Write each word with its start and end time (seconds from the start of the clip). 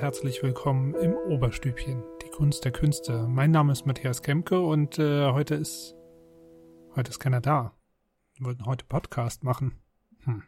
herzlich 0.00 0.42
willkommen 0.42 0.94
im 0.94 1.12
Oberstübchen, 1.12 2.02
die 2.22 2.30
Kunst 2.30 2.64
der 2.64 2.72
Künste. 2.72 3.28
Mein 3.28 3.50
Name 3.50 3.72
ist 3.72 3.84
Matthias 3.84 4.22
Kemke 4.22 4.58
und 4.58 4.98
äh, 4.98 5.30
heute 5.30 5.56
ist 5.56 5.94
heute 6.96 7.10
ist 7.10 7.18
keiner 7.18 7.42
da. 7.42 7.76
Wir 8.36 8.46
wollten 8.46 8.64
heute 8.64 8.86
Podcast 8.86 9.44
machen. 9.44 9.78
Hm. 10.20 10.42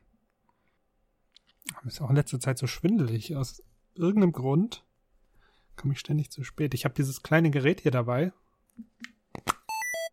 Ist 1.84 2.00
auch 2.00 2.08
in 2.08 2.16
letzter 2.16 2.40
Zeit 2.40 2.56
so 2.56 2.66
schwindelig. 2.66 3.36
Aus 3.36 3.62
irgendeinem 3.94 4.32
Grund 4.32 4.86
komme 5.76 5.92
ich 5.92 6.00
ständig 6.00 6.30
zu 6.30 6.44
spät. 6.44 6.72
Ich 6.72 6.86
habe 6.86 6.94
dieses 6.94 7.22
kleine 7.22 7.50
Gerät 7.50 7.82
hier 7.82 7.92
dabei. 7.92 8.32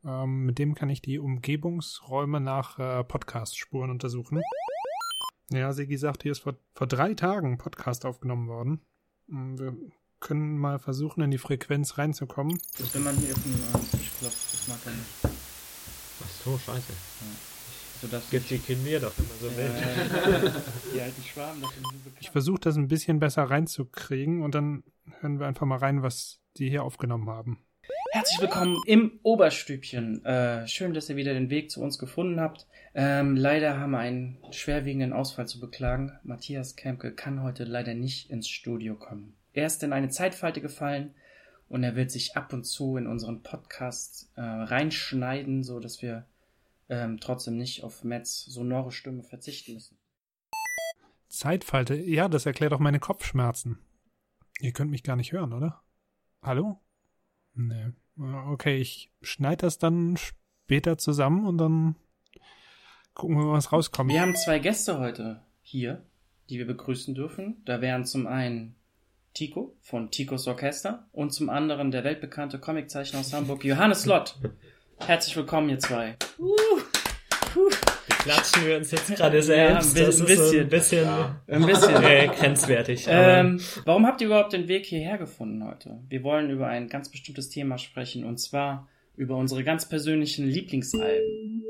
Ähm, 0.04 0.48
mit 0.48 0.60
dem 0.60 0.76
kann 0.76 0.90
ich 0.90 1.02
die 1.02 1.18
Umgebungsräume 1.18 2.42
nach 2.42 2.78
äh, 2.78 3.06
Podcast-Spuren 3.06 3.90
untersuchen. 3.90 4.42
Ja, 5.50 5.72
Sigi 5.72 5.96
sagt, 5.96 6.24
hier 6.24 6.34
ist 6.34 6.40
vor, 6.40 6.58
vor 6.74 6.88
drei 6.88 7.14
Tagen 7.14 7.58
Podcast 7.58 8.06
aufgenommen 8.06 8.50
worden. 8.50 8.82
Wir 9.32 9.76
können 10.20 10.58
mal 10.58 10.80
versuchen, 10.80 11.22
in 11.22 11.32
die 11.32 11.38
Frequenz 11.38 11.98
reinzukommen. 11.98 12.58
Das 12.78 12.94
wenn 12.96 13.04
man 13.04 13.16
hier 13.18 13.34
auf 13.34 13.44
den 13.44 13.54
äh, 13.54 13.98
Tisch 13.98 14.12
klopft, 14.20 14.54
das 14.54 14.68
mag 14.68 14.80
er 14.86 14.92
nicht. 14.92 15.38
Ach 16.22 16.44
so, 16.44 16.58
scheiße. 16.58 16.94
So 18.02 18.08
dass 18.08 18.30
Gibt 18.30 18.50
die 18.50 18.60
Kinder 18.60 19.00
doch 19.00 19.14
immer 19.18 19.28
so 19.40 19.56
wild. 19.56 19.70
äh, 19.70 20.52
die 20.94 21.02
alten 21.02 21.24
Schwaben, 21.24 21.62
das 21.62 21.72
sind 21.72 21.86
so 21.86 21.92
bekannt. 21.92 22.18
Ich 22.22 22.30
versuche 22.32 22.60
das 22.60 22.76
ein 22.78 22.88
bisschen 22.88 23.20
besser 23.20 23.44
reinzukriegen 23.44 24.42
und 24.42 24.56
dann 24.56 24.84
hören 25.20 25.40
wir 25.40 25.48
einfach 25.48 25.66
mal 25.66 25.78
rein, 25.78 26.02
was 26.02 26.40
die 26.58 26.70
hier 26.70 26.84
aufgenommen 26.84 27.30
haben. 27.30 27.60
Herzlich 28.12 28.42
willkommen 28.42 28.76
im 28.88 29.20
Oberstübchen. 29.22 30.26
Äh, 30.26 30.68
schön, 30.68 30.96
dass 30.96 31.10
ihr 31.10 31.16
wieder 31.16 31.34
den 31.36 31.52
Weg 31.52 31.70
zu 31.70 31.80
uns 31.82 32.00
gefunden 32.00 32.40
habt. 32.40 32.66
Ähm, 32.96 33.36
leider 33.36 33.80
haben 33.80 33.92
wir 33.92 34.00
einen 34.00 34.40
schwerwiegenden 34.50 35.14
Ausfall 35.14 35.48
zu 35.48 35.60
beklagen. 35.60 36.18
Matthias 36.24 36.76
Kemke 36.76 37.14
kann 37.14 37.44
heute 37.44 37.66
leider 37.66 37.94
nicht 37.94 38.32
ins 38.32 38.50
Studio 38.50 38.96
kommen. 38.96 39.36
Er 39.54 39.68
ist 39.68 39.84
in 39.84 39.94
eine 39.94 40.10
Zeitfalte 40.10 40.60
gefallen 40.60 41.14
und 41.68 41.84
er 41.84 41.96
wird 41.96 42.10
sich 42.10 42.36
ab 42.36 42.52
und 42.52 42.64
zu 42.64 42.98
in 42.98 43.06
unseren 43.06 43.44
Podcast 43.44 44.32
äh, 44.36 44.42
reinschneiden, 44.42 45.64
so 45.64 45.80
dass 45.80 46.02
wir 46.02 46.26
ähm, 46.90 47.20
trotzdem 47.20 47.58
nicht 47.58 47.84
auf 47.84 48.04
Mats 48.04 48.44
sonore 48.46 48.92
Stimme 48.92 49.22
verzichten 49.22 49.76
müssen. 49.76 50.00
Zeitfalte, 51.28 51.94
ja, 51.94 52.28
das 52.28 52.48
erklärt 52.48 52.74
auch 52.74 52.80
meine 52.80 53.00
Kopfschmerzen. 53.00 53.78
Ihr 54.60 54.74
könnt 54.74 54.90
mich 54.90 55.04
gar 55.04 55.16
nicht 55.16 55.32
hören, 55.32 55.54
oder? 55.54 55.84
Hallo? 56.42 56.82
Nee. 57.60 57.92
Äh, 58.18 58.50
Okay, 58.52 58.78
ich 58.78 59.12
schneide 59.22 59.66
das 59.66 59.78
dann 59.78 60.18
später 60.18 60.98
zusammen 60.98 61.46
und 61.46 61.58
dann 61.58 61.96
gucken 63.14 63.38
wir, 63.38 63.52
was 63.52 63.72
rauskommt. 63.72 64.12
Wir 64.12 64.22
haben 64.22 64.36
zwei 64.36 64.60
Gäste 64.60 65.00
heute 65.00 65.42
hier, 65.62 66.04
die 66.50 66.58
wir 66.58 66.68
begrüßen 66.68 67.16
dürfen. 67.16 67.62
Da 67.66 67.82
wären 67.82 68.06
zum 68.06 68.28
einen 68.28 68.76
Tico 69.34 69.76
von 69.82 70.12
Ticos 70.12 70.48
Orchester 70.48 71.08
und 71.12 71.32
zum 71.34 71.50
anderen 71.50 71.92
der 71.92 72.04
weltbekannte 72.04 72.60
Comiczeichner 72.60 73.20
aus 73.20 73.34
Hamburg, 73.34 73.64
Johannes 73.64 74.06
Lott. 74.06 74.36
Herzlich 75.00 75.36
willkommen, 75.36 75.70
ihr 75.70 75.80
zwei. 75.80 76.18
Klatschen 78.20 78.66
wir 78.68 78.78
uns 78.78 78.92
jetzt 78.92 79.16
gerade 79.16 79.38
Ja, 79.38 79.42
selbst. 79.42 79.98
ein 79.98 80.06
das 80.06 80.16
ist 80.20 80.26
bisschen. 80.26 80.60
ein 80.62 80.70
bisschen 80.70 81.08
Ein 81.48 81.66
bisschen. 81.66 82.04
äh, 82.04 82.28
grenzwertig. 82.28 83.08
aber 83.10 83.28
Ähm, 83.38 83.62
warum 83.86 84.06
habt 84.06 84.20
ihr 84.22 84.28
überhaupt 84.28 84.54
den 84.54 84.68
Weg 84.68 84.86
hierher 84.86 85.18
gefunden 85.18 85.66
heute? 85.66 86.00
Wir 86.10 86.24
wollen 86.24 86.50
über 86.50 86.68
ein 86.68 86.90
ganz 86.90 87.10
bestimmtes 87.10 87.50
Thema 87.50 87.78
sprechen 87.78 88.26
und 88.26 88.38
zwar 88.40 88.88
über 89.16 89.38
unsere 89.38 89.64
ganz 89.64 89.88
persönlichen 89.88 90.48
Lieblingsalben. 90.48 91.64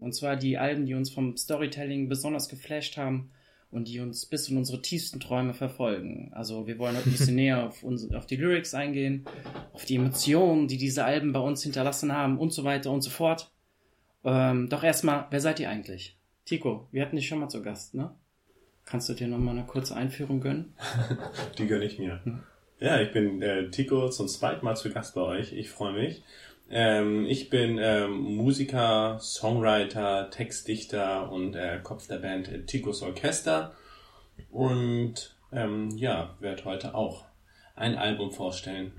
Und 0.00 0.14
zwar 0.14 0.36
die 0.36 0.58
Alben, 0.58 0.84
die 0.86 0.94
uns 0.94 1.10
vom 1.10 1.36
Storytelling 1.36 2.08
besonders 2.08 2.48
geflasht 2.48 2.96
haben 2.98 3.30
und 3.70 3.88
die 3.88 4.00
uns 4.00 4.26
bis 4.26 4.48
in 4.50 4.56
unsere 4.58 4.80
tiefsten 4.82 5.18
Träume 5.18 5.54
verfolgen. 5.54 6.30
Also 6.34 6.66
wir 6.66 6.78
wollen 6.78 6.94
heute 6.96 7.08
ein 7.08 7.12
bisschen 7.12 7.34
näher 7.36 7.64
auf, 7.66 7.82
uns, 7.82 8.12
auf 8.14 8.26
die 8.26 8.36
Lyrics 8.36 8.74
eingehen, 8.74 9.24
auf 9.72 9.84
die 9.86 9.96
Emotionen, 9.96 10.68
die 10.68 10.76
diese 10.76 11.04
Alben 11.04 11.32
bei 11.32 11.40
uns 11.40 11.62
hinterlassen 11.62 12.12
haben 12.12 12.38
und 12.38 12.52
so 12.52 12.64
weiter 12.64 12.90
und 12.90 13.00
so 13.00 13.10
fort. 13.10 13.50
Ähm, 14.26 14.68
doch 14.68 14.82
erstmal, 14.82 15.26
wer 15.30 15.40
seid 15.40 15.60
ihr 15.60 15.70
eigentlich? 15.70 16.16
Tico, 16.44 16.88
wir 16.90 17.02
hatten 17.02 17.16
dich 17.16 17.28
schon 17.28 17.38
mal 17.38 17.48
zu 17.48 17.62
Gast, 17.62 17.94
ne? 17.94 18.10
Kannst 18.84 19.08
du 19.08 19.14
dir 19.14 19.28
noch 19.28 19.38
mal 19.38 19.52
eine 19.52 19.64
kurze 19.64 19.96
Einführung 19.96 20.40
gönnen? 20.40 20.74
Die 21.58 21.66
gönne 21.66 21.84
ich 21.84 21.98
mir. 21.98 22.20
Hm. 22.24 22.42
Ja, 22.80 23.00
ich 23.00 23.12
bin 23.12 23.40
äh, 23.40 23.70
Tico 23.70 24.10
zum 24.10 24.28
zweiten 24.28 24.64
Mal 24.64 24.76
zu 24.76 24.92
Gast 24.92 25.14
bei 25.14 25.22
euch. 25.22 25.52
Ich 25.52 25.70
freue 25.70 25.92
mich. 25.92 26.22
Ähm, 26.68 27.24
ich 27.26 27.50
bin 27.50 27.78
ähm, 27.80 28.10
Musiker, 28.36 29.18
Songwriter, 29.20 30.28
Textdichter 30.30 31.30
und 31.30 31.54
äh, 31.54 31.78
Kopf 31.82 32.08
der 32.08 32.18
Band 32.18 32.48
äh, 32.48 32.64
Ticos 32.64 33.02
Orchester. 33.02 33.72
Und 34.50 35.36
ähm, 35.52 35.90
ja, 35.96 36.34
werde 36.40 36.64
heute 36.64 36.94
auch 36.94 37.24
ein 37.76 37.94
Album 37.96 38.32
vorstellen. 38.32 38.92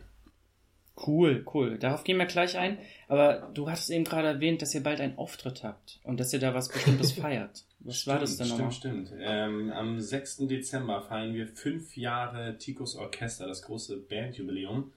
Cool, 1.06 1.46
cool. 1.54 1.78
Darauf 1.78 2.04
gehen 2.04 2.18
wir 2.18 2.26
gleich 2.26 2.58
ein. 2.58 2.80
Aber 3.08 3.50
du 3.54 3.70
hattest 3.70 3.92
eben 3.92 4.04
gerade 4.04 4.28
erwähnt, 4.28 4.62
dass 4.62 4.74
ihr 4.74 4.82
bald 4.82 5.00
einen 5.00 5.18
Auftritt 5.18 5.64
habt 5.64 6.00
und 6.04 6.20
dass 6.20 6.34
ihr 6.34 6.40
da 6.40 6.54
was 6.54 6.70
Bestimmtes 6.70 7.12
feiert. 7.14 7.64
Was 7.80 8.08
war 8.08 8.20
das 8.20 8.38
denn 8.38 8.50
nochmal? 8.50 8.72
Stimmt, 8.72 9.08
stimmt. 9.08 9.22
Ähm, 9.24 9.72
am 9.72 10.00
6. 10.00 10.48
Dezember 10.48 11.04
feiern 11.04 11.34
wir 11.34 11.48
fünf 11.48 11.96
Jahre 11.96 12.58
Ticos 12.58 12.96
Orchester, 12.96 13.48
das 13.48 13.62
große 13.62 13.98
Bandjubiläum, 13.98 14.92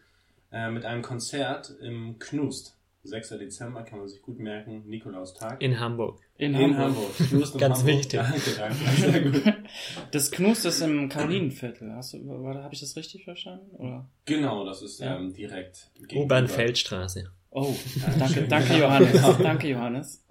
äh, 0.50 0.70
mit 0.70 0.84
einem 0.84 1.02
Konzert 1.02 1.74
im 1.80 2.18
Knust. 2.18 2.76
6. 3.02 3.30
Dezember 3.30 3.82
kann 3.82 3.98
man 4.00 4.08
sich 4.08 4.20
gut 4.20 4.38
merken, 4.38 4.84
Nikolaustag. 4.86 5.60
in 5.62 5.80
Hamburg. 5.80 6.20
In, 6.36 6.54
In 6.54 6.76
Hamburg. 6.76 7.08
Hamburg. 7.18 7.52
Ganz 7.58 7.78
Hamburg. 7.78 7.86
wichtig. 7.86 8.20
Danke, 8.20 8.50
danke. 8.58 8.90
Sehr 9.00 9.20
gut. 9.30 9.54
Das 10.10 10.30
Knust 10.30 10.66
ist 10.66 10.80
im 10.82 11.08
Karolinenviertel. 11.08 11.92
Hast 11.94 12.12
du, 12.14 12.18
habe 12.28 12.74
ich 12.74 12.80
das 12.80 12.96
richtig 12.96 13.24
verstanden? 13.24 13.74
Oder? 13.76 14.08
Genau, 14.26 14.64
das 14.64 14.82
ist 14.82 15.00
Ja. 15.00 15.16
ähm, 15.18 15.32
direkt. 15.32 15.90
U-Bahn-Feldstraße. 16.14 17.30
Oh, 17.50 17.74
danke, 18.18 18.46
danke 18.48 18.76
Johannes. 18.78 19.38
Danke 19.42 19.68
Johannes. 19.68 20.24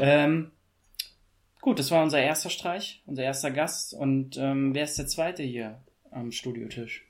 Ähm, 0.00 0.50
gut, 1.60 1.78
das 1.78 1.90
war 1.90 2.02
unser 2.02 2.20
erster 2.20 2.50
Streich, 2.50 3.02
unser 3.06 3.22
erster 3.22 3.50
Gast. 3.50 3.94
Und 3.94 4.36
ähm, 4.38 4.74
wer 4.74 4.84
ist 4.84 4.98
der 4.98 5.06
zweite 5.06 5.42
hier 5.42 5.80
am 6.10 6.30
Studiotisch? 6.32 7.07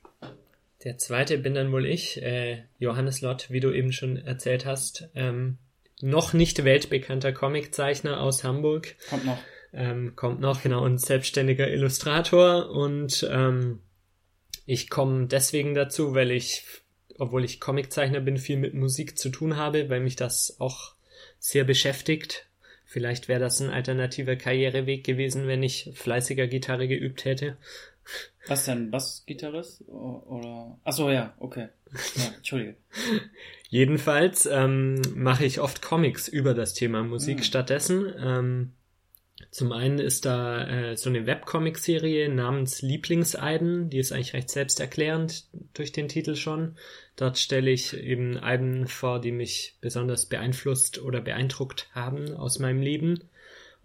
Der 0.84 0.96
zweite 0.96 1.38
bin 1.38 1.54
dann 1.54 1.72
wohl 1.72 1.86
ich, 1.86 2.22
äh, 2.22 2.62
Johannes 2.78 3.20
Lott, 3.20 3.50
wie 3.50 3.60
du 3.60 3.72
eben 3.72 3.92
schon 3.92 4.16
erzählt 4.16 4.64
hast. 4.64 5.08
Ähm, 5.14 5.58
noch 6.00 6.32
nicht 6.32 6.64
weltbekannter 6.64 7.32
Comiczeichner 7.32 8.20
aus 8.20 8.44
Hamburg. 8.44 8.94
Kommt 9.10 9.26
noch. 9.26 9.38
ähm, 9.72 10.14
kommt 10.14 10.40
noch, 10.40 10.62
genau, 10.62 10.84
und 10.84 11.00
selbstständiger 11.00 11.68
Illustrator. 11.68 12.70
Und 12.70 13.28
ähm, 13.30 13.80
ich 14.66 14.88
komme 14.88 15.26
deswegen 15.26 15.74
dazu, 15.74 16.14
weil 16.14 16.30
ich, 16.30 16.62
obwohl 17.18 17.44
ich 17.44 17.58
Comiczeichner 17.58 18.20
bin, 18.20 18.36
viel 18.36 18.58
mit 18.58 18.74
Musik 18.74 19.18
zu 19.18 19.30
tun 19.30 19.56
habe, 19.56 19.90
weil 19.90 20.00
mich 20.00 20.14
das 20.14 20.56
auch 20.60 20.94
sehr 21.40 21.64
beschäftigt. 21.64 22.46
Vielleicht 22.84 23.28
wäre 23.28 23.40
das 23.40 23.60
ein 23.60 23.70
alternativer 23.70 24.36
Karriereweg 24.36 25.04
gewesen, 25.04 25.46
wenn 25.46 25.62
ich 25.62 25.90
fleißiger 25.94 26.46
Gitarre 26.46 26.88
geübt 26.88 27.24
hätte. 27.24 27.56
Was 28.46 28.64
denn? 28.64 28.90
Bassgitarrist? 28.90 29.86
Oder? 29.88 30.78
Ach 30.84 30.92
so, 30.92 31.10
ja, 31.10 31.34
okay. 31.38 31.68
Ja, 32.16 32.32
Entschuldige. 32.36 32.76
Jedenfalls 33.68 34.46
ähm, 34.46 35.00
mache 35.14 35.44
ich 35.44 35.60
oft 35.60 35.82
Comics 35.82 36.28
über 36.28 36.54
das 36.54 36.74
Thema 36.74 37.02
Musik 37.02 37.38
Mhm. 37.38 37.42
stattdessen. 37.42 38.14
Ähm, 38.18 38.72
zum 39.50 39.72
einen 39.72 39.98
ist 39.98 40.24
da 40.24 40.66
äh, 40.66 40.96
so 40.96 41.10
eine 41.10 41.26
Webcomic-Serie 41.26 42.28
namens 42.28 42.82
Lieblingsalben, 42.82 43.88
die 43.90 43.98
ist 43.98 44.12
eigentlich 44.12 44.32
recht 44.32 44.50
selbsterklärend 44.50 45.46
durch 45.74 45.92
den 45.92 46.08
Titel 46.08 46.34
schon. 46.34 46.76
Dort 47.16 47.38
stelle 47.38 47.70
ich 47.70 47.94
eben 47.96 48.36
Alben 48.38 48.86
vor, 48.88 49.20
die 49.20 49.32
mich 49.32 49.76
besonders 49.80 50.26
beeinflusst 50.26 51.00
oder 51.00 51.20
beeindruckt 51.20 51.88
haben 51.92 52.34
aus 52.34 52.58
meinem 52.58 52.82
Leben 52.82 53.24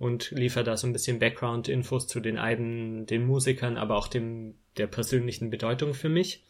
und 0.04 0.32
liefere 0.32 0.66
da 0.66 0.76
so 0.76 0.86
ein 0.86 0.92
bisschen 0.92 1.20
Background-Infos 1.20 2.08
zu 2.08 2.20
den 2.20 2.38
Alben, 2.38 3.06
den 3.06 3.26
Musikern, 3.26 3.78
aber 3.78 3.96
auch 3.96 4.10
dem 4.10 4.56
der 4.78 4.88
persönlichen 4.88 5.50
Bedeutung 5.50 5.94
für 5.94 6.10
mich. 6.10 6.44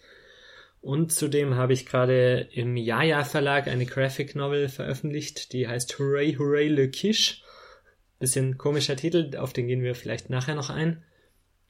Und 0.81 1.11
zudem 1.11 1.53
habe 1.55 1.73
ich 1.73 1.85
gerade 1.85 2.49
im 2.51 2.75
Jaja 2.75 3.23
Verlag 3.23 3.67
eine 3.67 3.85
Graphic 3.85 4.33
Novel 4.35 4.69
veröffentlicht, 4.69 5.53
die 5.53 5.67
heißt 5.67 5.99
Hooray 5.99 6.37
Hooray 6.37 6.67
Le 6.67 6.89
Quiche. 6.89 7.43
Bisschen 8.19 8.57
komischer 8.57 8.95
Titel, 8.95 9.37
auf 9.37 9.53
den 9.53 9.67
gehen 9.67 9.83
wir 9.83 9.93
vielleicht 9.93 10.31
nachher 10.31 10.55
noch 10.55 10.71
ein. 10.71 11.03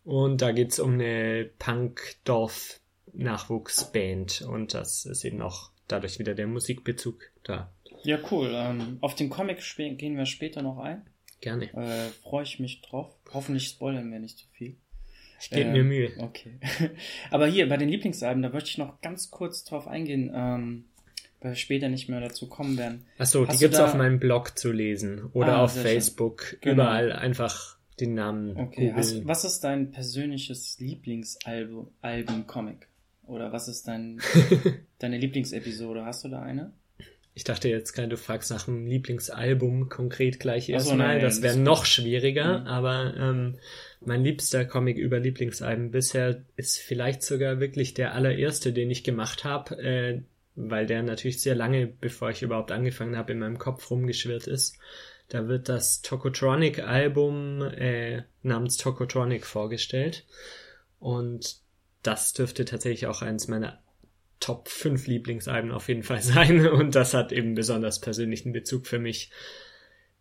Und 0.05 0.41
da 0.41 0.53
geht's 0.53 0.79
um 0.79 0.93
eine 0.93 1.49
Punk-Dorf-Nachwuchsband 1.59 4.43
und 4.43 4.73
das 4.73 5.05
ist 5.05 5.25
eben 5.25 5.41
auch 5.41 5.71
dadurch 5.89 6.17
wieder 6.17 6.33
der 6.33 6.47
Musikbezug 6.47 7.29
da. 7.43 7.73
Ja, 8.03 8.19
cool. 8.31 8.51
Ähm, 8.53 8.99
auf 9.01 9.15
den 9.15 9.29
Comic 9.29 9.61
gehen 9.97 10.15
wir 10.15 10.25
später 10.25 10.61
noch 10.61 10.77
ein. 10.77 11.05
Gerne. 11.43 11.65
Äh, 11.73 12.09
Freue 12.23 12.43
ich 12.43 12.59
mich 12.59 12.81
drauf. 12.81 13.13
Hoffentlich 13.33 13.67
spoilern 13.67 14.09
wir 14.11 14.19
nicht 14.19 14.37
zu 14.37 14.45
viel. 14.53 14.75
Ich 15.41 15.49
gebe 15.49 15.61
Ähm, 15.67 15.73
mir 15.73 15.83
Mühe. 15.83 16.11
Okay. 16.19 16.53
Aber 17.31 17.47
hier, 17.47 17.67
bei 17.67 17.75
den 17.77 17.89
Lieblingsalben, 17.89 18.41
da 18.41 18.47
möchte 18.49 18.69
ich 18.69 18.77
noch 18.77 19.01
ganz 19.01 19.29
kurz 19.29 19.65
drauf 19.65 19.87
eingehen, 19.87 20.31
ähm, 20.33 20.85
weil 21.41 21.51
wir 21.51 21.55
später 21.57 21.89
nicht 21.89 22.07
mehr 22.07 22.21
dazu 22.21 22.47
kommen 22.47 22.77
werden. 22.77 23.05
Achso, 23.17 23.43
die 23.45 23.51
du 23.51 23.57
gibt's 23.59 23.77
da- 23.77 23.85
auf 23.87 23.93
meinem 23.95 24.19
Blog 24.19 24.57
zu 24.57 24.71
lesen 24.71 25.25
oder 25.33 25.57
Ah, 25.57 25.63
auf. 25.65 25.73
Facebook. 25.75 26.55
Genau. 26.61 26.75
Überall 26.83 27.11
einfach 27.11 27.77
den 27.99 28.13
Namen. 28.13 28.55
Okay, 28.57 28.93
hast, 28.95 29.27
was 29.27 29.43
ist 29.43 29.61
dein 29.65 29.91
persönliches 29.91 30.79
Lieblingsalbum-Comic? 30.79 32.87
Oder 33.25 33.51
was 33.53 33.67
ist 33.67 33.87
dein, 33.87 34.19
deine 34.99 35.17
Lieblingsepisode? 35.17 36.05
Hast 36.05 36.23
du 36.23 36.29
da 36.29 36.41
eine? 36.41 36.71
Ich 37.35 37.43
dachte 37.43 37.67
jetzt 37.67 37.93
gerade, 37.93 38.09
du 38.09 38.17
fragst 38.17 38.51
nach 38.51 38.67
einem 38.67 38.85
Lieblingsalbum 38.85 39.89
konkret 39.89 40.39
gleich 40.39 40.69
erstmal. 40.69 41.19
So, 41.19 41.25
das 41.25 41.41
wäre 41.41 41.57
noch 41.57 41.85
schwieriger, 41.85 42.59
mhm. 42.59 42.67
aber 42.67 43.13
ähm, 43.17 43.57
mein 44.01 44.23
liebster 44.23 44.65
Comic 44.65 44.97
über 44.97 45.19
Lieblingsalben 45.19 45.91
bisher 45.91 46.43
ist 46.57 46.77
vielleicht 46.77 47.23
sogar 47.23 47.59
wirklich 47.59 47.95
der 47.95 48.13
allererste, 48.13 48.71
den 48.71 48.91
ich 48.91 49.03
gemacht 49.03 49.45
habe, 49.45 49.77
äh, 49.81 50.21
weil 50.55 50.85
der 50.85 51.01
natürlich 51.01 51.41
sehr 51.41 51.55
lange, 51.55 51.87
bevor 51.87 52.29
ich 52.29 52.43
überhaupt 52.43 52.71
angefangen 52.71 53.17
habe, 53.17 53.31
in 53.31 53.39
meinem 53.39 53.57
Kopf 53.57 53.89
rumgeschwirrt 53.89 54.45
ist. 54.45 54.77
Da 55.29 55.47
wird 55.47 55.69
das 55.69 56.03
Tokotronic-Album 56.03 57.61
äh, 57.61 58.23
namens 58.43 58.77
Tokotronic 58.77 59.45
vorgestellt. 59.47 60.25
Und 60.99 61.57
das 62.03 62.33
dürfte 62.33 62.65
tatsächlich 62.65 63.07
auch 63.07 63.21
eins 63.21 63.47
meiner 63.47 63.82
Top 64.43 64.67
5 64.67 65.07
Lieblingsalben 65.07 65.71
auf 65.71 65.87
jeden 65.87 66.03
Fall 66.03 66.21
sein. 66.21 66.67
Und 66.67 66.95
das 66.95 67.13
hat 67.13 67.31
eben 67.31 67.55
besonders 67.55 68.01
persönlichen 68.01 68.51
Bezug 68.51 68.87
für 68.87 68.99
mich, 68.99 69.31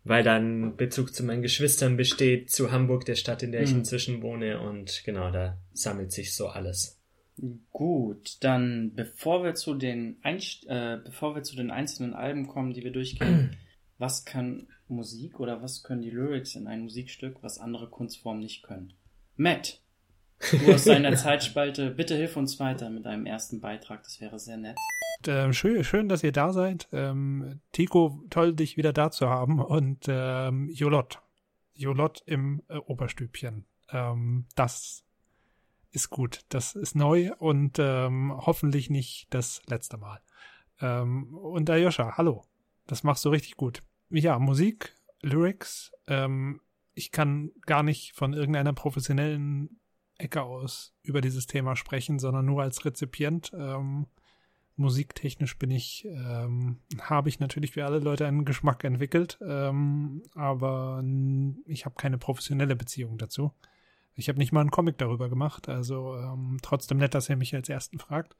weil 0.05 0.23
dann 0.23 0.77
Bezug 0.77 1.13
zu 1.13 1.23
meinen 1.23 1.41
Geschwistern 1.41 1.97
besteht, 1.97 2.49
zu 2.49 2.71
Hamburg, 2.71 3.03
der 3.03 3.15
Stadt, 3.15 3.43
in 3.43 3.51
der 3.51 3.63
ich 3.63 3.71
mhm. 3.71 3.79
inzwischen 3.79 4.21
wohne. 4.21 4.61
Und 4.61 5.03
genau, 5.05 5.29
da 5.29 5.57
sammelt 5.73 6.13
sich 6.13 6.33
so 6.33 6.47
alles. 6.47 7.01
Gut, 7.71 8.37
dann 8.41 8.93
bevor 8.95 9.43
wir 9.43 9.55
zu 9.55 9.73
den 9.73 10.17
Einst 10.21 10.65
äh, 10.67 10.99
bevor 11.03 11.35
wir 11.35 11.43
zu 11.43 11.57
den 11.57 11.71
einzelnen 11.71 12.13
Alben 12.13 12.47
kommen, 12.47 12.73
die 12.73 12.83
wir 12.83 12.91
durchgehen, 12.91 13.57
was 13.97 14.23
kann 14.23 14.67
Musik 14.87 15.39
oder 15.41 15.61
was 15.61 15.83
können 15.83 16.01
die 16.01 16.11
Lyrics 16.11 16.55
in 16.55 16.67
einem 16.67 16.83
Musikstück, 16.83 17.37
was 17.41 17.57
andere 17.57 17.89
Kunstformen 17.89 18.41
nicht 18.41 18.63
können? 18.63 18.93
Matt, 19.35 19.81
Du 20.51 20.73
aus 20.73 20.83
deiner 20.83 21.15
Zeitspalte. 21.15 21.91
Bitte 21.91 22.15
hilf 22.15 22.37
uns 22.37 22.59
weiter 22.59 22.89
mit 22.89 23.05
einem 23.05 23.25
ersten 23.25 23.61
Beitrag. 23.61 24.03
Das 24.03 24.19
wäre 24.21 24.39
sehr 24.39 24.57
nett. 24.57 24.77
Ähm, 25.27 25.53
schön, 25.53 25.83
schön, 25.83 26.09
dass 26.09 26.23
ihr 26.23 26.31
da 26.31 26.51
seid. 26.51 26.87
Ähm, 26.91 27.61
Tico, 27.71 28.23
toll, 28.29 28.53
dich 28.53 28.77
wieder 28.77 28.93
da 28.93 29.11
zu 29.11 29.29
haben. 29.29 29.59
Und 29.59 30.05
ähm, 30.07 30.69
Jolot. 30.69 31.21
Jolot 31.73 32.21
im 32.25 32.61
äh, 32.67 32.77
Oberstübchen. 32.77 33.65
Ähm, 33.89 34.45
das 34.55 35.03
ist 35.91 36.09
gut. 36.09 36.41
Das 36.49 36.75
ist 36.75 36.95
neu 36.95 37.31
und 37.37 37.77
ähm, 37.79 38.33
hoffentlich 38.35 38.89
nicht 38.89 39.27
das 39.29 39.61
letzte 39.67 39.97
Mal. 39.97 40.19
Ähm, 40.81 41.33
und 41.35 41.69
Ayosha, 41.69 42.17
hallo. 42.17 42.43
Das 42.87 43.03
machst 43.03 43.23
du 43.23 43.29
richtig 43.29 43.55
gut. 43.55 43.81
Ja, 44.09 44.39
Musik, 44.39 44.95
Lyrics. 45.21 45.91
Ähm, 46.07 46.59
ich 46.93 47.11
kann 47.11 47.51
gar 47.65 47.83
nicht 47.83 48.13
von 48.13 48.33
irgendeiner 48.33 48.73
professionellen 48.73 49.79
Ecke 50.17 50.43
aus 50.43 50.93
über 51.03 51.21
dieses 51.21 51.47
Thema 51.47 51.75
sprechen, 51.75 52.19
sondern 52.19 52.45
nur 52.45 52.61
als 52.61 52.85
Rezipient. 52.85 53.51
Ähm, 53.55 54.07
musiktechnisch 54.75 55.57
bin 55.57 55.71
ich, 55.71 56.05
ähm, 56.05 56.79
habe 56.99 57.29
ich 57.29 57.39
natürlich 57.39 57.75
wie 57.75 57.81
alle 57.81 57.99
Leute 57.99 58.25
einen 58.25 58.45
Geschmack 58.45 58.83
entwickelt, 58.83 59.37
ähm, 59.41 60.23
aber 60.33 61.03
ich 61.65 61.85
habe 61.85 61.95
keine 61.95 62.17
professionelle 62.17 62.75
Beziehung 62.75 63.17
dazu. 63.17 63.51
Ich 64.15 64.29
habe 64.29 64.39
nicht 64.39 64.51
mal 64.51 64.61
einen 64.61 64.71
Comic 64.71 64.97
darüber 64.97 65.29
gemacht, 65.29 65.69
also 65.69 66.15
ähm, 66.17 66.57
trotzdem 66.61 66.97
nett, 66.97 67.13
dass 67.13 67.29
ihr 67.29 67.35
mich 67.35 67.53
als 67.53 67.69
Ersten 67.69 67.99
fragt. 67.99 68.35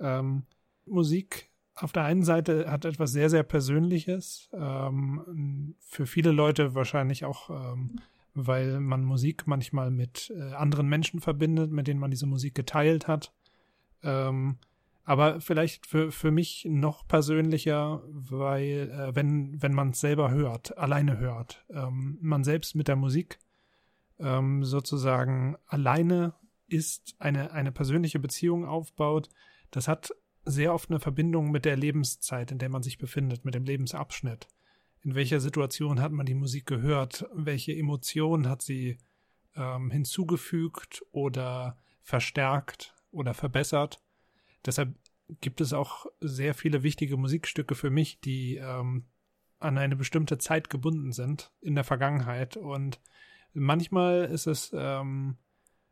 Ähm, 0.00 0.44
Musik 0.84 1.50
auf 1.74 1.92
der 1.92 2.04
einen 2.04 2.22
Seite 2.22 2.70
hat 2.70 2.84
etwas 2.84 3.12
sehr, 3.12 3.28
sehr 3.28 3.42
Persönliches, 3.42 4.48
ähm, 4.52 5.74
für 5.80 6.06
viele 6.06 6.32
Leute 6.32 6.74
wahrscheinlich 6.74 7.24
auch 7.24 7.50
ähm, 7.50 8.00
weil 8.36 8.80
man 8.80 9.04
Musik 9.04 9.46
manchmal 9.46 9.90
mit 9.90 10.32
äh, 10.36 10.52
anderen 10.52 10.88
Menschen 10.88 11.20
verbindet, 11.20 11.72
mit 11.72 11.88
denen 11.88 12.00
man 12.00 12.10
diese 12.10 12.26
Musik 12.26 12.54
geteilt 12.54 13.08
hat. 13.08 13.32
Ähm, 14.02 14.58
aber 15.04 15.40
vielleicht 15.40 15.86
für, 15.86 16.10
für 16.10 16.30
mich 16.30 16.66
noch 16.68 17.06
persönlicher, 17.06 18.02
weil 18.08 18.90
äh, 18.90 19.14
wenn, 19.14 19.60
wenn 19.62 19.72
man 19.72 19.90
es 19.90 20.00
selber 20.00 20.30
hört, 20.30 20.76
alleine 20.76 21.18
hört, 21.18 21.64
ähm, 21.70 22.18
man 22.20 22.44
selbst 22.44 22.74
mit 22.74 22.88
der 22.88 22.96
Musik 22.96 23.38
ähm, 24.18 24.64
sozusagen 24.64 25.56
alleine 25.66 26.34
ist, 26.68 27.14
eine, 27.18 27.52
eine 27.52 27.72
persönliche 27.72 28.18
Beziehung 28.18 28.66
aufbaut, 28.66 29.28
das 29.70 29.88
hat 29.88 30.12
sehr 30.44 30.74
oft 30.74 30.90
eine 30.90 31.00
Verbindung 31.00 31.50
mit 31.50 31.64
der 31.64 31.76
Lebenszeit, 31.76 32.50
in 32.50 32.58
der 32.58 32.68
man 32.68 32.82
sich 32.82 32.98
befindet, 32.98 33.44
mit 33.44 33.54
dem 33.54 33.64
Lebensabschnitt 33.64 34.48
in 35.06 35.14
welcher 35.14 35.38
Situation 35.38 36.00
hat 36.00 36.10
man 36.10 36.26
die 36.26 36.34
Musik 36.34 36.66
gehört, 36.66 37.26
welche 37.32 37.72
Emotionen 37.72 38.48
hat 38.48 38.60
sie 38.60 38.98
ähm, 39.54 39.92
hinzugefügt 39.92 41.04
oder 41.12 41.78
verstärkt 42.02 42.92
oder 43.12 43.32
verbessert. 43.32 44.02
Deshalb 44.66 44.96
gibt 45.40 45.60
es 45.60 45.72
auch 45.72 46.06
sehr 46.20 46.54
viele 46.54 46.82
wichtige 46.82 47.16
Musikstücke 47.16 47.76
für 47.76 47.88
mich, 47.88 48.20
die 48.20 48.56
ähm, 48.56 49.04
an 49.60 49.78
eine 49.78 49.94
bestimmte 49.94 50.38
Zeit 50.38 50.70
gebunden 50.70 51.12
sind 51.12 51.52
in 51.60 51.76
der 51.76 51.84
Vergangenheit. 51.84 52.56
Und 52.56 53.00
manchmal 53.52 54.24
ist 54.24 54.48
es 54.48 54.72
ähm, 54.76 55.36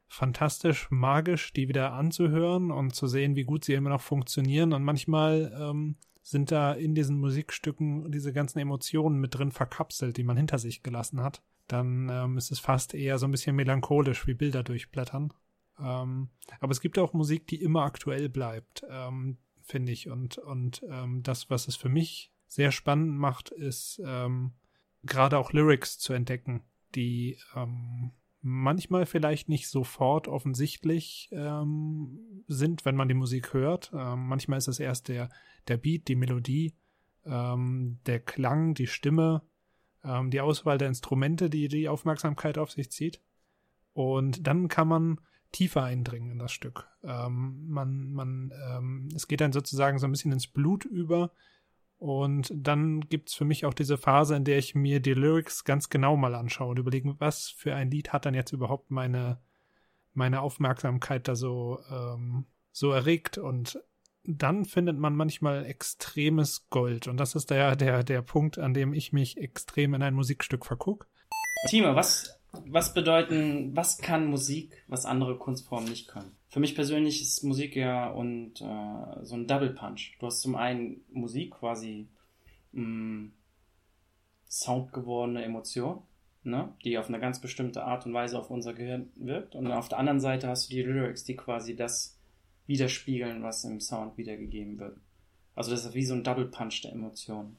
fantastisch, 0.09 0.91
magisch, 0.91 1.53
die 1.53 1.69
wieder 1.69 1.93
anzuhören 1.93 2.73
und 2.73 2.97
zu 2.97 3.07
sehen, 3.07 3.37
wie 3.37 3.45
gut 3.45 3.65
sie 3.65 3.75
immer 3.75 3.91
noch 3.91 4.01
funktionieren. 4.01 4.73
Und 4.73 4.83
manchmal 4.83 5.57
ähm, 5.57 5.99
sind 6.25 6.51
da 6.51 6.73
in 6.73 6.95
diesen 6.95 7.19
Musikstücken 7.19 8.11
diese 8.11 8.33
ganzen 8.33 8.59
Emotionen 8.59 9.21
mit 9.21 9.35
drin 9.35 9.53
verkapselt, 9.53 10.17
die 10.17 10.25
man 10.25 10.39
hinter 10.39 10.59
sich 10.59 10.83
gelassen 10.83 11.23
hat. 11.23 11.43
Dann 11.69 12.09
ähm, 12.11 12.39
ist 12.39 12.51
es 12.51 12.59
fast 12.59 12.95
eher 12.95 13.19
so 13.19 13.27
ein 13.27 13.31
bisschen 13.31 13.55
melancholisch, 13.55 14.27
wie 14.27 14.33
Bilder 14.33 14.63
durchblättern. 14.63 15.35
Ähm, 15.79 16.31
aber 16.61 16.73
es 16.73 16.81
gibt 16.81 16.99
auch 16.99 17.13
Musik, 17.13 17.47
die 17.47 17.63
immer 17.63 17.83
aktuell 17.83 18.31
bleibt, 18.31 18.87
ähm, 18.89 19.37
finde 19.63 19.93
ich. 19.93 20.09
Und, 20.09 20.39
und 20.39 20.83
ähm, 20.89 21.23
das, 21.23 21.51
was 21.51 21.69
es 21.69 21.77
für 21.77 21.91
mich 21.91 22.33
sehr 22.47 22.73
spannend 22.73 23.19
macht, 23.19 23.51
ist 23.51 24.01
ähm, 24.03 24.55
gerade 25.03 25.37
auch 25.37 25.53
Lyrics 25.53 25.99
zu 25.99 26.15
entdecken, 26.15 26.63
die 26.95 27.37
ähm, 27.55 28.13
manchmal 28.45 29.07
vielleicht 29.07 29.49
nicht 29.49 29.69
sofort 29.69 30.29
offensichtlich 30.29 31.31
ähm, 31.33 32.19
sind, 32.47 32.85
wenn 32.85 32.95
man 32.95 33.09
die 33.09 33.15
Musik 33.15 33.55
hört. 33.55 33.91
Ähm, 33.95 34.27
manchmal 34.27 34.59
ist 34.59 34.69
es 34.69 34.79
erst 34.79 35.09
der, 35.09 35.31
der 35.67 35.79
Beat, 35.79 36.09
die 36.09 36.15
Melodie, 36.15 36.75
ähm, 37.25 37.99
der 38.05 38.21
Klang, 38.21 38.75
die 38.75 38.87
Stimme, 38.87 39.43
ähm, 40.05 40.31
die 40.31 40.43
Auswahl 40.43 40.77
der 40.77 40.89
Instrumente, 40.89 41.49
die 41.49 41.69
die 41.69 41.89
Aufmerksamkeit 41.89 42.59
auf 42.59 42.71
sich 42.71 42.91
zieht. 42.91 43.23
Und 43.95 44.47
dann 44.47 44.69
kann 44.69 44.89
man 44.89 45.21
tiefer 45.51 45.83
eindringen 45.83 46.33
in 46.33 46.39
das 46.39 46.53
Stück. 46.53 46.87
Ähm, 47.03 47.67
man, 47.67 48.13
man, 48.13 48.53
ähm, 48.69 49.09
es 49.15 49.27
geht 49.27 49.41
dann 49.41 49.53
sozusagen 49.53 49.99
so 49.99 50.07
ein 50.07 50.11
bisschen 50.13 50.33
ins 50.33 50.49
Blut 50.49 50.85
über 50.85 51.33
und 52.05 52.53
dann 52.55 53.01
gibt's 53.01 53.33
für 53.33 53.47
mich 53.47 53.65
auch 53.65 53.73
diese 53.73 53.97
Phase, 53.97 54.37
in 54.37 54.45
der 54.45 54.59
ich 54.59 54.75
mir 54.75 55.01
die 55.01 55.15
Lyrics 55.15 55.65
ganz 55.65 55.89
genau 55.89 56.19
mal 56.19 56.35
anschaue 56.35 56.69
und 56.69 56.79
überlege, 56.79 57.19
was 57.19 57.49
für 57.49 57.75
ein 57.75 57.91
Lied 57.91 58.13
hat 58.13 58.27
dann 58.27 58.35
jetzt 58.35 58.53
überhaupt 58.53 58.91
meine, 58.91 59.41
meine 60.13 60.43
Aufmerksamkeit 60.43 61.27
da 61.29 61.35
so, 61.35 61.79
ähm, 61.91 62.45
so 62.73 62.91
erregt. 62.91 63.39
Und 63.39 63.83
dann 64.23 64.67
findet 64.67 64.99
man 64.99 65.17
manchmal 65.17 65.65
extremes 65.65 66.69
Gold. 66.69 67.09
Und 67.09 67.17
das 67.17 67.35
ist 67.35 67.49
der, 67.49 67.75
der, 67.75 68.05
der 68.05 68.21
Punkt, 68.21 68.59
an 68.59 68.75
dem 68.75 68.93
ich 68.93 69.15
mich 69.15 69.39
extrem 69.39 69.95
in 69.95 70.03
ein 70.03 70.13
Musikstück 70.13 70.67
verguck. 70.67 71.09
Timo, 71.71 71.97
was, 71.97 72.39
was 72.67 72.93
bedeuten, 72.93 73.75
was 73.75 73.97
kann 73.97 74.27
Musik, 74.27 74.85
was 74.89 75.07
andere 75.07 75.39
Kunstformen 75.39 75.89
nicht 75.89 76.09
können? 76.09 76.37
Für 76.55 76.61
mich 76.61 76.77
persönlich 76.77 77.21
ist 77.21 77.43
Musik 77.43 77.75
ja 77.75 78.09
und 78.11 78.61
äh, 78.61 79.25
so 79.25 79.35
ein 79.35 79.49
Double 79.49 79.71
Punch. 79.71 80.17
Du 80.21 80.27
hast 80.27 80.41
zum 80.41 80.55
einen 80.55 81.01
Musik 81.11 81.51
quasi 81.51 82.07
mh, 82.71 82.85
mm, 82.85 83.33
Sound 84.49 84.93
gewordene 84.93 85.43
Emotion, 85.43 86.03
ne, 86.45 86.73
die 86.85 86.97
auf 86.97 87.09
eine 87.09 87.19
ganz 87.19 87.41
bestimmte 87.41 87.83
Art 87.83 88.07
und 88.07 88.15
Weise 88.15 88.39
auf 88.39 88.51
unser 88.51 88.73
Gehirn 88.73 89.11
wirkt. 89.17 89.57
Und 89.57 89.67
auf 89.67 89.89
der 89.89 89.99
anderen 89.99 90.21
Seite 90.21 90.47
hast 90.47 90.71
du 90.71 90.77
die 90.77 90.83
Lyrics, 90.83 91.25
die 91.25 91.35
quasi 91.35 91.75
das 91.75 92.21
widerspiegeln, 92.69 93.43
was 93.43 93.65
im 93.65 93.81
Sound 93.81 94.17
wiedergegeben 94.17 94.79
wird. 94.79 94.97
Also 95.57 95.73
das 95.73 95.85
ist 95.85 95.95
wie 95.95 96.05
so 96.05 96.15
ein 96.15 96.23
Double 96.23 96.47
Punch 96.47 96.83
der 96.83 96.93
Emotionen. 96.93 97.57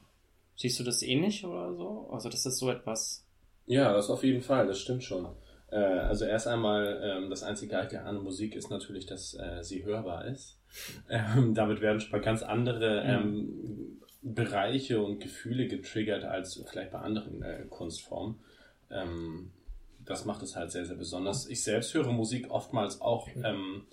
Siehst 0.56 0.80
du 0.80 0.84
das 0.84 1.02
ähnlich 1.02 1.44
oder 1.44 1.74
so? 1.74 2.08
Also 2.10 2.30
das 2.30 2.46
ist 2.46 2.56
so 2.56 2.70
etwas. 2.70 3.26
Ja, 3.66 3.92
das 3.92 4.08
auf 4.08 4.24
jeden 4.24 4.40
Fall, 4.40 4.66
das 4.66 4.80
stimmt 4.80 5.04
schon. 5.04 5.28
Äh, 5.70 5.76
also 5.76 6.24
erst 6.24 6.46
einmal, 6.46 7.00
ähm, 7.02 7.30
das 7.30 7.42
Einzigartige 7.42 8.02
an 8.02 8.22
Musik 8.22 8.54
ist 8.54 8.70
natürlich, 8.70 9.06
dass 9.06 9.34
äh, 9.34 9.62
sie 9.62 9.84
hörbar 9.84 10.26
ist. 10.26 10.58
Ähm, 11.08 11.54
damit 11.54 11.80
werden 11.80 12.00
schon 12.00 12.10
mal 12.10 12.20
ganz 12.20 12.42
andere 12.42 13.00
ähm, 13.02 14.02
Bereiche 14.20 15.00
und 15.00 15.20
Gefühle 15.20 15.68
getriggert 15.68 16.24
als 16.24 16.62
vielleicht 16.68 16.90
bei 16.90 16.98
anderen 16.98 17.42
äh, 17.42 17.64
Kunstformen. 17.70 18.34
Ähm, 18.90 19.52
das 20.04 20.26
macht 20.26 20.42
es 20.42 20.54
halt 20.54 20.72
sehr, 20.72 20.84
sehr 20.84 20.96
besonders. 20.96 21.48
Ich 21.48 21.62
selbst 21.62 21.94
höre 21.94 22.12
Musik 22.12 22.50
oftmals 22.50 23.00
auch 23.00 23.28
ähm, 23.42 23.86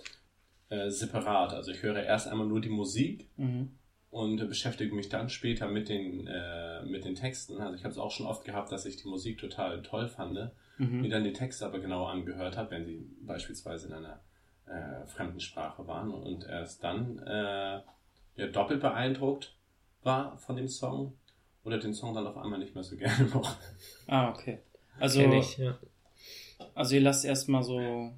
äh, 0.70 0.90
separat. 0.90 1.54
Also 1.54 1.72
ich 1.72 1.84
höre 1.84 2.04
erst 2.04 2.28
einmal 2.28 2.48
nur 2.48 2.60
die 2.60 2.70
Musik. 2.70 3.30
Mhm 3.38 3.78
und 4.14 4.38
beschäftige 4.48 4.94
mich 4.94 5.10
dann 5.10 5.28
später 5.28 5.68
mit 5.68 5.90
den, 5.90 6.28
äh, 6.28 6.84
mit 6.84 7.04
den 7.04 7.16
Texten. 7.16 7.60
Also 7.60 7.76
ich 7.76 7.84
habe 7.84 7.92
es 7.92 7.98
auch 7.98 8.12
schon 8.12 8.28
oft 8.28 8.46
gehabt, 8.46 8.72
dass 8.72 8.86
ich 8.86 8.96
die 8.98 9.08
Musik 9.08 9.40
total 9.40 9.82
toll 9.82 10.08
fand, 10.08 10.52
mhm. 10.78 11.02
mir 11.02 11.10
dann 11.10 11.24
die 11.24 11.34
Texte 11.34 11.66
aber 11.66 11.80
genau 11.80 12.06
angehört 12.06 12.56
habe, 12.56 12.70
wenn 12.72 12.86
sie 12.86 13.10
beispielsweise 13.22 13.88
in 13.88 13.94
einer 13.94 14.22
äh, 14.68 15.08
fremden 15.08 15.40
Sprache 15.40 15.88
waren 15.88 16.12
und 16.12 16.46
erst 16.46 16.84
dann 16.84 17.18
äh, 17.26 17.82
ja, 18.36 18.48
doppelt 18.52 18.82
beeindruckt 18.82 19.56
war 20.04 20.38
von 20.38 20.58
dem 20.58 20.68
Song 20.68 21.18
oder 21.64 21.80
den 21.80 21.96
Song 21.96 22.14
dann 22.14 22.28
auf 22.28 22.38
einmal 22.38 22.60
nicht 22.60 22.76
mehr 22.76 22.84
so 22.84 22.96
gerne 22.98 23.26
mochte. 23.34 23.58
Ah, 24.06 24.30
okay. 24.30 24.60
Also, 25.00 25.22
ich, 25.22 25.58
ja. 25.58 25.76
also 26.76 26.94
ihr 26.94 27.02
lasst 27.02 27.26
erstmal 27.26 27.64
so 27.64 28.14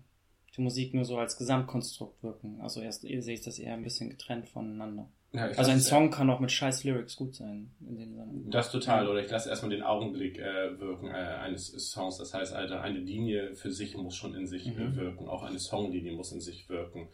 die 0.58 0.62
Musik 0.62 0.94
nur 0.94 1.06
so 1.06 1.18
als 1.18 1.38
Gesamtkonstrukt 1.38 2.22
wirken. 2.22 2.60
Also 2.60 2.82
erst 2.82 3.06
ihr 3.06 3.24
seht 3.24 3.48
das 3.48 3.60
eher 3.60 3.76
ein 3.76 3.84
bisschen 3.84 4.10
getrennt 4.10 4.50
voneinander. 4.50 5.10
Ja, 5.36 5.48
also 5.48 5.72
ein 5.72 5.80
Song 5.80 6.12
kann 6.12 6.30
auch 6.30 6.40
mit 6.40 6.52
scheiß 6.52 6.84
Lyrics 6.84 7.16
gut 7.16 7.36
sein. 7.36 7.72
In 7.82 7.98
dem 7.98 8.14
Sinne. 8.14 8.32
Das 8.48 8.72
total. 8.72 9.08
Oder 9.08 9.24
ich 9.24 9.30
lasse 9.30 9.50
erstmal 9.50 9.72
den 9.72 9.84
Augenblick 9.84 10.40
äh, 10.40 10.80
wirken 10.80 11.10
äh, 11.10 11.14
eines 11.14 11.68
Songs. 11.92 12.18
Das 12.18 12.34
heißt, 12.34 12.54
Alter, 12.54 12.82
eine 12.82 13.00
Linie 13.00 13.56
für 13.56 13.72
sich 13.72 13.98
muss 13.98 14.16
schon 14.16 14.36
in 14.36 14.48
sich 14.48 14.68
äh, 14.68 14.72
mhm. 14.72 14.96
wirken. 14.96 15.28
Auch 15.28 15.44
eine 15.44 15.60
Songlinie 15.60 16.14
muss 16.14 16.32
in 16.32 16.42
sich 16.42 16.70
wirken. 16.70 17.10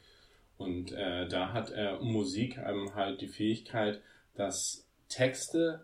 Und 0.57 0.91
äh, 0.91 1.27
da 1.27 1.53
hat 1.53 1.71
äh, 1.71 1.97
Musik 2.01 2.57
ähm, 2.57 2.93
halt 2.93 3.21
die 3.21 3.27
Fähigkeit, 3.27 4.01
dass 4.35 4.87
Texte 5.09 5.81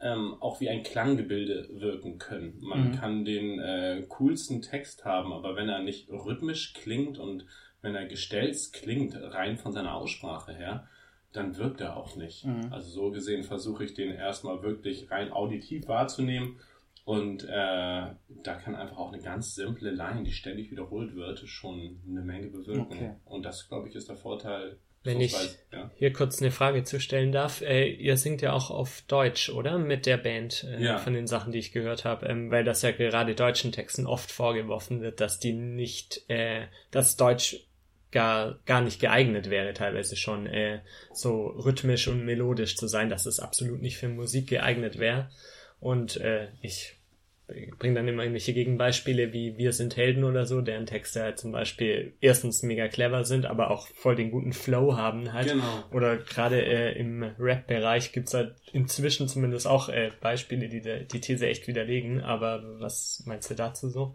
ähm, 0.00 0.34
auch 0.40 0.60
wie 0.60 0.68
ein 0.68 0.82
Klanggebilde 0.82 1.68
wirken 1.80 2.18
können. 2.18 2.58
Man 2.60 2.88
mhm. 2.88 2.92
kann 2.94 3.24
den 3.24 3.60
äh, 3.60 4.04
coolsten 4.08 4.60
Text 4.60 5.04
haben, 5.04 5.32
aber 5.32 5.54
wenn 5.54 5.68
er 5.68 5.82
nicht 5.82 6.10
rhythmisch 6.10 6.74
klingt 6.74 7.18
und 7.18 7.46
wenn 7.80 7.94
er 7.94 8.06
gestelzt 8.06 8.72
klingt, 8.72 9.14
rein 9.16 9.56
von 9.56 9.72
seiner 9.72 9.94
Aussprache 9.94 10.52
her, 10.52 10.88
dann 11.32 11.56
wirkt 11.56 11.80
er 11.80 11.96
auch 11.96 12.16
nicht. 12.16 12.44
Mhm. 12.44 12.72
Also 12.72 12.90
so 12.90 13.10
gesehen 13.10 13.42
versuche 13.42 13.84
ich 13.84 13.94
den 13.94 14.12
erstmal 14.12 14.62
wirklich 14.62 15.10
rein 15.10 15.32
auditiv 15.32 15.88
wahrzunehmen 15.88 16.56
und 17.04 17.44
äh, 17.44 17.48
da 17.48 18.54
kann 18.62 18.76
einfach 18.76 18.96
auch 18.96 19.12
eine 19.12 19.22
ganz 19.22 19.54
simple 19.54 19.90
Line, 19.90 20.22
die 20.22 20.32
ständig 20.32 20.70
wiederholt 20.70 21.14
wird, 21.14 21.40
schon 21.40 22.00
eine 22.08 22.22
Menge 22.22 22.48
bewirken. 22.48 22.92
Okay. 22.92 23.14
Und 23.24 23.44
das, 23.44 23.68
glaube 23.68 23.88
ich, 23.88 23.94
ist 23.94 24.08
der 24.08 24.16
Vorteil 24.16 24.78
wenn 25.04 25.20
ich 25.20 25.34
ja. 25.72 25.90
hier 25.96 26.12
kurz 26.12 26.40
eine 26.40 26.52
Frage 26.52 26.84
zu 26.84 27.00
stellen 27.00 27.32
darf, 27.32 27.60
äh, 27.60 27.88
ihr 27.88 28.16
singt 28.16 28.40
ja 28.40 28.52
auch 28.52 28.70
auf 28.70 29.02
Deutsch, 29.08 29.48
oder? 29.50 29.78
Mit 29.78 30.06
der 30.06 30.16
Band 30.16 30.64
äh, 30.64 30.80
ja. 30.80 30.98
von 30.98 31.12
den 31.12 31.26
Sachen, 31.26 31.50
die 31.50 31.58
ich 31.58 31.72
gehört 31.72 32.04
habe, 32.04 32.26
ähm, 32.26 32.52
weil 32.52 32.62
das 32.62 32.82
ja 32.82 32.92
gerade 32.92 33.34
deutschen 33.34 33.72
Texten 33.72 34.06
oft 34.06 34.30
vorgeworfen 34.30 35.00
wird, 35.00 35.20
dass 35.20 35.40
die 35.40 35.54
nicht, 35.54 36.24
äh, 36.28 36.66
dass 36.92 37.16
Deutsch 37.16 37.66
gar, 38.12 38.58
gar 38.66 38.80
nicht 38.80 39.00
geeignet 39.00 39.50
wäre, 39.50 39.72
teilweise 39.72 40.16
schon 40.16 40.46
äh, 40.46 40.80
so 41.12 41.46
rhythmisch 41.46 42.08
und 42.08 42.24
melodisch 42.24 42.76
zu 42.76 42.86
sein, 42.86 43.10
dass 43.10 43.26
es 43.26 43.40
absolut 43.40 43.82
nicht 43.82 43.96
für 43.96 44.08
Musik 44.08 44.48
geeignet 44.48 44.98
wäre. 44.98 45.30
Und 45.80 46.18
äh, 46.18 46.48
ich 46.60 46.96
bringe 47.78 47.96
dann 47.96 48.08
immer 48.08 48.22
irgendwelche 48.22 48.54
Gegenbeispiele 48.54 49.32
wie 49.32 49.56
Wir 49.58 49.72
sind 49.72 49.96
Helden 49.96 50.24
oder 50.24 50.46
so, 50.46 50.60
deren 50.60 50.86
Texte 50.86 51.22
halt 51.22 51.38
zum 51.38 51.52
Beispiel 51.52 52.14
erstens 52.20 52.62
mega 52.62 52.88
clever 52.88 53.24
sind, 53.24 53.46
aber 53.46 53.70
auch 53.70 53.88
voll 53.88 54.14
den 54.14 54.30
guten 54.30 54.52
Flow 54.52 54.96
haben 54.96 55.32
halt. 55.32 55.48
Genau. 55.48 55.84
Oder 55.92 56.18
gerade 56.18 56.64
äh, 56.64 56.98
im 56.98 57.22
Rap-Bereich 57.38 58.12
gibt's 58.12 58.34
halt 58.34 58.54
inzwischen 58.72 59.28
zumindest 59.28 59.66
auch 59.66 59.88
äh, 59.88 60.10
Beispiele, 60.20 60.68
die 60.68 60.80
die 60.80 61.20
These 61.20 61.46
echt 61.46 61.66
widerlegen. 61.66 62.20
Aber 62.20 62.62
was 62.78 63.22
meinst 63.26 63.50
du 63.50 63.54
dazu 63.54 63.88
so? 63.88 64.14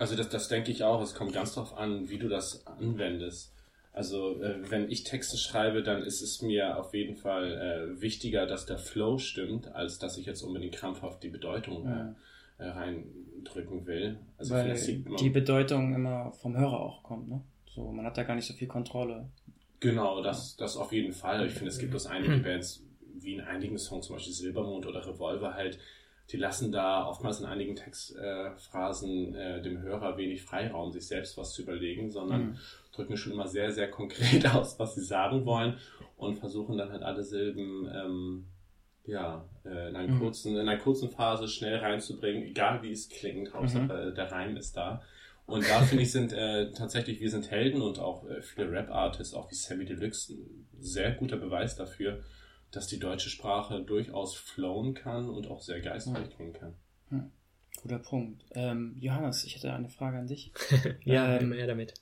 Also 0.00 0.16
das, 0.16 0.28
das 0.28 0.48
denke 0.48 0.72
ich 0.72 0.82
auch. 0.82 1.00
Es 1.00 1.14
kommt 1.14 1.32
ganz 1.32 1.54
darauf 1.54 1.76
an, 1.76 2.08
wie 2.10 2.18
du 2.18 2.28
das 2.28 2.66
anwendest. 2.66 3.54
Also 3.92 4.42
äh, 4.42 4.70
wenn 4.70 4.90
ich 4.90 5.04
Texte 5.04 5.36
schreibe, 5.36 5.82
dann 5.82 6.02
ist 6.02 6.22
es 6.22 6.42
mir 6.42 6.78
auf 6.78 6.94
jeden 6.94 7.16
Fall 7.16 7.52
äh, 7.96 8.00
wichtiger, 8.00 8.46
dass 8.46 8.66
der 8.66 8.78
Flow 8.78 9.18
stimmt, 9.18 9.72
als 9.74 9.98
dass 9.98 10.16
ich 10.16 10.26
jetzt 10.26 10.42
unbedingt 10.42 10.74
krampfhaft 10.74 11.22
die 11.22 11.28
Bedeutung 11.28 11.86
äh, 11.86 11.90
ja 11.90 12.16
äh, 12.60 12.68
reindrücken 12.68 13.86
will. 13.86 14.18
Also 14.38 14.54
Weil 14.54 14.74
die 15.18 15.30
Bedeutung 15.30 15.94
immer 15.94 16.32
vom 16.32 16.56
Hörer 16.56 16.80
auch 16.80 17.02
kommt, 17.02 17.28
ne? 17.28 17.42
So, 17.66 17.90
man 17.90 18.04
hat 18.04 18.18
da 18.18 18.22
gar 18.22 18.34
nicht 18.34 18.46
so 18.46 18.54
viel 18.54 18.68
Kontrolle. 18.68 19.28
Genau, 19.78 20.22
das, 20.22 20.56
das 20.56 20.76
auf 20.76 20.92
jeden 20.92 21.12
Fall. 21.12 21.46
Ich 21.46 21.54
finde, 21.54 21.70
es 21.70 21.78
gibt 21.78 21.94
aus 21.94 22.06
einige 22.06 22.36
Bands, 22.38 22.84
wie 23.14 23.34
in 23.34 23.40
einigen 23.40 23.78
Songs, 23.78 24.06
zum 24.06 24.16
Beispiel 24.16 24.34
Silbermond 24.34 24.86
oder 24.86 25.06
Revolver 25.06 25.54
halt, 25.54 25.78
die 26.30 26.36
lassen 26.36 26.70
da 26.70 27.06
oftmals 27.06 27.40
in 27.40 27.46
einigen 27.46 27.74
Textphrasen 27.74 29.34
äh, 29.34 29.62
dem 29.62 29.82
Hörer 29.82 30.16
wenig 30.16 30.42
Freiraum, 30.42 30.92
sich 30.92 31.06
selbst 31.06 31.36
was 31.36 31.52
zu 31.52 31.62
überlegen, 31.62 32.10
sondern 32.10 32.50
mhm. 32.50 32.58
drücken 32.92 33.16
schon 33.16 33.32
immer 33.32 33.48
sehr, 33.48 33.72
sehr 33.72 33.90
konkret 33.90 34.46
aus, 34.54 34.78
was 34.78 34.94
sie 34.94 35.04
sagen 35.04 35.44
wollen 35.44 35.78
und 36.16 36.38
versuchen 36.38 36.78
dann 36.78 36.92
halt 36.92 37.02
alle 37.02 37.22
Silben 37.22 37.90
ähm, 37.92 38.46
ja, 39.04 39.44
äh, 39.64 39.88
in, 39.88 39.96
einer 39.96 40.14
mhm. 40.14 40.20
kurzen, 40.20 40.54
in 40.54 40.68
einer 40.68 40.78
kurzen 40.78 41.10
Phase 41.10 41.48
schnell 41.48 41.78
reinzubringen, 41.78 42.44
egal 42.44 42.82
wie 42.82 42.92
es 42.92 43.08
klingt, 43.08 43.52
Hauptsache 43.52 44.10
mhm. 44.10 44.14
der 44.14 44.30
Reim 44.30 44.56
ist 44.56 44.76
da. 44.76 45.02
Und 45.46 45.68
da 45.68 45.80
finde 45.80 46.04
ich, 46.04 46.12
sind 46.12 46.32
äh, 46.32 46.70
tatsächlich 46.70 47.20
Wir 47.20 47.28
sind 47.28 47.50
Helden 47.50 47.82
und 47.82 47.98
auch 47.98 48.24
äh, 48.28 48.40
viele 48.40 48.70
Rap-Artists, 48.70 49.34
auch 49.34 49.50
wie 49.50 49.56
Sammy 49.56 49.84
Deluxe, 49.84 50.34
ein 50.34 50.68
sehr 50.78 51.10
guter 51.12 51.36
Beweis 51.36 51.74
dafür, 51.74 52.20
dass 52.70 52.86
die 52.86 52.98
deutsche 52.98 53.30
Sprache 53.30 53.82
durchaus 53.82 54.36
flowen 54.36 54.94
kann 54.94 55.28
und 55.28 55.48
auch 55.48 55.62
sehr 55.62 55.80
geistreich 55.80 56.30
klingen 56.30 56.52
kann. 56.52 56.74
Mhm. 57.10 57.30
Guter 57.82 57.98
Punkt. 57.98 58.44
Ähm, 58.52 58.96
Johannes, 58.98 59.44
ich 59.44 59.56
hätte 59.56 59.72
eine 59.72 59.88
Frage 59.88 60.18
an 60.18 60.26
dich. 60.26 60.52
ja, 61.04 61.36
ähm, 61.36 61.52
immer 61.52 61.66
damit. 61.66 61.94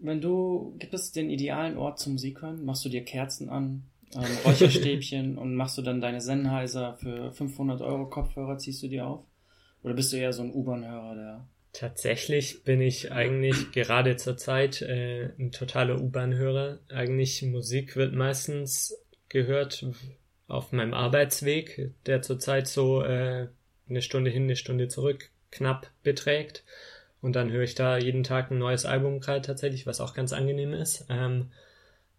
Wenn 0.00 0.20
du, 0.20 0.74
gibt 0.78 0.92
es 0.92 1.12
den 1.12 1.30
idealen 1.30 1.78
Ort 1.78 1.98
zum 1.98 2.12
Musik 2.12 2.42
hören? 2.42 2.64
Machst 2.64 2.84
du 2.84 2.88
dir 2.88 3.04
Kerzen 3.04 3.48
an? 3.48 3.84
ähm, 4.14 4.38
Räucherstäbchen 4.44 5.38
und 5.38 5.54
machst 5.54 5.78
du 5.78 5.82
dann 5.82 6.00
deine 6.00 6.20
Sennheiser 6.20 6.94
für 6.94 7.32
500 7.32 7.80
Euro 7.80 8.08
Kopfhörer, 8.08 8.58
ziehst 8.58 8.82
du 8.82 8.88
dir 8.88 9.06
auf? 9.06 9.24
Oder 9.82 9.94
bist 9.94 10.12
du 10.12 10.16
eher 10.16 10.32
so 10.32 10.42
ein 10.42 10.52
U-Bahn-Hörer, 10.52 11.14
der... 11.14 11.48
Tatsächlich 11.72 12.62
bin 12.62 12.80
ich 12.80 13.12
eigentlich 13.12 13.72
gerade 13.72 14.16
zur 14.16 14.36
Zeit 14.36 14.80
äh, 14.82 15.30
ein 15.38 15.50
totaler 15.50 16.00
U-Bahn-Hörer. 16.00 16.78
Eigentlich 16.88 17.42
Musik 17.42 17.96
wird 17.96 18.14
meistens 18.14 18.96
gehört 19.34 19.84
auf 20.46 20.72
meinem 20.72 20.94
Arbeitsweg, 20.94 21.90
der 22.06 22.22
zurzeit 22.22 22.68
so 22.68 23.02
äh, 23.02 23.48
eine 23.90 24.00
Stunde 24.00 24.30
hin, 24.30 24.44
eine 24.44 24.56
Stunde 24.56 24.88
zurück 24.88 25.30
knapp 25.50 25.90
beträgt. 26.02 26.64
Und 27.20 27.34
dann 27.36 27.50
höre 27.50 27.64
ich 27.64 27.74
da 27.74 27.98
jeden 27.98 28.22
Tag 28.22 28.50
ein 28.50 28.58
neues 28.58 28.86
Album 28.86 29.20
gerade 29.20 29.42
tatsächlich, 29.42 29.86
was 29.86 30.00
auch 30.00 30.14
ganz 30.14 30.32
angenehm 30.32 30.72
ist. 30.72 31.06
Ähm, 31.10 31.50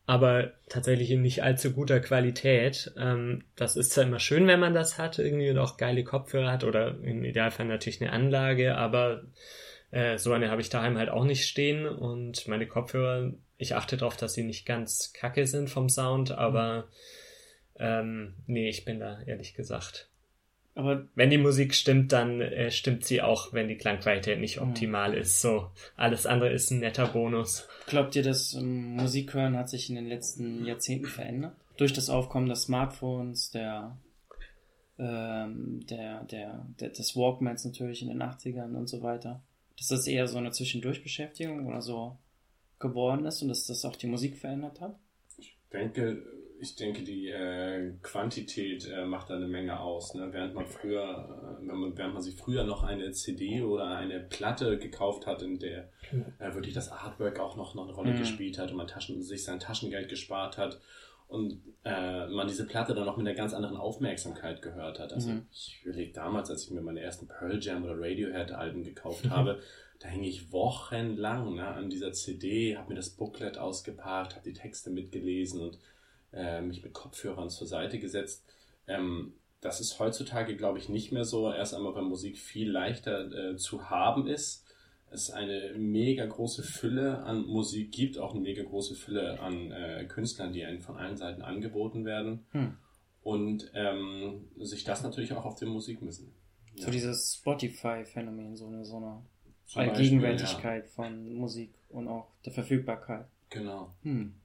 aber 0.06 0.52
tatsächlich 0.68 1.10
in 1.10 1.22
nicht 1.22 1.42
allzu 1.42 1.72
guter 1.72 2.00
Qualität. 2.02 2.94
Ähm, 2.98 3.46
das 3.56 3.78
ist 3.78 3.94
zwar 3.94 4.04
immer 4.04 4.20
schön, 4.20 4.46
wenn 4.48 4.60
man 4.60 4.74
das 4.74 4.98
hat, 4.98 5.18
irgendwie 5.18 5.50
und 5.50 5.58
auch 5.58 5.78
geile 5.78 6.04
Kopfhörer 6.04 6.52
hat 6.52 6.64
oder 6.64 7.00
im 7.02 7.24
Idealfall 7.24 7.66
natürlich 7.66 8.02
eine 8.02 8.12
Anlage, 8.12 8.76
aber 8.78 9.24
äh, 9.92 10.18
so 10.18 10.34
eine 10.34 10.52
habe 10.52 10.62
ich 10.62 10.70
daheim 10.70 10.98
halt 10.98 11.10
auch 11.10 11.24
nicht 11.24 11.48
stehen 11.48 11.88
und 11.88 12.48
meine 12.48 12.68
Kopfhörer, 12.68 13.32
ich 13.58 13.76
achte 13.76 13.98
darauf, 13.98 14.18
dass 14.18 14.34
sie 14.34 14.44
nicht 14.44 14.66
ganz 14.66 15.14
kacke 15.14 15.48
sind 15.48 15.70
vom 15.70 15.90
Sound, 15.90 16.32
aber 16.32 16.88
ähm, 17.78 18.36
nee, 18.48 18.70
ich 18.70 18.86
bin 18.86 19.00
da 19.00 19.22
ehrlich 19.24 19.54
gesagt 19.54 20.10
aber 20.76 21.08
wenn 21.16 21.30
die 21.30 21.38
Musik 21.38 21.74
stimmt, 21.74 22.12
dann 22.12 22.42
äh, 22.42 22.70
stimmt 22.70 23.06
sie 23.06 23.22
auch, 23.22 23.54
wenn 23.54 23.70
die 23.70 23.78
Klangqualität 23.78 24.40
nicht 24.40 24.60
optimal 24.60 25.14
ja. 25.14 25.22
ist. 25.22 25.42
So, 25.42 25.70
alles 25.96 26.26
andere 26.26 26.52
ist 26.52 26.70
ein 26.70 26.80
netter 26.80 27.08
Bonus. 27.08 27.66
Glaubt 27.88 28.16
ihr, 28.18 28.24
das 28.24 28.54
ähm, 28.54 28.96
Musikhören 28.96 29.58
hat 29.58 29.70
sich 29.70 29.90
in 29.90 29.96
den 29.96 30.08
letzten 30.08 30.66
Jahrzehnten 30.66 31.08
verändert? 31.08 31.56
Durch 31.78 31.94
das 31.94 32.10
Aufkommen 32.10 32.50
des 32.50 32.64
Smartphones, 32.64 33.52
der, 33.52 33.98
ähm, 35.00 35.86
der, 35.90 36.26
der, 36.26 36.66
der, 36.80 36.90
des 36.90 37.16
Walkmans 37.16 37.64
natürlich 37.64 38.02
in 38.02 38.10
den 38.10 38.22
80ern 38.22 38.76
und 38.76 38.88
so 38.88 39.02
weiter. 39.02 39.42
Das 39.78 40.08
eher 40.08 40.28
so 40.28 40.38
eine 40.38 40.52
Zwischendurchbeschäftigung 40.52 41.68
oder 41.68 41.82
so 41.82 42.18
geworden 42.90 43.26
ist 43.26 43.42
und 43.42 43.50
dass 43.50 43.68
das 43.68 43.86
auch 43.86 43.96
die 43.96 44.08
Musik 44.08 44.38
verändert 44.38 44.82
hat? 44.82 44.98
Ich 45.38 45.58
denke, 45.72 46.24
ich 46.60 46.76
denke, 46.76 47.04
die 47.04 47.30
äh, 47.30 47.94
Quantität 48.02 48.90
äh, 48.90 49.06
macht 49.06 49.30
da 49.30 49.36
eine 49.36 49.48
Menge 49.48 49.80
aus. 49.80 50.14
Ne? 50.14 50.30
Während 50.32 50.54
man 50.54 50.66
früher, 50.66 51.60
äh, 51.62 51.68
wenn 51.68 51.78
man, 51.78 51.98
während 51.98 52.14
man 52.14 52.24
sich 52.24 52.36
früher 52.36 52.64
noch 52.64 52.84
eine 52.84 53.12
CD 53.12 53.62
oder 53.62 53.88
eine 53.88 54.20
Platte 54.20 54.78
gekauft 54.78 55.28
hat, 55.28 55.42
in 55.42 55.60
der 55.60 55.90
äh, 56.40 56.54
wirklich 56.54 56.74
das 56.74 56.92
Artwork 56.92 57.40
auch 57.40 57.56
noch, 57.58 57.76
noch 57.76 57.84
eine 57.84 57.94
Rolle 57.94 58.14
mhm. 58.14 58.20
gespielt 58.20 58.58
hat 58.58 58.72
und 58.72 58.78
man 58.78 58.88
Taschen, 58.88 59.22
sich 59.22 59.44
sein 59.44 59.60
Taschengeld 59.60 60.10
gespart 60.10 60.58
hat 60.58 60.80
und 61.28 61.62
äh, 61.84 62.28
man 62.28 62.48
diese 62.48 62.66
Platte 62.66 62.94
dann 62.94 63.06
noch 63.06 63.18
mit 63.18 63.28
einer 63.28 63.36
ganz 63.36 63.54
anderen 63.54 63.78
Aufmerksamkeit 63.78 64.62
gehört 64.62 65.00
hat. 65.00 65.12
Also 65.12 65.32
mhm. 65.32 65.48
ich 65.52 65.82
überlege 65.84 66.14
damals, 66.14 66.50
als 66.50 66.64
ich 66.64 66.72
mir 66.72 66.82
meine 66.82 67.02
ersten 67.02 67.28
Pearl 67.28 67.60
Jam 67.62 67.84
oder 67.84 67.96
Radiohead 67.98 68.52
Alben 68.52 68.84
gekauft 68.84 69.26
mhm. 69.26 69.30
habe, 69.32 69.60
da 70.00 70.10
hing 70.10 70.24
ich 70.24 70.52
wochenlang 70.52 71.56
ne, 71.56 71.68
an 71.68 71.90
dieser 71.90 72.12
CD, 72.12 72.78
habe 72.78 72.90
mir 72.90 72.96
das 72.96 73.12
Booklet 73.12 73.58
ausgepackt, 73.58 74.36
habe 74.36 74.50
die 74.50 74.54
Texte 74.54 74.90
mitgelesen 74.90 75.62
und 75.62 75.80
äh, 76.34 76.62
mich 76.62 76.84
mit 76.84 76.94
Kopfhörern 76.94 77.50
zur 77.50 77.68
Seite 77.68 78.00
gesetzt. 78.00 78.44
Ähm, 78.88 79.34
das 79.62 79.80
ist 79.80 80.00
heutzutage, 80.00 80.56
glaube 80.56 80.78
ich, 80.78 80.90
nicht 80.90 81.12
mehr 81.12 81.26
so. 81.26 81.52
Erst 81.52 81.74
einmal, 81.74 81.96
weil 81.96 82.04
Musik 82.04 82.38
viel 82.38 82.70
leichter 82.70 83.32
äh, 83.32 83.56
zu 83.56 83.90
haben 83.90 84.28
ist. 84.28 84.64
es 85.10 85.32
eine 85.32 85.74
mega 85.78 86.26
große 86.26 86.62
Fülle 86.62 87.24
an 87.24 87.46
Musik 87.46 87.92
gibt, 87.92 88.18
auch 88.20 88.34
eine 88.34 88.42
mega 88.42 88.64
große 88.64 88.96
Fülle 88.96 89.40
an 89.40 89.72
äh, 89.72 90.06
Künstlern, 90.08 90.52
die 90.52 90.66
einen 90.66 90.82
von 90.82 90.98
allen 90.98 91.18
Seiten 91.18 91.42
angeboten 91.42 92.06
werden. 92.06 92.46
Hm. 92.52 92.78
Und 93.22 93.72
ähm, 93.74 94.50
sich 94.60 94.84
das 94.84 95.02
natürlich 95.02 95.34
auch 95.34 95.46
auf 95.46 95.56
der 95.56 95.68
Musik 95.68 96.02
müssen. 96.02 96.36
Ja. 96.76 96.86
So 96.86 96.92
dieses 96.92 97.38
Spotify-Phänomen, 97.40 98.56
so 98.56 98.68
eine, 98.68 98.86
so 98.86 98.98
eine 98.98 99.26
Allgegenwärtigkeit 99.74 100.86
ja. 100.86 100.92
von 100.92 101.34
Musik 101.34 101.74
und 101.90 102.08
auch 102.08 102.28
der 102.46 102.54
Verfügbarkeit. 102.54 103.26
Genau. 103.50 103.94
Hm. 104.04 104.36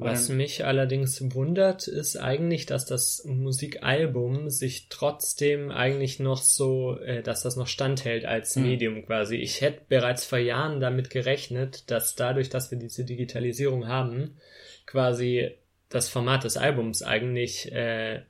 Was 0.00 0.28
mich 0.28 0.64
allerdings 0.64 1.34
wundert, 1.34 1.88
ist 1.88 2.16
eigentlich, 2.16 2.66
dass 2.66 2.86
das 2.86 3.24
Musikalbum 3.24 4.48
sich 4.48 4.88
trotzdem 4.90 5.72
eigentlich 5.72 6.20
noch 6.20 6.42
so, 6.42 6.98
äh, 7.00 7.22
dass 7.22 7.42
das 7.42 7.56
noch 7.56 7.66
standhält 7.66 8.24
als 8.24 8.54
mhm. 8.54 8.62
Medium 8.62 9.06
quasi. 9.06 9.36
Ich 9.36 9.60
hätte 9.60 9.80
bereits 9.88 10.24
vor 10.24 10.38
Jahren 10.38 10.78
damit 10.78 11.10
gerechnet, 11.10 11.90
dass 11.90 12.14
dadurch, 12.14 12.48
dass 12.48 12.70
wir 12.70 12.78
diese 12.78 13.04
Digitalisierung 13.04 13.88
haben, 13.88 14.36
quasi 14.86 15.50
das 15.88 16.08
Format 16.08 16.44
des 16.44 16.56
Albums 16.56 17.02
eigentlich 17.02 17.72
äh, 17.72 18.22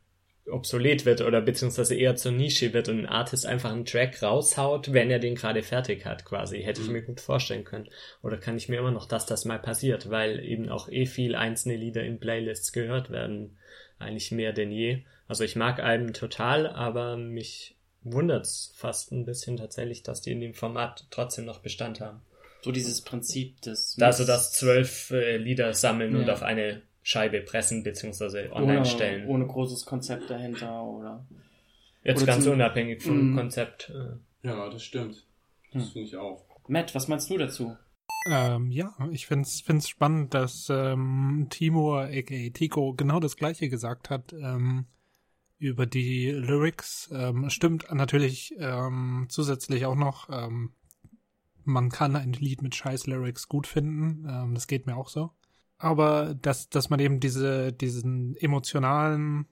obsolet 0.50 1.04
wird 1.04 1.20
oder 1.20 1.40
beziehungsweise 1.40 1.94
eher 1.94 2.16
zur 2.16 2.32
Nische 2.32 2.72
wird 2.72 2.88
und 2.88 3.00
ein 3.00 3.06
Artist 3.06 3.46
einfach 3.46 3.72
einen 3.72 3.84
Track 3.84 4.22
raushaut, 4.22 4.92
wenn 4.92 5.10
er 5.10 5.18
den 5.18 5.34
gerade 5.34 5.62
fertig 5.62 6.04
hat, 6.04 6.24
quasi. 6.24 6.62
Hätte 6.62 6.80
ich 6.80 6.86
mhm. 6.88 6.94
mir 6.94 7.02
gut 7.02 7.20
vorstellen 7.20 7.64
können. 7.64 7.88
Oder 8.22 8.36
kann 8.36 8.56
ich 8.56 8.68
mir 8.68 8.78
immer 8.78 8.90
noch, 8.90 9.06
dass 9.06 9.26
das 9.26 9.44
mal 9.44 9.58
passiert, 9.58 10.10
weil 10.10 10.44
eben 10.44 10.68
auch 10.68 10.88
eh 10.88 11.06
viel 11.06 11.34
einzelne 11.34 11.76
Lieder 11.76 12.02
in 12.02 12.18
Playlists 12.18 12.72
gehört 12.72 13.10
werden. 13.10 13.58
Eigentlich 13.98 14.30
mehr 14.30 14.52
denn 14.52 14.70
je. 14.70 15.02
Also 15.26 15.44
ich 15.44 15.56
mag 15.56 15.80
Alben 15.80 16.12
total, 16.12 16.66
aber 16.66 17.16
mich 17.16 17.76
wundert's 18.02 18.72
fast 18.76 19.12
ein 19.12 19.24
bisschen 19.24 19.56
tatsächlich, 19.56 20.02
dass 20.02 20.22
die 20.22 20.32
in 20.32 20.40
dem 20.40 20.54
Format 20.54 21.06
trotzdem 21.10 21.44
noch 21.44 21.60
Bestand 21.60 22.00
haben. 22.00 22.22
So 22.62 22.72
dieses 22.72 23.02
Prinzip 23.02 23.60
des... 23.62 23.96
Also 24.00 24.24
das 24.24 24.52
zwölf 24.52 25.10
äh, 25.10 25.36
Lieder 25.36 25.74
sammeln 25.74 26.14
ja. 26.14 26.18
und 26.20 26.30
auf 26.30 26.42
eine 26.42 26.82
Scheibe 27.08 27.40
pressen 27.40 27.82
bzw. 27.84 28.50
online 28.52 28.80
ohne, 28.80 28.84
stellen. 28.84 29.26
Ohne 29.28 29.46
großes 29.46 29.86
Konzept 29.86 30.28
dahinter 30.28 30.82
oder. 30.82 31.26
Jetzt 32.04 32.22
oder 32.22 32.32
ganz 32.34 32.46
unabhängig 32.46 33.02
vom 33.02 33.32
mm. 33.32 33.34
Konzept. 33.34 33.90
Äh. 33.94 34.46
Ja, 34.46 34.68
das 34.68 34.82
stimmt. 34.82 35.26
Das 35.72 35.84
hm. 35.84 35.90
finde 35.90 36.06
ich 36.06 36.16
auch. 36.16 36.44
Matt, 36.68 36.94
was 36.94 37.08
meinst 37.08 37.30
du 37.30 37.38
dazu? 37.38 37.74
Ähm, 38.26 38.70
ja, 38.70 38.94
ich 39.10 39.26
finde 39.26 39.48
es 39.48 39.88
spannend, 39.88 40.34
dass 40.34 40.68
ähm, 40.68 41.46
Timur, 41.48 42.10
aka 42.12 42.50
Tico, 42.52 42.92
genau 42.92 43.20
das 43.20 43.38
gleiche 43.38 43.70
gesagt 43.70 44.10
hat 44.10 44.34
ähm, 44.34 44.84
über 45.58 45.86
die 45.86 46.30
Lyrics. 46.30 47.08
Ähm, 47.10 47.48
stimmt 47.48 47.90
natürlich 47.90 48.54
ähm, 48.58 49.28
zusätzlich 49.30 49.86
auch 49.86 49.96
noch, 49.96 50.28
ähm, 50.28 50.74
man 51.64 51.88
kann 51.88 52.16
ein 52.16 52.34
Lied 52.34 52.60
mit 52.60 52.74
scheiß 52.74 53.06
Lyrics 53.06 53.48
gut 53.48 53.66
finden. 53.66 54.28
Ähm, 54.28 54.52
das 54.52 54.66
geht 54.66 54.86
mir 54.86 54.98
auch 54.98 55.08
so 55.08 55.30
aber 55.78 56.34
dass, 56.34 56.68
dass 56.68 56.90
man 56.90 57.00
eben 57.00 57.20
diese, 57.20 57.72
diesen 57.72 58.36
emotionalen 58.36 59.46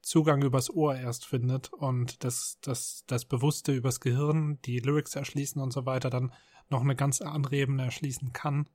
Zugang 0.00 0.42
übers 0.42 0.70
Ohr 0.70 0.96
erst 0.96 1.26
findet 1.26 1.72
und 1.72 2.24
das, 2.24 2.58
das, 2.62 3.04
das 3.06 3.24
Bewusste 3.24 3.74
übers 3.74 4.00
Gehirn, 4.00 4.58
die 4.62 4.78
Lyrics 4.78 5.16
erschließen 5.16 5.60
und 5.60 5.72
so 5.72 5.84
weiter, 5.84 6.08
dann 6.08 6.32
noch 6.70 6.80
eine 6.82 6.96
ganz 6.96 7.20
andere 7.20 7.56
Ebene 7.56 7.84
erschließen 7.84 8.32
kann, 8.32 8.68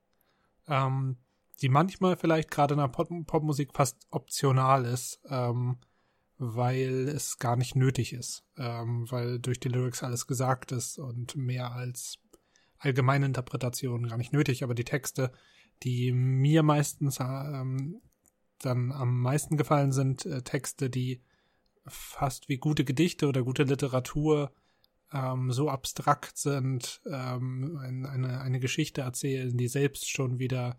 ähm, 0.68 1.18
die 1.62 1.70
manchmal 1.70 2.18
vielleicht 2.18 2.52
gerade 2.52 2.74
in 2.74 2.80
der 2.80 2.88
Pop 2.88 3.10
Popmusik 3.26 3.74
fast 3.74 4.06
optional 4.10 4.86
ist, 4.86 5.22
ähm, 5.30 5.78
weil 6.38 7.08
es 7.08 7.38
gar 7.40 7.56
nicht 7.56 7.76
nötig 7.76 8.14
ist, 8.14 8.44
ähm, 8.58 9.10
weil 9.10 9.40
durch 9.40 9.60
die 9.60 9.70
Lyrics 9.70 10.04
alles 10.04 10.28
gesagt 10.28 10.72
ist 10.72 10.98
und 10.98 11.36
mehr 11.36 11.72
als 11.72 12.20
allgemeine 12.84 13.26
Interpretation 13.26 14.08
gar 14.08 14.18
nicht 14.18 14.34
nötig, 14.34 14.64
aber 14.64 14.76
die 14.76 14.86
Texte 14.86 15.32
die 15.82 16.12
mir 16.12 16.64
meistens 16.64 17.20
ähm, 17.20 18.02
dann 18.60 18.92
am 18.92 19.20
meisten 19.20 19.58
gefallen 19.58 19.92
sind 19.92 20.26
äh, 20.26 20.42
Texte, 20.42 20.90
die 20.90 21.22
fast 21.86 22.48
wie 22.48 22.58
gute 22.58 22.86
Gedichte 22.86 23.28
oder 23.28 23.44
gute 23.44 23.64
Literatur 23.64 24.54
ähm, 25.12 25.52
so 25.52 25.70
abstrakt 25.70 26.38
sind, 26.38 27.02
ähm, 27.06 27.78
eine, 27.78 28.40
eine 28.40 28.60
Geschichte 28.60 29.02
erzählen, 29.02 29.56
die 29.58 29.68
selbst 29.68 30.10
schon 30.10 30.40
wieder 30.40 30.78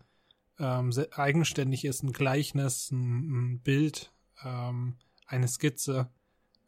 ähm, 0.57 0.91
eigenständig 1.11 1.85
ist, 1.85 2.01
ein 2.01 2.11
Gleichnis, 2.11 2.89
ein, 2.91 3.53
ein 3.53 3.59
Bild, 3.59 4.13
ähm, 4.43 4.95
eine 5.27 5.47
Skizze, 5.47 6.09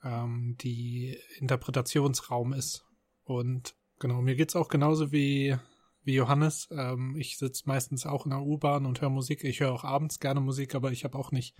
ähm, 0.03 0.55
die 0.61 1.17
Interpretationsraum 1.39 2.53
ist. 2.53 2.85
Und 3.23 3.75
genau, 3.99 4.21
mir 4.21 4.35
geht's 4.35 4.55
auch 4.55 4.67
genauso 4.67 5.11
wie 5.11 5.55
wie 6.07 6.15
Johannes. 6.15 6.69
Ähm, 6.71 7.15
ich 7.17 7.37
sitze 7.37 7.63
meistens 7.65 8.05
auch 8.05 8.25
in 8.25 8.31
der 8.31 8.41
U-Bahn 8.41 8.85
und 8.85 9.01
höre 9.01 9.09
Musik. 9.09 9.43
Ich 9.43 9.59
höre 9.59 9.73
auch 9.73 9.83
abends 9.83 10.19
gerne 10.19 10.39
Musik, 10.39 10.73
aber 10.73 10.91
ich 10.91 11.03
habe 11.03 11.17
auch 11.17 11.31
nicht 11.31 11.55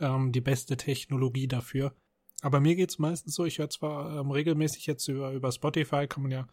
ähm, 0.00 0.32
die 0.32 0.40
beste 0.40 0.76
Technologie 0.76 1.46
dafür. 1.46 1.94
Aber 2.42 2.60
mir 2.60 2.74
geht's 2.74 2.98
meistens 2.98 3.36
so, 3.36 3.44
ich 3.44 3.58
höre 3.58 3.70
zwar 3.70 4.18
ähm, 4.18 4.32
regelmäßig 4.32 4.86
jetzt 4.86 5.06
über, 5.06 5.30
über 5.30 5.52
Spotify, 5.52 6.08
kann 6.08 6.24
man 6.24 6.32
ja 6.32 6.48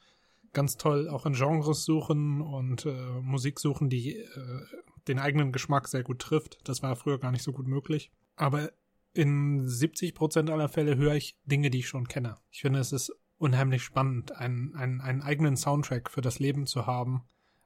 ganz 0.54 0.78
toll 0.78 1.10
auch 1.10 1.26
in 1.26 1.34
Genres 1.34 1.84
suchen 1.84 2.42
und 2.42 2.86
äh, 2.86 3.20
Musik 3.22 3.60
suchen, 3.60 3.90
die 3.90 4.18
äh, 4.18 4.66
den 5.08 5.18
eigenen 5.18 5.52
Geschmack 5.52 5.88
sehr 5.88 6.04
gut 6.04 6.20
trifft. 6.20 6.60
Das 6.66 6.84
war 6.84 6.96
früher 6.96 7.18
gar 7.18 7.32
nicht 7.32 7.44
so 7.44 7.52
gut 7.52 7.68
möglich. 7.68 8.12
Aber 8.36 8.72
in 9.14 9.68
70 9.68 10.14
Prozent 10.14 10.50
aller 10.52 10.70
Fälle 10.70 10.96
höre 10.96 11.16
ich 11.16 11.38
Dinge, 11.46 11.72
die 11.72 11.80
ich 11.80 11.88
schon 11.88 12.08
kenne. 12.08 12.36
Ich 12.52 12.62
finde, 12.62 12.80
es 12.80 12.92
ist 12.92 13.12
unheimlich 13.42 13.84
spannend, 13.84 14.32
einen, 14.38 14.76
einen, 14.76 15.02
einen 15.02 15.22
eigenen 15.24 15.58
Soundtrack 15.58 16.12
für 16.12 16.22
das 16.22 16.40
Leben 16.40 16.68
zu 16.68 16.86
haben, 16.86 17.24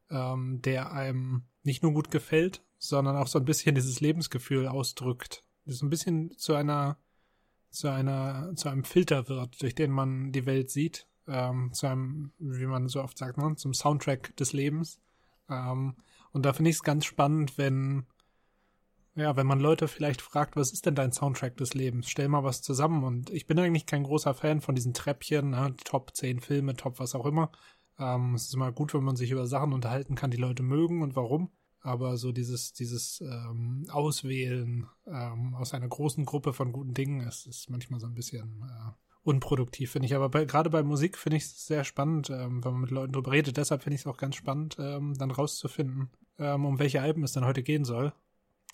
ähm, 0.10 0.62
der 0.62 0.94
einem 0.94 1.44
nicht 1.64 1.84
nur 1.84 1.92
gut 1.92 2.12
gefällt, 2.12 2.64
sondern 2.78 3.18
auch 3.18 3.28
so 3.28 3.40
ein 3.40 3.46
bisschen 3.46 3.76
dieses 3.76 4.00
Lebensgefühl 4.00 4.68
ausdrückt. 4.68 5.44
Das 5.66 5.82
ein 5.82 5.90
bisschen 5.90 6.32
zu 6.38 6.54
einer, 6.54 6.98
zu 7.72 7.90
einer, 7.90 8.54
zu 8.56 8.70
einem 8.70 8.86
Filter 8.86 9.28
wird, 9.28 9.62
durch 9.62 9.76
den 9.76 9.92
man 9.92 10.32
die 10.32 10.46
Welt 10.46 10.70
sieht, 10.72 11.08
ähm, 11.28 11.74
zu 11.74 11.88
einem, 11.88 12.32
wie 12.40 12.68
man 12.68 12.88
so 12.88 13.02
oft 13.04 13.18
sagt, 13.18 13.38
ne, 13.38 13.56
zum 13.56 13.74
Soundtrack 13.74 14.36
des 14.38 14.54
Lebens. 14.54 15.02
Ähm, 15.50 15.96
und 16.32 16.46
da 16.46 16.54
finde 16.54 16.70
ich 16.70 16.78
es 16.78 16.84
ganz 16.84 17.06
spannend, 17.06 17.58
wenn 17.58 18.06
ja, 19.16 19.36
wenn 19.38 19.48
man 19.48 19.62
Leute 19.62 19.88
vielleicht 19.88 20.22
fragt, 20.22 20.58
was 20.58 20.74
ist 20.74 20.86
denn 20.86 20.96
dein 20.96 21.14
Soundtrack 21.14 21.56
des 21.58 21.74
Lebens? 21.74 22.10
Stell 22.10 22.28
mal 22.28 22.44
was 22.44 22.62
zusammen. 22.62 23.04
Und 23.04 23.30
ich 23.30 23.48
bin 23.48 23.58
eigentlich 23.58 23.86
kein 23.86 24.04
großer 24.04 24.34
Fan 24.34 24.60
von 24.60 24.76
diesen 24.76 24.94
Treppchen, 24.94 25.52
ne? 25.52 25.74
Top 25.86 26.14
10 26.14 26.42
Filme, 26.42 26.76
Top 26.76 27.00
was 27.00 27.16
auch 27.16 27.26
immer. 27.26 27.52
Ähm, 27.98 28.36
es 28.36 28.48
ist 28.48 28.54
immer 28.54 28.74
gut, 28.74 28.94
wenn 28.94 29.04
man 29.04 29.16
sich 29.16 29.32
über 29.32 29.48
Sachen 29.48 29.72
unterhalten 29.72 30.16
kann, 30.16 30.32
die 30.32 30.38
Leute 30.38 30.64
mögen 30.64 31.02
und 31.02 31.16
warum. 31.16 31.50
Aber 31.80 32.18
so 32.18 32.32
dieses, 32.32 32.74
dieses 32.74 33.22
ähm, 33.22 33.86
Auswählen 33.90 34.88
ähm, 35.08 35.56
aus 35.56 35.74
einer 35.74 35.88
großen 35.88 36.26
Gruppe 36.26 36.52
von 36.52 36.74
guten 36.74 36.94
Dingen 36.94 37.22
ist, 37.22 37.46
ist 37.46 37.70
manchmal 37.70 38.00
so 38.02 38.08
ein 38.08 38.16
bisschen 38.16 38.64
äh, 38.68 38.92
unproduktiv, 39.22 39.92
finde 39.92 40.08
ich. 40.08 40.16
Aber 40.16 40.28
bei, 40.28 40.44
gerade 40.44 40.70
bei 40.70 40.84
Musik 40.84 41.18
finde 41.18 41.38
ich 41.38 41.44
es 41.44 41.66
sehr 41.66 41.86
spannend, 41.86 42.30
ähm, 42.32 42.66
wenn 42.66 42.74
man 42.74 42.82
mit 42.82 42.92
Leuten 42.92 43.14
drüber 43.14 43.32
redet. 43.32 43.56
Deshalb 43.56 43.84
finde 43.84 43.96
ich 43.96 44.02
es 44.02 44.08
auch 44.08 44.18
ganz 44.18 44.36
spannend, 44.36 44.76
ähm, 44.78 45.14
dann 45.14 45.32
rauszufinden, 45.32 46.10
ähm, 46.38 46.66
um 46.66 46.80
welche 46.80 47.02
Alben 47.02 47.24
es 47.24 47.32
dann 47.32 47.46
heute 47.46 47.64
gehen 47.64 47.86
soll. 47.86 48.12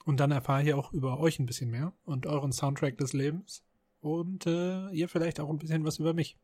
Und 0.05 0.19
dann 0.19 0.31
erfahre 0.31 0.63
ich 0.63 0.73
auch 0.73 0.91
über 0.93 1.19
euch 1.19 1.39
ein 1.39 1.45
bisschen 1.45 1.69
mehr 1.69 1.93
und 2.03 2.25
euren 2.25 2.51
Soundtrack 2.51 2.97
des 2.97 3.13
Lebens. 3.13 3.63
Und 3.99 4.47
äh, 4.47 4.89
ihr 4.89 5.07
vielleicht 5.07 5.39
auch 5.39 5.49
ein 5.49 5.59
bisschen 5.59 5.85
was 5.85 5.99
über 5.99 6.13
mich. 6.13 6.37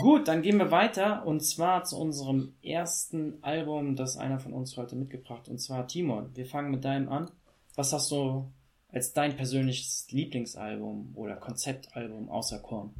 Gut, 0.00 0.28
dann 0.28 0.42
gehen 0.42 0.58
wir 0.58 0.70
weiter 0.70 1.26
und 1.26 1.40
zwar 1.40 1.84
zu 1.84 1.98
unserem 1.98 2.54
ersten 2.62 3.42
Album, 3.42 3.96
das 3.96 4.16
einer 4.16 4.38
von 4.38 4.52
uns 4.52 4.76
heute 4.76 4.94
mitgebracht, 4.94 5.48
und 5.48 5.58
zwar 5.58 5.88
Timon. 5.88 6.30
Wir 6.36 6.46
fangen 6.46 6.70
mit 6.70 6.84
deinem 6.84 7.08
an. 7.08 7.30
Was 7.74 7.92
hast 7.92 8.10
du 8.12 8.50
als 8.88 9.12
dein 9.12 9.34
persönliches 9.34 10.06
Lieblingsalbum 10.10 11.12
oder 11.16 11.36
Konzeptalbum 11.36 12.28
außer 12.28 12.60
Korn? 12.60 12.94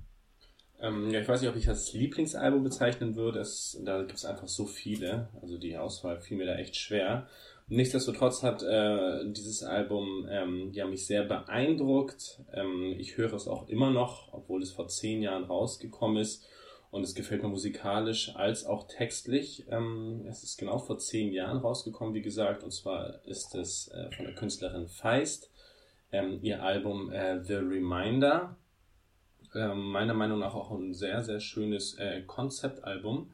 Ähm, 0.81 1.11
ja, 1.11 1.21
ich 1.21 1.29
weiß 1.29 1.41
nicht, 1.41 1.51
ob 1.51 1.57
ich 1.57 1.67
das 1.67 1.93
Lieblingsalbum 1.93 2.65
bezeichnen 2.65 3.15
würde. 3.15 3.39
Es, 3.39 3.81
da 3.85 4.01
gibt 4.01 4.15
es 4.15 4.25
einfach 4.25 4.49
so 4.49 4.67
viele. 4.67 5.29
Also 5.41 5.59
die 5.59 5.77
Auswahl 5.77 6.21
fiel 6.21 6.39
mir 6.39 6.47
da 6.47 6.57
echt 6.57 6.75
schwer. 6.75 7.29
Nichtsdestotrotz 7.69 8.43
hat 8.43 8.63
äh, 8.63 9.31
dieses 9.33 9.63
Album 9.63 10.27
ähm, 10.29 10.71
ja 10.73 10.87
mich 10.87 11.07
sehr 11.07 11.25
beeindruckt. 11.25 12.41
Ähm, 12.53 12.97
ich 12.99 13.17
höre 13.17 13.33
es 13.33 13.49
auch 13.49 13.69
immer 13.69 13.91
noch, 13.91 14.33
obwohl 14.33 14.63
es 14.63 14.73
vor 14.73 14.89
zehn 14.89 15.23
Jahren 15.23 15.45
rausgekommen 15.45 16.19
ist. 16.19 16.47
Und 16.91 17.05
es 17.05 17.15
gefällt 17.15 17.43
mir 17.43 17.49
musikalisch 17.49 18.37
als 18.37 18.67
auch 18.67 18.87
textlich. 18.87 19.65
Ähm, 19.71 20.27
es 20.29 20.43
ist 20.43 20.59
genau 20.59 20.79
vor 20.79 20.99
zehn 20.99 21.33
Jahren 21.33 21.57
rausgekommen, 21.59 22.13
wie 22.13 22.21
gesagt. 22.21 22.63
Und 22.63 22.73
zwar 22.73 23.25
ist 23.25 23.55
es 23.55 23.89
äh, 23.89 24.11
von 24.15 24.27
der 24.27 24.35
Künstlerin 24.35 24.89
Feist. 24.89 25.51
Ähm, 26.13 26.41
ihr 26.43 26.63
Album 26.63 27.11
äh, 27.11 27.43
The 27.43 27.55
Reminder. 27.55 28.57
Ähm, 29.55 29.91
meiner 29.91 30.13
Meinung 30.13 30.41
nach 30.41 30.55
auch 30.55 30.71
ein 30.71 30.93
sehr, 30.93 31.23
sehr 31.23 31.41
schönes 31.41 31.95
äh, 31.95 32.23
Konzeptalbum. 32.27 33.33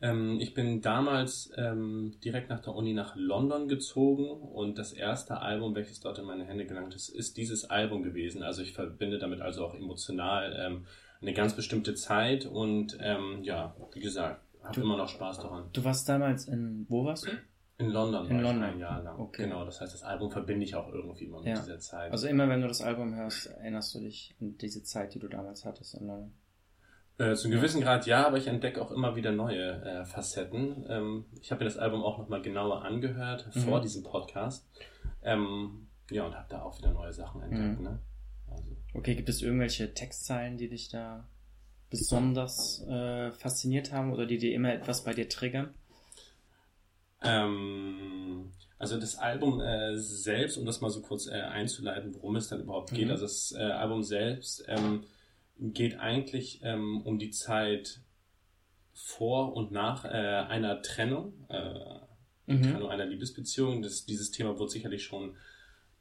Ähm, 0.00 0.38
ich 0.40 0.54
bin 0.54 0.80
damals 0.80 1.50
ähm, 1.56 2.14
direkt 2.24 2.50
nach 2.50 2.60
der 2.60 2.74
Uni 2.74 2.92
nach 2.92 3.16
London 3.16 3.66
gezogen 3.66 4.30
und 4.30 4.78
das 4.78 4.92
erste 4.92 5.40
Album, 5.40 5.74
welches 5.74 6.00
dort 6.00 6.18
in 6.18 6.24
meine 6.24 6.44
Hände 6.44 6.66
gelangt 6.66 6.94
ist, 6.94 7.08
ist 7.08 7.36
dieses 7.36 7.64
Album 7.68 8.02
gewesen. 8.04 8.42
Also 8.42 8.62
ich 8.62 8.72
verbinde 8.72 9.18
damit 9.18 9.40
also 9.40 9.64
auch 9.66 9.74
emotional 9.74 10.54
ähm, 10.58 10.86
eine 11.20 11.32
ganz 11.32 11.54
bestimmte 11.54 11.94
Zeit 11.96 12.46
und 12.46 12.96
ähm, 13.00 13.42
ja, 13.42 13.74
wie 13.92 14.00
gesagt, 14.00 14.40
habe 14.62 14.80
immer 14.80 14.96
noch 14.96 15.08
Spaß 15.08 15.38
daran. 15.40 15.64
Du 15.72 15.82
warst 15.82 16.08
damals 16.08 16.46
in, 16.46 16.86
wo 16.88 17.04
warst 17.04 17.26
du? 17.26 17.30
In 17.78 17.90
London 17.90 18.26
In 18.26 18.36
war 18.36 18.42
London. 18.42 18.68
ich 18.68 18.74
ein 18.74 18.78
Jahr 18.80 19.02
lang. 19.02 19.18
Okay. 19.20 19.44
Genau, 19.44 19.64
das 19.64 19.80
heißt, 19.80 19.94
das 19.94 20.02
Album 20.02 20.30
verbinde 20.30 20.64
ich 20.64 20.74
auch 20.74 20.92
irgendwie 20.92 21.24
immer 21.24 21.38
mit 21.38 21.46
Ja. 21.48 21.54
dieser 21.54 21.78
Zeit. 21.78 22.10
Also 22.12 22.26
immer 22.28 22.48
wenn 22.48 22.60
du 22.60 22.66
das 22.68 22.80
Album 22.82 23.14
hörst, 23.14 23.46
erinnerst 23.46 23.94
du 23.94 24.00
dich 24.00 24.34
an 24.40 24.56
diese 24.58 24.82
Zeit, 24.82 25.14
die 25.14 25.18
du 25.20 25.28
damals 25.28 25.64
hattest 25.64 25.94
in 25.94 26.06
London. 26.06 26.32
Äh, 27.18 27.34
zu 27.34 27.48
einem 27.48 27.56
gewissen 27.56 27.80
Grad 27.80 28.06
ja, 28.06 28.26
aber 28.26 28.36
ich 28.38 28.46
entdecke 28.46 28.80
auch 28.80 28.92
immer 28.92 29.16
wieder 29.16 29.32
neue 29.32 29.82
äh, 29.84 30.04
Facetten. 30.04 30.86
Ähm, 30.88 31.24
ich 31.40 31.50
habe 31.50 31.60
mir 31.64 31.64
das 31.68 31.76
Album 31.76 32.02
auch 32.04 32.18
nochmal 32.18 32.40
genauer 32.42 32.84
angehört 32.84 33.48
Mhm. 33.54 33.60
vor 33.60 33.80
diesem 33.80 34.04
Podcast. 34.04 34.66
Ähm, 35.24 35.88
ja, 36.10 36.24
und 36.24 36.34
habe 36.36 36.46
da 36.48 36.62
auch 36.62 36.78
wieder 36.78 36.92
neue 36.92 37.12
Sachen 37.12 37.42
entdeckt. 37.42 37.78
Mhm. 37.80 37.84
Ne? 37.84 37.98
Also, 38.50 38.76
Okay, 38.94 39.14
gibt 39.16 39.28
es 39.28 39.42
irgendwelche 39.42 39.92
Textzeilen, 39.94 40.56
die 40.58 40.68
dich 40.68 40.88
da 40.90 41.26
besonders 41.90 42.84
äh, 42.88 43.32
fasziniert 43.32 43.92
haben 43.92 44.12
oder 44.12 44.24
die 44.26 44.38
dir 44.38 44.54
immer 44.54 44.72
etwas 44.72 45.02
bei 45.04 45.12
dir 45.12 45.28
triggern? 45.28 45.74
ähm, 47.22 48.52
also 48.78 48.98
das 49.00 49.16
Album 49.18 49.60
äh, 49.60 49.96
selbst, 49.96 50.56
um 50.56 50.64
das 50.64 50.80
mal 50.80 50.90
so 50.90 51.02
kurz 51.02 51.26
äh, 51.26 51.32
einzuleiten, 51.32 52.14
worum 52.14 52.36
es 52.36 52.48
dann 52.48 52.60
überhaupt 52.60 52.92
geht. 52.92 53.06
Mhm. 53.06 53.10
Also 53.10 53.24
das 53.24 53.52
äh, 53.58 53.62
Album 53.62 54.02
selbst 54.04 54.64
ähm, 54.68 55.02
geht 55.58 55.98
eigentlich 55.98 56.60
ähm, 56.62 57.02
um 57.02 57.18
die 57.18 57.30
Zeit 57.30 58.00
vor 58.92 59.54
und 59.54 59.70
nach 59.72 60.04
äh, 60.04 60.08
einer 60.08 60.82
Trennung. 60.82 61.32
Äh, 61.48 61.98
Mhm. 62.48 62.62
Trennung 62.62 62.90
einer 62.90 63.06
Liebesbeziehung. 63.06 63.82
Das, 63.82 64.06
dieses 64.06 64.30
Thema 64.30 64.58
wird 64.58 64.70
sicherlich 64.70 65.04
schon 65.04 65.36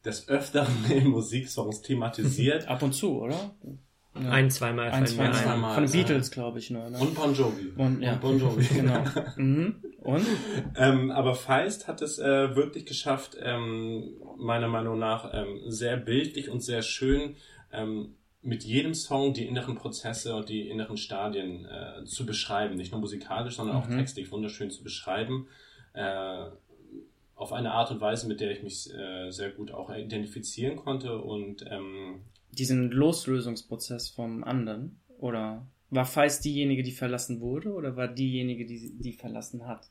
des 0.05 0.29
Öfteren 0.29 0.73
in 0.89 1.07
Musiksongs 1.07 1.81
thematisiert. 1.81 2.67
Ab 2.69 2.81
und 2.81 2.93
zu, 2.93 3.19
oder? 3.21 3.55
Ja. 4.15 4.31
Ein, 4.31 4.49
zweimal 4.49 4.89
Ein, 4.89 5.05
zwei, 5.05 5.27
mir 5.27 5.33
zwei 5.33 5.51
ein. 5.51 5.59
Mal, 5.59 5.75
Von 5.75 5.85
den 5.85 5.93
ja. 5.93 5.99
Beatles, 5.99 6.31
glaube 6.31 6.57
ich, 6.57 6.71
nur. 6.71 6.89
Ne? 6.89 6.97
Und 6.97 7.13
Bon 7.13 7.35
Jovi. 7.35 7.71
Und, 7.75 8.01
ja. 8.01 8.13
Und 8.13 8.21
Bon 8.21 8.39
Jovi. 8.39 8.65
genau. 8.73 9.03
Mhm. 9.35 9.83
Und? 9.99 10.25
ähm, 10.75 11.11
aber 11.11 11.35
Feist 11.35 11.87
hat 11.87 12.01
es 12.01 12.17
äh, 12.17 12.55
wirklich 12.55 12.85
geschafft, 12.87 13.37
ähm, 13.39 14.15
meiner 14.37 14.69
Meinung 14.69 14.97
nach 14.97 15.31
ähm, 15.33 15.59
sehr 15.67 15.97
bildlich 15.97 16.49
und 16.49 16.61
sehr 16.61 16.81
schön 16.81 17.35
ähm, 17.71 18.15
mit 18.47 18.63
jedem 18.63 18.93
Song 18.93 19.33
die 19.33 19.45
inneren 19.45 19.75
Prozesse 19.75 20.35
und 20.35 20.49
die 20.49 20.69
inneren 20.69 20.97
Stadien 20.97 21.65
äh, 21.65 22.05
zu 22.05 22.25
beschreiben. 22.25 22.75
Nicht 22.75 22.91
nur 22.91 23.01
musikalisch, 23.01 23.55
sondern 23.57 23.75
auch 23.75 23.87
Mhm. 23.87 23.97
textlich 23.97 24.31
wunderschön 24.31 24.71
zu 24.71 24.83
beschreiben. 24.83 25.47
Äh, 25.93 26.45
auf 27.35 27.53
eine 27.53 27.71
Art 27.73 27.91
und 27.91 28.01
Weise, 28.01 28.27
mit 28.27 28.39
der 28.39 28.51
ich 28.51 28.63
mich 28.63 28.91
äh, 28.93 29.29
sehr 29.31 29.51
gut 29.51 29.71
auch 29.71 29.89
identifizieren 29.95 30.75
konnte 30.77 31.17
und 31.19 31.63
ähm, 31.69 32.21
Diesen 32.51 32.89
Loslösungsprozess 32.89 34.09
vom 34.09 34.43
anderen? 34.43 34.99
Oder 35.19 35.67
war 35.91 36.05
Feist 36.05 36.43
diejenige, 36.45 36.81
die 36.83 36.91
verlassen 36.93 37.41
wurde? 37.41 37.71
Oder 37.73 37.95
war 37.95 38.07
diejenige, 38.07 38.65
die 38.65 38.93
die 38.97 39.13
verlassen 39.13 39.67
hat? 39.67 39.85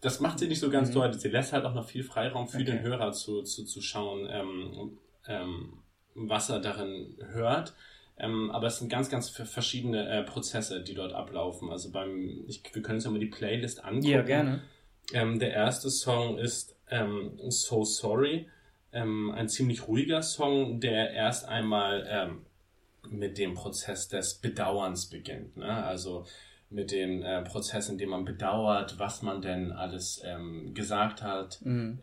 Das 0.00 0.20
macht 0.20 0.38
sie 0.38 0.46
nicht 0.48 0.60
so 0.60 0.70
ganz 0.70 0.90
Mhm. 0.90 0.94
deutlich. 0.94 1.22
Sie 1.22 1.28
lässt 1.28 1.52
halt 1.52 1.64
auch 1.64 1.74
noch 1.74 1.86
viel 1.88 2.04
Freiraum 2.04 2.46
für 2.48 2.58
Okay. 2.58 2.64
den 2.66 2.80
Hörer 2.82 3.12
zu, 3.12 3.42
zu, 3.42 3.64
zu 3.64 3.80
schauen, 3.80 4.28
ähm, 4.30 4.98
ähm, 5.26 5.72
was 6.14 6.50
er 6.50 6.60
darin 6.60 7.16
hört. 7.32 7.74
Ähm, 8.18 8.50
aber 8.50 8.66
es 8.68 8.78
sind 8.78 8.88
ganz, 8.88 9.08
ganz 9.08 9.30
verschiedene 9.30 10.08
äh, 10.08 10.22
Prozesse, 10.22 10.82
die 10.82 10.94
dort 10.94 11.12
ablaufen. 11.12 11.70
Also 11.70 11.90
beim, 11.90 12.44
ich, 12.46 12.62
wir 12.72 12.82
können 12.82 12.96
uns 12.96 13.04
ja 13.04 13.10
mal 13.10 13.18
die 13.18 13.26
Playlist 13.26 13.84
angucken. 13.84 14.08
Ja, 14.08 14.22
gerne. 14.22 14.62
Ähm, 15.12 15.38
der 15.38 15.52
erste 15.52 15.90
Song 15.90 16.38
ist 16.38 16.76
ähm, 16.90 17.32
So 17.48 17.84
Sorry, 17.84 18.48
ähm, 18.92 19.30
ein 19.32 19.48
ziemlich 19.48 19.88
ruhiger 19.88 20.22
Song, 20.22 20.80
der 20.80 21.10
erst 21.12 21.48
einmal 21.48 22.06
ähm, 22.08 22.46
mit 23.10 23.38
dem 23.38 23.54
Prozess 23.54 24.08
des 24.08 24.34
Bedauerns 24.34 25.06
beginnt. 25.06 25.56
Ne? 25.56 25.84
Also 25.84 26.26
mit 26.70 26.92
dem 26.92 27.22
äh, 27.22 27.42
Prozess, 27.42 27.88
in 27.88 27.98
dem 27.98 28.10
man 28.10 28.24
bedauert, 28.24 28.98
was 28.98 29.22
man 29.22 29.42
denn 29.42 29.72
alles 29.72 30.22
ähm, 30.24 30.72
gesagt 30.74 31.22
hat. 31.22 31.60
Mhm. 31.62 31.98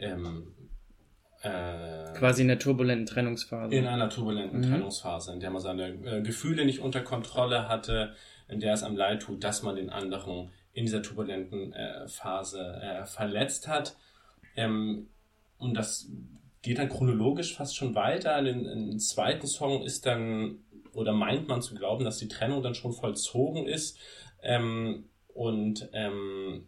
Äh, 1.41 2.13
Quasi 2.17 2.41
in 2.41 2.49
der 2.49 2.60
turbulenten 2.60 3.06
Trennungsphase. 3.06 3.73
in 3.73 3.88
einer 3.88 4.10
turbulenten 4.10 4.60
Mhm. 4.60 4.63
Trennungsphase, 4.69 5.32
in 5.34 5.39
der 5.39 5.49
man 5.52 5.62
seine 5.62 5.88
äh, 6.06 6.21
Gefühle 6.21 6.65
nicht 6.65 6.80
unter 6.82 7.02
Kontrolle 7.02 7.67
hatte, 7.69 8.13
in 8.49 8.60
der 8.60 8.73
es 8.73 8.84
einem 8.84 8.97
leid 8.97 9.21
tut, 9.21 9.43
dass 9.43 9.63
man 9.63 9.75
den 9.75 9.89
anderen 9.89 10.52
in 10.73 10.86
dieser 10.86 11.02
turbulenten 11.02 11.71
äh, 11.73 12.08
Phase 12.08 12.82
äh, 12.82 13.06
verletzt 13.06 13.67
hat. 13.67 13.95
Ähm, 14.56 15.08
und 15.58 15.75
das 15.75 16.10
geht 16.62 16.78
dann 16.78 16.89
chronologisch 16.89 17.56
fast 17.56 17.75
schon 17.75 17.95
weiter. 17.95 18.41
Den, 18.41 18.63
den 18.65 18.99
zweiten 18.99 19.47
Song 19.47 19.84
ist 19.84 20.06
dann, 20.06 20.60
oder 20.93 21.13
meint 21.13 21.47
man 21.47 21.62
zu 21.62 21.73
glauben, 21.75 22.04
dass 22.04 22.17
die 22.17 22.28
Trennung 22.28 22.62
dann 22.63 22.75
schon 22.75 22.91
vollzogen 22.93 23.65
ist 23.65 23.97
ähm, 24.41 25.06
und 25.34 25.88
ähm, 25.93 26.65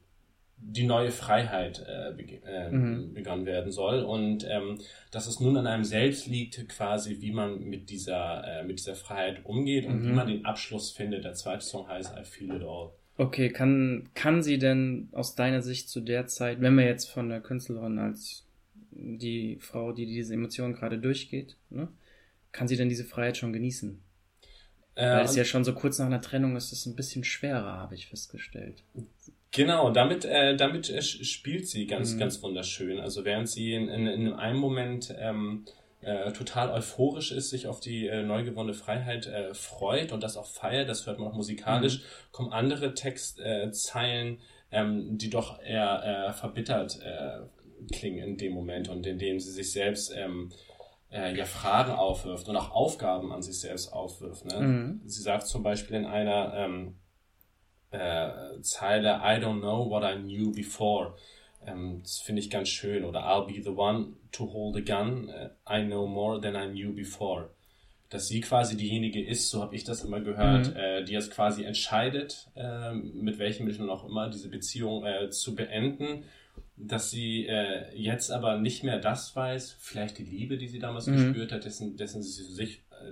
die 0.63 0.83
neue 0.85 1.11
Freiheit 1.11 1.83
äh, 1.87 2.13
beg 2.15 2.43
äh, 2.45 2.69
Mhm. 2.71 3.13
begonnen 3.13 3.45
werden 3.45 3.71
soll 3.71 4.03
und 4.03 4.45
ähm, 4.47 4.77
dass 5.11 5.27
es 5.27 5.39
nun 5.39 5.57
an 5.57 5.67
einem 5.67 5.83
selbst 5.83 6.27
liegt, 6.27 6.67
quasi 6.69 7.19
wie 7.19 7.31
man 7.31 7.59
mit 7.63 7.89
dieser 7.89 8.43
äh, 8.61 8.63
mit 8.63 8.79
dieser 8.79 8.95
Freiheit 8.95 9.43
umgeht 9.43 9.85
und 9.85 10.03
Mhm. 10.03 10.07
wie 10.07 10.13
man 10.13 10.27
den 10.27 10.45
Abschluss 10.45 10.91
findet. 10.91 11.25
Der 11.25 11.33
zweite 11.33 11.65
Song 11.65 11.87
heißt 11.87 12.13
I 12.17 12.23
Feel 12.23 12.55
It 12.55 12.63
All. 12.63 12.91
Okay, 13.17 13.49
kann, 13.49 14.09
kann 14.13 14.41
sie 14.41 14.57
denn 14.57 15.09
aus 15.11 15.35
deiner 15.35 15.61
Sicht 15.61 15.89
zu 15.89 15.99
der 15.99 16.27
Zeit, 16.27 16.61
wenn 16.61 16.75
wir 16.75 16.85
jetzt 16.85 17.09
von 17.09 17.29
der 17.29 17.41
Künstlerin 17.41 17.99
als 17.99 18.47
die 18.91 19.57
Frau, 19.59 19.91
die 19.91 20.05
diese 20.05 20.33
Emotionen 20.33 20.73
gerade 20.73 20.97
durchgeht, 20.99 21.57
ne, 21.69 21.87
kann 22.51 22.67
sie 22.67 22.77
denn 22.77 22.89
diese 22.89 23.03
Freiheit 23.05 23.37
schon 23.37 23.53
genießen? 23.53 24.01
Weil 24.95 25.23
es 25.25 25.35
ja 25.35 25.45
schon 25.45 25.63
so 25.63 25.73
kurz 25.73 25.99
nach 25.99 26.05
einer 26.07 26.21
Trennung 26.21 26.55
ist, 26.57 26.71
es 26.73 26.85
ein 26.85 26.95
bisschen 26.95 27.23
schwerer, 27.23 27.77
habe 27.77 27.95
ich 27.95 28.07
festgestellt. 28.07 28.83
Genau, 29.53 29.89
damit, 29.89 30.23
äh, 30.25 30.55
damit 30.55 30.89
äh, 30.89 31.01
spielt 31.01 31.67
sie 31.67 31.85
ganz, 31.85 32.13
Mhm. 32.13 32.19
ganz 32.19 32.41
wunderschön. 32.41 32.99
Also 32.99 33.25
während 33.25 33.49
sie 33.49 33.73
in, 33.73 33.89
in, 33.89 34.07
in 34.07 34.33
einem 34.33 34.59
Moment 34.59 35.13
ähm, 35.19 35.65
äh, 36.01 36.31
total 36.31 36.69
euphorisch 36.71 37.31
ist, 37.31 37.49
sich 37.49 37.67
auf 37.67 37.79
die 37.79 38.07
äh, 38.07 38.23
neu 38.23 38.43
gewonnene 38.43 38.73
Freiheit 38.73 39.27
äh, 39.27 39.53
freut 39.53 40.13
und 40.13 40.23
das 40.23 40.37
auch 40.37 40.47
feiert, 40.47 40.89
das 40.89 41.05
hört 41.05 41.19
man 41.19 41.27
auch 41.27 41.35
musikalisch, 41.35 41.97
Mhm. 41.99 42.03
kommen 42.31 42.53
andere 42.53 42.93
Textzeilen, 42.93 43.69
äh, 43.69 43.71
Zeilen, 43.71 44.37
ähm, 44.71 45.17
die 45.17 45.29
doch 45.29 45.61
eher 45.61 46.29
äh, 46.29 46.33
verbittert 46.33 46.99
äh, 47.03 47.41
klingen 47.93 48.19
in 48.29 48.37
dem 48.37 48.53
Moment 48.53 48.87
und 48.89 49.05
in 49.05 49.19
dem 49.19 49.39
sie 49.39 49.51
sich 49.51 49.71
selbst 49.73 50.13
ähm, 50.15 50.49
äh, 51.11 51.35
ja 51.35 51.43
Fragen 51.45 51.91
aufwirft 51.91 52.47
und 52.47 52.55
auch 52.55 52.71
Aufgaben 52.71 53.33
an 53.33 53.41
sich 53.41 53.59
selbst 53.59 53.91
aufwirft. 53.91 54.45
Ne? 54.45 54.59
Mhm. 54.61 55.01
Sie 55.05 55.21
sagt 55.21 55.45
zum 55.47 55.61
Beispiel 55.61 55.97
in 55.97 56.05
einer 56.05 56.53
ähm, 56.55 56.95
äh, 57.91 58.61
Zeile 58.61 59.19
I 59.23 59.39
don't 59.41 59.59
know 59.59 59.89
what 59.89 60.03
I 60.03 60.17
knew 60.17 60.51
before. 60.51 61.13
Ähm, 61.65 61.99
das 62.03 62.19
finde 62.19 62.41
ich 62.41 62.49
ganz 62.49 62.69
schön. 62.69 63.03
Oder 63.05 63.21
I'll 63.25 63.45
be 63.45 63.61
the 63.61 63.69
one 63.75 64.13
to 64.31 64.51
hold 64.51 64.75
a 64.77 64.79
gun. 64.81 65.29
Äh, 65.29 65.49
I 65.69 65.85
know 65.85 66.07
more 66.07 66.39
than 66.41 66.55
I 66.55 66.67
knew 66.71 66.93
before. 66.93 67.49
Dass 68.09 68.27
sie 68.27 68.41
quasi 68.41 68.75
diejenige 68.75 69.23
ist, 69.25 69.49
so 69.49 69.61
habe 69.61 69.73
ich 69.75 69.83
das 69.85 70.03
immer 70.03 70.19
gehört, 70.19 70.71
Mhm. 70.71 70.75
äh, 70.75 71.03
die 71.05 71.13
jetzt 71.13 71.31
quasi 71.31 71.63
entscheidet, 71.63 72.47
äh, 72.55 72.91
mit 72.93 73.39
welchen 73.39 73.65
Mitteln 73.65 73.89
auch 73.89 74.03
immer 74.05 74.29
diese 74.29 74.49
Beziehung 74.49 75.05
äh, 75.05 75.29
zu 75.29 75.55
beenden. 75.55 76.23
Dass 76.75 77.11
sie 77.11 77.45
äh, 77.45 77.95
jetzt 77.95 78.31
aber 78.31 78.57
nicht 78.57 78.83
mehr 78.83 78.97
das 78.99 79.35
weiß, 79.35 79.77
vielleicht 79.79 80.17
die 80.17 80.23
Liebe, 80.23 80.57
die 80.57 80.67
sie 80.67 80.79
damals 80.79 81.07
Mhm. 81.07 81.13
gespürt 81.13 81.51
hat, 81.51 81.63
dessen, 81.65 81.95
dessen 81.95 82.21
sie 82.23 82.43
sich, 82.43 82.79
äh, 82.91 83.11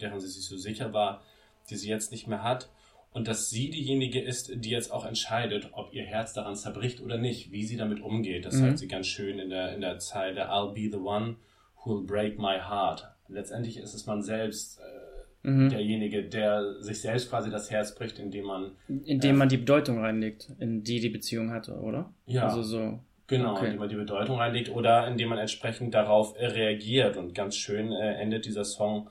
deren 0.00 0.20
sie 0.20 0.28
sich 0.28 0.44
so 0.46 0.56
sicher 0.58 0.92
war, 0.92 1.22
die 1.70 1.76
sie 1.76 1.88
jetzt 1.88 2.10
nicht 2.12 2.26
mehr 2.26 2.42
hat 2.42 2.68
und 3.14 3.26
dass 3.26 3.48
sie 3.48 3.70
diejenige 3.70 4.20
ist, 4.20 4.52
die 4.54 4.70
jetzt 4.70 4.92
auch 4.92 5.06
entscheidet, 5.06 5.70
ob 5.72 5.94
ihr 5.94 6.02
Herz 6.04 6.34
daran 6.34 6.54
zerbricht 6.56 7.00
oder 7.00 7.16
nicht, 7.16 7.50
wie 7.52 7.64
sie 7.64 7.76
damit 7.78 8.00
umgeht. 8.02 8.44
Das 8.44 8.54
Mhm. 8.56 8.60
sagt 8.66 8.78
sie 8.80 8.88
ganz 8.88 9.06
schön 9.06 9.38
in 9.38 9.48
der, 9.48 9.74
in 9.74 9.80
der 9.80 9.98
Zeile, 9.98 10.50
I'll 10.50 10.74
be 10.74 10.90
the 10.90 11.02
one 11.02 11.36
who 11.84 11.96
will 12.00 12.04
break 12.06 12.38
my 12.38 12.58
heart. 12.58 13.06
Letztendlich 13.28 13.78
ist 13.78 13.94
es 13.94 14.04
man 14.06 14.22
selbst, 14.22 14.78
äh, 14.80 15.48
Mhm. 15.48 15.68
derjenige, 15.70 16.24
der 16.24 16.80
sich 16.82 17.00
selbst 17.02 17.28
quasi 17.30 17.50
das 17.50 17.70
Herz 17.70 17.94
bricht, 17.94 18.18
indem 18.18 18.46
man, 18.46 18.72
Indem 19.04 19.36
man 19.36 19.48
die 19.48 19.58
Bedeutung 19.58 19.98
reinlegt, 20.00 20.50
in 20.58 20.82
die 20.84 21.00
die 21.00 21.10
Beziehung 21.10 21.50
hatte, 21.50 21.74
oder? 21.74 22.12
ja, 22.26 22.44
Also 22.48 22.62
so. 22.62 22.98
genau, 23.26 23.52
okay. 23.52 23.66
indem 23.66 23.78
man 23.80 23.88
die 23.90 23.94
Bedeutung 23.96 24.38
reinlegt 24.38 24.70
oder 24.70 25.06
indem 25.06 25.28
man 25.28 25.38
entsprechend 25.38 25.92
darauf 25.94 26.34
äh, 26.38 26.46
reagiert. 26.46 27.16
Und 27.18 27.34
ganz 27.34 27.56
schön 27.56 27.92
äh, 27.92 28.14
endet 28.14 28.46
dieser 28.46 28.64
Song, 28.64 29.08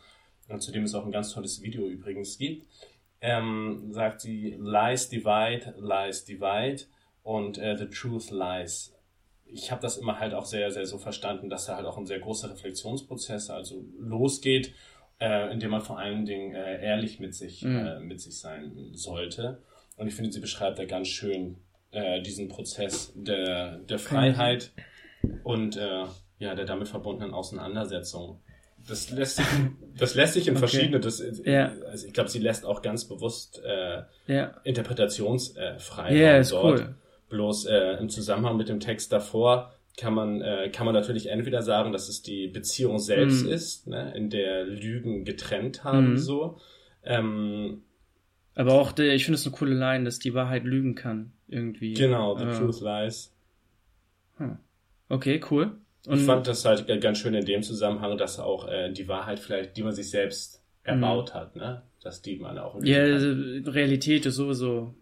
und 0.49 0.61
zu 0.61 0.71
dem 0.71 0.83
es 0.83 0.93
auch 0.95 1.05
ein 1.05 1.11
ganz 1.11 1.31
tolles 1.31 1.61
Video 1.61 1.87
übrigens 1.87 2.37
gibt, 2.39 2.65
ähm, 3.23 3.87
sagt 3.91 4.19
sie, 4.21 4.57
Lies 4.59 5.07
divide, 5.09 5.73
lies 5.79 6.25
divide 6.25 6.83
und 7.23 7.57
äh, 7.57 7.77
the 7.77 7.87
truth 7.87 8.29
lies. 8.31 8.93
Ich 9.45 9.71
habe 9.71 9.81
das 9.81 9.97
immer 9.97 10.19
halt 10.19 10.33
auch 10.33 10.45
sehr, 10.45 10.69
sehr 10.71 10.85
so 10.85 10.97
verstanden, 10.97 11.49
dass 11.49 11.65
da 11.65 11.77
halt 11.77 11.85
auch 11.85 11.97
ein 11.97 12.05
sehr 12.05 12.19
großer 12.19 12.49
Reflexionsprozess 12.51 13.49
also 13.49 13.83
losgeht, 13.97 14.73
äh, 15.19 15.51
indem 15.53 15.71
man 15.71 15.81
vor 15.81 15.97
allen 15.99 16.25
Dingen 16.25 16.53
äh, 16.53 16.83
ehrlich 16.83 17.19
mit 17.19 17.33
sich, 17.33 17.61
Mhm. 17.63 17.77
äh, 17.85 17.99
mit 17.99 18.19
sich 18.19 18.39
sein 18.39 18.89
sollte. 18.93 19.61
Und 19.95 20.07
ich 20.07 20.15
finde, 20.15 20.31
sie 20.31 20.41
beschreibt 20.41 20.77
da 20.79 20.85
ganz 20.85 21.07
schön 21.07 21.57
äh, 21.91 22.21
diesen 22.21 22.49
Prozess 22.49 23.13
der, 23.15 23.77
der 23.77 23.99
Freiheit 23.99 24.71
und 25.43 25.77
äh, 25.77 26.05
ja, 26.39 26.55
der 26.55 26.65
damit 26.65 26.89
verbundenen 26.89 27.33
Auseinandersetzung 27.33 28.41
das 28.87 29.09
lässt 29.11 29.37
sich, 29.37 29.45
das 29.97 30.15
lässt 30.15 30.33
sich 30.33 30.47
in 30.47 30.53
Okay. 30.55 30.59
verschiedene, 30.67 30.99
das, 30.99 31.23
Ja. 31.45 31.71
also 31.89 32.07
ich 32.07 32.13
glaube, 32.13 32.29
sie 32.29 32.39
lässt 32.39 32.65
auch 32.65 32.81
ganz 32.81 33.05
bewusst 33.05 33.61
äh, 33.63 34.03
Ja. 34.27 34.55
interpretationsfrei 34.63 36.15
Ja, 36.15 36.37
ist 36.37 36.51
dort. 36.51 36.79
cool. 36.79 36.95
Bloß 37.29 37.65
äh, 37.65 37.97
im 37.99 38.09
Zusammenhang 38.09 38.57
mit 38.57 38.69
dem 38.69 38.79
Text 38.79 39.11
davor 39.11 39.73
kann 39.97 40.13
man, 40.13 40.41
äh, 40.41 40.69
kann 40.71 40.85
man 40.85 40.93
natürlich 40.95 41.27
entweder 41.27 41.61
sagen, 41.61 41.91
dass 41.91 42.09
es 42.09 42.21
die 42.21 42.47
Beziehung 42.47 42.99
selbst 42.99 43.45
Mhm. 43.45 43.51
ist, 43.51 43.87
ne, 43.87 44.13
in 44.15 44.29
der 44.29 44.65
Lügen 44.65 45.23
getrennt 45.23 45.83
haben, 45.83 46.11
Mhm. 46.11 46.17
so. 46.17 46.59
Ähm, 47.03 47.83
Aber 48.55 48.73
auch, 48.73 48.91
der, 48.91 49.13
ich 49.15 49.25
finde 49.25 49.35
es 49.39 49.45
eine 49.47 49.55
coole 49.55 49.73
Line, 49.73 50.03
dass 50.05 50.19
die 50.19 50.33
Wahrheit 50.33 50.63
lügen 50.63 50.95
kann. 50.95 51.31
Irgendwie. 51.47 51.93
genau, 51.93 52.37
the 52.37 52.45
Äh, 52.45 52.57
truth 52.57 52.81
lies. 52.81 53.31
hm. 54.37 54.57
Okay, 55.09 55.41
cool. 55.51 55.77
Und 56.05 56.19
Ich 56.19 56.25
fand 56.25 56.47
das 56.47 56.65
halt 56.65 56.85
ganz 57.01 57.17
schön 57.19 57.33
in 57.33 57.45
dem 57.45 57.63
Zusammenhang, 57.63 58.17
dass 58.17 58.39
auch 58.39 58.67
äh, 58.67 58.91
die 58.91 59.07
Wahrheit 59.07 59.39
vielleicht, 59.39 59.77
die 59.77 59.83
man 59.83 59.93
sich 59.93 60.09
selbst 60.09 60.61
erbaut 60.83 61.33
hat, 61.33 61.55
ne, 61.55 61.83
dass 62.01 62.21
die 62.21 62.37
man 62.37 62.57
auch 62.57 62.75
Mhm. 62.79 62.85
ja, 62.85 62.99
also, 63.03 63.27
Realität 63.71 64.25
ist 64.25 64.35
sowieso 64.35 64.95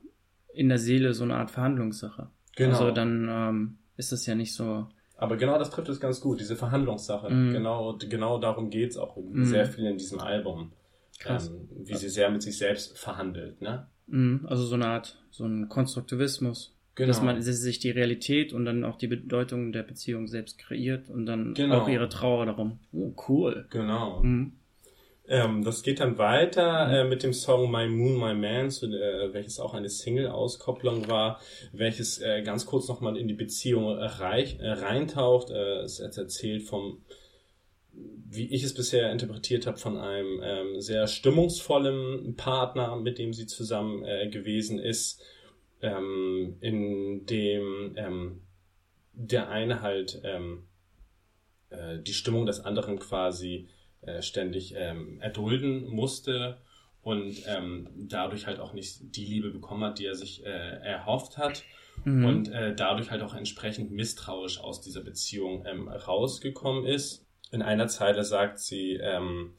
in 0.54 0.70
der 0.70 0.78
Seele 0.78 1.14
so 1.14 1.24
eine 1.24 1.36
Art 1.38 1.50
Verhandlungssache. 1.50 2.30
Genau. 2.56 2.72
Also 2.78 2.92
dann 2.92 3.28
ähm, 3.32 3.78
ist 3.98 4.12
es 4.12 4.26
ja 4.28 4.36
nicht 4.36 4.54
so. 4.54 4.88
Aber 5.18 5.38
genau 5.38 5.58
das 5.58 5.70
trifft 5.72 5.90
es 5.90 6.00
ganz 6.00 6.22
gut, 6.22 6.40
diese 6.40 6.56
Verhandlungssache. 6.56 7.30
Mhm. 7.32 7.54
Genau, 7.54 7.98
genau 7.98 8.38
darum 8.38 8.70
geht's 8.70 8.98
auch 8.98 9.16
Mhm. 9.18 9.46
sehr 9.46 9.66
viel 9.66 9.86
in 9.86 9.98
diesem 9.98 10.20
Album. 10.20 10.72
Krass. 11.20 11.48
Ähm, 11.50 11.68
wie 11.88 11.96
sie 11.96 12.10
sehr 12.10 12.30
mit 12.30 12.44
sich 12.44 12.58
selbst 12.58 12.98
verhandelt, 12.98 13.62
ne? 13.62 13.88
Mhm, 14.08 14.46
Also 14.48 14.66
so 14.66 14.76
eine 14.76 14.88
Art, 14.88 15.18
so 15.32 15.46
ein 15.46 15.68
Konstruktivismus. 15.70 16.76
Genau. 16.96 17.08
Dass 17.08 17.22
man 17.22 17.38
dass 17.38 17.46
sich 17.46 17.80
die 17.80 17.90
Realität 17.92 18.52
und 18.52 18.66
dann 18.66 18.84
auch 18.84 18.98
die 18.98 19.08
Bedeutung 19.08 19.72
der 19.72 19.84
Beziehung 19.84 20.28
selbst 20.28 20.58
kreiert 20.58 21.10
und 21.10 21.26
dann 21.26 21.54
Genau. 21.54 21.82
auch 21.82 21.88
ihre 21.88 22.10
Trauer 22.10 22.46
darum. 22.46 22.80
Oh, 22.92 23.14
cool. 23.30 23.66
Genau. 23.70 24.22
Mhm. 24.22 24.54
Ähm, 25.28 25.64
das 25.64 25.84
geht 25.84 26.02
dann 26.02 26.18
weiter 26.18 26.92
äh, 26.92 27.04
mit 27.08 27.24
dem 27.24 27.32
Song 27.32 27.72
My 27.72 27.88
Moon, 27.88 28.20
My 28.20 28.34
Man, 28.34 28.70
zu, 28.70 28.88
äh, 28.88 29.34
welches 29.34 29.62
auch 29.62 29.74
eine 29.74 29.90
Single-Auskopplung 29.90 31.08
war, 31.10 31.40
welches 31.72 32.20
äh, 32.20 32.42
ganz 32.42 32.66
kurz 32.66 32.90
nochmal 32.90 33.16
in 33.16 33.30
die 33.30 33.34
Beziehung 33.34 33.98
äh, 33.98 34.04
reich, 34.04 34.58
äh, 34.60 34.70
reintaucht. 34.72 35.50
Äh, 35.50 35.84
es 35.84 36.00
erzählt 36.00 36.64
vom, 36.64 36.98
wie 37.94 38.54
ich 38.54 38.64
es 38.64 38.74
bisher 38.74 39.10
interpretiert 39.12 39.68
habe, 39.68 39.78
von 39.78 39.98
einem 39.98 40.42
ähm, 40.44 40.82
sehr 40.82 41.08
stimmungsvollen 41.08 42.36
Partner, 42.36 42.98
mit 42.98 43.18
dem 43.18 43.32
sie 43.32 43.46
zusammen 43.46 44.04
gewesen 44.32 44.80
ist, 44.80 45.22
ähm, 45.82 46.58
in 46.62 47.26
dem 47.26 47.94
ähm, 47.98 48.42
der 49.14 49.50
eine 49.50 49.82
halt 49.82 50.22
ähm, 50.24 50.64
äh, 51.70 52.00
die 52.00 52.14
Stimmung 52.14 52.46
des 52.46 52.60
anderen 52.62 53.00
quasi 53.00 53.68
äh, 54.02 54.22
ständig 54.22 54.74
ähm, 54.78 55.20
erdulden 55.22 55.88
musste 55.90 56.58
und 57.02 57.44
ähm, 57.48 57.90
dadurch 57.96 58.48
halt 58.48 58.60
auch 58.60 58.74
nicht 58.74 59.16
die 59.16 59.26
Liebe 59.26 59.52
bekommen 59.52 59.84
hat, 59.84 60.00
die 60.00 60.06
er 60.06 60.16
sich 60.16 60.46
äh, 60.46 60.50
erhofft 60.50 61.38
hat 61.38 61.64
Mhm. 62.04 62.26
und 62.26 62.48
äh, 62.52 62.76
dadurch 62.76 63.12
halt 63.12 63.22
auch 63.22 63.36
entsprechend 63.36 63.92
misstrauisch 63.92 64.60
aus 64.60 64.82
dieser 64.82 65.02
Beziehung 65.02 65.66
ähm, 65.66 65.88
rausgekommen 65.88 66.86
ist. 66.86 67.26
In 67.52 67.62
einer 67.62 67.88
Zeile 67.88 68.24
sagt 68.24 68.60
sie, 68.60 68.94
ähm, 68.94 69.54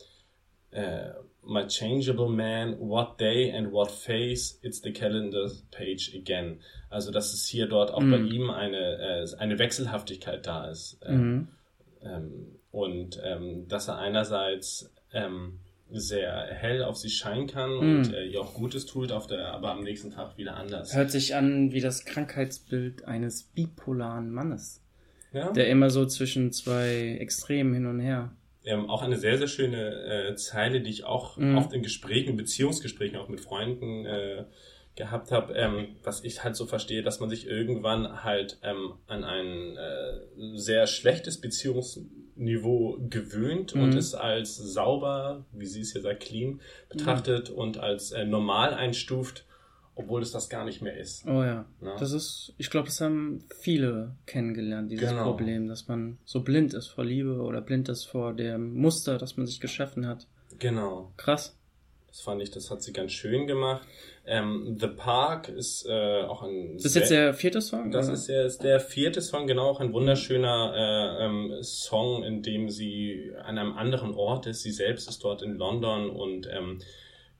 äh, 0.70 1.10
My 1.44 1.66
changeable 1.66 2.28
man, 2.28 2.76
what 2.78 3.18
day 3.18 3.50
and 3.50 3.72
what 3.72 3.90
face, 3.90 4.58
it's 4.62 4.80
the 4.80 4.92
calendar 4.92 5.50
page 5.72 6.14
again. 6.14 6.60
Also 6.88 7.10
dass 7.10 7.32
es 7.34 7.46
hier 7.46 7.66
dort 7.66 7.90
auch 7.90 8.00
Mhm. 8.02 8.10
bei 8.10 8.18
ihm 8.18 8.50
eine, 8.50 8.98
äh, 8.98 9.36
eine 9.38 9.58
Wechselhaftigkeit 9.58 10.46
da 10.46 10.70
ist. 10.70 10.98
Ähm, 11.04 11.18
Mhm. 11.32 11.48
ähm, 12.02 12.46
und 12.70 13.20
ähm, 13.24 13.66
dass 13.68 13.88
er 13.88 13.98
einerseits 13.98 14.90
ähm, 15.12 15.58
sehr 15.90 16.46
hell 16.46 16.82
auf 16.84 16.96
sie 16.96 17.10
scheinen 17.10 17.46
kann 17.48 17.72
und 17.76 18.08
Mhm. 18.08 18.14
äh, 18.14 18.24
ihr 18.26 18.40
auch 18.40 18.54
Gutes 18.54 18.86
tut, 18.86 19.10
auf 19.12 19.26
der, 19.26 19.52
aber 19.52 19.72
am 19.72 19.82
nächsten 19.82 20.10
Tag 20.10 20.38
wieder 20.38 20.56
anders. 20.56 20.94
Hört 20.96 21.10
sich 21.10 21.34
an 21.34 21.72
wie 21.72 21.80
das 21.80 22.04
Krankheitsbild 22.06 23.04
eines 23.04 23.42
bipolaren 23.42 24.30
Mannes, 24.30 24.80
Ja? 25.32 25.50
der 25.52 25.68
immer 25.68 25.90
so 25.90 26.06
zwischen 26.06 26.50
zwei 26.52 27.16
Extremen 27.20 27.74
hin 27.74 27.86
und 27.86 28.00
her. 28.00 28.32
Ähm, 28.64 28.88
auch 28.88 29.02
eine 29.02 29.16
sehr, 29.16 29.38
sehr 29.38 29.48
schöne 29.48 30.28
äh, 30.30 30.34
Zeile, 30.36 30.80
die 30.80 30.90
ich 30.90 31.04
auch 31.04 31.36
Mhm. 31.36 31.56
oft 31.58 31.72
in 31.72 31.82
Gesprächen, 31.82 32.36
Beziehungsgesprächen 32.36 33.16
auch 33.18 33.28
mit 33.28 33.40
Freunden 33.40 34.06
äh, 34.06 34.44
gehabt 34.94 35.32
habe, 35.32 35.54
ähm, 35.54 35.96
was 36.04 36.22
ich 36.22 36.44
halt 36.44 36.54
so 36.54 36.66
verstehe, 36.66 37.02
dass 37.02 37.18
man 37.18 37.30
sich 37.30 37.46
irgendwann 37.46 38.24
halt 38.24 38.58
ähm, 38.62 38.92
an 39.06 39.24
ein 39.24 39.76
äh, 39.76 40.56
sehr 40.58 40.86
schlechtes 40.86 41.40
Beziehungsniveau 41.40 42.98
gewöhnt 43.08 43.72
und 43.72 43.92
Mhm. 43.92 43.96
es 43.98 44.14
als 44.14 44.56
sauber, 44.56 45.44
wie 45.52 45.66
sie 45.66 45.80
es 45.80 45.92
hier 45.92 46.02
sagt, 46.02 46.20
clean 46.20 46.60
betrachtet 46.88 47.50
und 47.50 47.78
als 47.78 48.12
äh, 48.12 48.24
normal 48.24 48.74
einstuft, 48.74 49.44
obwohl 49.94 50.22
es 50.22 50.32
das 50.32 50.48
gar 50.48 50.64
nicht 50.64 50.80
mehr 50.82 50.96
ist. 50.96 51.24
Oh 51.26 51.42
ja. 51.42 51.66
Ja. 51.82 51.96
Das 51.98 52.12
ist, 52.12 52.54
ich 52.56 52.70
glaube, 52.70 52.86
das 52.86 53.00
haben 53.00 53.44
viele 53.60 54.16
kennengelernt, 54.26 54.90
dieses 54.90 55.10
Genau. 55.10 55.24
Problem, 55.24 55.68
dass 55.68 55.88
man 55.88 56.18
so 56.24 56.40
blind 56.40 56.74
ist 56.74 56.88
vor 56.88 57.04
Liebe 57.04 57.40
oder 57.42 57.60
blind 57.60 57.88
ist 57.88 58.04
vor 58.04 58.32
dem 58.32 58.74
Muster, 58.74 59.18
das 59.18 59.36
man 59.36 59.46
sich 59.46 59.60
geschaffen 59.60 60.06
hat. 60.06 60.26
Genau. 60.58 61.12
Krass. 61.16 61.56
Das 62.08 62.20
fand 62.20 62.42
ich, 62.42 62.50
das 62.50 62.70
hat 62.70 62.82
sie 62.82 62.92
ganz 62.92 63.12
schön 63.12 63.46
gemacht. 63.46 63.86
Ähm, 64.26 64.76
The 64.78 64.88
Park 64.88 65.48
ist 65.48 65.86
äh, 65.88 66.22
auch 66.24 66.42
ein 66.42 66.74
Das 66.74 66.84
ist 66.84 66.94
jetzt 66.94 67.10
der 67.10 67.32
vierte 67.32 67.62
Song? 67.62 67.90
Das 67.90 68.06
oder? 68.06 68.14
ist 68.14 68.28
jetzt 68.28 68.62
der 68.62 68.80
vierte 68.80 69.22
Song, 69.22 69.46
genau 69.46 69.70
auch 69.70 69.80
ein 69.80 69.94
wunderschöner 69.94 70.74
äh, 70.76 71.24
ähm, 71.24 71.62
Song, 71.62 72.22
in 72.22 72.42
dem 72.42 72.68
sie 72.68 73.32
an 73.42 73.56
einem 73.56 73.72
anderen 73.78 74.12
Ort 74.12 74.46
ist. 74.46 74.60
Sie 74.60 74.72
selbst 74.72 75.08
ist 75.08 75.24
dort 75.24 75.40
in 75.40 75.54
London 75.54 76.10
und 76.10 76.46
ähm, 76.52 76.80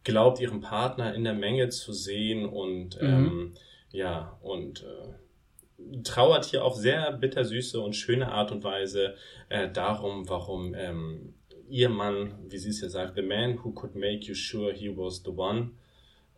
glaubt 0.04 0.40
ihren 0.40 0.60
Partner 0.60 1.14
in 1.14 1.24
der 1.24 1.34
Menge 1.34 1.68
zu 1.68 1.92
sehen 1.92 2.44
und 2.46 2.98
ähm, 3.00 3.54
ja 3.90 4.38
und 4.42 4.82
äh, 4.84 6.02
trauert 6.02 6.44
hier 6.44 6.64
auf 6.64 6.76
sehr 6.76 7.12
bittersüße 7.12 7.80
und 7.80 7.94
schöne 7.94 8.30
Art 8.32 8.52
und 8.52 8.64
Weise 8.64 9.14
äh, 9.48 9.70
darum, 9.70 10.28
warum 10.28 10.74
ähm, 10.74 11.34
ihr 11.68 11.88
Mann, 11.88 12.34
wie 12.48 12.58
sie 12.58 12.70
es 12.70 12.80
hier 12.80 12.90
sagt, 12.90 13.16
the 13.16 13.22
man 13.22 13.58
who 13.62 13.70
could 13.72 13.94
make 13.94 14.26
you 14.26 14.34
sure 14.34 14.72
he 14.72 14.96
was 14.96 15.22
the 15.24 15.30
one, 15.30 15.70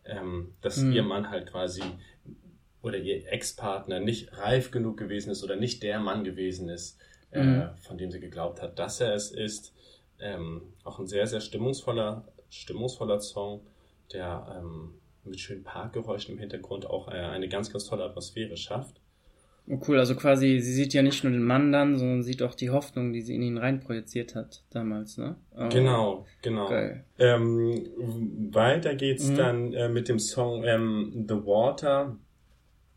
ähm, 0.05 0.53
dass 0.61 0.77
Mhm. 0.77 0.91
ihr 0.93 1.03
Mann 1.03 1.29
halt 1.29 1.47
quasi 1.51 1.81
oder 2.81 2.97
ihr 2.97 3.31
Ex-Partner 3.31 3.99
nicht 3.99 4.37
reif 4.37 4.69
genug 4.71 4.97
gewesen 4.97 5.31
ist 5.31 5.43
oder 5.43 5.55
nicht 5.55 5.81
der 5.81 5.99
Mann 5.99 6.23
gewesen 6.23 6.69
ist, 6.69 6.99
äh, 7.31 7.41
Mhm. 7.43 7.69
von 7.79 7.97
dem 7.97 8.11
sie 8.11 8.19
geglaubt 8.19 8.61
hat, 8.61 8.77
dass 8.79 9.01
er 9.01 9.13
es 9.15 9.31
ist. 9.31 9.73
Ähm, 10.19 10.61
auch 10.83 10.99
ein 10.99 11.07
sehr, 11.07 11.27
sehr 11.27 11.41
stimmungsvoller, 11.41 12.25
stimmungsvoller 12.49 13.19
Song, 13.19 13.61
der 14.13 14.55
ähm, 14.59 14.93
mit 15.23 15.39
schönen 15.39 15.63
Parkgeräuschen 15.63 16.35
im 16.35 16.39
Hintergrund 16.39 16.85
auch 16.89 17.07
äh, 17.07 17.13
eine 17.13 17.47
ganz, 17.49 17.71
ganz 17.71 17.85
tolle 17.85 18.03
Atmosphäre 18.03 18.57
schafft. 18.57 19.01
Oh, 19.67 19.79
cool, 19.87 19.97
also 19.97 20.15
quasi, 20.15 20.59
sie 20.59 20.73
sieht 20.73 20.93
ja 20.93 21.01
nicht 21.01 21.23
nur 21.23 21.33
den 21.33 21.43
Mann 21.43 21.71
dann, 21.71 21.97
sondern 21.97 22.21
sieht 22.21 22.43
auch 22.43 22.53
die 22.53 22.69
Hoffnung, 22.69 23.13
die 23.13 23.21
sie 23.23 23.33
in 23.33 23.41
ihn 23.41 23.57
reinprojiziert 23.57 24.35
hat 24.35 24.63
damals, 24.69 25.17
ne? 25.17 25.37
Oh, 25.57 25.69
Genau, 25.69 26.25
genau. 26.43 26.69
Geil. 26.69 27.03
Ähm, 27.17 27.87
weiter 28.53 28.93
geht's 28.93 29.29
Mhm. 29.29 29.35
dann 29.37 29.73
äh, 29.73 29.89
mit 29.89 30.07
dem 30.07 30.19
Song 30.19 30.63
ähm, 30.63 31.25
The 31.27 31.33
Water, 31.47 32.15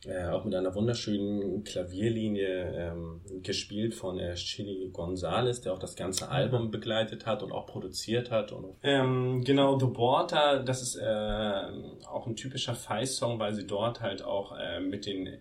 äh, 0.05 0.27
auch 0.27 0.45
mit 0.45 0.55
einer 0.55 0.75
wunderschönen 0.75 1.65
Klavierlinie 1.65 2.93
ähm, 2.93 3.21
gespielt 3.43 3.95
von 3.95 4.19
äh, 4.19 4.35
Chili 4.35 4.91
Gonzalez, 4.93 5.61
der 5.61 5.73
auch 5.73 5.79
das 5.79 5.97
ganze 5.97 6.29
Album 6.31 6.71
begleitet 6.71 7.27
hat 7.27 7.43
und 7.43 7.51
auch 7.53 7.67
produziert 7.67 8.31
hat. 8.31 8.53
Und, 8.53 8.77
ähm, 8.83 9.43
genau, 9.45 9.79
The 9.79 9.87
Water, 9.87 10.63
das 10.63 10.83
ist 10.83 10.97
äh, 10.97 11.63
auch 12.07 12.27
ein 12.27 12.37
typischer 12.37 12.75
Feist-Song, 12.75 13.39
weil 13.41 13.55
sie 13.55 13.67
dort 13.67 14.01
halt 14.01 14.23
auch 14.23 14.57
äh, 14.57 14.81
mit 14.81 15.05
den 15.07 15.39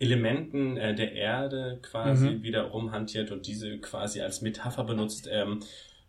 Elementen 0.00 0.76
äh, 0.76 0.94
der 0.96 1.12
Erde 1.12 1.78
quasi 1.80 2.30
Mhm. 2.30 2.42
wieder 2.42 2.62
rumhantiert 2.62 3.30
und 3.30 3.46
diese 3.46 3.78
quasi 3.78 4.20
als 4.20 4.42
Metapher 4.42 4.82
benutzt 4.82 5.28
ähm, 5.30 5.60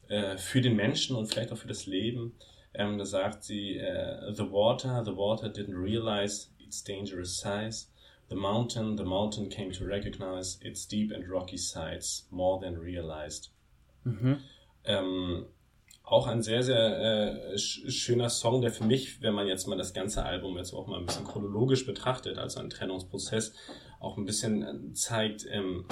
äh, 0.08 0.36
für 0.38 0.62
den 0.62 0.76
Menschen 0.76 1.16
und 1.16 1.28
vielleicht 1.28 1.52
auch 1.52 1.58
für 1.58 1.68
das 1.68 1.86
Leben. 1.86 2.34
Ähm, 2.74 2.98
da 2.98 3.06
sagt 3.06 3.44
sie, 3.44 3.78
äh, 3.78 4.34
the 4.34 4.52
water, 4.52 5.04
the 5.06 5.16
water 5.16 5.46
didn't 5.48 5.80
realize 5.80 6.48
its 6.74 6.84
dangerous 6.84 7.38
size. 7.38 7.88
The 8.30 8.36
mountain, 8.36 8.98
the 8.98 9.04
mountain 9.04 9.50
came 9.50 9.72
to 9.72 9.86
recognize 9.86 10.58
its 10.62 10.88
deep 10.88 11.12
and 11.12 11.30
rocky 11.30 11.58
sides 11.58 12.26
more 12.32 12.60
than 12.60 12.80
realized. 12.80 13.50
Mhm. 14.06 14.40
Ähm, 14.86 15.46
auch 16.04 16.28
ein 16.28 16.42
sehr, 16.42 16.64
sehr 16.64 17.52
äh, 17.54 17.58
sch 17.58 17.90
schöner 17.90 18.30
Song, 18.30 18.62
der 18.62 18.72
für 18.72 18.84
mich, 18.86 19.22
wenn 19.22 19.34
man 19.34 19.48
jetzt 19.48 19.68
mal 19.68 19.78
das 19.78 19.94
ganze 19.94 20.24
Album 20.26 20.58
jetzt 20.58 20.74
auch 20.74 20.88
mal 20.88 21.00
ein 21.00 21.06
bisschen 21.06 21.26
chronologisch 21.26 21.86
betrachtet, 21.86 22.38
also 22.38 22.60
einen 22.60 22.70
Trennungsprozess, 22.70 23.54
auch 24.00 24.18
ein 24.18 24.26
bisschen 24.26 24.64
äh, 24.64 24.94
zeigt, 24.94 25.46
ähm, 25.50 25.86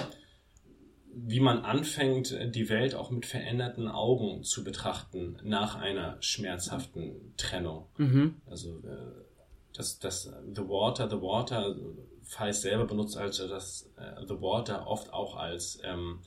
wie 1.14 1.42
man 1.42 1.60
anfängt, 1.60 2.34
die 2.56 2.70
Welt 2.70 2.96
auch 2.96 3.12
mit 3.12 3.26
veränderten 3.26 3.90
Augen 3.90 4.44
zu 4.44 4.64
betrachten 4.64 5.38
nach 5.44 5.76
einer 5.76 6.18
schmerzhaften 6.22 7.34
Trennung. 7.36 7.88
Mhm. 7.98 8.36
Also 8.50 8.80
äh, 8.80 9.31
das, 9.74 10.00
das 10.00 10.32
The 10.54 10.62
Water, 10.62 11.10
The 11.10 11.22
Water, 11.22 11.76
Feist 12.24 12.62
selber 12.62 12.86
benutzt 12.86 13.18
also 13.18 13.48
das 13.48 13.90
äh, 13.98 14.26
The 14.28 14.36
Water 14.42 14.88
oft 14.88 15.12
auch 15.12 15.36
als, 15.36 15.80
ähm, 15.84 16.20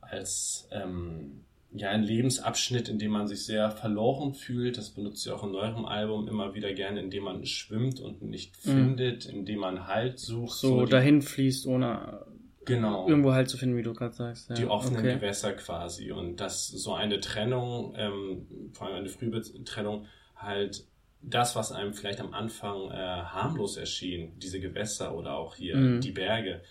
als 0.00 0.68
ähm, 0.72 1.44
ja, 1.72 1.90
ein 1.90 2.02
Lebensabschnitt, 2.02 2.88
in 2.88 2.98
dem 2.98 3.10
man 3.12 3.28
sich 3.28 3.44
sehr 3.44 3.70
verloren 3.70 4.32
fühlt. 4.32 4.78
Das 4.78 4.90
benutzt 4.90 5.22
sie 5.22 5.30
auch 5.30 5.44
in 5.44 5.52
neuerem 5.52 5.84
Album 5.84 6.26
immer 6.26 6.54
wieder 6.54 6.72
gerne, 6.72 7.00
in 7.00 7.10
dem 7.10 7.24
man 7.24 7.44
schwimmt 7.44 8.00
und 8.00 8.22
nicht 8.22 8.54
Mhm. 8.66 8.70
findet, 8.70 9.26
in 9.26 9.44
dem 9.44 9.60
man 9.60 9.86
Halt 9.86 10.18
sucht. 10.18 10.56
So 10.58 10.84
die- 10.86 10.90
dahin 10.90 11.20
fließt, 11.20 11.66
ohne 11.66 12.24
Genau. 12.64 13.06
irgendwo 13.08 13.32
halt 13.32 13.48
zu 13.50 13.58
finden, 13.58 13.76
wie 13.76 13.82
du 13.82 13.92
gerade 13.92 14.14
sagst. 14.14 14.48
Ja. 14.48 14.54
die 14.56 14.66
offenen 14.66 15.00
okay. 15.00 15.14
Gewässer 15.16 15.52
quasi. 15.52 16.10
Und 16.10 16.36
dass 16.40 16.68
so 16.68 16.94
eine 16.94 17.20
Trennung, 17.20 17.94
ähm, 17.96 18.46
vor 18.72 18.86
allem 18.86 18.96
eine 18.96 19.08
frühe 19.08 19.40
Trennung, 19.64 20.06
halt 20.36 20.86
das, 21.22 21.56
was 21.56 21.72
einem 21.72 21.94
vielleicht 21.94 22.20
am 22.20 22.32
Anfang 22.32 22.90
äh, 22.90 22.94
harmlos 22.94 23.76
erschien, 23.76 24.38
diese 24.38 24.60
Gewässer 24.60 25.14
oder 25.16 25.34
auch 25.36 25.54
hier 25.56 25.76
Mhm. 25.76 26.00
die 26.00 26.12
Berge, 26.12 26.62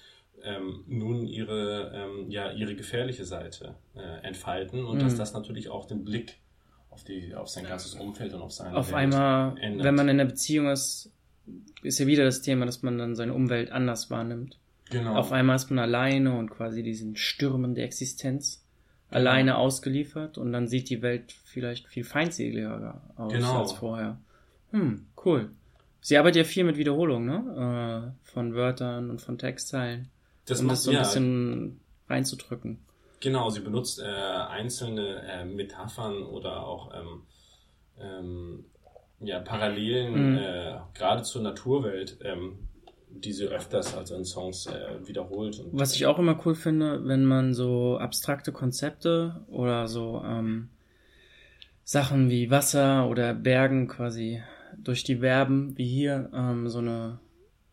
ähm, 0.43 0.83
nun 0.87 1.25
ihre, 1.27 1.91
ähm, 1.93 2.29
ja, 2.31 2.51
ihre 2.51 2.75
gefährliche 2.75 3.25
Seite 3.25 3.75
äh, 3.95 4.25
entfalten 4.25 4.85
und 4.85 4.97
Mhm. 4.97 5.01
dass 5.01 5.15
das 5.15 5.33
natürlich 5.33 5.69
auch 5.69 5.85
den 5.85 6.03
Blick 6.05 6.37
auf, 6.89 7.03
die, 7.03 7.35
auf 7.35 7.49
sein 7.49 7.65
ganzes 7.65 7.95
Umfeld 7.95 8.33
und 8.33 8.41
auf 8.41 8.51
seine 8.51 8.75
Auf 8.75 8.87
Welt 8.89 8.97
einmal, 8.97 9.57
ändert. 9.59 9.85
wenn 9.85 9.95
man 9.95 10.07
in 10.09 10.19
einer 10.19 10.29
Beziehung 10.29 10.69
ist, 10.69 11.11
ist 11.83 11.99
ja 11.99 12.07
wieder 12.07 12.23
das 12.25 12.41
Thema, 12.41 12.65
dass 12.65 12.83
man 12.83 12.97
dann 12.97 13.15
seine 13.15 13.33
Umwelt 13.33 13.71
anders 13.71 14.09
wahrnimmt. 14.09 14.57
genau. 14.89 15.15
Auf 15.15 15.31
einmal 15.31 15.55
ist 15.57 15.69
man 15.69 15.79
alleine 15.79 16.37
und 16.37 16.49
quasi 16.49 16.81
diesen 16.83 17.15
Stürmen 17.17 17.75
der 17.75 17.83
Existenz 17.85 18.63
alleine 19.09 19.57
ausgeliefert 19.57 20.37
und 20.37 20.51
dann 20.53 20.67
sieht 20.67 20.89
die 20.89 21.01
Welt 21.01 21.33
vielleicht 21.45 21.87
viel 21.87 22.03
feindseliger 22.03 23.01
aus 23.15 23.31
Genau. 23.33 23.59
als 23.61 23.71
vorher. 23.73 24.17
Hm, 24.71 25.05
cool. 25.25 25.49
Sie 26.01 26.17
arbeitet 26.17 26.37
ja 26.37 26.43
viel 26.43 26.63
mit 26.63 26.77
Wiederholung, 26.77 27.25
ne? 27.25 28.13
Äh, 28.25 28.31
von 28.31 28.53
Wörtern 28.55 29.09
und 29.09 29.21
von 29.21 29.37
Textteilen, 29.37 30.09
das 30.45 30.59
um 30.59 30.67
macht 30.67 30.77
das 30.77 30.83
so 30.83 30.91
ein 30.91 30.93
ja, 30.95 30.99
bisschen 31.01 31.79
reinzudrücken. 32.09 32.79
Genau, 33.19 33.49
sie 33.49 33.61
benutzt 33.61 33.99
äh, 33.99 34.05
einzelne 34.05 35.23
äh, 35.23 35.43
Metaphern 35.45 36.23
oder 36.23 36.63
auch 36.65 36.93
ähm, 36.93 37.21
ähm, 37.99 38.65
ja, 39.19 39.39
Parallelen 39.39 40.33
Mhm. 40.33 40.37
äh, 40.37 40.77
gerade 40.93 41.23
zur 41.23 41.41
Naturwelt, 41.41 42.17
ähm, 42.23 42.59
die 43.09 43.33
sie 43.33 43.45
öfters 43.47 43.95
also 43.95 44.15
in 44.15 44.23
Songs 44.25 44.67
äh, 44.67 45.07
wiederholt. 45.07 45.59
Und, 45.59 45.73
Was 45.79 45.95
ich 45.95 46.05
auch 46.05 46.19
immer 46.19 46.39
cool 46.45 46.53
finde, 46.53 47.05
wenn 47.07 47.25
man 47.25 47.53
so 47.55 47.97
abstrakte 47.97 48.51
Konzepte 48.51 49.43
oder 49.47 49.87
so 49.87 50.21
ähm, 50.23 50.69
Sachen 51.83 52.29
wie 52.29 52.51
Wasser 52.51 53.07
oder 53.09 53.33
Bergen 53.33 53.87
quasi 53.87 54.43
durch 54.83 55.03
die 55.03 55.17
Verben, 55.17 55.77
wie 55.77 55.85
hier, 55.87 56.29
ähm, 56.33 56.69
so 56.69 56.79
eine 56.79 57.19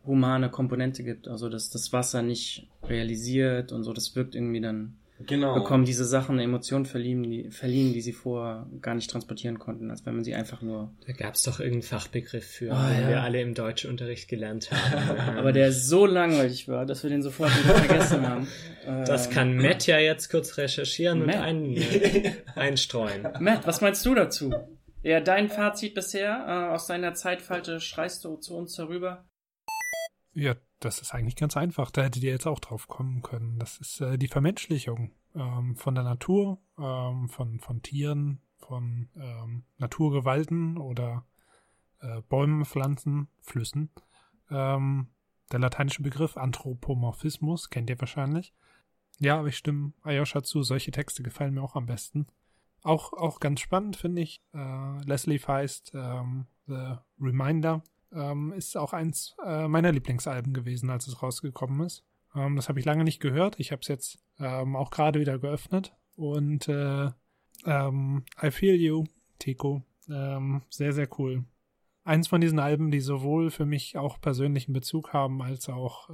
humane 0.07 0.51
Komponente 0.51 1.03
gibt. 1.03 1.29
Also 1.29 1.49
dass 1.49 1.71
das 1.71 1.93
Wasser 1.93 2.23
nicht 2.23 2.69
realisiert 2.89 3.73
und 3.73 3.85
so, 3.85 3.93
das 3.93 4.15
wirkt 4.15 4.35
irgendwie 4.35 4.61
dann, 4.61 4.97
genau. 5.27 5.55
bekommen 5.55 5.87
diese 5.87 6.05
Sachen 6.05 6.33
eine 6.35 6.43
Emotion 6.43 6.85
verliehen 6.85 7.23
die, 7.23 7.51
verliehen, 7.51 7.95
die 7.95 8.03
sie 8.03 8.13
vorher 8.13 8.67
gar 8.83 8.95
nicht 8.95 9.09
transportieren 9.11 9.59
konnten, 9.59 9.91
als 9.91 10.05
wenn 10.05 10.15
man 10.15 10.23
sie 10.25 10.35
einfach 10.35 10.61
nur. 10.61 10.91
Da 11.07 11.15
gab 11.15 11.35
es 11.35 11.43
doch 11.45 11.59
irgendeinen 11.59 11.83
Fachbegriff 11.85 12.45
für, 12.45 12.73
Ah, 12.73 12.91
den 12.91 13.03
ja. 13.05 13.09
wir 13.09 13.23
alle 13.23 13.41
im 13.41 13.55
Deutschunterricht 13.55 14.29
gelernt 14.29 14.71
haben. 14.71 15.19
Aber 15.39 15.53
der 15.53 15.73
so 15.73 16.05
langweilig 16.05 16.69
war, 16.69 16.85
dass 16.85 17.03
wir 17.03 17.09
den 17.11 17.23
sofort 17.23 17.51
wieder 17.65 17.75
vergessen 17.77 18.29
haben. 18.29 18.47
das 19.07 19.29
Ähm, 19.29 19.33
kann 19.33 19.57
Matt 19.57 19.87
ja 19.87 19.99
jetzt 19.99 20.29
kurz 20.31 20.59
recherchieren 20.59 21.21
und 21.23 21.29
Matt. 21.29 21.37
ein, 21.37 21.79
einstreuen. 22.57 23.27
Matt, 23.41 23.67
was 23.67 23.81
meinst 23.81 24.05
du 24.05 24.15
dazu? 24.15 24.53
Ja, 25.05 25.21
dein 25.21 25.51
Fazit 25.51 25.95
bisher 25.95 26.47
äh, 26.49 26.75
aus 26.75 26.87
deiner 26.87 27.13
Zeitfalte 27.13 27.79
schreist 27.79 28.25
du 28.25 28.37
zu 28.37 28.57
uns 28.57 28.79
herüber. 28.79 29.27
Ja, 30.33 30.55
das 30.81 31.03
ist 31.03 31.13
eigentlich 31.13 31.37
ganz 31.37 31.59
einfach. 31.59 31.91
Da 31.91 32.03
hättet 32.03 32.23
ihr 32.23 32.31
jetzt 32.31 32.47
auch 32.47 32.59
drauf 32.59 32.89
kommen 32.89 33.21
können. 33.21 33.59
Das 33.59 33.77
ist 33.77 34.01
äh, 34.01 34.17
die 34.17 34.29
Vermenschlichung 34.29 35.13
ähm, 35.35 35.77
von 35.77 35.95
der 35.95 36.05
Natur, 36.05 36.59
ähm, 36.79 37.29
von, 37.29 37.61
von 37.61 37.83
Tieren, 37.83 38.41
von 38.57 39.11
ähm, 39.15 39.65
Naturgewalten 39.77 40.79
oder 40.79 41.27
äh, 42.01 42.23
Bäumen, 42.23 42.65
Pflanzen, 42.65 43.29
Flüssen. 43.43 43.91
Ähm, 44.51 45.09
der 45.53 45.59
lateinische 45.59 46.03
Begriff 46.03 46.39
Anthropomorphismus 46.39 47.69
kennt 47.69 47.91
ihr 47.91 48.01
wahrscheinlich. 48.01 48.55
Ja, 49.19 49.39
aber 49.39 49.49
ich 49.49 49.59
stimme 49.59 49.93
Ayosha 50.03 50.43
zu. 50.43 50.63
Solche 50.63 50.93
Texte 50.93 51.23
gefallen 51.23 51.53
mir 51.53 51.63
auch 51.63 51.77
am 51.77 51.85
besten. 51.85 52.27
Auch, 52.85 53.15
auch 53.15 53.41
ganz 53.41 53.61
spannend 53.61 53.97
finde 53.97 54.21
ich. 54.21 54.43
Äh, 54.53 55.03
Leslie 55.07 55.39
Feist, 55.39 55.93
ähm, 55.95 56.47
The 56.67 56.97
Reminder, 57.19 57.83
ähm, 58.13 58.53
ist 58.53 58.77
auch 58.77 58.93
eins 58.93 59.35
äh, 59.45 59.67
meiner 59.69 59.91
Lieblingsalben 59.91 60.53
gewesen, 60.53 60.91
als 60.91 61.07
es 61.07 61.23
rausgekommen 61.23 61.81
ist. 61.87 62.05
Ähm, 62.35 62.57
das 62.57 62.69
habe 62.69 62.79
ich 62.79 62.85
lange 62.85 63.03
nicht 63.05 63.21
gehört. 63.21 63.59
Ich 63.59 63.73
habe 63.73 63.81
es 63.81 63.89
jetzt 63.89 64.19
ähm, 64.39 64.77
auch 64.77 64.91
gerade 64.91 65.19
wieder 65.19 65.39
geöffnet. 65.39 65.97
Und 66.15 66.69
äh, 66.69 67.11
ähm, 67.65 68.25
I 68.43 68.51
Feel 68.51 68.75
You, 68.75 69.05
Tico, 69.39 69.83
ähm, 70.11 70.61
sehr, 70.69 70.93
sehr 70.93 71.09
cool. 71.19 71.45
Eins 72.05 72.29
von 72.29 72.43
diesen 72.43 72.59
Alben, 72.59 72.91
die 72.91 73.01
sowohl 73.01 73.51
für 73.51 73.65
mich 73.65 73.97
auch 73.97 74.21
persönlichen 74.21 74.75
Bezug 74.75 75.15
haben, 75.15 75.41
als 75.41 75.71
auch, 75.71 76.11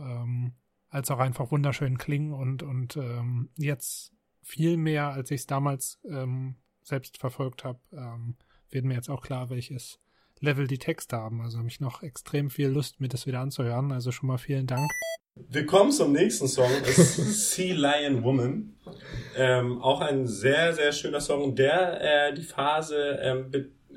als 0.89 1.11
auch 1.11 1.19
einfach 1.19 1.51
wunderschön 1.51 1.99
klingen 1.99 2.33
und, 2.33 2.63
und 2.63 2.97
ähm, 2.97 3.49
jetzt 3.57 4.15
viel 4.43 4.77
mehr, 4.77 5.09
als 5.09 5.31
ich 5.31 5.41
es 5.41 5.47
damals 5.47 5.99
ähm, 6.05 6.57
selbst 6.83 7.19
verfolgt 7.19 7.65
habe, 7.65 7.79
ähm, 7.93 8.37
wird 8.71 8.85
mir 8.85 8.95
jetzt 8.95 9.11
auch 9.11 9.23
klar, 9.23 9.51
welches 9.51 9.99
Level 10.41 10.67
die 10.67 10.79
Texte 10.79 11.17
haben. 11.17 11.41
Also 11.43 11.59
habe 11.59 11.69
ich 11.69 11.81
noch 11.81 12.03
extrem 12.03 12.51
viel 12.51 12.69
Lust, 12.69 13.01
mir 13.01 13.09
das 13.09 13.27
wieder 13.27 13.41
anzuhören. 13.41 13.93
Also 13.93 14.13
schon 14.13 14.29
mal 14.29 14.39
vielen 14.39 14.67
Dank. 14.67 14.89
Willkommen 15.49 15.93
zum 15.93 16.13
nächsten 16.13 16.49
Song, 16.49 16.71
ist 16.85 17.53
Sea 17.53 17.75
Lion 17.75 18.23
Woman. 18.23 18.75
Ähm, 19.37 19.81
auch 19.81 20.01
ein 20.01 20.27
sehr, 20.27 20.75
sehr 20.75 20.93
schöner 20.93 21.21
Song, 21.21 21.55
der 21.55 22.29
äh, 22.29 22.35
die 22.35 22.43
Phase 22.43 23.19
ähm, 23.23 23.51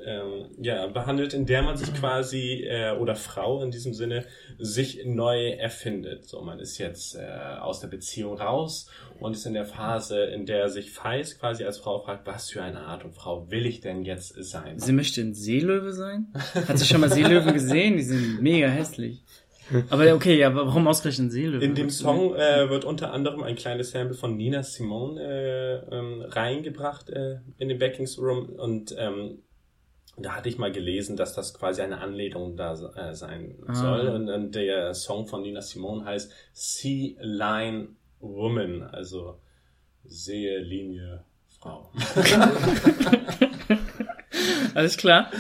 ähm, 0.06 0.50
ja, 0.60 0.88
behandelt, 0.88 1.34
in 1.34 1.46
der 1.46 1.62
man 1.62 1.78
sich 1.78 1.94
quasi, 1.94 2.66
äh, 2.68 2.92
oder 2.98 3.16
Frau 3.16 3.62
in 3.62 3.72
diesem 3.72 3.94
Sinne, 3.94 4.26
sich 4.60 5.06
neu 5.06 5.50
erfindet. 5.52 6.28
So, 6.28 6.42
man 6.42 6.60
ist 6.60 6.78
jetzt 6.78 7.16
äh, 7.16 7.26
aus 7.60 7.80
der 7.80 7.88
Beziehung 7.88 8.38
raus 8.38 8.90
und 9.20 9.34
ist 9.34 9.46
in 9.46 9.54
der 9.54 9.66
Phase, 9.66 10.24
in 10.26 10.46
der 10.46 10.70
sich 10.70 10.92
Feist 10.92 11.40
quasi 11.40 11.64
als 11.64 11.78
Frau 11.78 12.00
fragt, 12.00 12.28
was 12.28 12.50
für 12.50 12.62
eine 12.62 12.82
Art 12.82 13.06
und 13.06 13.16
Frau 13.16 13.50
will 13.52 13.66
ich 13.66 13.82
denn 13.82 14.04
jetzt 14.04 14.36
sein? 14.44 14.80
Sie 14.80 14.94
möchte 14.94 15.22
ein 15.22 15.34
Seelöwe 15.34 15.94
sein? 15.94 16.28
Hat 16.68 16.78
sie 16.78 16.86
schon 16.86 17.02
mal 17.02 17.12
Seelöwen 17.12 17.54
gesehen? 17.54 17.98
Die 17.98 18.04
sind 18.04 18.42
mega 18.42 18.68
hässlich. 18.68 19.24
Aber 19.90 20.14
okay, 20.14 20.38
ja, 20.38 20.54
warum 20.54 20.88
ausgerechnet 20.88 21.32
Seelöwe? 21.32 21.64
In 21.64 21.76
dem 21.76 21.90
Song 21.90 22.36
äh, 22.36 22.70
wird 22.70 22.84
unter 22.84 23.14
anderem 23.14 23.44
ein 23.44 23.56
kleines 23.56 23.92
Sample 23.92 24.16
von 24.16 24.36
Nina 24.36 24.62
Simone 24.62 25.22
äh, 25.22 25.96
ähm, 25.96 26.22
reingebracht 26.22 27.10
äh, 27.10 27.38
in 27.58 27.70
den 27.70 27.80
Backings 27.80 28.20
Room 28.20 28.50
und 28.50 28.94
ähm, 28.98 29.40
da 30.18 30.36
hatte 30.36 30.50
ich 30.50 30.58
mal 30.58 30.72
gelesen, 30.72 31.18
dass 31.18 31.34
das 31.34 31.54
quasi 31.54 31.82
eine 31.82 32.00
Anlehnung 32.00 32.56
da 32.56 32.74
äh, 32.96 33.14
sein 33.16 33.56
Ah. 33.68 33.74
soll 33.74 34.08
und, 34.10 34.30
und 34.30 34.56
der 34.56 34.94
Song 34.94 35.28
von 35.28 35.42
Nina 35.42 35.62
Simone 35.62 36.06
heißt 36.06 36.32
Sea 36.54 37.16
Line 37.20 37.90
Woman, 38.20 38.84
also 38.84 39.40
Sehe 40.06 40.60
Linie 40.60 41.24
Frau. 41.60 41.90
Alles 44.76 44.98
klar. 44.98 45.32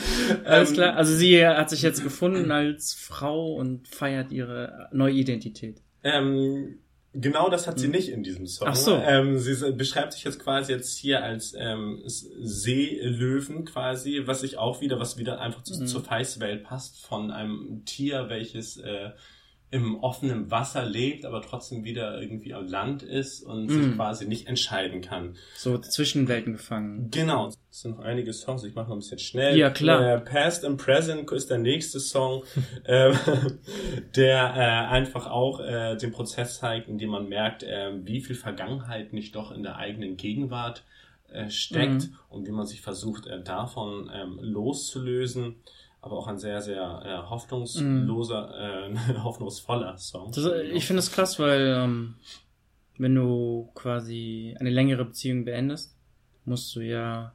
Alles 0.45 0.69
Ähm, 0.69 0.75
klar. 0.75 0.95
Also 0.95 1.13
sie 1.15 1.45
hat 1.45 1.69
sich 1.69 1.81
jetzt 1.81 2.03
gefunden 2.03 2.51
als 2.51 2.93
Frau 2.93 3.55
und 3.55 3.88
feiert 3.88 4.31
ihre 4.31 4.89
neue 4.91 5.13
Identität. 5.13 5.81
Ähm, 6.04 6.79
genau 7.13 7.49
das 7.49 7.67
hat 7.67 7.79
sie 7.79 7.87
nicht 7.87 8.09
in 8.09 8.23
diesem 8.23 8.47
Song. 8.47 8.67
Ach 8.69 8.75
so. 8.75 8.95
Ähm, 8.97 9.37
sie 9.39 9.71
beschreibt 9.73 10.13
sich 10.13 10.23
jetzt 10.23 10.39
quasi 10.39 10.71
jetzt 10.73 10.97
hier 10.97 11.23
als 11.23 11.53
ähm, 11.57 12.01
Seelöwen 12.05 13.65
quasi, 13.65 14.23
was 14.25 14.41
sich 14.41 14.57
auch 14.57 14.81
wieder, 14.81 14.99
was 14.99 15.17
wieder 15.17 15.39
einfach 15.39 15.63
zu, 15.63 15.79
Mhm. 15.79 15.87
zur 15.87 16.03
Feistwelt 16.03 16.63
passt 16.63 16.97
von 17.05 17.31
einem 17.31 17.83
Tier, 17.85 18.29
welches 18.29 18.77
äh, 18.77 19.11
im 19.74 19.96
offenen 20.04 20.52
Wasser 20.52 20.86
lebt, 20.86 21.26
aber 21.26 21.42
trotzdem 21.42 21.84
wieder 21.84 22.21
irgendwie 22.21 22.54
am 22.54 22.67
Land 22.67 23.02
ist 23.02 23.42
und 23.44 23.69
sich 23.69 23.88
Mhm. 23.88 23.96
quasi 23.96 24.28
nicht 24.28 24.48
entscheiden 24.48 25.02
kann. 25.02 25.36
So 25.56 25.78
zwischen 25.80 26.28
Welten 26.28 26.54
gefangen. 26.54 27.10
Genau. 27.12 27.48
Es 27.71 27.82
sind 27.82 27.98
noch 27.98 28.04
einige 28.06 28.32
Songs, 28.34 28.63
ich 28.63 28.76
mache 28.76 28.90
noch 28.90 28.96
ein 28.96 29.00
bisschen 29.00 29.17
schnell. 29.17 29.58
Ja, 29.58 29.71
klar. 29.71 30.00
Äh, 30.17 30.19
Past 30.21 30.63
and 30.63 30.78
Present 30.80 31.32
ist 31.32 31.50
der 31.50 31.58
nächste 31.58 32.00
Song, 32.00 32.44
äh, 32.84 33.13
der 34.15 34.54
äh, 34.56 34.94
einfach 34.94 35.28
auch 35.30 35.60
äh, 35.60 35.96
den 35.98 36.12
Prozess 36.12 36.60
zeigt, 36.60 36.88
in 36.88 36.98
dem 36.98 37.10
man 37.10 37.28
merkt, 37.28 37.63
äh, 37.63 37.92
wie 38.06 38.21
viel 38.21 38.36
Vergangenheit 38.36 39.12
nicht 39.13 39.36
doch 39.36 39.52
in 39.52 39.63
der 39.63 39.78
eigenen 39.78 40.17
Gegenwart 40.17 40.84
äh, 41.32 41.50
steckt 41.50 42.04
Mhm. 42.10 42.15
und 42.30 42.48
wie 42.48 42.52
man 42.52 42.67
sich 42.67 42.82
versucht, 42.82 43.26
davon 43.46 44.10
ähm, 44.13 44.38
loszulösen. 44.40 45.56
Aber 46.04 46.17
auch 46.17 46.27
ein 46.27 46.37
sehr, 46.37 46.62
sehr 46.62 47.01
äh, 47.06 47.29
hoffnungsloser, 47.29 48.89
äh, 48.89 49.13
hoffnungsvoller 49.23 49.97
Song. 49.97 50.31
Das, 50.33 50.45
ich 50.45 50.85
finde 50.85 50.99
es 50.99 51.12
krass, 51.12 51.39
weil 51.39 51.75
ähm, 51.79 52.15
wenn 52.97 53.15
du 53.15 53.71
quasi 53.73 54.56
eine 54.60 54.69
längere 54.69 55.06
Beziehung 55.06 55.45
beendest, 55.45 55.95
musst 56.45 56.75
du 56.75 56.81
ja 56.81 57.33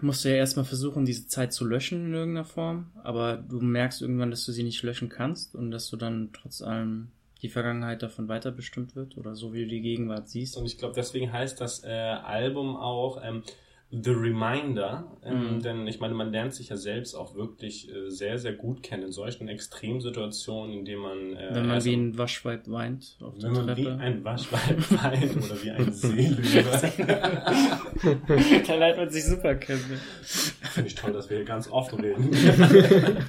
musst 0.00 0.24
du 0.24 0.28
ja 0.28 0.36
erstmal 0.36 0.64
versuchen, 0.64 1.06
diese 1.06 1.26
Zeit 1.26 1.52
zu 1.52 1.64
löschen 1.64 2.06
in 2.06 2.14
irgendeiner 2.14 2.44
Form, 2.44 2.90
aber 3.02 3.36
du 3.36 3.60
merkst 3.60 4.02
irgendwann, 4.02 4.30
dass 4.30 4.44
du 4.44 4.52
sie 4.52 4.62
nicht 4.62 4.82
löschen 4.82 5.08
kannst 5.08 5.54
und 5.54 5.70
dass 5.70 5.88
du 5.88 5.96
dann 5.96 6.30
trotz 6.34 6.60
allem 6.60 7.12
die 7.42 7.48
Vergangenheit 7.48 8.02
davon 8.02 8.28
weiter 8.28 8.50
bestimmt 8.50 8.96
wird 8.96 9.16
oder 9.16 9.34
so 9.34 9.52
wie 9.52 9.62
du 9.62 9.68
die 9.68 9.80
Gegenwart 9.80 10.28
siehst. 10.28 10.56
Und 10.56 10.66
ich 10.66 10.78
glaube, 10.78 10.94
deswegen 10.94 11.32
heißt 11.32 11.60
das 11.60 11.84
äh, 11.84 11.88
Album 11.88 12.76
auch 12.76 13.22
ähm, 13.22 13.42
The 13.88 14.10
Reminder, 14.10 15.16
ähm, 15.24 15.54
Mhm. 15.58 15.62
denn 15.62 15.86
ich 15.86 16.00
meine, 16.00 16.12
man 16.12 16.32
lernt 16.32 16.52
sich 16.52 16.70
ja 16.70 16.76
selbst 16.76 17.14
auch 17.14 17.36
wirklich 17.36 17.88
äh, 17.88 18.10
sehr, 18.10 18.36
sehr 18.38 18.52
gut 18.52 18.82
kennen 18.82 19.04
in 19.04 19.12
solchen 19.12 19.46
Extremsituationen, 19.48 20.72
in 20.72 20.84
denen 20.84 21.02
man 21.02 21.36
äh, 21.36 21.54
Wenn 21.54 21.66
man 21.66 21.74
erst- 21.76 21.86
wie 21.86 21.94
ein 21.94 22.18
Waschweib 22.18 22.68
weint 22.68 23.16
auf 23.20 23.34
wenn 23.40 23.52
man 23.52 23.76
wie 23.76 23.84
Treppe. 23.84 24.00
ein 24.02 24.24
Waschweib 24.24 24.90
weint 25.02 25.36
oder 25.36 25.62
wie 25.62 25.70
ein 25.70 25.92
Seelöwe. 25.92 26.92
da 28.66 28.74
lernt 28.74 28.96
man 28.98 29.08
sich 29.10 29.24
super 29.24 29.54
kennen. 29.54 30.00
Finde 30.22 30.88
ich 30.88 30.94
toll, 30.96 31.12
dass 31.12 31.30
wir 31.30 31.36
hier 31.36 31.46
ganz 31.46 31.70
offen 31.70 32.00
reden. 32.00 32.30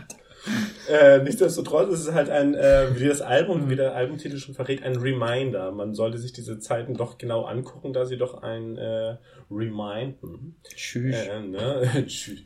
äh, 0.87 1.21
nichtsdestotrotz 1.23 1.93
ist 1.93 2.07
es 2.07 2.13
halt 2.13 2.29
ein, 2.29 2.53
äh, 2.53 2.99
wie 2.99 3.07
das 3.07 3.21
Album, 3.21 3.69
wie 3.69 3.75
der 3.75 3.95
Albumtitel 3.95 4.37
schon 4.37 4.55
verrät, 4.55 4.83
ein 4.83 4.95
Reminder. 4.95 5.71
Man 5.71 5.93
sollte 5.93 6.17
sich 6.17 6.33
diese 6.33 6.59
Zeiten 6.59 6.95
doch 6.95 7.17
genau 7.17 7.43
angucken, 7.43 7.93
da 7.93 8.05
sie 8.05 8.17
doch 8.17 8.41
ein 8.41 8.77
äh, 8.77 9.17
Reminden. 9.51 10.55
Tschüss. 10.75 11.15
Äh, 11.15 11.41
ne? 11.41 12.05
Tschüss. 12.07 12.43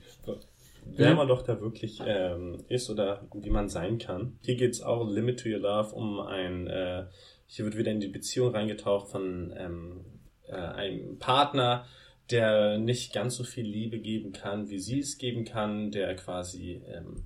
Wer 0.85 1.15
man 1.15 1.27
doch 1.27 1.43
da 1.43 1.61
wirklich 1.61 2.01
ähm, 2.05 2.63
ist 2.67 2.89
oder 2.89 3.27
wie 3.33 3.49
man 3.49 3.69
sein 3.69 3.99
kann. 3.99 4.39
Hier 4.41 4.55
geht's 4.55 4.81
auch 4.81 5.07
Limit 5.07 5.41
to 5.41 5.49
Your 5.49 5.59
Love 5.59 5.93
um 5.95 6.19
ein, 6.19 6.67
äh, 6.67 7.05
hier 7.45 7.65
wird 7.65 7.77
wieder 7.77 7.91
in 7.91 7.99
die 7.99 8.07
Beziehung 8.07 8.51
reingetaucht 8.51 9.09
von 9.09 9.53
ähm, 9.55 10.05
äh, 10.47 10.55
einem 10.55 11.19
Partner, 11.19 11.85
der 12.31 12.77
nicht 12.77 13.13
ganz 13.13 13.35
so 13.35 13.43
viel 13.43 13.65
Liebe 13.65 13.99
geben 13.99 14.31
kann, 14.31 14.69
wie 14.69 14.79
sie 14.79 14.99
es 14.99 15.17
geben 15.17 15.45
kann, 15.45 15.91
der 15.91 16.15
quasi 16.15 16.81
ähm, 16.87 17.25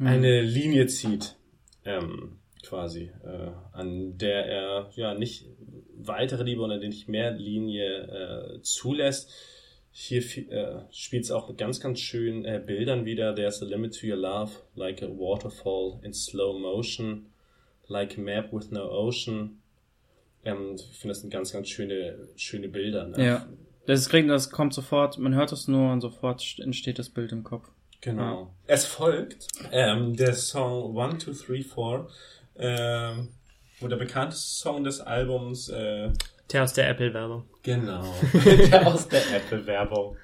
Mhm. 0.00 0.06
eine 0.06 0.40
Linie 0.40 0.86
zieht, 0.86 1.36
ähm, 1.84 2.38
quasi, 2.62 3.10
äh, 3.22 3.50
an 3.72 4.16
der 4.16 4.46
er 4.46 4.90
ja 4.96 5.12
nicht 5.12 5.46
weitere 5.94 6.42
Liebe 6.42 6.62
oder 6.62 6.78
nicht 6.78 7.06
mehr 7.06 7.32
Linie 7.32 8.56
äh, 8.56 8.62
zulässt. 8.62 9.30
Hier 9.90 10.22
äh, 10.48 10.84
spielt 10.90 11.24
es 11.24 11.30
auch 11.30 11.48
mit 11.48 11.58
ganz, 11.58 11.80
ganz 11.80 12.00
schönen 12.00 12.46
äh, 12.46 12.62
Bildern 12.64 13.04
wieder. 13.04 13.34
There's 13.34 13.60
a 13.62 13.66
limit 13.66 13.98
to 14.00 14.06
your 14.06 14.16
love, 14.16 14.52
like 14.74 15.02
a 15.02 15.06
waterfall 15.08 16.00
in 16.02 16.14
slow 16.14 16.58
motion, 16.58 17.26
like 17.86 18.16
a 18.16 18.20
map 18.22 18.54
with 18.54 18.70
no 18.70 18.88
ocean. 18.90 19.60
Ähm, 20.46 20.76
ich 20.76 20.96
finde, 20.96 21.12
das 21.12 21.20
sind 21.20 21.30
ganz, 21.30 21.52
ganz 21.52 21.68
schöne, 21.68 22.26
schöne 22.36 22.68
Bilder. 22.68 23.06
Ne? 23.06 23.22
Ja. 23.22 23.48
Das, 23.84 24.08
kriegt, 24.08 24.30
das 24.30 24.50
kommt 24.50 24.72
sofort, 24.72 25.18
man 25.18 25.34
hört 25.34 25.52
es 25.52 25.68
nur 25.68 25.92
und 25.92 26.00
sofort 26.00 26.58
entsteht 26.58 26.98
das 26.98 27.10
Bild 27.10 27.32
im 27.32 27.44
Kopf. 27.44 27.70
Genau. 28.00 28.54
Es 28.66 28.86
folgt 28.86 29.48
ähm, 29.72 30.16
der 30.16 30.34
Song 30.34 30.96
One, 30.96 31.18
Two, 31.18 31.32
Three, 31.32 31.62
Four, 31.62 32.08
ähm, 32.56 33.28
wo 33.78 33.88
der 33.88 33.96
bekannteste 33.96 34.48
Song 34.48 34.84
des 34.84 35.00
Albums, 35.00 35.68
äh, 35.68 36.10
Der 36.52 36.64
aus 36.64 36.72
der 36.72 36.88
Apple-Werbung. 36.88 37.44
genau, 37.62 38.02
der 38.44 38.86
aus 38.86 39.06
der 39.08 39.20
Apple-Werbung. 39.36 40.16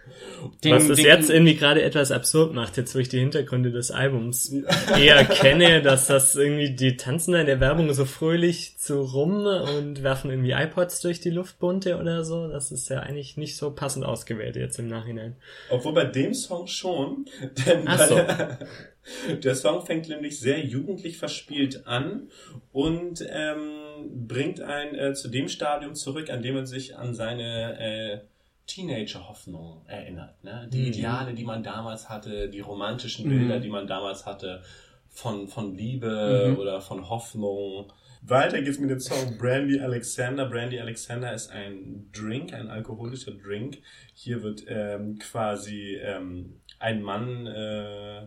Was 0.65 0.89
das 0.89 1.01
jetzt 1.01 1.31
irgendwie 1.31 1.55
gerade 1.55 1.83
etwas 1.83 2.11
absurd 2.11 2.53
macht, 2.53 2.77
jetzt 2.77 2.95
wo 2.95 2.99
ich 2.99 3.09
die 3.09 3.21
Hintergründe 3.21 3.71
des 3.71 3.91
Albums 3.91 4.53
eher 4.99 5.25
kenne, 5.25 5.83
dass 5.83 6.07
das 6.07 6.35
irgendwie, 6.35 6.71
die 6.71 6.97
tanzen 6.97 7.33
da 7.33 7.41
in 7.41 7.47
der 7.47 7.61
Werbung 7.61 7.93
so 7.93 8.05
fröhlich 8.05 8.79
zu 8.79 9.03
rum 9.03 9.47
und 9.47 10.03
werfen 10.03 10.31
irgendwie 10.31 10.53
iPods 10.53 11.01
durch 11.01 11.21
die 11.21 11.31
Luft 11.31 11.59
bunte 11.59 11.99
oder 11.99 12.25
so. 12.25 12.49
Das 12.49 12.73
ist 12.73 12.89
ja 12.89 13.01
eigentlich 13.01 13.37
nicht 13.37 13.57
so 13.57 13.71
passend 13.71 14.05
ausgewählt 14.05 14.57
jetzt 14.57 14.79
im 14.79 14.89
Nachhinein. 14.89 15.37
Obwohl 15.71 15.93
bei 15.93 16.05
dem 16.05 16.35
Song 16.35 16.67
schon, 16.67 17.27
denn 17.67 17.83
Ach 17.87 18.01
so. 18.01 18.15
der, 18.15 18.59
der 19.43 19.55
Song 19.55 19.87
fängt 19.87 20.09
nämlich 20.09 20.41
sehr 20.41 20.65
jugendlich 20.65 21.19
verspielt 21.19 21.87
an 21.87 22.31
und 22.73 23.25
ähm, 23.31 23.86
bringt 24.29 24.61
einen 24.61 24.95
äh, 24.95 25.15
zu 25.15 25.29
dem 25.29 25.49
Stadium 25.49 25.95
zurück, 25.95 26.31
an 26.31 26.43
dem 26.43 26.55
man 26.55 26.67
sich 26.67 26.97
an 26.97 27.15
seine 27.15 27.79
äh, 27.79 28.21
Teenager-Hoffnung 28.67 29.83
erinnert. 29.87 30.43
Ne? 30.45 30.69
Die 30.73 30.79
Mhm. 30.81 30.87
Ideale, 30.87 31.35
die 31.35 31.45
man 31.45 31.63
damals 31.63 32.09
hatte, 32.09 32.49
die 32.49 32.61
romantischen 32.61 33.27
Mhm. 33.27 33.31
Bilder, 33.39 33.61
die 33.61 33.69
man 33.69 33.87
damals 33.87 34.27
hatte 34.27 34.63
von, 35.09 35.49
von 35.49 35.75
Liebe 35.77 36.51
Mhm. 36.53 36.59
oder 36.59 36.81
von 36.81 37.09
Hoffnung. 37.09 37.93
Weiter 38.23 38.61
geht's 38.61 38.79
mit 38.79 38.91
dem 38.91 38.99
Song 39.01 39.39
Brandy 39.39 39.79
Alexander. 39.81 40.47
Brandy 40.47 40.81
Alexander 40.81 41.33
ist 41.33 41.51
ein 41.51 42.11
Drink, 42.13 42.53
ein 42.53 42.69
alkoholischer 42.69 43.33
Drink. 43.33 43.79
Hier 44.15 44.43
wird 44.43 44.65
ähm, 44.67 45.19
quasi 45.21 45.95
ähm, 46.03 46.61
ein 46.81 47.03
Mann 47.03 47.47
äh, 47.47 48.27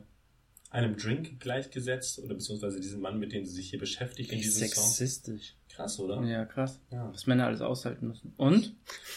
einem 0.72 0.95
Drink 0.97 1.39
gleichgesetzt 1.39 2.20
oder 2.20 2.36
beziehungsweise 2.36 2.80
diesen 2.80 3.01
Mann, 3.01 3.20
mit 3.20 3.34
dem 3.34 3.43
sie 3.45 3.53
sich 3.55 3.72
hier 3.72 3.80
beschäftigt 3.80 4.32
in 4.32 4.38
diesem 4.38 4.67
Song. 4.67 4.84
Sexistisch. 4.86 5.55
Krass, 5.80 5.97
oder? 6.01 6.21
Ja, 6.23 6.43
krass. 6.43 6.82
Ja. 6.91 7.09
Was 7.09 7.25
Männer 7.25 7.45
alles 7.45 7.61
aushalten 7.61 8.09
müssen. 8.09 8.34
Und? 8.36 8.75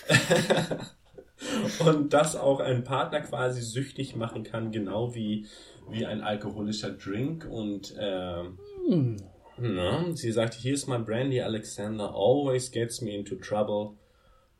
Und 1.84 2.12
das 2.12 2.36
auch 2.36 2.60
einen 2.60 2.84
Partner 2.84 3.20
quasi 3.20 3.62
süchtig 3.62 4.14
machen 4.14 4.44
kann, 4.44 4.70
genau 4.70 5.12
wie, 5.12 5.46
wie 5.90 6.06
ein 6.06 6.20
alkoholischer 6.20 6.90
Drink. 6.92 7.48
Und 7.50 7.96
ähm, 7.98 8.58
Hm. 8.86 9.16
na, 9.56 10.06
sie 10.14 10.30
sagt, 10.30 10.54
here's 10.62 10.86
my 10.86 10.98
Brandy 10.98 11.40
Alexander, 11.40 12.14
always 12.14 12.70
gets 12.70 13.00
me 13.02 13.10
into 13.12 13.34
trouble, 13.34 13.96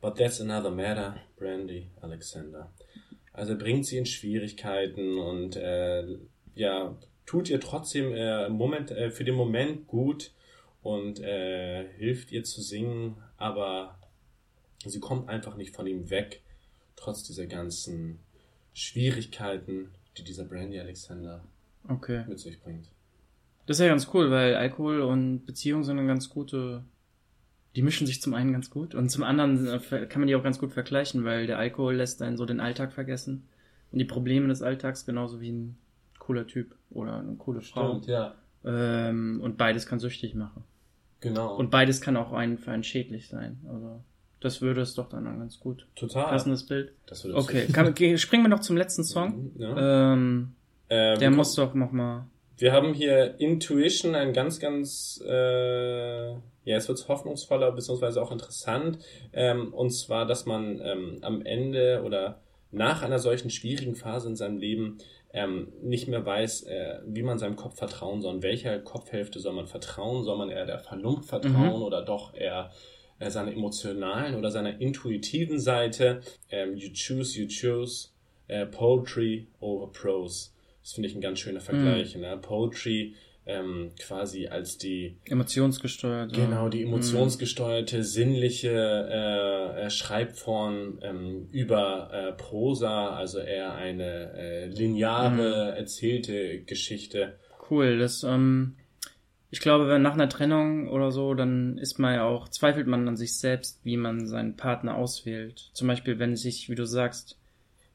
but 0.01 0.17
that's 0.17 0.41
another 0.41 0.71
matter, 0.71 1.15
Brandy 1.37 1.89
Alexander. 2.01 2.69
Also 3.31 3.57
bringt 3.57 3.85
sie 3.85 3.97
in 3.97 4.05
Schwierigkeiten 4.05 5.17
und 5.17 5.55
äh, 5.55 6.03
ja, 6.53 6.97
tut 7.25 7.49
ihr 7.49 7.61
trotzdem 7.61 8.13
äh, 8.13 8.49
Moment, 8.49 8.91
äh, 8.91 9.09
für 9.09 9.23
den 9.23 9.35
Moment 9.35 9.87
gut 9.87 10.31
und 10.83 11.19
äh, 11.19 11.87
hilft 11.97 12.31
ihr 12.31 12.43
zu 12.43 12.61
singen, 12.61 13.15
aber 13.37 13.97
sie 14.85 14.99
kommt 14.99 15.29
einfach 15.29 15.55
nicht 15.55 15.75
von 15.75 15.87
ihm 15.87 16.09
weg, 16.09 16.41
trotz 16.95 17.23
dieser 17.23 17.47
ganzen 17.47 18.19
Schwierigkeiten, 18.73 19.89
die 20.17 20.23
dieser 20.23 20.43
Brandy 20.45 20.79
Alexander 20.79 21.43
Okay. 21.87 22.23
mit 22.27 22.39
sich 22.39 22.61
bringt. 22.61 22.87
Das 23.65 23.77
ist 23.77 23.81
ja 23.81 23.87
ganz 23.89 24.09
cool, 24.13 24.29
weil 24.29 24.55
Alkohol 24.55 25.01
und 25.01 25.45
Beziehung 25.45 25.83
sind 25.83 25.97
eine 25.97 26.07
ganz 26.07 26.29
gute. 26.29 26.83
Die 27.75 27.81
mischen 27.81 28.05
sich 28.05 28.21
zum 28.21 28.35
einen 28.35 28.51
ganz 28.53 28.69
gut 28.69 28.93
und 28.93 29.09
zum 29.09 29.23
anderen 29.23 29.65
äh, 29.67 30.05
kann 30.05 30.21
man 30.21 30.27
die 30.27 30.35
auch 30.35 30.43
ganz 30.43 30.59
gut 30.59 30.71
vergleichen, 30.73 31.23
weil 31.23 31.47
der 31.47 31.57
Alkohol 31.57 31.95
lässt 31.95 32.21
einen 32.21 32.37
so 32.37 32.45
den 32.45 32.59
Alltag 32.59 32.93
vergessen 32.93 33.47
und 33.91 33.97
die 33.97 34.05
Probleme 34.05 34.47
des 34.47 34.61
Alltags 34.61 35.05
genauso 35.07 35.41
wie 35.41 35.51
ein 35.51 35.77
cooler 36.19 36.45
Typ 36.45 36.75
oder 36.91 37.17
eine 37.17 37.35
coole 37.35 37.61
Frau. 37.61 37.99
ja. 38.05 38.35
Ähm, 38.63 39.41
und 39.41 39.57
beides 39.57 39.87
kann 39.87 39.99
süchtig 39.99 40.35
machen. 40.35 40.63
Genau. 41.23 41.55
Und 41.55 41.71
beides 41.71 42.01
kann 42.01 42.17
auch 42.17 42.33
einen 42.33 42.57
für 42.57 42.71
einen 42.71 42.83
schädlich 42.83 43.29
sein. 43.29 43.59
Also 43.67 44.01
das 44.41 44.61
würde 44.61 44.81
es 44.81 44.93
doch 44.93 45.07
dann 45.07 45.23
ganz 45.23 45.57
gut. 45.59 45.87
total. 45.95 46.25
Passendes 46.25 46.65
Bild. 46.65 46.91
Das 47.05 47.23
würde 47.23 47.37
Okay, 47.37 47.65
kann, 47.73 47.87
okay, 47.87 48.17
springen 48.17 48.43
wir 48.43 48.49
noch 48.49 48.59
zum 48.59 48.75
letzten 48.75 49.05
Song. 49.05 49.51
Ja. 49.57 50.13
Ähm, 50.13 50.53
Äh, 50.89 51.17
der 51.17 51.31
muss 51.31 51.55
doch 51.55 51.73
noch 51.73 51.93
mal. 51.93 52.27
Wir 52.57 52.73
haben 52.73 52.93
hier 52.93 53.39
Intuition, 53.39 54.15
ein 54.15 54.33
ganz, 54.33 54.59
ganz, 54.59 55.23
äh, 55.25 56.31
ja, 56.31 56.77
es 56.77 56.87
wird 56.87 57.07
hoffnungsvoller, 57.07 57.71
beziehungsweise 57.71 58.21
auch 58.21 58.31
interessant. 58.31 58.99
Ähm, 59.31 59.73
und 59.73 59.91
zwar, 59.91 60.25
dass 60.25 60.45
man 60.45 60.79
ähm, 60.83 61.19
am 61.21 61.41
Ende 61.41 62.03
oder 62.05 62.41
nach 62.71 63.01
einer 63.01 63.19
solchen 63.19 63.49
schwierigen 63.49 63.95
Phase 63.95 64.27
in 64.27 64.35
seinem 64.35 64.57
Leben 64.57 64.97
ähm, 65.33 65.73
nicht 65.81 66.07
mehr 66.07 66.23
weiß, 66.25 66.63
äh, 66.63 66.99
wie 67.07 67.23
man 67.23 67.39
seinem 67.39 67.55
Kopf 67.55 67.77
vertrauen 67.77 68.21
soll. 68.21 68.35
Und 68.35 68.43
welcher 68.43 68.79
Kopfhälfte 68.79 69.39
soll 69.39 69.53
man 69.53 69.67
vertrauen? 69.67 70.23
Soll 70.23 70.37
man 70.37 70.49
eher 70.49 70.65
der 70.65 70.79
Vernunft 70.79 71.27
vertrauen 71.27 71.81
oder 71.81 72.03
doch 72.03 72.35
eher 72.35 72.71
äh, 73.19 73.31
seiner 73.31 73.51
emotionalen 73.51 74.35
oder 74.35 74.51
seiner 74.51 74.79
intuitiven 74.79 75.59
Seite? 75.59 76.21
Ähm, 76.51 76.77
you 76.77 76.89
choose, 76.93 77.39
you 77.39 77.47
choose. 77.47 78.09
Äh, 78.47 78.67
Poetry 78.67 79.47
over 79.59 79.91
Prose. 79.91 80.51
Das 80.81 80.93
finde 80.93 81.09
ich 81.09 81.15
ein 81.15 81.21
ganz 81.21 81.39
schöner 81.39 81.61
Vergleich. 81.61 82.15
Ne? 82.15 82.37
Poetry 82.37 83.15
ähm, 83.45 83.91
quasi 83.99 84.47
als 84.47 84.77
die 84.77 85.17
Emotionsgesteuert. 85.25 86.33
Genau, 86.33 86.69
die 86.69 86.83
emotionsgesteuerte, 86.83 88.03
sinnliche 88.03 88.69
äh, 88.69 89.85
äh, 89.85 89.89
Schreibform 89.89 90.99
ähm, 91.01 91.47
über 91.51 92.09
äh, 92.11 92.31
Prosa, 92.33 93.09
also 93.09 93.39
eher 93.39 93.73
eine 93.75 94.33
äh, 94.33 94.65
lineare, 94.67 95.75
erzählte 95.75 96.61
Geschichte. 96.61 97.37
Cool, 97.69 97.97
das, 97.97 98.23
ähm, 98.23 98.75
ich 99.49 99.59
glaube, 99.59 99.87
wenn 99.87 100.01
nach 100.01 100.13
einer 100.13 100.29
Trennung 100.29 100.89
oder 100.89 101.11
so, 101.11 101.33
dann 101.33 101.77
ist 101.77 101.99
man 101.99 102.15
ja 102.15 102.23
auch, 102.23 102.47
zweifelt 102.49 102.87
man 102.87 103.07
an 103.07 103.17
sich 103.17 103.37
selbst, 103.37 103.81
wie 103.83 103.97
man 103.97 104.25
seinen 104.27 104.55
Partner 104.55 104.95
auswählt. 104.95 105.69
Zum 105.73 105.87
Beispiel, 105.87 106.17
wenn 106.17 106.35
sich, 106.35 106.69
wie 106.69 106.75
du 106.75 106.85
sagst, 106.85 107.37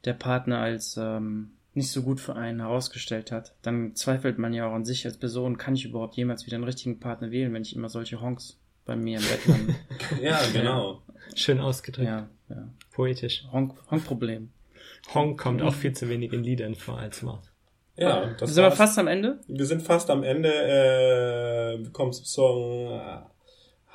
der 0.05 0.13
Partner 0.13 0.61
als 0.61 0.97
ähm, 0.97 1.58
nicht 1.79 1.91
so 1.91 2.03
gut 2.03 2.21
für 2.21 2.37
einen 2.37 2.61
herausgestellt 2.61 3.33
hat, 3.33 3.55
dann 3.63 3.95
zweifelt 3.97 4.39
man 4.39 4.53
ja 4.53 4.69
auch 4.69 4.75
an 4.75 4.85
sich 4.85 5.07
als 5.07 5.17
Person, 5.17 5.57
kann 5.57 5.75
ich 5.75 5.85
überhaupt 5.87 6.17
jemals 6.17 6.45
wieder 6.47 6.57
einen 6.57 6.65
richtigen 6.65 7.01
Partner 7.01 7.31
wählen, 7.31 7.53
wenn 7.55 7.63
ich 7.63 7.75
immer 7.75 7.89
solche 7.89 8.21
Honks 8.21 8.59
bei 8.85 8.95
mir 8.97 9.19
im 9.19 9.25
Bett 9.25 9.41
habe. 9.49 9.75
Ja, 10.23 10.41
genau. 10.53 11.03
Schön 11.35 11.61
ausgedrückt. 11.61 12.07
ja, 12.09 12.29
ja. 12.51 12.69
Poetisch. 12.93 13.45
Honk, 13.53 13.75
Honk-Problem. 13.91 14.51
Honk 15.15 15.39
kommt 15.41 15.63
auch 15.63 15.75
viel 15.75 15.93
zu 15.93 16.09
wenig 16.09 16.33
in 16.33 16.43
Liedern 16.45 16.75
vor 16.75 16.99
als 16.99 17.23
Wort. 17.23 17.51
Ja, 17.97 18.27
das 18.39 18.55
Sind 18.55 18.63
wir 18.63 18.71
fast 18.71 18.99
am 18.99 19.09
Ende? 19.09 19.41
Wir 19.49 19.67
sind 19.67 19.83
fast 19.83 20.09
am 20.11 20.23
Ende. 20.23 20.49
Äh, 20.53 21.83
wir 21.83 21.91
kommen 21.91 22.13
zum 22.13 22.25
Song 22.25 22.93
äh, 22.93 23.19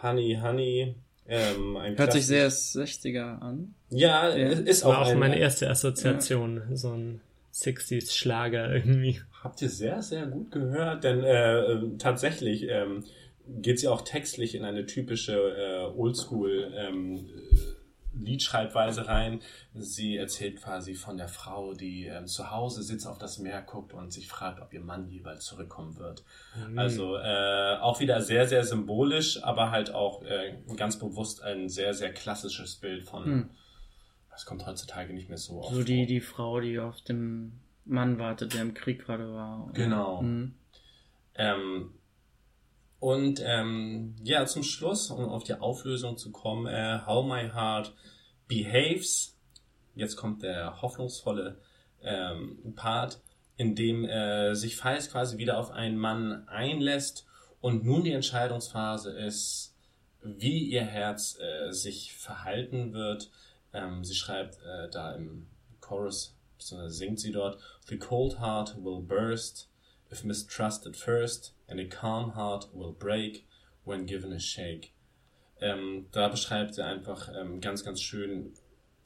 Honey 0.02 0.38
Honey. 0.42 0.96
Ähm, 1.26 1.78
ein 1.78 1.98
Hört 1.98 2.12
sich 2.12 2.26
sehr 2.28 2.52
60er 2.52 3.40
an. 3.40 3.74
Ja, 3.90 4.36
Ja. 4.36 4.50
ist 4.50 4.84
War 4.84 4.98
auch, 5.00 5.06
auch 5.08 5.12
ein, 5.12 5.20
meine 5.20 5.40
erste 5.40 5.70
Assoziation, 5.70 6.62
so 6.74 6.92
ein 6.92 7.22
60s-Schlager 7.54 8.74
irgendwie. 8.74 9.22
Habt 9.43 9.62
ihr 9.62 9.70
sehr, 9.70 10.01
sehr 10.01 10.26
gut 10.26 10.51
gehört, 10.51 11.04
denn 11.04 11.24
äh, 11.24 11.60
äh, 11.60 11.97
tatsächlich 11.97 12.68
ähm, 12.70 13.04
geht 13.47 13.80
sie 13.80 13.88
auch 13.88 14.01
textlich 14.01 14.56
in 14.56 14.64
eine 14.64 14.86
typische 14.86 15.34
äh, 15.34 15.97
Oldschool 15.97 16.74
ähm, 16.76 17.18
äh, 17.18 17.74
Liedschreibweise 18.16 19.08
rein. 19.08 19.41
Sie 19.74 20.18
erzählt 20.18 20.62
quasi 20.62 20.95
von 20.95 21.18
der 21.18 21.28
Frau, 21.28 21.74
die 21.74 22.06
ähm, 22.06 22.28
zu 22.28 22.51
Hause 22.51 22.84
sitzt, 22.84 23.08
auf 23.08 23.18
das 23.18 23.39
Meer 23.39 23.62
guckt 23.62 23.93
und 23.93 24.14
sich 24.14 24.28
fragt, 24.28 24.62
ob 24.62 24.74
ihr 24.74 24.82
Mann 24.82 25.08
je 25.10 25.20
bald 25.20 25.41
zurückkommen 25.41 25.97
wird. 25.97 26.24
Also 26.76 27.18
äh, 27.18 27.78
auch 27.82 27.99
wieder 27.99 28.22
sehr, 28.22 28.47
sehr 28.47 28.64
symbolisch, 28.64 29.43
aber 29.43 29.72
halt 29.72 29.93
auch 29.93 30.24
äh, 30.24 30.58
ganz 30.76 30.97
bewusst 30.97 31.43
ein 31.43 31.70
sehr, 31.70 31.93
sehr 31.93 32.14
klassisches 32.14 32.76
Bild 32.76 33.04
von. 33.04 33.26
Hm. 33.26 33.49
Das 34.34 34.46
kommt 34.46 34.66
heutzutage 34.66 35.14
nicht 35.14 35.30
mehr 35.30 35.38
so 35.38 35.60
oft 35.60 35.74
So 35.74 35.84
die, 35.84 36.00
vor. 36.00 36.08
die 36.08 36.22
Frau, 36.22 36.60
die 36.60 36.80
auf 36.80 37.02
den 37.02 37.60
Mann 37.86 38.18
wartet, 38.18 38.54
der 38.54 38.64
im 38.64 38.74
Krieg 38.74 39.06
gerade 39.06 39.32
war. 39.34 39.70
Genau. 39.74 40.22
Mhm. 40.22 40.56
Ähm, 41.36 41.94
und 43.00 43.42
ähm, 43.46 44.16
ja, 44.24 44.46
zum 44.46 44.64
Schluss, 44.64 45.12
um 45.12 45.26
auf 45.30 45.44
die 45.44 45.56
Auflösung 45.56 46.18
zu 46.18 46.32
kommen, 46.32 46.68
äh, 46.68 47.00
How 47.06 47.26
My 47.26 47.50
Heart 47.50 47.94
Behaves. 48.48 49.38
Jetzt 49.94 50.16
kommt 50.16 50.42
der 50.42 50.82
hoffnungsvolle 50.82 51.60
ähm, 52.02 52.74
Part, 52.76 53.22
in 53.58 53.76
dem 53.76 54.04
äh, 54.06 54.56
sich 54.56 54.78
Feist 54.78 55.12
quasi 55.12 55.38
wieder 55.38 55.60
auf 55.60 55.70
einen 55.70 55.98
Mann 55.98 56.48
einlässt 56.48 57.28
und 57.62 57.86
nun 57.86 58.04
die 58.04 58.14
Entscheidungsphase 58.14 59.12
ist, 59.12 59.76
wie 60.24 60.70
ihr 60.70 60.84
Herz 60.84 61.38
äh, 61.40 61.72
sich 61.72 62.14
verhalten 62.14 62.94
wird. 62.94 63.30
Ähm, 63.74 64.03
sie 64.03 64.15
schreibt 64.15 64.57
äh, 64.63 64.89
da 64.91 65.13
im 65.13 65.47
Chorus, 65.80 66.36
beziehungsweise 66.57 66.93
singt 66.95 67.19
sie 67.19 67.32
dort, 67.32 67.59
The 67.88 67.97
cold 67.97 68.39
heart 68.39 68.76
will 68.84 69.01
burst 69.01 69.69
if 70.11 70.24
mistrusted 70.24 70.95
first, 70.95 71.53
and 71.67 71.80
a 71.80 71.86
calm 71.86 72.32
heart 72.36 72.67
will 72.74 72.93
break 72.93 73.45
when 73.84 74.05
given 74.05 74.32
a 74.32 74.39
shake. 74.39 74.91
Ähm, 75.59 76.05
da 76.11 76.28
beschreibt 76.28 76.76
sie 76.76 76.84
einfach 76.86 77.30
ähm, 77.36 77.61
ganz, 77.61 77.84
ganz 77.84 77.99
schön, 78.01 78.53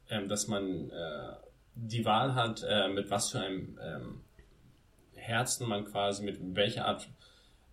ähm, 0.09 0.28
dass 0.28 0.47
man 0.47 0.89
äh, 0.89 1.34
die 1.76 2.03
Wahl 2.05 2.36
hat, 2.36 2.65
äh, 2.68 2.89
mit 2.89 3.09
was 3.09 3.30
für 3.32 3.39
einem 3.39 3.80
ähm, 3.82 4.22
Herzen 5.15 5.68
man 5.68 5.86
quasi, 5.86 6.24
mit 6.24 6.38
welcher 6.55 6.86
Art, 6.86 7.07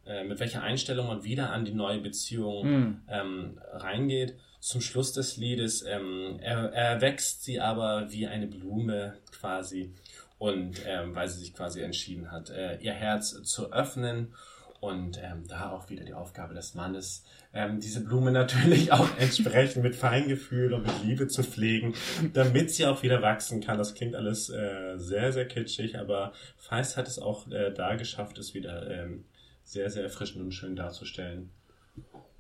äh, 0.07 0.25
mit 0.25 0.39
welcher 0.39 0.63
Einstellung 0.63 1.09
man 1.09 1.25
wieder 1.25 1.51
an 1.51 1.65
die 1.65 1.73
neue 1.75 2.01
Beziehung 2.01 2.67
Mhm. 2.69 3.03
ähm, 3.09 3.61
reingeht. 3.73 4.37
Zum 4.65 4.81
Schluss 4.81 5.13
des 5.13 5.37
Liedes 5.37 5.83
ähm, 5.83 6.39
er, 6.41 6.73
er 6.73 7.03
wächst 7.03 7.45
sie 7.45 7.61
aber 7.61 8.11
wie 8.11 8.27
eine 8.27 8.47
Blume 8.47 9.13
quasi 9.31 9.93
und 10.39 10.81
ähm, 10.87 11.15
weil 11.15 11.29
sie 11.29 11.41
sich 11.41 11.53
quasi 11.53 11.83
entschieden 11.83 12.33
hat, 12.33 12.49
äh, 12.49 12.79
ihr 12.79 12.95
Herz 12.95 13.43
zu 13.43 13.75
öffnen 13.75 14.33
und 14.81 15.21
ähm, 15.23 15.47
da 15.49 15.71
auch 15.71 15.91
wieder 15.91 16.05
die 16.05 16.15
Aufgabe 16.15 16.55
des 16.55 16.75
Mannes, 16.75 17.27
ähm, 17.53 17.79
diese 17.79 18.03
Blume 18.03 18.33
natürlich 18.33 18.91
auch 18.91 19.11
entsprechend 19.19 19.83
mit 19.83 19.95
Feingefühl 19.95 20.73
und 20.73 20.87
mit 20.87 21.05
Liebe 21.05 21.29
zu 21.29 21.43
pflegen, 21.43 21.93
damit 22.33 22.71
sie 22.71 22.87
auch 22.87 23.03
wieder 23.03 23.21
wachsen 23.21 23.61
kann. 23.61 23.77
Das 23.77 23.95
klingt 23.95 24.15
alles 24.15 24.49
äh, 24.49 24.97
sehr, 24.97 25.31
sehr 25.35 25.47
kitschig, 25.47 25.99
aber 25.99 26.33
Feist 26.57 26.97
hat 26.97 27.07
es 27.07 27.19
auch 27.19 27.51
äh, 27.51 27.71
da 27.71 27.97
geschafft, 27.97 28.39
es 28.39 28.55
wieder 28.55 28.91
ähm, 28.91 29.27
sehr, 29.63 29.91
sehr 29.91 30.05
erfrischend 30.05 30.43
und 30.43 30.53
schön 30.53 30.75
darzustellen. 30.75 31.51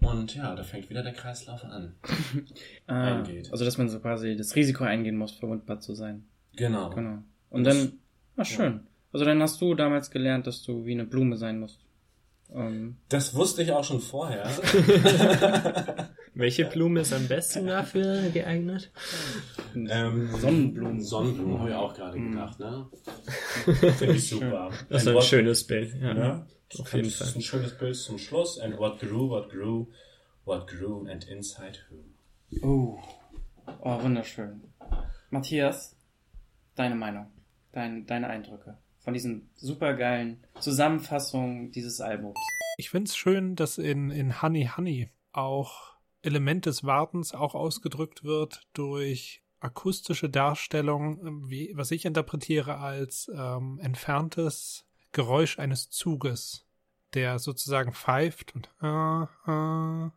Und 0.04 0.34
ja, 0.36 0.54
da 0.54 0.62
fängt 0.62 0.90
wieder 0.90 1.02
der 1.02 1.12
Kreislauf 1.12 1.64
an. 1.64 1.94
Ah, 2.86 3.16
Eingeht. 3.18 3.50
Also, 3.50 3.64
dass 3.64 3.78
man 3.78 3.88
so 3.88 3.98
quasi 4.00 4.36
das 4.36 4.54
Risiko 4.56 4.84
eingehen 4.84 5.16
muss, 5.16 5.32
verwundbar 5.32 5.80
zu 5.80 5.94
sein. 5.94 6.24
Genau. 6.56 6.90
Genau. 6.90 7.18
Und 7.50 7.64
Das- 7.64 7.76
dann, 7.78 7.92
ah, 8.36 8.44
schön. 8.44 8.80
Also, 9.12 9.24
dann 9.24 9.40
hast 9.42 9.60
du 9.60 9.74
damals 9.74 10.10
gelernt, 10.10 10.46
dass 10.46 10.62
du 10.62 10.84
wie 10.84 10.92
eine 10.92 11.04
Blume 11.04 11.36
sein 11.36 11.60
musst. 11.60 11.80
Ähm, 12.54 12.96
Das 13.08 13.34
wusste 13.34 13.62
ich 13.62 13.72
auch 13.72 13.84
schon 13.84 14.00
vorher. 14.00 14.44
Welche 16.34 16.64
Blume 16.66 17.00
ist 17.00 17.12
am 17.12 17.26
besten 17.28 17.66
dafür 17.68 18.28
geeignet? 18.32 18.90
ähm, 19.74 20.28
Sonnenblumen. 20.36 21.00
Sonnenblumen 21.00 21.58
habe 21.60 21.70
ich 21.70 21.74
auch 21.76 21.94
gerade 21.94 22.18
Mhm. 22.18 22.32
gedacht, 22.32 22.58
ne? 22.60 22.86
Finde 23.98 24.14
ich 24.14 24.28
super. 24.28 24.70
Das 24.88 25.02
ist 25.02 25.08
ein 25.08 25.14
what- 25.14 25.24
schönes 25.24 25.64
Bild. 25.66 25.94
Ja, 26.00 26.14
Ja, 26.16 26.46
auf 26.80 26.86
das 26.86 26.92
jeden 26.92 27.08
ist 27.08 27.18
Fall. 27.18 27.32
ein 27.34 27.42
schönes 27.42 27.78
Bild 27.78 27.96
zum 27.96 28.18
Schluss. 28.18 28.58
And 28.58 28.78
what 28.78 28.98
grew, 29.00 29.28
what 29.28 29.50
grew, 29.50 29.86
what 30.44 30.66
grew 30.66 31.06
and 31.06 31.24
inside 31.24 31.78
who. 31.90 32.04
Oh. 32.62 32.98
Oh, 33.80 34.02
wunderschön. 34.02 34.62
Matthias, 35.30 35.96
deine 36.74 36.94
Meinung, 36.94 37.26
dein, 37.72 38.06
deine 38.06 38.28
Eindrücke 38.28 38.78
von 38.98 39.14
diesen 39.14 39.50
supergeilen 39.54 40.44
Zusammenfassungen 40.60 41.70
dieses 41.72 42.00
Albums. 42.00 42.38
Ich 42.78 42.90
find's 42.90 43.16
schön, 43.16 43.54
dass 43.54 43.78
in, 43.78 44.10
in 44.10 44.42
Honey 44.42 44.70
Honey 44.76 45.10
auch 45.32 45.94
Element 46.22 46.66
des 46.66 46.84
Wartens 46.84 47.34
auch 47.34 47.54
ausgedrückt 47.54 48.24
wird 48.24 48.62
durch 48.72 49.42
akustische 49.60 50.28
Darstellung, 50.28 51.48
wie, 51.48 51.72
was 51.74 51.90
ich 51.90 52.04
interpretiere 52.04 52.78
als 52.78 53.30
ähm, 53.34 53.78
entferntes 53.82 54.86
Geräusch 55.12 55.58
eines 55.58 55.90
Zuges, 55.90 56.63
der 57.14 57.38
sozusagen 57.38 57.92
pfeift 57.92 58.54
und 58.54 58.70
äh, 58.82 59.22
äh, 59.50 60.10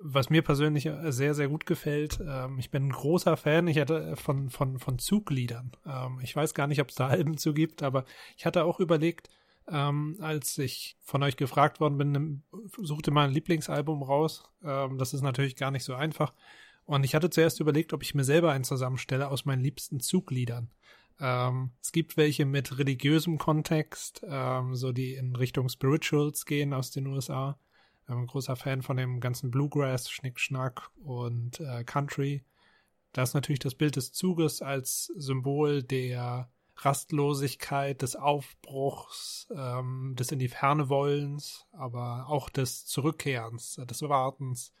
was 0.00 0.30
mir 0.30 0.42
persönlich 0.42 0.86
äh, 0.86 1.10
sehr, 1.10 1.34
sehr 1.34 1.48
gut 1.48 1.66
gefällt. 1.66 2.20
Ähm, 2.26 2.58
ich 2.58 2.70
bin 2.70 2.88
ein 2.88 2.92
großer 2.92 3.36
Fan 3.36 3.66
ich 3.68 3.78
hatte 3.78 4.10
äh, 4.10 4.16
von, 4.16 4.50
von, 4.50 4.78
von 4.78 4.98
Zugliedern. 4.98 5.72
Ähm, 5.86 6.20
ich 6.22 6.34
weiß 6.34 6.54
gar 6.54 6.66
nicht, 6.66 6.80
ob 6.80 6.90
es 6.90 6.94
da 6.96 7.06
Alben 7.08 7.38
zu 7.38 7.54
gibt, 7.54 7.82
aber 7.82 8.04
ich 8.36 8.46
hatte 8.46 8.64
auch 8.64 8.80
überlegt, 8.80 9.30
ähm, 9.68 10.16
als 10.20 10.58
ich 10.58 10.96
von 11.02 11.22
euch 11.22 11.36
gefragt 11.36 11.80
worden 11.80 11.98
bin, 11.98 12.42
suchte 12.80 13.10
mal 13.10 13.26
ein 13.26 13.34
Lieblingsalbum 13.34 14.02
raus. 14.02 14.44
Ähm, 14.62 14.98
das 14.98 15.12
ist 15.12 15.22
natürlich 15.22 15.56
gar 15.56 15.70
nicht 15.70 15.84
so 15.84 15.94
einfach. 15.94 16.34
Und 16.84 17.04
ich 17.04 17.16
hatte 17.16 17.30
zuerst 17.30 17.58
überlegt, 17.58 17.92
ob 17.92 18.02
ich 18.02 18.14
mir 18.14 18.22
selber 18.22 18.52
einen 18.52 18.64
zusammenstelle 18.64 19.28
aus 19.28 19.44
meinen 19.44 19.62
liebsten 19.62 19.98
Zugliedern. 19.98 20.70
Ähm, 21.20 21.70
es 21.80 21.92
gibt 21.92 22.16
welche 22.16 22.44
mit 22.44 22.78
religiösem 22.78 23.38
Kontext, 23.38 24.22
ähm, 24.28 24.74
so 24.74 24.92
die 24.92 25.14
in 25.14 25.34
Richtung 25.36 25.68
Spirituals 25.68 26.44
gehen 26.44 26.72
aus 26.72 26.90
den 26.90 27.06
USA. 27.06 27.58
Ein 28.06 28.26
großer 28.26 28.54
Fan 28.56 28.82
von 28.82 28.96
dem 28.96 29.20
ganzen 29.20 29.50
Bluegrass, 29.50 30.10
Schnickschnack 30.10 30.90
und 31.02 31.58
äh, 31.60 31.84
Country. 31.84 32.44
Da 33.12 33.22
ist 33.22 33.34
natürlich 33.34 33.58
das 33.58 33.74
Bild 33.74 33.96
des 33.96 34.12
Zuges 34.12 34.62
als 34.62 35.06
Symbol 35.16 35.82
der 35.82 36.50
Rastlosigkeit, 36.76 38.02
des 38.02 38.14
Aufbruchs, 38.16 39.48
ähm, 39.54 40.14
des 40.16 40.30
in 40.30 40.38
die 40.38 40.48
Ferne 40.48 40.88
wollens, 40.88 41.66
aber 41.72 42.26
auch 42.28 42.50
des 42.50 42.84
Zurückkehrens, 42.84 43.78
äh, 43.78 43.86
des 43.86 44.02
Wartens 44.02 44.72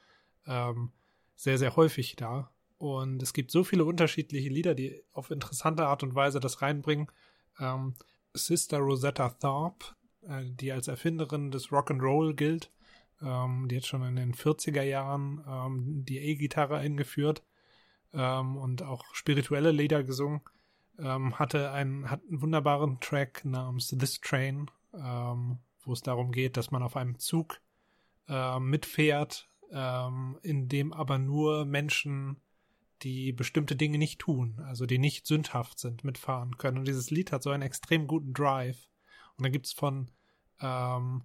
ähm, 0.46 0.92
sehr, 1.34 1.58
sehr 1.58 1.76
häufig 1.76 2.16
da. 2.16 2.50
Und 2.78 3.22
es 3.22 3.32
gibt 3.32 3.50
so 3.50 3.64
viele 3.64 3.84
unterschiedliche 3.84 4.50
Lieder, 4.50 4.74
die 4.74 5.02
auf 5.12 5.30
interessante 5.30 5.86
Art 5.86 6.02
und 6.02 6.14
Weise 6.14 6.40
das 6.40 6.62
reinbringen. 6.62 7.10
Ähm, 7.58 7.94
Sister 8.34 8.78
Rosetta 8.78 9.30
Tharpe, 9.30 9.86
äh, 10.22 10.44
die 10.44 10.72
als 10.72 10.88
Erfinderin 10.88 11.50
des 11.50 11.68
Rock'n'Roll 11.68 12.34
gilt, 12.34 12.70
ähm, 13.22 13.66
die 13.68 13.76
hat 13.76 13.86
schon 13.86 14.02
in 14.02 14.16
den 14.16 14.34
40er 14.34 14.82
Jahren 14.82 15.42
ähm, 15.48 16.04
die 16.04 16.18
E-Gitarre 16.18 16.76
eingeführt 16.76 17.42
ähm, 18.12 18.56
und 18.56 18.82
auch 18.82 19.04
spirituelle 19.14 19.70
Lieder 19.70 20.04
gesungen 20.04 20.42
ähm, 20.98 21.38
hatte 21.38 21.72
einen, 21.72 22.10
hat 22.10 22.22
einen 22.28 22.42
wunderbaren 22.42 23.00
Track 23.00 23.44
namens 23.44 23.88
This 23.88 24.20
Train, 24.20 24.70
ähm, 24.94 25.58
wo 25.82 25.92
es 25.92 26.02
darum 26.02 26.32
geht, 26.32 26.56
dass 26.56 26.70
man 26.70 26.82
auf 26.82 26.96
einem 26.96 27.18
Zug 27.18 27.60
äh, 28.28 28.58
mitfährt, 28.60 29.48
in 30.42 30.68
dem 30.68 30.92
aber 30.92 31.18
nur 31.18 31.64
Menschen, 31.64 32.40
die 33.02 33.32
bestimmte 33.32 33.76
Dinge 33.76 33.98
nicht 33.98 34.18
tun, 34.20 34.60
also 34.66 34.86
die 34.86 34.98
nicht 34.98 35.26
sündhaft 35.26 35.78
sind, 35.78 36.04
mitfahren 36.04 36.56
können. 36.56 36.78
Und 36.78 36.88
dieses 36.88 37.10
Lied 37.10 37.32
hat 37.32 37.42
so 37.42 37.50
einen 37.50 37.62
extrem 37.62 38.06
guten 38.06 38.32
Drive. 38.32 38.88
Und 39.36 39.44
dann 39.44 39.52
gibt's 39.52 39.72
von, 39.72 40.10
ähm, 40.60 41.22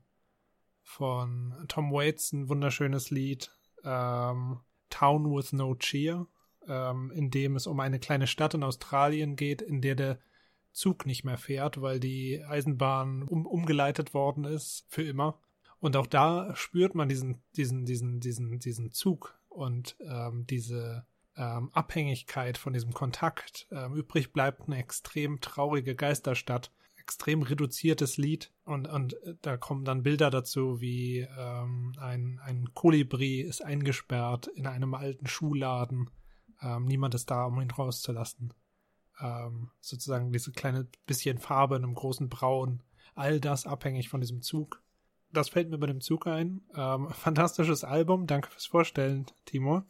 von 0.83 1.65
Tom 1.67 1.91
Waits 1.91 2.33
ein 2.33 2.49
wunderschönes 2.49 3.09
Lied, 3.09 3.51
ähm, 3.83 4.59
Town 4.89 5.33
with 5.33 5.53
No 5.53 5.75
Cheer 5.75 6.27
ähm, 6.67 7.11
in 7.11 7.29
dem 7.29 7.55
es 7.55 7.67
um 7.67 7.79
eine 7.79 7.99
kleine 7.99 8.27
Stadt 8.27 8.53
in 8.53 8.63
Australien 8.63 9.35
geht, 9.35 9.61
in 9.61 9.81
der 9.81 9.95
der 9.95 10.19
Zug 10.71 11.05
nicht 11.05 11.23
mehr 11.23 11.37
fährt, 11.37 11.81
weil 11.81 11.99
die 11.99 12.43
Eisenbahn 12.43 13.23
um, 13.23 13.45
umgeleitet 13.45 14.13
worden 14.13 14.45
ist 14.45 14.85
für 14.87 15.03
immer. 15.03 15.39
Und 15.79 15.97
auch 15.97 16.07
da 16.07 16.55
spürt 16.55 16.95
man 16.95 17.09
diesen, 17.09 17.41
diesen, 17.55 17.85
diesen, 17.85 18.19
diesen, 18.19 18.59
diesen 18.59 18.91
Zug 18.91 19.37
und 19.49 19.97
ähm, 19.99 20.45
diese 20.47 21.05
ähm, 21.37 21.69
Abhängigkeit 21.73 22.57
von 22.57 22.73
diesem 22.73 22.93
Kontakt. 22.93 23.67
Ähm, 23.71 23.95
übrig 23.95 24.33
bleibt 24.33 24.67
eine 24.67 24.77
extrem 24.77 25.39
traurige 25.41 25.95
Geisterstadt, 25.95 26.71
extrem 26.97 27.41
reduziertes 27.41 28.17
Lied 28.17 28.51
und, 28.63 28.87
und 28.87 29.13
äh, 29.23 29.35
da 29.41 29.57
kommen 29.57 29.85
dann 29.85 30.03
Bilder 30.03 30.29
dazu, 30.29 30.81
wie 30.81 31.27
ähm, 31.37 31.93
ein, 31.99 32.39
ein 32.43 32.73
Kolibri 32.73 33.41
ist 33.41 33.63
eingesperrt 33.63 34.47
in 34.47 34.67
einem 34.67 34.93
alten 34.93 35.27
Schuhladen. 35.27 36.09
Ähm, 36.61 36.85
niemand 36.85 37.15
ist 37.15 37.31
da, 37.31 37.45
um 37.45 37.59
ihn 37.61 37.71
rauszulassen. 37.71 38.53
Ähm, 39.19 39.69
sozusagen 39.79 40.31
diese 40.31 40.51
kleine 40.51 40.87
bisschen 41.05 41.37
Farbe 41.37 41.75
in 41.75 41.83
einem 41.83 41.95
großen 41.95 42.29
Braun. 42.29 42.83
All 43.15 43.39
das 43.39 43.65
abhängig 43.65 44.09
von 44.09 44.21
diesem 44.21 44.41
Zug. 44.41 44.81
Das 45.31 45.49
fällt 45.49 45.69
mir 45.69 45.77
bei 45.77 45.87
dem 45.87 46.01
Zug 46.01 46.27
ein. 46.27 46.61
Ähm, 46.75 47.09
fantastisches 47.11 47.83
Album. 47.83 48.27
Danke 48.27 48.49
fürs 48.49 48.65
Vorstellen, 48.65 49.25
Timo. 49.45 49.83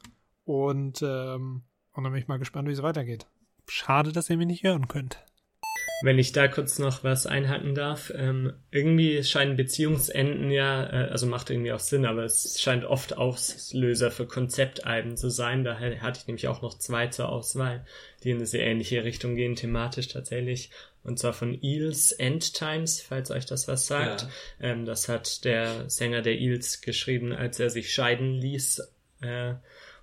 Und, 0.52 1.02
ähm, 1.02 1.64
und 1.94 2.04
dann 2.04 2.12
bin 2.12 2.22
ich 2.22 2.28
mal 2.28 2.38
gespannt, 2.38 2.68
wie 2.68 2.74
es 2.74 2.84
weitergeht. 2.84 3.26
Schade, 3.70 4.12
dass 4.12 4.30
ihr 4.30 4.36
mich 4.36 4.48
nicht 4.48 4.64
hören 4.64 4.90
könnt. 4.90 5.24
Wenn 6.04 6.20
ich 6.20 6.34
da 6.34 6.50
kurz 6.50 6.78
noch 6.78 7.06
was 7.06 7.26
einhaken 7.26 7.74
darf, 7.74 8.12
ähm, 8.14 8.52
irgendwie 8.70 9.24
scheinen 9.24 9.56
Beziehungsenden 9.56 10.52
ja, 10.52 10.84
äh, 10.84 11.10
also 11.10 11.26
macht 11.26 11.52
irgendwie 11.52 11.72
auch 11.72 11.80
Sinn, 11.80 12.06
aber 12.06 12.26
es 12.26 12.60
scheint 12.60 12.84
oft 12.84 13.18
Auslöser 13.18 14.12
für 14.12 14.28
Konzeptalben 14.28 15.16
zu 15.16 15.30
sein. 15.30 15.64
Daher 15.64 16.02
hatte 16.02 16.20
ich 16.20 16.28
nämlich 16.28 16.50
auch 16.50 16.62
noch 16.62 16.78
zwei 16.78 17.08
zur 17.08 17.30
Auswahl, 17.30 17.86
die 18.24 18.32
in 18.32 18.38
eine 18.38 18.46
sehr 18.46 18.68
ähnliche 18.68 19.06
Richtung 19.06 19.36
gehen, 19.36 19.56
thematisch 19.56 20.10
tatsächlich. 20.10 20.70
Und 21.02 21.18
zwar 21.18 21.32
von 21.32 21.58
Eels 21.64 22.12
End 22.12 22.54
Times, 22.54 23.00
falls 23.00 23.32
euch 23.32 23.46
das 23.46 23.70
was 23.70 23.88
sagt. 23.88 24.24
Ja. 24.60 24.72
Ähm, 24.72 24.84
das 24.84 25.08
hat 25.08 25.46
der 25.46 25.90
Sänger 25.90 26.22
der 26.22 26.38
Eels 26.38 26.82
geschrieben, 26.82 27.32
als 27.32 27.58
er 27.58 27.70
sich 27.70 27.94
scheiden 27.94 28.34
ließ. 28.34 28.82
Äh, 29.22 29.54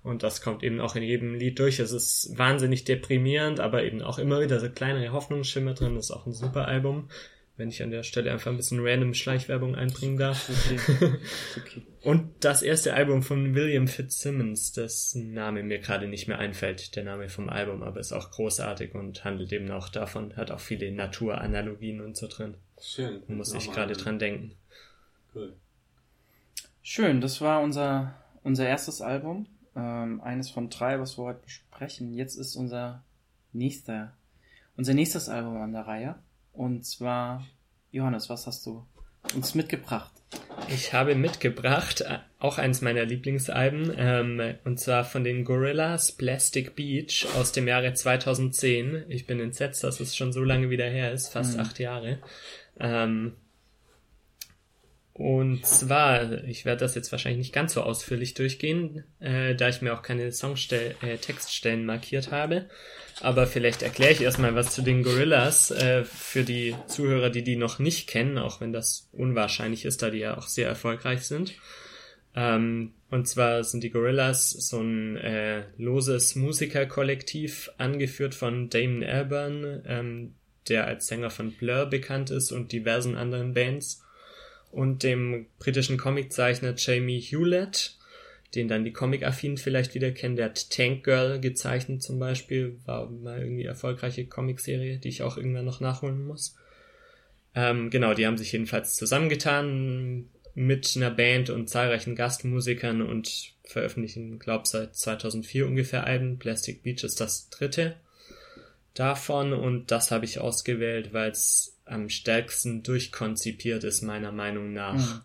und 0.03 0.23
das 0.23 0.41
kommt 0.41 0.63
eben 0.63 0.79
auch 0.79 0.95
in 0.95 1.03
jedem 1.03 1.33
Lied 1.33 1.59
durch. 1.59 1.79
Es 1.79 1.91
ist 1.91 2.37
wahnsinnig 2.37 2.85
deprimierend, 2.85 3.59
aber 3.59 3.83
eben 3.83 4.01
auch 4.01 4.17
immer 4.17 4.41
wieder 4.41 4.59
so 4.59 4.69
kleinere 4.69 5.11
Hoffnungsschimmer 5.11 5.73
drin. 5.73 5.95
Das 5.95 6.05
ist 6.05 6.11
auch 6.11 6.25
ein 6.25 6.33
super 6.33 6.67
Album. 6.67 7.09
Wenn 7.57 7.67
ich 7.67 7.83
an 7.83 7.91
der 7.91 8.03
Stelle 8.03 8.31
einfach 8.31 8.51
ein 8.51 8.55
bisschen 8.55 8.79
random 8.81 9.13
Schleichwerbung 9.13 9.75
einbringen 9.75 10.17
darf. 10.17 10.49
Okay. 10.49 10.79
okay. 11.57 11.81
Und 12.03 12.29
das 12.39 12.61
erste 12.61 12.93
Album 12.93 13.21
von 13.21 13.53
William 13.53 13.89
Fitzsimmons, 13.89 14.71
dessen 14.71 15.33
Name 15.33 15.63
mir 15.63 15.79
gerade 15.79 16.07
nicht 16.07 16.29
mehr 16.29 16.39
einfällt, 16.39 16.95
der 16.95 17.03
Name 17.03 17.27
vom 17.27 17.49
Album, 17.49 17.83
aber 17.83 17.99
ist 17.99 18.13
auch 18.13 18.31
großartig 18.31 18.95
und 18.95 19.25
handelt 19.25 19.51
eben 19.51 19.69
auch 19.71 19.89
davon, 19.89 20.37
hat 20.37 20.51
auch 20.51 20.61
viele 20.61 20.89
Naturanalogien 20.93 21.99
und 21.99 22.15
so 22.15 22.27
drin. 22.27 22.55
Schön. 22.81 23.23
Muss 23.27 23.53
ich 23.53 23.69
gerade 23.69 23.95
dran 23.95 24.19
denken. 24.19 24.53
Cool. 25.35 25.51
Schön, 26.81 27.19
das 27.19 27.41
war 27.41 27.61
unser, 27.61 28.15
unser 28.41 28.65
erstes 28.65 29.01
Album 29.01 29.47
ähm, 29.79 30.21
eines 30.21 30.49
von 30.49 30.69
drei, 30.69 30.99
was 30.99 31.17
wir 31.17 31.25
heute 31.25 31.41
besprechen. 31.43 32.13
Jetzt 32.13 32.35
ist 32.35 32.55
unser 32.55 33.03
nächster, 33.53 34.13
unser 34.75 34.93
nächstes 34.93 35.29
Album 35.29 35.57
an 35.61 35.73
der 35.73 35.87
Reihe. 35.87 36.15
Und 36.53 36.85
zwar, 36.85 37.45
Johannes, 37.91 38.29
was 38.29 38.47
hast 38.47 38.65
du 38.65 38.85
uns 39.35 39.55
mitgebracht? 39.55 40.11
Ich 40.67 40.93
habe 40.93 41.15
mitgebracht 41.15 42.01
äh, 42.01 42.19
auch 42.37 42.57
eins 42.57 42.81
meiner 42.81 43.05
Lieblingsalben, 43.05 43.93
ähm, 43.97 44.55
und 44.63 44.79
zwar 44.79 45.03
von 45.03 45.23
den 45.23 45.43
Gorillas 45.43 46.11
Plastic 46.11 46.75
Beach 46.75 47.27
aus 47.35 47.51
dem 47.51 47.67
Jahre 47.67 47.93
2010. 47.93 49.05
Ich 49.09 49.25
bin 49.25 49.39
entsetzt, 49.39 49.83
dass 49.83 49.99
es 49.99 50.15
schon 50.15 50.31
so 50.31 50.43
lange 50.43 50.69
wieder 50.69 50.85
her 50.85 51.11
ist, 51.11 51.29
fast 51.29 51.55
mhm. 51.55 51.61
acht 51.61 51.79
Jahre. 51.79 52.19
Ähm, 52.79 53.33
und 55.19 55.65
zwar, 55.65 56.45
ich 56.45 56.63
werde 56.63 56.79
das 56.79 56.95
jetzt 56.95 57.11
wahrscheinlich 57.11 57.39
nicht 57.39 57.53
ganz 57.53 57.73
so 57.73 57.81
ausführlich 57.81 58.35
durchgehen, 58.35 59.03
äh, 59.19 59.53
da 59.53 59.67
ich 59.67 59.81
mir 59.81 59.93
auch 59.93 60.01
keine 60.01 60.31
Songstell 60.31 60.95
äh, 61.01 61.17
Textstellen 61.17 61.85
markiert 61.85 62.31
habe. 62.31 62.69
Aber 63.19 63.45
vielleicht 63.45 63.81
erkläre 63.81 64.13
ich 64.13 64.21
erstmal 64.21 64.55
was 64.55 64.73
zu 64.73 64.81
den 64.81 65.03
Gorillas 65.03 65.71
äh, 65.71 66.05
für 66.05 66.43
die 66.43 66.73
Zuhörer, 66.87 67.31
die 67.31 67.43
die 67.43 67.57
noch 67.57 67.79
nicht 67.79 68.07
kennen, 68.07 68.37
auch 68.37 68.61
wenn 68.61 68.71
das 68.71 69.09
unwahrscheinlich 69.11 69.83
ist, 69.83 70.01
da 70.01 70.09
die 70.09 70.19
ja 70.19 70.37
auch 70.37 70.47
sehr 70.47 70.69
erfolgreich 70.69 71.23
sind. 71.23 71.53
Ähm, 72.33 72.93
und 73.09 73.27
zwar 73.27 73.65
sind 73.65 73.83
die 73.83 73.91
Gorillas 73.91 74.51
so 74.51 74.79
ein 74.79 75.17
äh, 75.17 75.63
loses 75.75 76.35
Musikerkollektiv, 76.35 77.69
angeführt 77.77 78.35
von 78.35 78.69
Damon 78.69 79.03
Albarn, 79.03 79.83
ähm, 79.85 80.35
der 80.69 80.87
als 80.87 81.07
Sänger 81.07 81.29
von 81.29 81.51
Blur 81.51 81.87
bekannt 81.87 82.29
ist 82.29 82.53
und 82.53 82.71
diversen 82.71 83.17
anderen 83.17 83.53
Bands 83.53 84.01
und 84.71 85.03
dem 85.03 85.47
britischen 85.57 85.97
Comiczeichner 85.97 86.73
Jamie 86.77 87.19
Hewlett, 87.19 87.97
den 88.55 88.67
dann 88.67 88.83
die 88.83 88.93
Comic-Affinen 88.93 89.57
vielleicht 89.57 89.93
wieder 89.93 90.11
kennen. 90.11 90.35
Der 90.35 90.45
hat 90.45 90.69
Tank 90.69 91.03
Girl 91.03 91.39
gezeichnet 91.39 92.01
zum 92.01 92.19
Beispiel, 92.19 92.79
war 92.85 93.09
mal 93.09 93.41
irgendwie 93.41 93.65
erfolgreiche 93.65 94.25
Comicserie, 94.25 94.97
die 94.97 95.09
ich 95.09 95.23
auch 95.23 95.37
irgendwann 95.37 95.65
noch 95.65 95.79
nachholen 95.79 96.25
muss. 96.25 96.55
Ähm, 97.55 97.89
genau, 97.89 98.13
die 98.13 98.25
haben 98.25 98.37
sich 98.37 98.51
jedenfalls 98.51 98.95
zusammengetan 98.95 100.29
mit 100.55 100.93
einer 100.95 101.11
Band 101.11 101.49
und 101.49 101.69
zahlreichen 101.69 102.15
Gastmusikern 102.15 103.01
und 103.01 103.53
veröffentlichen, 103.63 104.39
glaub, 104.39 104.67
seit 104.67 104.95
2004 104.95 105.67
ungefähr 105.67 106.05
Alben. 106.05 106.39
Plastic 106.39 106.83
Beach 106.83 107.03
ist 107.03 107.21
das 107.21 107.49
dritte 107.49 107.95
davon 108.93 109.53
und 109.53 109.91
das 109.91 110.11
habe 110.11 110.25
ich 110.25 110.39
ausgewählt, 110.39 111.13
weil 111.13 111.31
es 111.31 111.78
am 111.89 112.09
stärksten 112.09 112.83
durchkonzipiert 112.83 113.83
ist, 113.83 114.01
meiner 114.01 114.31
Meinung 114.31 114.73
nach. 114.73 115.15
Mhm. 115.15 115.21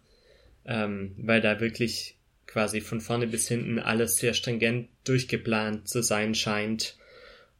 Ähm, 0.66 1.14
weil 1.18 1.40
da 1.40 1.60
wirklich 1.60 2.16
quasi 2.46 2.80
von 2.80 3.00
vorne 3.00 3.26
bis 3.26 3.48
hinten 3.48 3.78
alles 3.78 4.16
sehr 4.16 4.32
stringent 4.32 4.88
durchgeplant 5.04 5.88
zu 5.88 6.02
sein 6.02 6.34
scheint. 6.34 6.96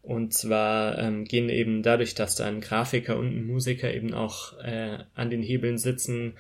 Und 0.03 0.35
zwar 0.35 0.99
ähm, 0.99 1.25
gehen 1.25 1.49
eben 1.49 1.83
dadurch, 1.83 2.15
dass 2.15 2.37
da 2.37 2.47
ein 2.47 2.61
Grafiker 2.61 3.19
und 3.19 3.29
ein 3.29 3.47
Musiker 3.47 3.93
eben 3.93 4.15
auch 4.15 4.59
äh, 4.59 4.99
an 5.15 5.31
den 5.31 5.43
Hebeln 5.43 5.79
sitzen, 5.79 6.35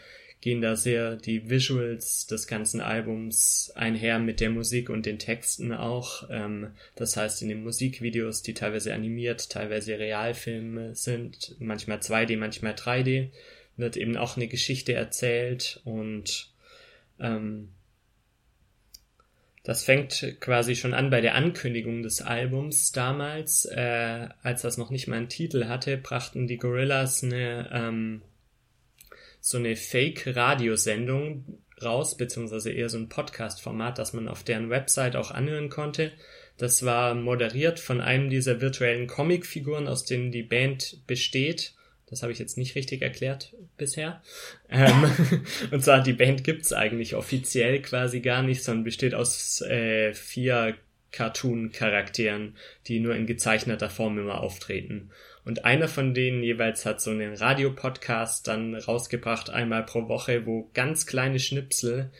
gehen 0.45 0.61
da 0.61 0.76
sehr 0.76 1.16
die 1.16 1.49
Visuals 1.49 2.26
des 2.26 2.47
ganzen 2.47 2.82
Albums 2.82 3.72
einher 3.76 4.18
mit 4.18 4.40
der 4.40 4.51
Musik 4.51 4.90
und 4.90 5.07
den 5.07 5.18
Texten 5.18 5.72
auch. 5.72 6.28
Ähm, 6.28 6.72
das 6.97 7.16
heißt, 7.16 7.40
in 7.40 7.49
den 7.49 7.64
Musikvideos, 7.64 8.42
die 8.42 8.53
teilweise 8.53 8.92
animiert, 8.92 9.49
teilweise 9.49 9.99
Realfilme 9.99 10.95
sind, 10.95 11.57
manchmal 11.61 11.97
2D, 12.01 12.36
manchmal 12.36 12.74
3D, 12.74 13.30
wird 13.78 13.97
eben 13.97 14.18
auch 14.18 14.36
eine 14.36 14.47
Geschichte 14.47 14.92
erzählt 14.92 15.80
und 15.84 16.53
ähm, 17.18 17.70
das 19.62 19.82
fängt 19.82 20.36
quasi 20.40 20.76
schon 20.76 20.92
an 20.92 21.09
bei 21.09 21.22
der 21.22 21.36
Ankündigung 21.36 22.03
des 22.03 22.20
Albums 22.20 22.92
damals, 22.92 23.64
äh, 23.64 24.28
als 24.42 24.61
das 24.61 24.76
noch 24.76 24.90
nicht 24.90 25.09
mal 25.09 25.16
einen 25.16 25.30
Titel 25.30 25.68
hatte, 25.68 25.97
brachten 25.97 26.47
die 26.47 26.59
Gorillas 26.59 27.24
eine 27.24 27.70
ähm, 27.72 28.20
so 29.45 29.59
eine 29.59 29.76
Fake-Radiosendung 29.76 31.59
raus, 31.82 32.16
beziehungsweise 32.16 32.72
eher 32.72 32.88
so 32.88 32.97
ein 32.97 33.11
Podcast-Format, 33.11 33.99
das 33.99 34.14
man 34.14 34.26
auf 34.26 34.42
deren 34.42 34.70
Website 34.70 35.16
auch 35.16 35.30
anhören 35.30 35.68
konnte. 35.68 36.12
Das 36.57 36.86
war 36.86 37.14
moderiert 37.14 37.78
von 37.78 38.01
einem 38.01 38.30
dieser 38.30 38.62
virtuellen 38.62 39.07
Comicfiguren, 39.07 39.86
aus 39.86 40.07
denen 40.07 40.32
die 40.32 40.45
Band 40.45 41.07
besteht. 41.07 41.74
Das 42.07 42.22
habe 42.22 42.32
ich 42.32 42.38
jetzt 42.38 42.57
nicht 42.57 42.74
richtig 42.74 43.03
erklärt 43.03 43.53
bisher. 43.76 44.22
Ähm, 44.70 45.11
und 45.70 45.84
zwar, 45.84 46.03
die 46.03 46.14
Band 46.14 46.42
gibt's 46.42 46.72
eigentlich 46.72 47.14
offiziell 47.14 47.82
quasi 47.82 48.20
gar 48.20 48.42
nicht, 48.42 48.64
sondern 48.64 48.84
besteht 48.84 49.12
aus 49.14 49.61
äh, 49.61 50.14
vier 50.14 50.74
Cartoon-Charakteren, 51.12 52.57
die 52.86 52.99
nur 52.99 53.14
in 53.14 53.26
gezeichneter 53.26 53.90
Form 53.90 54.18
immer 54.18 54.40
auftreten. 54.40 55.11
Und 55.45 55.64
einer 55.64 55.88
von 55.88 56.14
denen 56.14 56.42
jeweils 56.42 56.86
hat 56.86 57.01
so 57.01 57.11
einen 57.11 57.34
Radiopodcast 57.34 58.49
dann 58.49 58.74
rausgebracht, 58.74 59.51
einmal 59.51 59.84
pro 59.84 60.09
Woche, 60.09 60.47
wo 60.47 60.70
ganz 60.72 61.07
kleine 61.07 61.38
Schnipsel 61.38 62.11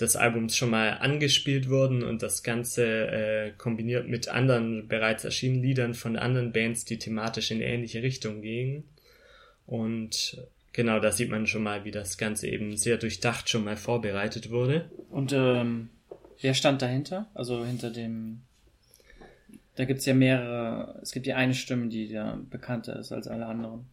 des 0.00 0.16
Albums 0.16 0.56
schon 0.56 0.70
mal 0.70 0.98
angespielt 0.98 1.68
wurden 1.68 2.02
und 2.02 2.22
das 2.22 2.42
Ganze 2.42 2.84
äh, 2.84 3.52
kombiniert 3.56 4.08
mit 4.08 4.28
anderen 4.28 4.88
bereits 4.88 5.24
erschienenen 5.24 5.62
Liedern 5.62 5.94
von 5.94 6.16
anderen 6.16 6.52
Bands, 6.52 6.84
die 6.84 6.98
thematisch 6.98 7.50
in 7.50 7.60
ähnliche 7.60 8.02
Richtung 8.02 8.42
gingen. 8.42 8.84
Und 9.66 10.42
genau, 10.72 10.98
da 11.00 11.12
sieht 11.12 11.30
man 11.30 11.46
schon 11.46 11.62
mal, 11.62 11.84
wie 11.84 11.92
das 11.92 12.18
Ganze 12.18 12.48
eben 12.48 12.76
sehr 12.76 12.96
durchdacht 12.96 13.48
schon 13.48 13.64
mal 13.64 13.76
vorbereitet 13.76 14.50
wurde. 14.50 14.90
Und 15.10 15.32
ähm, 15.32 15.90
wer 16.40 16.54
stand 16.54 16.82
dahinter? 16.82 17.30
Also 17.34 17.64
hinter 17.64 17.90
dem 17.90 18.42
da 19.76 19.84
gibt's 19.84 20.06
ja 20.06 20.14
mehrere, 20.14 20.98
es 21.02 21.12
gibt 21.12 21.26
ja 21.26 21.36
eine 21.36 21.54
Stimme, 21.54 21.88
die 21.88 22.12
da 22.12 22.38
bekannter 22.50 22.98
ist 22.98 23.12
als 23.12 23.26
alle 23.26 23.46
anderen. 23.46 23.86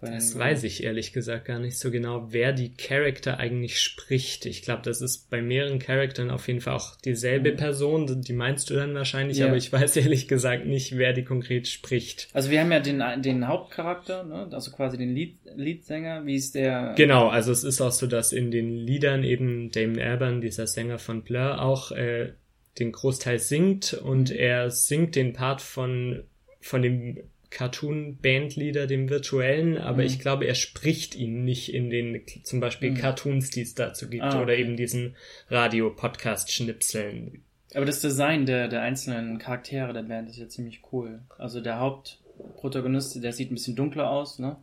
Das 0.00 0.38
weiß 0.38 0.64
ich 0.64 0.84
ehrlich 0.84 1.12
gesagt 1.12 1.46
gar 1.46 1.58
nicht 1.58 1.78
so 1.78 1.90
genau, 1.90 2.28
wer 2.30 2.52
die 2.52 2.74
Charakter 2.74 3.38
eigentlich 3.38 3.80
spricht. 3.80 4.46
Ich 4.46 4.62
glaube, 4.62 4.82
das 4.82 5.00
ist 5.00 5.30
bei 5.30 5.40
mehreren 5.40 5.78
Charakteren 5.78 6.30
auf 6.30 6.46
jeden 6.46 6.60
Fall 6.60 6.74
auch 6.74 6.96
dieselbe 6.96 7.52
mhm. 7.52 7.56
Person. 7.56 8.22
Die 8.22 8.32
meinst 8.32 8.70
du 8.70 8.74
dann 8.74 8.94
wahrscheinlich, 8.94 9.38
ja. 9.38 9.46
aber 9.46 9.56
ich 9.56 9.72
weiß 9.72 9.96
ehrlich 9.96 10.28
gesagt 10.28 10.66
nicht, 10.66 10.96
wer 10.96 11.12
die 11.12 11.24
konkret 11.24 11.68
spricht. 11.68 12.28
Also 12.32 12.50
wir 12.50 12.60
haben 12.60 12.72
ja 12.72 12.80
den, 12.80 13.02
den 13.22 13.48
Hauptcharakter, 13.48 14.24
ne? 14.24 14.48
also 14.50 14.70
quasi 14.72 14.98
den 14.98 15.14
Lead, 15.14 15.38
Leadsänger. 15.56 16.26
Wie 16.26 16.36
ist 16.36 16.54
der? 16.54 16.94
Genau, 16.96 17.28
also 17.28 17.52
es 17.52 17.64
ist 17.64 17.80
auch 17.80 17.92
so, 17.92 18.06
dass 18.06 18.32
in 18.32 18.50
den 18.50 18.76
Liedern 18.76 19.24
eben 19.24 19.70
Damon 19.70 20.00
Albarn, 20.00 20.40
dieser 20.40 20.66
Sänger 20.66 20.98
von 20.98 21.22
Blur, 21.22 21.62
auch 21.62 21.92
äh, 21.92 22.32
den 22.78 22.92
Großteil 22.92 23.38
singt 23.38 23.92
und 23.94 24.30
er 24.30 24.70
singt 24.70 25.14
den 25.16 25.32
Part 25.32 25.62
von, 25.62 26.24
von 26.60 26.82
dem 26.82 27.18
Cartoon-Bandleader, 27.50 28.86
dem 28.88 29.08
virtuellen, 29.08 29.78
aber 29.78 29.98
Mhm. 29.98 30.06
ich 30.06 30.18
glaube, 30.18 30.44
er 30.46 30.56
spricht 30.56 31.14
ihn 31.14 31.44
nicht 31.44 31.72
in 31.72 31.88
den 31.88 32.20
zum 32.42 32.58
Beispiel 32.58 32.90
Mhm. 32.90 32.96
Cartoons, 32.96 33.50
die 33.50 33.62
es 33.62 33.74
dazu 33.76 34.08
gibt, 34.10 34.24
Ah, 34.24 34.42
oder 34.42 34.52
okay. 34.54 34.62
eben 34.62 34.76
diesen 34.76 35.14
Radio-Podcast-Schnipseln. 35.50 37.42
Aber 37.74 37.84
das 37.86 38.00
Design 38.00 38.46
der, 38.46 38.68
der 38.68 38.82
einzelnen 38.82 39.38
Charaktere 39.38 39.92
der 39.92 40.02
Band 40.02 40.28
ist 40.28 40.38
ja 40.38 40.48
ziemlich 40.48 40.80
cool. 40.92 41.20
Also 41.38 41.60
der 41.60 41.80
Hauptprotagonist, 41.80 43.22
der 43.22 43.32
sieht 43.32 43.50
ein 43.50 43.54
bisschen 43.54 43.76
dunkler 43.76 44.10
aus, 44.10 44.38
ne? 44.38 44.56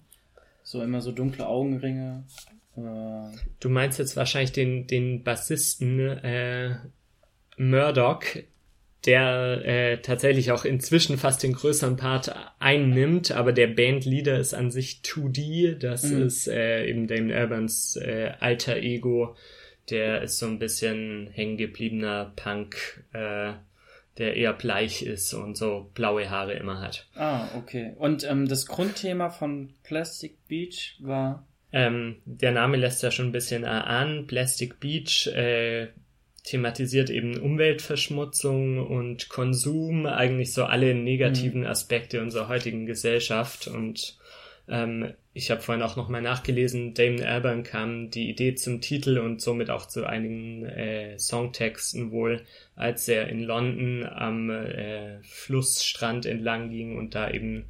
So 0.63 0.81
immer 0.81 1.01
so 1.01 1.11
dunkle 1.11 1.47
Augenringe. 1.47 2.23
Äh, 2.77 3.37
Du 3.59 3.69
meinst 3.69 3.99
jetzt 3.99 4.15
wahrscheinlich 4.15 4.53
den, 4.53 4.87
den 4.87 5.23
Bassisten 5.23 5.99
äh, 5.99 6.75
Murdoch, 7.57 8.23
der 9.05 9.61
äh, 9.65 9.97
tatsächlich 9.97 10.51
auch 10.51 10.63
inzwischen 10.63 11.17
fast 11.17 11.41
den 11.43 11.53
größeren 11.53 11.97
Part 11.97 12.35
einnimmt, 12.59 13.31
aber 13.31 13.51
der 13.51 13.67
Bandleader 13.67 14.37
ist 14.39 14.53
an 14.53 14.69
sich 14.69 15.01
2D, 15.03 15.75
das 15.75 16.03
Mhm. 16.03 16.21
ist 16.23 16.47
äh, 16.47 16.85
eben 16.85 17.07
Damon 17.07 17.31
Albans 17.31 17.95
äh, 17.95 18.33
alter 18.39 18.77
Ego, 18.77 19.35
der 19.89 20.21
ist 20.21 20.37
so 20.37 20.45
ein 20.45 20.59
bisschen 20.59 21.29
hängengebliebener 21.33 22.33
Punk, 22.35 23.03
äh, 23.13 23.53
der 24.17 24.35
eher 24.35 24.53
bleich 24.53 25.01
ist 25.01 25.33
und 25.33 25.57
so 25.57 25.89
blaue 25.95 26.29
Haare 26.29 26.53
immer 26.53 26.79
hat. 26.79 27.07
ah, 27.15 27.47
okay. 27.57 27.93
Und 27.97 28.23
ähm, 28.29 28.47
das 28.47 28.67
Grundthema 28.67 29.29
von 29.31 29.73
Plastic 29.83 30.37
Beach 30.47 30.97
war. 30.99 31.47
Ähm, 31.73 32.17
der 32.25 32.51
Name 32.51 32.77
lässt 32.77 33.01
ja 33.01 33.09
schon 33.11 33.27
ein 33.27 33.31
bisschen 33.31 33.63
erahnen. 33.63 34.27
Plastic 34.27 34.79
Beach 34.79 35.27
äh, 35.27 35.87
thematisiert 36.43 37.09
eben 37.09 37.39
Umweltverschmutzung 37.39 38.85
und 38.85 39.29
Konsum, 39.29 40.05
eigentlich 40.05 40.53
so 40.53 40.65
alle 40.65 40.95
negativen 40.95 41.65
Aspekte 41.65 42.21
unserer 42.21 42.47
heutigen 42.47 42.85
Gesellschaft. 42.85 43.67
Und 43.67 44.17
ähm, 44.67 45.13
ich 45.33 45.51
habe 45.51 45.61
vorhin 45.61 45.83
auch 45.83 45.95
nochmal 45.95 46.21
nachgelesen, 46.21 46.93
Damon 46.93 47.23
Albarn 47.23 47.63
kam 47.63 48.09
die 48.09 48.29
Idee 48.29 48.55
zum 48.55 48.81
Titel 48.81 49.19
und 49.19 49.41
somit 49.41 49.69
auch 49.69 49.85
zu 49.85 50.05
einigen 50.05 50.65
äh, 50.65 51.17
Songtexten 51.19 52.11
wohl, 52.11 52.43
als 52.75 53.07
er 53.07 53.29
in 53.29 53.41
London 53.41 54.03
am 54.05 54.49
äh, 54.49 55.21
Flussstrand 55.23 56.25
entlang 56.25 56.69
ging 56.69 56.97
und 56.97 57.15
da 57.15 57.29
eben 57.29 57.65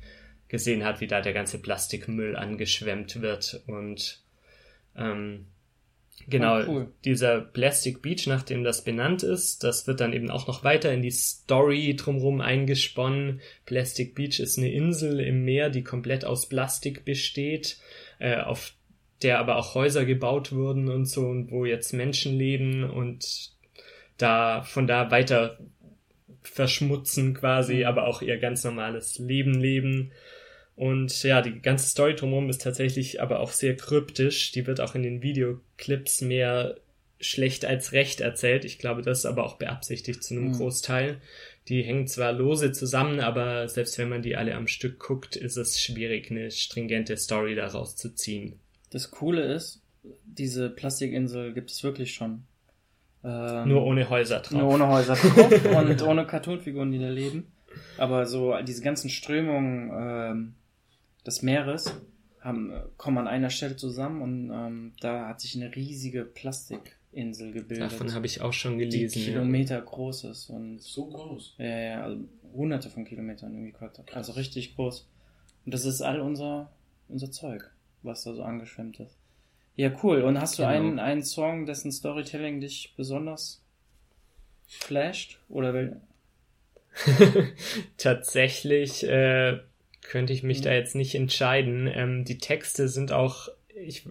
gesehen 0.47 0.83
hat, 0.83 1.01
wie 1.01 1.07
da 1.07 1.21
der 1.21 1.33
ganze 1.33 1.59
Plastikmüll 1.59 2.35
angeschwemmt 2.35 3.21
wird 3.21 3.61
und 3.67 4.21
ähm, 4.97 5.45
genau 6.27 6.53
Ah, 6.55 6.65
cool. 6.67 6.91
dieser 7.05 7.41
Plastic 7.41 8.01
Beach, 8.01 8.27
nachdem 8.27 8.63
das 8.63 8.83
benannt 8.83 9.23
ist, 9.23 9.63
das 9.63 9.87
wird 9.87 9.99
dann 9.99 10.13
eben 10.13 10.29
auch 10.29 10.47
noch 10.47 10.63
weiter 10.63 10.91
in 10.93 11.01
die 11.01 11.11
Story 11.11 11.95
drumherum 11.95 12.41
eingesponnen. 12.41 13.41
Plastic 13.65 14.15
Beach 14.15 14.39
ist 14.39 14.57
eine 14.57 14.71
Insel 14.71 15.19
im 15.19 15.43
Meer, 15.43 15.69
die 15.69 15.83
komplett 15.83 16.25
aus 16.25 16.47
Plastik 16.47 17.05
besteht, 17.05 17.77
äh, 18.19 18.37
auf 18.37 18.73
der 19.21 19.39
aber 19.39 19.57
auch 19.57 19.75
Häuser 19.75 20.05
gebaut 20.05 20.51
wurden 20.51 20.89
und 20.89 21.05
so 21.05 21.27
und 21.27 21.51
wo 21.51 21.65
jetzt 21.65 21.93
Menschen 21.93 22.37
leben 22.37 22.83
und 22.83 23.51
da 24.17 24.63
von 24.63 24.87
da 24.87 25.11
weiter 25.11 25.59
verschmutzen 26.43 27.33
quasi, 27.33 27.85
aber 27.85 28.07
auch 28.07 28.21
ihr 28.21 28.37
ganz 28.37 28.63
normales 28.63 29.19
Leben 29.19 29.53
leben. 29.53 30.11
Und 30.75 31.23
ja, 31.23 31.41
die 31.41 31.61
ganze 31.61 31.87
Story 31.87 32.15
drumherum 32.15 32.49
ist 32.49 32.61
tatsächlich 32.61 33.21
aber 33.21 33.39
auch 33.39 33.51
sehr 33.51 33.75
kryptisch. 33.75 34.51
Die 34.51 34.65
wird 34.65 34.81
auch 34.81 34.95
in 34.95 35.03
den 35.03 35.21
Videoclips 35.21 36.21
mehr 36.21 36.77
schlecht 37.19 37.65
als 37.65 37.91
recht 37.91 38.19
erzählt. 38.21 38.65
Ich 38.65 38.79
glaube, 38.79 39.03
das 39.03 39.19
ist 39.19 39.25
aber 39.25 39.43
auch 39.45 39.57
beabsichtigt 39.57 40.23
zu 40.23 40.33
einem 40.33 40.47
Mhm. 40.49 40.53
Großteil. 40.53 41.21
Die 41.67 41.83
hängen 41.83 42.07
zwar 42.07 42.33
lose 42.33 42.71
zusammen, 42.71 43.19
aber 43.19 43.69
selbst 43.69 43.97
wenn 43.99 44.09
man 44.09 44.23
die 44.23 44.35
alle 44.35 44.55
am 44.55 44.67
Stück 44.67 44.97
guckt, 44.99 45.35
ist 45.35 45.57
es 45.57 45.79
schwierig, 45.79 46.31
eine 46.31 46.49
stringente 46.49 47.15
Story 47.17 47.53
daraus 47.53 47.95
zu 47.95 48.15
ziehen. 48.15 48.59
Das 48.89 49.11
Coole 49.11 49.43
ist, 49.53 49.83
diese 50.25 50.69
Plastikinsel 50.71 51.53
gibt 51.53 51.69
es 51.69 51.83
wirklich 51.83 52.15
schon. 52.15 52.43
Ähm, 53.23 53.69
Nur 53.69 53.83
ohne 53.83 54.09
Häuser 54.09 54.39
drauf. 54.39 54.57
Nur 54.59 54.69
ohne 54.73 54.87
Häuser 54.87 55.13
drauf 55.13 55.87
und 55.87 56.01
ohne 56.01 56.25
Cartoonfiguren, 56.25 56.91
die 56.91 56.97
da 56.97 57.09
leben. 57.09 57.51
Aber 57.99 58.25
so 58.25 58.55
diese 58.67 58.81
ganzen 58.81 59.09
Strömungen 59.11 59.91
ähm, 59.93 60.53
des 61.25 61.41
Meeres 61.41 61.93
haben, 62.39 62.71
äh, 62.71 62.81
kommen 62.97 63.17
an 63.19 63.27
einer 63.27 63.49
Stelle 63.49 63.75
zusammen 63.75 64.21
und 64.21 64.51
ähm, 64.51 64.93
da 64.99 65.27
hat 65.27 65.41
sich 65.41 65.55
eine 65.55 65.75
riesige 65.75 66.25
Plastikinsel 66.25 67.51
gebildet. 67.51 67.91
Davon 67.91 68.13
habe 68.13 68.25
ich 68.25 68.41
auch 68.41 68.53
schon 68.53 68.77
die 68.79 68.85
gelesen. 68.85 69.19
ja. 69.19 69.25
Kilometer 69.25 69.81
groß 69.81 70.23
ist 70.25 70.49
und 70.49 70.81
So 70.81 71.05
groß. 71.07 71.55
ja, 71.59 71.65
ja, 71.79 72.03
also 72.03 72.23
hunderte 72.53 72.89
von 72.89 73.05
Kilometern 73.05 73.53
irgendwie 73.53 73.71
Quadrat. 73.71 74.13
Also 74.15 74.33
richtig 74.33 74.75
groß. 74.75 75.07
Und 75.65 75.73
das 75.73 75.85
ist 75.85 76.01
all 76.01 76.19
unser, 76.19 76.71
unser 77.07 77.31
Zeug, 77.31 77.71
was 78.01 78.23
da 78.23 78.33
so 78.33 78.41
angeschwemmt 78.43 78.99
ist. 78.99 79.17
Ja, 79.75 79.91
cool. 80.03 80.23
Und 80.23 80.39
hast 80.41 80.57
du 80.59 80.63
Genau. 80.63 80.73
einen, 80.73 80.99
einen 80.99 81.23
Song, 81.23 81.65
dessen 81.65 81.91
Storytelling 81.91 82.59
dich 82.59 82.93
besonders 82.97 83.63
flasht? 84.67 85.39
Oder 85.47 85.73
wel 85.73 86.01
Tatsächlich 87.97 89.03
äh, 89.07 89.59
könnte 90.01 90.33
ich 90.33 90.43
mich 90.43 90.59
Mhm. 90.59 90.63
da 90.63 90.73
jetzt 90.73 90.95
nicht 90.95 91.15
entscheiden. 91.15 91.89
Ähm, 91.93 92.25
die 92.25 92.37
Texte 92.37 92.87
sind 92.87 93.11
auch, 93.11 93.49
ich, 93.75 94.03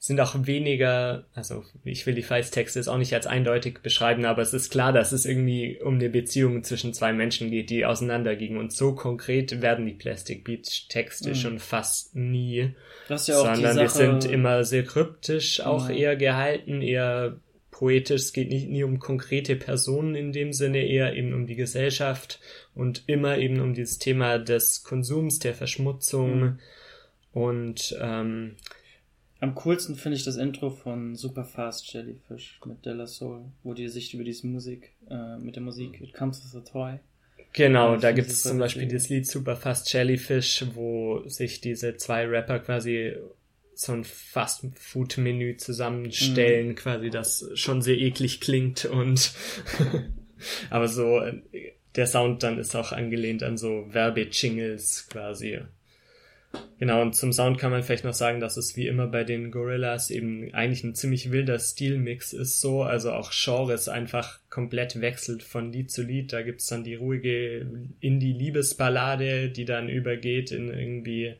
sind 0.00 0.20
auch 0.20 0.34
weniger, 0.46 1.26
also 1.34 1.64
ich 1.84 2.06
will 2.06 2.14
die 2.14 2.22
Feist-Texte 2.22 2.78
jetzt 2.78 2.86
auch 2.88 2.98
nicht 2.98 3.12
als 3.14 3.26
eindeutig 3.26 3.80
beschreiben, 3.82 4.24
aber 4.24 4.42
es 4.42 4.54
ist 4.54 4.70
klar, 4.70 4.92
dass 4.92 5.10
es 5.10 5.26
irgendwie 5.26 5.80
um 5.82 5.94
eine 5.96 6.08
Beziehung 6.08 6.62
zwischen 6.62 6.94
zwei 6.94 7.12
Menschen 7.12 7.50
geht, 7.50 7.68
die 7.70 7.84
auseinandergingen. 7.84 8.58
Und 8.58 8.72
so 8.72 8.94
konkret 8.94 9.60
werden 9.60 9.86
die 9.86 9.94
Plastic 9.94 10.44
Beach-Texte 10.44 11.30
Mhm. 11.30 11.34
schon 11.34 11.58
fast 11.58 12.14
nie 12.14 12.74
Du 13.08 13.14
hast 13.14 13.26
ja 13.26 13.38
auch 13.38 13.44
sondern 13.54 13.76
die 13.76 13.82
die 13.82 13.88
Sache, 13.88 14.20
sind 14.20 14.24
immer 14.32 14.64
sehr 14.64 14.84
kryptisch 14.84 15.60
auch 15.60 15.88
Genau. 15.88 15.98
eher 15.98 16.16
gehalten, 16.16 16.80
eher 16.80 17.40
poetisch. 17.72 18.22
Es 18.22 18.32
geht 18.32 18.50
nicht 18.50 18.68
nie 18.68 18.84
um 18.84 18.98
konkrete 19.00 19.56
Personen 19.56 20.14
in 20.14 20.32
dem 20.32 20.52
Sinne, 20.52 20.84
eher 20.86 21.14
eben 21.14 21.32
um 21.34 21.46
die 21.46 21.54
Gesellschaft 21.56 22.40
und 22.78 23.02
immer 23.06 23.36
eben 23.36 23.60
um 23.60 23.74
dieses 23.74 23.98
Thema 23.98 24.38
des 24.38 24.82
Konsums, 24.84 25.38
der 25.40 25.54
Verschmutzung 25.54 26.40
Mhm. 26.40 26.58
und 27.32 27.96
ähm, 28.00 28.56
Am 29.40 29.54
coolsten 29.54 29.94
finde 29.94 30.16
ich 30.16 30.24
das 30.24 30.36
Intro 30.36 30.70
von 30.70 31.14
Superfast 31.14 31.92
Jellyfish 31.92 32.58
mit 32.66 32.84
Della 32.84 33.06
Soul, 33.06 33.44
wo 33.62 33.72
die 33.74 33.88
sich 33.88 34.12
über 34.14 34.24
diese 34.24 34.46
Musik, 34.48 34.94
äh, 35.10 35.36
mit 35.38 35.54
der 35.54 35.62
Musik 35.62 36.00
It 36.00 36.12
Comes 36.12 36.42
as 36.44 36.56
a 36.56 36.60
Toy. 36.60 36.98
Genau, 37.52 37.96
da 37.96 38.10
gibt 38.12 38.28
es 38.28 38.42
zum 38.42 38.58
Beispiel 38.58 38.88
das 38.88 39.08
Lied 39.08 39.26
Super 39.26 39.54
Fast 39.56 39.92
Jellyfish, 39.92 40.64
wo 40.74 41.22
sich 41.28 41.60
diese 41.60 41.96
zwei 41.96 42.26
Rapper 42.26 42.58
quasi 42.58 43.14
so 43.74 43.92
ein 43.92 44.02
Fast-Food-Menü 44.04 45.52
Mhm. 45.52 45.58
zusammenstellen, 45.58 46.74
quasi 46.74 47.10
das 47.10 47.48
schon 47.54 47.80
sehr 47.80 47.96
eklig 47.96 48.40
klingt 48.40 48.86
und 48.86 49.32
aber 50.70 50.88
so 50.88 51.20
äh, 51.20 51.40
der 51.98 52.06
Sound 52.06 52.44
dann 52.44 52.58
ist 52.58 52.76
auch 52.76 52.92
angelehnt 52.92 53.42
an 53.42 53.58
so 53.58 53.92
Werbejingles 53.92 55.08
quasi. 55.10 55.58
Genau, 56.78 57.02
und 57.02 57.14
zum 57.14 57.32
Sound 57.32 57.58
kann 57.58 57.72
man 57.72 57.82
vielleicht 57.82 58.04
noch 58.04 58.14
sagen, 58.14 58.40
dass 58.40 58.56
es 58.56 58.76
wie 58.76 58.86
immer 58.86 59.08
bei 59.08 59.24
den 59.24 59.50
Gorillas 59.50 60.10
eben 60.10 60.54
eigentlich 60.54 60.84
ein 60.84 60.94
ziemlich 60.94 61.32
wilder 61.32 61.58
Stilmix 61.58 62.32
ist 62.32 62.60
so, 62.60 62.84
also 62.84 63.12
auch 63.12 63.32
Genres 63.32 63.88
einfach 63.88 64.38
komplett 64.48 65.00
wechselt 65.00 65.42
von 65.42 65.72
Lied 65.72 65.90
zu 65.90 66.02
Lied. 66.02 66.32
Da 66.32 66.42
gibt's 66.42 66.68
dann 66.68 66.84
die 66.84 66.94
ruhige 66.94 67.66
Indie-Liebesballade, 68.00 69.50
die 69.50 69.64
dann 69.64 69.88
übergeht 69.88 70.52
in 70.52 70.72
irgendwie 70.72 71.34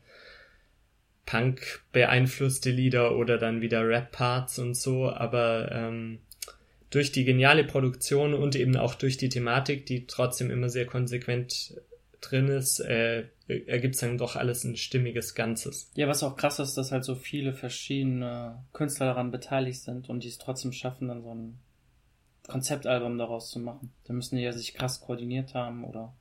Punk 1.24 1.82
beeinflusste 1.92 2.70
Lieder 2.70 3.16
oder 3.16 3.38
dann 3.38 3.60
wieder 3.60 3.86
Rap-Parts 3.86 4.58
und 4.58 4.74
so, 4.74 5.08
aber 5.08 5.70
ähm, 5.70 6.18
durch 6.90 7.12
die 7.12 7.24
geniale 7.24 7.64
Produktion 7.64 8.34
und 8.34 8.56
eben 8.56 8.76
auch 8.76 8.94
durch 8.94 9.16
die 9.16 9.28
Thematik, 9.28 9.86
die 9.86 10.06
trotzdem 10.06 10.50
immer 10.50 10.68
sehr 10.70 10.86
konsequent 10.86 11.74
drin 12.20 12.48
ist, 12.48 12.80
äh, 12.80 13.24
ergibt 13.46 14.00
dann 14.02 14.18
doch 14.18 14.36
alles 14.36 14.64
ein 14.64 14.76
stimmiges 14.76 15.34
Ganzes. 15.34 15.90
Ja, 15.94 16.08
was 16.08 16.22
auch 16.22 16.36
krass 16.36 16.58
ist, 16.58 16.74
dass 16.74 16.90
halt 16.92 17.04
so 17.04 17.14
viele 17.14 17.52
verschiedene 17.52 18.64
Künstler 18.72 19.06
daran 19.06 19.30
beteiligt 19.30 19.80
sind 19.82 20.08
und 20.08 20.24
die 20.24 20.28
es 20.28 20.38
trotzdem 20.38 20.72
schaffen, 20.72 21.08
dann 21.08 21.22
so 21.22 21.34
ein 21.34 21.58
Konzeptalbum 22.48 23.18
daraus 23.18 23.50
zu 23.50 23.60
machen. 23.60 23.92
Da 24.04 24.14
müssen 24.14 24.36
die 24.36 24.42
ja 24.42 24.52
sich 24.52 24.74
krass 24.74 25.00
koordiniert 25.00 25.54
haben 25.54 25.84
oder 25.84 26.14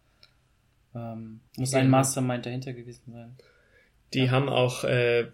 ähm, 0.95 1.39
muss 1.57 1.73
ein 1.73 1.85
Genau. 1.85 1.97
Mastermind 1.97 2.45
dahinter 2.45 2.73
gewesen 2.73 3.11
sein. 3.13 3.37
Die 4.13 4.25
Ja. 4.25 4.31
haben 4.31 4.49
auch, 4.49 4.83
äh, 4.83 5.27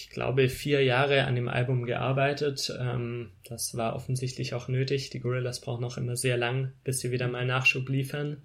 ich 0.00 0.10
glaube, 0.10 0.48
vier 0.48 0.82
Jahre 0.82 1.24
an 1.24 1.34
dem 1.34 1.48
Album 1.48 1.84
gearbeitet. 1.84 2.74
Ähm, 2.80 3.30
das 3.44 3.76
war 3.76 3.94
offensichtlich 3.94 4.54
auch 4.54 4.68
nötig. 4.68 5.10
Die 5.10 5.20
Gorillas 5.20 5.60
brauchen 5.60 5.84
auch 5.84 5.98
immer 5.98 6.16
sehr 6.16 6.38
lang, 6.38 6.72
bis 6.84 7.00
sie 7.00 7.10
wieder 7.10 7.28
mal 7.28 7.44
Nachschub 7.44 7.88
liefern. 7.88 8.42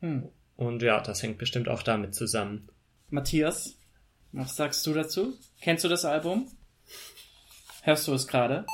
Hm. 0.00 0.28
Und 0.56 0.82
ja, 0.82 1.00
das 1.00 1.22
hängt 1.22 1.38
bestimmt 1.38 1.68
auch 1.68 1.82
damit 1.82 2.14
zusammen. 2.14 2.68
Matthias, 3.10 3.76
was 4.32 4.56
sagst 4.56 4.84
du 4.86 4.92
dazu? 4.92 5.38
Kennst 5.60 5.84
du 5.84 5.88
das 5.88 6.04
Album? 6.04 6.50
Hörst 7.82 8.08
du 8.08 8.14
es 8.14 8.26
gerade? 8.26 8.66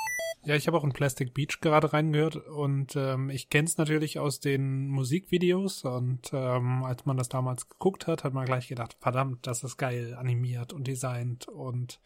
Ja, 0.46 0.54
ich 0.54 0.66
habe 0.66 0.76
auch 0.76 0.84
in 0.84 0.92
Plastic 0.92 1.32
Beach 1.32 1.60
gerade 1.62 1.94
reingehört 1.94 2.36
und 2.36 2.96
ähm, 2.96 3.30
ich 3.30 3.48
kenne 3.48 3.66
es 3.66 3.78
natürlich 3.78 4.18
aus 4.18 4.40
den 4.40 4.88
Musikvideos 4.88 5.84
und 5.84 6.30
ähm, 6.34 6.84
als 6.84 7.06
man 7.06 7.16
das 7.16 7.30
damals 7.30 7.70
geguckt 7.70 8.06
hat, 8.06 8.24
hat 8.24 8.34
man 8.34 8.44
gleich 8.44 8.68
gedacht, 8.68 8.94
verdammt, 9.00 9.46
das 9.46 9.64
ist 9.64 9.78
geil 9.78 10.14
animiert 10.14 10.74
und 10.74 10.86
designt 10.86 11.48
und 11.48 11.98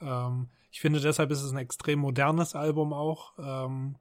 ähm, 0.00 0.48
ich 0.72 0.80
finde 0.80 1.00
deshalb 1.00 1.30
ist 1.30 1.42
es 1.42 1.52
ein 1.52 1.58
extrem 1.58 2.00
modernes 2.00 2.56
Album 2.56 2.92
auch, 2.92 3.34
ähm, 3.38 3.94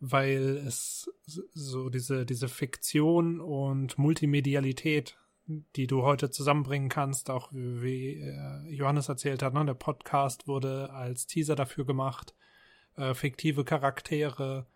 weil 0.00 0.62
es 0.66 1.10
so 1.26 1.90
diese 1.90 2.24
diese 2.24 2.48
Fiktion 2.48 3.42
und 3.42 3.98
Multimedialität, 3.98 5.18
die 5.76 5.86
du 5.86 6.02
heute 6.02 6.30
zusammenbringen 6.30 6.88
kannst, 6.88 7.28
auch 7.28 7.50
wie, 7.52 8.22
äh, 8.22 8.70
Johannes 8.70 9.10
erzählt 9.10 9.42
hat, 9.42 9.52
ne? 9.52 9.66
der 9.66 9.74
Podcast 9.74 10.48
wurde 10.48 10.90
als 10.94 11.26
Teaser 11.26 11.56
dafür 11.56 11.84
gemacht 11.84 12.34
äh, 12.96 13.14
fiktive 13.14 13.64
Charaktere, 13.64 14.66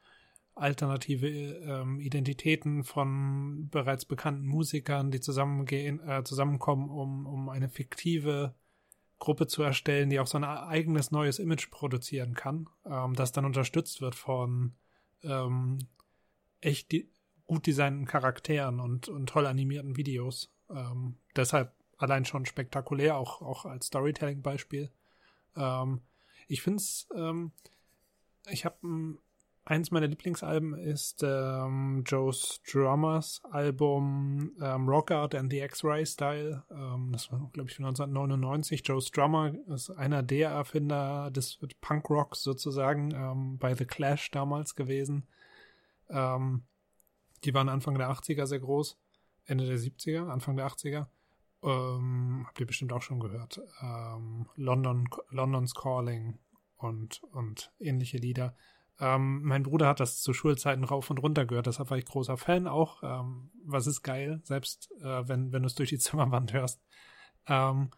alternative 0.55 1.29
ähm, 1.29 2.01
Identitäten 2.01 2.83
von 2.83 3.69
bereits 3.69 4.05
bekannten 4.05 4.47
Musikern, 4.47 5.11
die 5.11 5.21
zusammengehen, 5.21 6.01
äh, 6.09 6.25
zusammenkommen, 6.25 6.89
um, 6.89 7.27
um 7.27 7.49
eine 7.49 7.69
fiktive 7.69 8.55
Gruppe 9.19 9.47
zu 9.47 9.63
erstellen, 9.63 10.11
die 10.11 10.21
auch 10.21 10.27
so 10.27 10.39
ein 10.39 10.45
eigenes 10.45 11.11
neues 11.11 11.39
Image 11.39 11.71
produzieren 11.71 12.35
kann, 12.35 12.69
ähm, 12.85 13.15
das 13.15 13.33
dann 13.33 13.45
unterstützt 13.45 14.01
wird 14.01 14.15
von 14.15 14.75
ähm, 15.23 15.79
echt 16.61 16.93
die, 16.93 17.11
gut 17.47 17.67
designten 17.67 18.07
Charakteren 18.07 18.81
und, 18.81 19.09
und 19.09 19.29
toll 19.29 19.47
animierten 19.47 19.97
Videos. 19.97 20.53
Ähm, 20.71 21.17
deshalb 21.35 21.73
allein 21.99 22.25
schon 22.25 22.45
spektakulär, 22.47 23.17
auch, 23.17 23.41
auch 23.41 23.65
als 23.65 23.87
Storytelling-Beispiel. 23.87 24.91
Ähm, 25.57 26.01
ich 26.49 26.63
finde 26.63 26.79
es 26.79 27.09
ähm, 27.15 27.53
ich 28.49 28.65
habe 28.65 28.77
hm, 28.83 29.19
eins 29.65 29.91
meiner 29.91 30.07
Lieblingsalben 30.07 30.75
ist 30.75 31.23
ähm, 31.23 32.05
Joe 32.07 32.33
Strummers 32.33 33.43
Album 33.51 34.53
ähm, 34.61 34.89
Rock 34.89 35.11
Art 35.11 35.35
and 35.35 35.51
the 35.51 35.61
X-Ray 35.61 36.07
Style. 36.07 36.65
Ähm, 36.71 37.11
das 37.13 37.31
war, 37.33 37.51
glaube 37.53 37.69
ich, 37.69 37.79
1999. 37.79 38.83
Joe 38.85 39.01
Strummer 39.01 39.53
ist 39.69 39.91
einer 39.91 40.23
der 40.23 40.51
Erfinder 40.51 41.31
des 41.31 41.59
Punk-Rocks 41.81 42.43
sozusagen 42.43 43.13
ähm, 43.13 43.59
bei 43.59 43.75
The 43.75 43.85
Clash 43.85 44.31
damals 44.31 44.77
gewesen. 44.77 45.27
Ähm, 46.09 46.63
die 47.45 47.53
waren 47.53 47.69
Anfang 47.69 47.99
der 47.99 48.11
80er 48.11 48.47
sehr 48.47 48.61
groß. 48.61 48.97
Ende 49.47 49.67
der 49.67 49.79
70er, 49.79 50.29
Anfang 50.29 50.57
der 50.57 50.69
80er. 50.69 51.07
Ähm, 51.63 52.45
habt 52.47 52.61
ihr 52.61 52.67
bestimmt 52.67 52.93
auch 52.93 53.03
schon 53.03 53.21
gehört. 53.21 53.61
Ähm, 53.83 54.47
London, 54.55 55.09
London's 55.31 55.75
Calling 55.75 56.39
und, 56.77 57.23
und 57.33 57.73
ähnliche 57.79 58.19
Lieder. 58.19 58.55
Ähm, 58.99 59.43
mein 59.43 59.63
Bruder 59.63 59.89
hat 59.89 60.01
das 60.01 60.23
zu 60.23 60.33
Schulzeiten 60.33 60.85
rauf 60.85 61.11
und 61.11 61.19
runter 61.19 61.45
gehört, 61.45 61.67
deshalb 61.67 61.91
war 61.91 61.99
ich 61.99 62.07
großer 62.07 62.37
Fan 62.37 62.67
auch. 62.67 63.03
Ähm, 63.03 63.51
was 63.65 63.87
ist 63.87 64.03
geil, 64.03 64.41
selbst 64.45 64.91
äh, 65.01 65.29
wenn, 65.29 65.53
wenn 65.53 65.63
du 65.63 65.67
es 65.67 65.75
durch 65.75 65.91
die 65.91 65.99
Zimmerwand 65.99 66.53
hörst. 66.53 66.81
Ähm, 67.47 67.91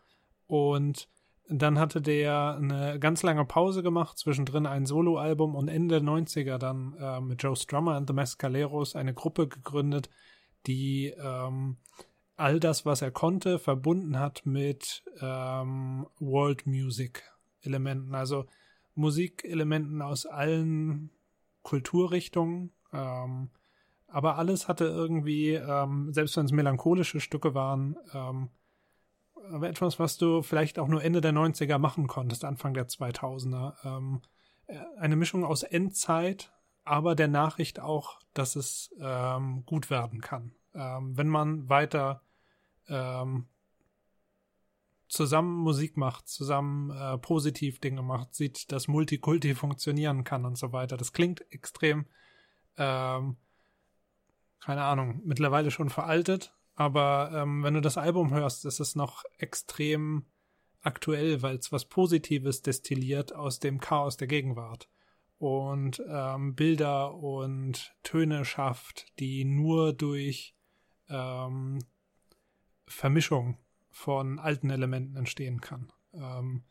und 0.47 1.09
dann 1.51 1.79
hatte 1.79 2.03
der 2.03 2.57
eine 2.57 2.99
ganz 2.99 3.23
lange 3.23 3.45
Pause 3.45 3.83
gemacht, 3.83 4.19
zwischendrin 4.19 4.67
ein 4.67 4.87
Soloalbum 4.87 5.55
und 5.55 5.69
Ende 5.69 5.99
90er 5.99 6.59
dann 6.59 6.95
äh, 7.01 7.21
mit 7.21 7.43
Joe 7.43 7.57
Strummer 7.57 7.95
and 7.95 8.09
the 8.09 8.13
Mescaleros 8.13 8.97
eine 8.97 9.15
Gruppe 9.15 9.49
gegründet, 9.49 10.11
die 10.67 11.07
ähm, 11.07 11.79
all 12.37 12.61
das, 12.61 12.85
was 12.85 13.03
er 13.03 13.11
konnte, 13.11 13.59
verbunden 13.59 14.19
hat 14.19 14.45
mit 14.45 15.05
ähm, 15.21 16.07
World 16.19 16.67
Music 16.67 17.23
Elementen. 17.63 18.15
Also 18.15 18.47
Musikelementen 18.99 20.03
aus 20.03 20.27
allen 20.27 21.11
Kulturrichtungen. 21.63 22.73
Ähm, 22.93 23.51
aber 24.09 24.37
alles 24.37 24.69
hatte 24.69 24.85
irgendwie, 24.85 25.53
ähm, 25.53 26.13
selbst 26.13 26.37
wenn 26.37 26.47
es 26.47 26.53
melancholische 26.53 27.21
Stücke 27.21 27.55
waren, 27.55 27.97
ähm, 28.13 28.51
etwas, 29.63 29.99
was 29.99 30.19
du 30.19 30.43
vielleicht 30.43 30.79
auch 30.79 30.89
nur 30.89 31.03
Ende 31.03 31.21
der 31.21 31.33
90er 31.33 31.79
machen 31.79 32.07
konntest, 32.07 32.45
Anfang 32.45 32.75
der 32.75 32.89
2000er. 32.89 33.75
Ähm, 33.85 34.23
äh, 34.67 34.79
eine 34.99 35.17
Mischung 35.17 35.45
aus 35.45 35.63
Endzeit, 35.63 36.53
aber 36.85 37.15
der 37.15 37.29
Nachricht 37.29 37.81
auch, 37.81 38.19
dass 38.35 38.57
es 38.57 38.95
ähm, 39.01 39.65
gut 39.65 39.91
werden 39.91 40.21
kann. 40.21 40.53
Ähm, 40.75 41.17
wenn 41.17 41.29
man 41.29 41.69
weiter 41.69 42.23
ähm, 42.89 43.47
zusammen 45.09 45.57
Musik 45.57 45.97
macht, 45.97 46.29
zusammen 46.29 46.91
äh, 46.91 47.19
positiv 47.19 47.81
Dinge 47.81 48.03
macht, 48.03 48.35
sieht, 48.35 48.71
dass 48.73 48.89
Multikulti 48.89 49.55
funktionieren 49.55 50.25
kann 50.25 50.45
und 50.45 50.59
so 50.59 50.73
weiter. 50.73 50.97
Das 50.97 51.13
klingt 51.13 51.45
extrem, 51.51 52.07
ähm, 52.77 53.37
keine 54.61 54.85
Ahnung, 54.85 55.23
mittlerweile 55.25 55.71
schon 55.71 55.91
veraltet, 55.91 56.55
aber 56.75 57.31
ähm, 57.35 57.63
wenn 57.63 57.75
du 57.75 57.81
das 57.81 57.97
Album 57.97 58.33
hörst, 58.33 58.65
ist 58.65 58.81
es 58.81 58.95
noch 58.95 59.25
extrem 59.39 60.27
aktuell, 60.83 61.43
weil 61.43 61.57
es 61.57 61.73
was 61.73 61.87
Positives 61.87 62.63
destilliert 62.63 63.35
aus 63.35 63.59
dem 63.59 63.81
Chaos 63.81 64.17
der 64.17 64.29
Gegenwart 64.29 64.89
und 65.39 66.03
ähm, 66.09 66.55
Bilder 66.55 67.15
und 67.15 67.95
Töne 68.03 68.45
schafft, 68.45 69.07
die 69.19 69.45
nur 69.45 69.93
durch 69.93 70.55
ähm, 71.09 71.79
Vermischung 72.87 73.59
von 73.99 74.39
alten 74.39 74.71
Elementen 74.71 75.17
entstehen 75.17 75.61
kann. 75.61 75.93
Ähm, 76.15 76.63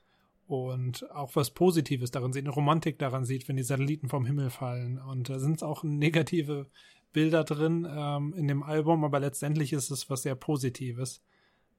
und 0.48 1.12
auch 1.12 1.36
was 1.36 1.52
Positives 1.52 2.10
darin 2.10 2.32
sieht, 2.32 2.46
eine 2.46 2.54
Romantik 2.54 2.98
daran 3.00 3.26
sieht, 3.26 3.50
wenn 3.50 3.58
die 3.58 3.64
Satelliten 3.64 4.08
vom 4.08 4.26
Himmel 4.26 4.50
fallen. 4.50 4.98
Und 4.98 5.28
da 5.28 5.38
sind 5.38 5.62
auch 5.62 5.84
negative 5.84 6.68
Bilder 7.12 7.44
drin 7.44 7.86
ähm, 7.90 8.34
in 8.34 8.48
dem 8.48 8.64
Album, 8.64 9.04
aber 9.04 9.20
letztendlich 9.20 9.74
ist 9.74 9.92
es 9.92 10.10
was 10.10 10.22
sehr 10.22 10.36
Positives. 10.36 11.22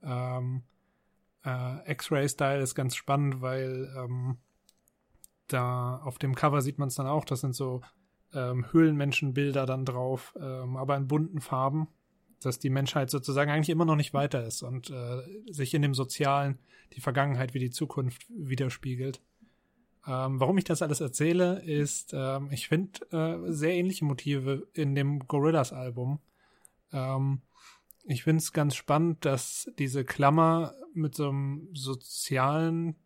Ähm, 0.02 0.64
äh, 1.46 1.92
X-Ray-Style 1.92 2.60
ist 2.60 2.74
ganz 2.74 2.94
spannend, 2.94 3.40
weil 3.40 3.90
ähm, 3.96 4.36
da 5.46 5.96
auf 6.04 6.18
dem 6.18 6.34
Cover 6.34 6.60
sieht 6.60 6.78
man 6.78 6.88
es 6.88 6.96
dann 6.96 7.06
auch, 7.06 7.24
das 7.24 7.40
sind 7.40 7.54
so 7.54 7.80
ähm, 8.34 8.70
Höhlenmenschenbilder 8.70 9.64
dann 9.64 9.86
drauf, 9.86 10.34
ähm, 10.38 10.76
aber 10.76 10.94
in 10.98 11.08
bunten 11.08 11.40
Farben 11.40 11.88
dass 12.40 12.58
die 12.58 12.70
Menschheit 12.70 13.10
sozusagen 13.10 13.50
eigentlich 13.50 13.70
immer 13.70 13.84
noch 13.84 13.96
nicht 13.96 14.14
weiter 14.14 14.44
ist 14.44 14.62
und 14.62 14.90
äh, 14.90 15.22
sich 15.50 15.74
in 15.74 15.82
dem 15.82 15.94
Sozialen 15.94 16.58
die 16.94 17.00
Vergangenheit 17.00 17.54
wie 17.54 17.58
die 17.58 17.70
Zukunft 17.70 18.26
widerspiegelt. 18.28 19.20
Ähm, 20.06 20.40
warum 20.40 20.56
ich 20.56 20.64
das 20.64 20.80
alles 20.80 21.00
erzähle, 21.00 21.62
ist, 21.62 22.12
ähm, 22.14 22.48
ich 22.50 22.68
finde 22.68 23.00
äh, 23.12 23.52
sehr 23.52 23.74
ähnliche 23.74 24.04
Motive 24.04 24.66
in 24.72 24.94
dem 24.94 25.18
Gorillas-Album. 25.26 26.20
Ähm, 26.92 27.42
ich 28.04 28.24
finde 28.24 28.38
es 28.38 28.52
ganz 28.52 28.74
spannend, 28.74 29.24
dass 29.26 29.70
diese 29.78 30.04
Klammer 30.04 30.74
mit 30.94 31.14
so 31.14 31.28
einem 31.28 31.68
sozialen 31.74 32.96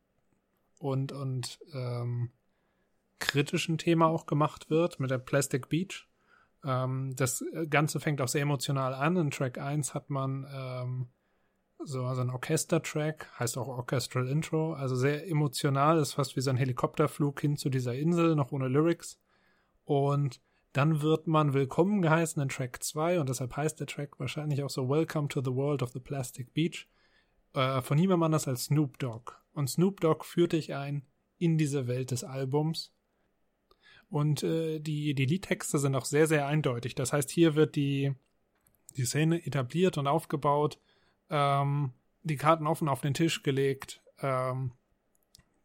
und, 0.78 1.10
und 1.10 1.58
ähm, 1.74 2.30
kritischen 3.18 3.78
Thema 3.78 4.06
auch 4.06 4.26
gemacht 4.26 4.70
wird, 4.70 5.00
mit 5.00 5.10
der 5.10 5.18
Plastic 5.18 5.68
Beach. 5.68 6.08
Ähm, 6.64 7.14
das 7.16 7.44
Ganze 7.70 8.00
fängt 8.00 8.20
auch 8.20 8.28
sehr 8.28 8.42
emotional 8.42 8.94
an. 8.94 9.16
In 9.16 9.30
Track 9.30 9.58
1 9.58 9.94
hat 9.94 10.10
man 10.10 10.46
ähm, 10.52 11.08
so 11.84 12.04
also 12.04 12.22
ein 12.22 12.30
Orchester-Track, 12.30 13.28
heißt 13.38 13.58
auch 13.58 13.68
Orchestral 13.68 14.28
Intro, 14.28 14.74
also 14.74 14.94
sehr 14.94 15.28
emotional, 15.28 15.98
ist 15.98 16.12
fast 16.12 16.36
wie 16.36 16.40
so 16.40 16.50
ein 16.50 16.56
Helikopterflug 16.56 17.40
hin 17.40 17.56
zu 17.56 17.70
dieser 17.70 17.94
Insel, 17.94 18.36
noch 18.36 18.52
ohne 18.52 18.68
Lyrics. 18.68 19.18
Und 19.84 20.40
dann 20.72 21.02
wird 21.02 21.26
man 21.26 21.52
willkommen 21.52 22.00
geheißen 22.00 22.40
in 22.40 22.48
Track 22.48 22.82
2 22.82 23.20
und 23.20 23.28
deshalb 23.28 23.56
heißt 23.56 23.80
der 23.80 23.86
Track 23.86 24.18
wahrscheinlich 24.20 24.62
auch 24.62 24.70
so 24.70 24.88
Welcome 24.88 25.28
to 25.28 25.42
the 25.44 25.54
World 25.54 25.82
of 25.82 25.90
the 25.90 26.00
Plastic 26.00 26.54
Beach. 26.54 26.88
Äh, 27.54 27.82
von 27.82 27.98
man 28.06 28.32
das 28.32 28.48
als 28.48 28.64
Snoop 28.64 28.98
Dogg. 28.98 29.32
Und 29.52 29.68
Snoop 29.68 30.00
Dogg 30.00 30.24
führt 30.24 30.52
dich 30.52 30.74
ein 30.74 31.04
in 31.38 31.58
diese 31.58 31.88
Welt 31.88 32.10
des 32.10 32.24
Albums 32.24 32.94
und 34.12 34.42
äh, 34.42 34.78
die, 34.78 35.14
die 35.14 35.24
Liedtexte 35.24 35.78
sind 35.78 35.96
auch 35.96 36.04
sehr, 36.04 36.26
sehr 36.26 36.46
eindeutig. 36.46 36.94
Das 36.94 37.14
heißt, 37.14 37.30
hier 37.30 37.54
wird 37.54 37.76
die, 37.76 38.12
die 38.96 39.06
Szene 39.06 39.44
etabliert 39.46 39.96
und 39.96 40.06
aufgebaut, 40.06 40.78
ähm, 41.30 41.92
die 42.22 42.36
Karten 42.36 42.66
offen 42.66 42.90
auf 42.90 43.00
den 43.00 43.14
Tisch 43.14 43.42
gelegt. 43.42 44.02
Ähm, 44.20 44.72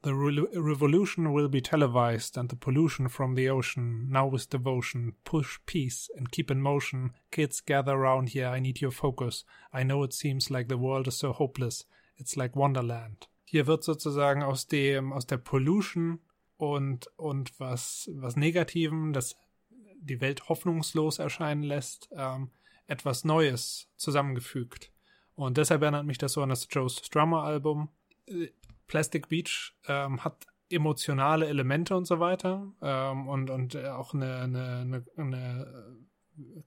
the 0.01 0.11
re 0.11 0.47
revolution 0.53 1.33
will 1.35 1.49
be 1.49 1.61
televised 1.61 2.37
and 2.37 2.49
the 2.49 2.55
pollution 2.55 3.09
from 3.09 3.35
the 3.35 3.49
ocean. 3.49 4.07
Now 4.07 4.31
with 4.31 4.47
devotion, 4.49 5.13
push 5.25 5.59
peace 5.65 6.09
and 6.17 6.31
keep 6.31 6.49
in 6.49 6.61
motion. 6.61 7.13
Kids 7.31 7.65
gather 7.65 7.95
around 7.95 8.29
here, 8.29 8.47
I 8.47 8.61
need 8.61 8.81
your 8.81 8.93
focus. 8.93 9.43
I 9.73 9.83
know 9.83 10.03
it 10.03 10.13
seems 10.13 10.49
like 10.49 10.69
the 10.69 10.77
world 10.77 11.07
is 11.07 11.19
so 11.19 11.33
hopeless. 11.33 11.85
It's 12.15 12.37
like 12.37 12.55
Wonderland. 12.55 13.27
Hier 13.43 13.67
wird 13.67 13.83
sozusagen 13.83 14.41
aus 14.41 14.67
dem, 14.67 15.11
aus 15.11 15.27
der 15.27 15.37
Pollution 15.37 16.19
und, 16.57 17.07
und 17.17 17.59
was, 17.59 18.09
was 18.13 18.35
Negativen, 18.35 19.13
das 19.13 19.37
die 19.99 20.21
Welt 20.21 20.49
hoffnungslos 20.49 21.19
erscheinen 21.19 21.63
lässt, 21.63 22.09
ähm, 22.11 22.51
etwas 22.87 23.23
Neues 23.23 23.89
zusammengefügt. 23.97 24.91
Und 25.35 25.57
deshalb 25.57 25.81
erinnert 25.81 26.05
mich 26.05 26.17
das 26.17 26.33
so 26.33 26.41
an 26.41 26.49
das 26.49 26.67
Joe 26.69 26.89
Strummer 26.89 27.43
Album. 27.43 27.89
Plastic 28.87 29.29
Beach 29.29 29.73
ähm, 29.87 30.23
hat 30.23 30.47
emotionale 30.69 31.47
Elemente 31.47 31.95
und 31.95 32.05
so 32.05 32.19
weiter 32.19 32.71
ähm, 32.81 33.27
und, 33.27 33.49
und 33.49 33.75
auch 33.77 34.13
eine, 34.13 34.37
eine, 34.39 34.79
eine, 34.81 35.05
eine 35.15 35.97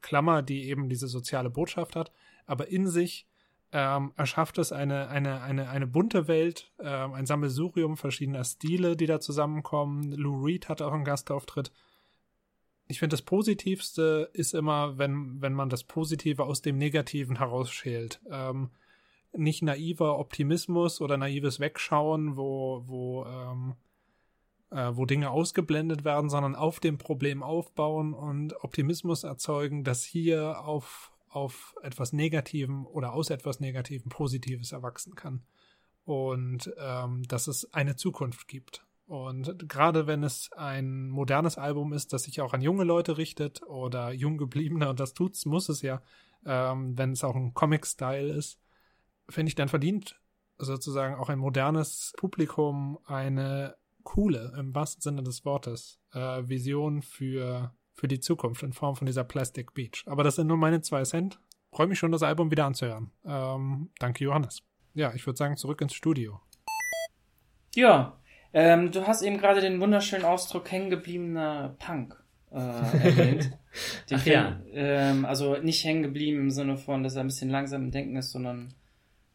Klammer, 0.01 0.43
die 0.43 0.69
eben 0.69 0.89
diese 0.89 1.07
soziale 1.07 1.51
Botschaft 1.51 1.97
hat, 1.97 2.13
aber 2.47 2.69
in 2.69 2.87
sich 2.87 3.27
ähm, 3.73 4.13
erschafft 4.17 4.59
es 4.59 4.73
eine, 4.73 5.09
eine, 5.09 5.43
eine, 5.43 5.69
eine 5.69 5.87
bunte 5.87 6.27
Welt, 6.27 6.73
ähm, 6.81 7.13
ein 7.13 7.27
Sammelsurium 7.27 7.97
verschiedener 7.97 8.45
Stile, 8.45 8.97
die 8.97 9.07
da 9.07 9.21
zusammenkommen. 9.21 10.13
Lou 10.13 10.45
Reed 10.45 10.69
hat 10.69 10.83
auch 10.83 10.93
einen 10.93 11.05
Gastauftritt. 11.05 11.71
Ich 12.89 12.99
finde, 12.99 13.15
das 13.15 13.23
Positivste 13.23 14.31
ist 14.33 14.55
immer, 14.55 14.99
wenn, 14.99 15.41
wenn 15.41 15.53
man 15.53 15.69
das 15.69 15.85
Positive 15.85 16.45
aus 16.45 16.63
dem 16.63 16.77
Negativen 16.77 17.39
herausschält. 17.39 18.21
Ähm, 18.29 18.71
nicht 19.33 19.63
naiver 19.63 20.19
Optimismus 20.19 21.01
oder 21.01 21.17
naives 21.17 21.61
Wegschauen, 21.61 22.37
wo, 22.37 22.83
wo, 22.87 23.25
ähm, 23.27 23.75
äh, 24.71 24.91
wo 24.97 25.07
Dinge 25.07 25.31
ausgeblendet 25.31 26.05
werden, 26.05 26.29
sondern 26.29 26.57
auf 26.57 26.81
dem 26.81 26.99
Problem 26.99 27.45
aufbauen 27.45 28.13
und 28.13 28.65
Optimismus 28.65 29.23
erzeugen, 29.23 29.85
dass 29.85 30.03
hier 30.03 30.65
auf 30.65 31.10
auf 31.31 31.75
etwas 31.83 32.13
Negativem 32.13 32.87
oder 32.87 33.13
aus 33.13 33.31
etwas 33.31 33.61
Negativem 33.61 34.11
Positives 34.11 34.73
erwachsen 34.73 35.15
kann. 35.15 35.43
Und 36.05 36.73
ähm, 36.79 37.23
dass 37.23 37.47
es 37.47 37.73
eine 37.73 37.97
Zukunft 37.97 38.49
gibt. 38.49 38.85
Und 39.07 39.69
gerade 39.69 40.07
wenn 40.07 40.23
es 40.23 40.51
ein 40.53 41.09
modernes 41.09 41.59
Album 41.59 41.93
ist, 41.93 42.13
das 42.13 42.25
sich 42.25 42.41
auch 42.41 42.53
an 42.53 42.63
junge 42.63 42.85
Leute 42.85 43.17
richtet 43.17 43.63
oder 43.63 44.13
jung 44.13 44.39
gebliebene, 44.39 44.89
und 44.89 45.01
das 45.01 45.15
tut's, 45.15 45.47
muss 45.47 45.69
es 45.69 45.83
ja, 45.83 46.03
ähm, 46.47 46.97
wenn 46.97 47.13
es 47.13 47.25
auch 47.25 47.35
ein 47.35 47.55
Comic-Style 47.55 48.33
ist, 48.33 48.61
finde 49.29 49.49
ich, 49.49 49.55
dann 49.55 49.69
verdient 49.69 50.21
sozusagen 50.59 51.15
auch 51.15 51.29
ein 51.29 51.39
modernes 51.39 52.13
Publikum 52.17 52.99
eine 53.05 53.77
coole, 54.03 54.55
im 54.59 54.75
wahrsten 54.75 55.03
Sinne 55.03 55.23
des 55.23 55.45
Wortes, 55.45 56.01
äh, 56.13 56.43
Vision 56.49 57.03
für 57.03 57.75
für 58.01 58.09
die 58.09 58.19
Zukunft 58.19 58.63
in 58.63 58.73
Form 58.73 58.97
von 58.97 59.07
dieser 59.07 59.25
Plastic 59.25 59.75
Beach. 59.75 60.05
Aber 60.07 60.25
das 60.25 60.37
sind 60.37 60.47
nur 60.47 60.57
meine 60.57 60.81
zwei 60.81 61.03
Cent. 61.03 61.39
Freue 61.71 61.87
mich 61.87 61.99
schon, 61.99 62.11
das 62.11 62.23
Album 62.23 62.51
wieder 62.51 62.65
anzuhören. 62.65 63.11
Ähm, 63.27 63.91
danke, 63.99 64.25
Johannes. 64.25 64.63
Ja, 64.95 65.13
ich 65.15 65.27
würde 65.27 65.37
sagen, 65.37 65.59
zurück 65.59 65.83
ins 65.83 65.93
Studio. 65.93 66.41
Ja, 67.75 68.19
ähm, 68.55 68.91
du 68.91 69.07
hast 69.07 69.21
eben 69.21 69.37
gerade 69.37 69.61
den 69.61 69.83
wunderschönen 69.83 70.25
Ausdruck 70.25 70.73
hängengebliebener 70.73 71.77
Punk 71.79 72.17
äh, 72.51 72.57
erwähnt. 72.57 73.59
Den 74.09 74.19
Ach 74.19 74.27
ja. 74.27 74.61
Ähm, 74.73 75.27
also 75.27 75.59
nicht 75.59 75.85
hängen 75.85 76.03
geblieben 76.03 76.41
im 76.41 76.51
Sinne 76.51 76.79
von, 76.79 77.03
dass 77.03 77.17
er 77.17 77.21
ein 77.21 77.27
bisschen 77.27 77.51
langsam 77.51 77.85
im 77.85 77.91
Denken 77.91 78.17
ist, 78.17 78.33
sondern 78.33 78.73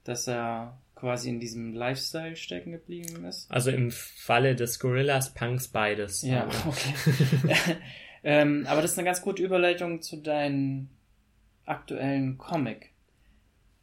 dass 0.06 0.28
er 0.28 0.82
quasi 0.96 1.30
in 1.30 1.40
diesem 1.40 1.74
Lifestyle 1.76 2.36
stecken 2.36 2.72
geblieben 2.72 3.26
ist. 3.26 3.50
Also 3.52 3.70
im 3.70 3.92
Falle 3.92 4.56
des 4.56 4.80
Gorillas 4.80 5.36
Punks 5.36 5.68
beides. 5.68 6.24
Ja, 6.24 6.48
okay. 6.68 7.78
Ähm, 8.26 8.66
aber 8.68 8.82
das 8.82 8.94
ist 8.94 8.98
eine 8.98 9.06
ganz 9.06 9.22
gute 9.22 9.44
Überleitung 9.44 10.02
zu 10.02 10.18
deinem 10.18 10.90
aktuellen 11.66 12.40
Comic. 12.40 12.92